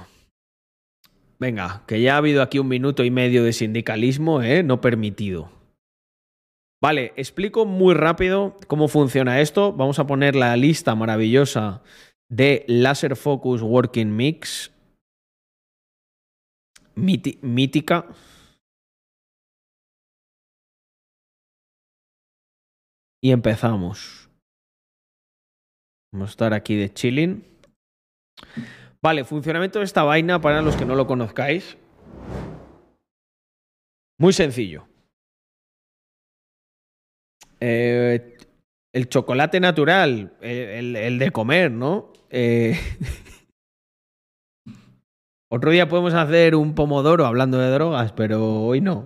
Venga, 1.40 1.84
que 1.88 2.02
ya 2.02 2.16
ha 2.16 2.18
habido 2.18 2.42
aquí 2.42 2.58
un 2.58 2.68
minuto 2.68 3.04
y 3.04 3.12
medio 3.12 3.44
de 3.44 3.54
sindicalismo, 3.54 4.42
¿eh? 4.42 4.64
No 4.64 4.82
permitido. 4.82 5.52
Vale, 6.82 7.14
explico 7.16 7.66
muy 7.66 7.94
rápido 7.94 8.58
cómo 8.68 8.88
funciona 8.88 9.42
esto. 9.42 9.74
Vamos 9.74 10.00
a 10.00 10.08
poner 10.08 10.36
la 10.36 10.56
lista 10.58 10.96
maravillosa 10.96 11.84
de 12.30 12.66
Laser 12.68 13.16
Focus 13.16 13.62
Working 13.62 14.16
Mix. 14.16 14.72
Mítica. 16.96 18.08
Y 23.22 23.32
empezamos. 23.32 24.30
Vamos 26.12 26.30
a 26.30 26.32
estar 26.32 26.54
aquí 26.54 26.76
de 26.76 26.94
chilling. 26.94 27.44
Vale, 29.08 29.24
funcionamiento 29.24 29.80
de 29.80 29.86
esta 29.86 30.04
vaina 30.04 30.42
para 30.42 30.62
los 30.62 30.76
que 30.76 30.84
no 30.84 30.94
lo 30.94 31.08
conozcáis. 31.08 31.78
Muy 34.20 34.34
sencillo. 34.34 34.86
Eh, 37.62 38.36
el 38.94 39.08
chocolate 39.08 39.62
natural, 39.62 40.36
el, 40.42 41.20
de 41.20 41.32
comer, 41.32 41.72
¿no? 41.72 42.12
Eh, 42.30 42.78
Otro 45.50 45.72
día 45.72 45.88
podemos 45.88 46.14
hacer 46.14 46.56
un 46.56 46.76
pomodoro 46.76 47.26
hablando 47.26 47.60
de 47.60 47.70
drogas, 47.70 48.12
pero 48.12 48.66
hoy 48.66 48.82
no. 48.82 48.96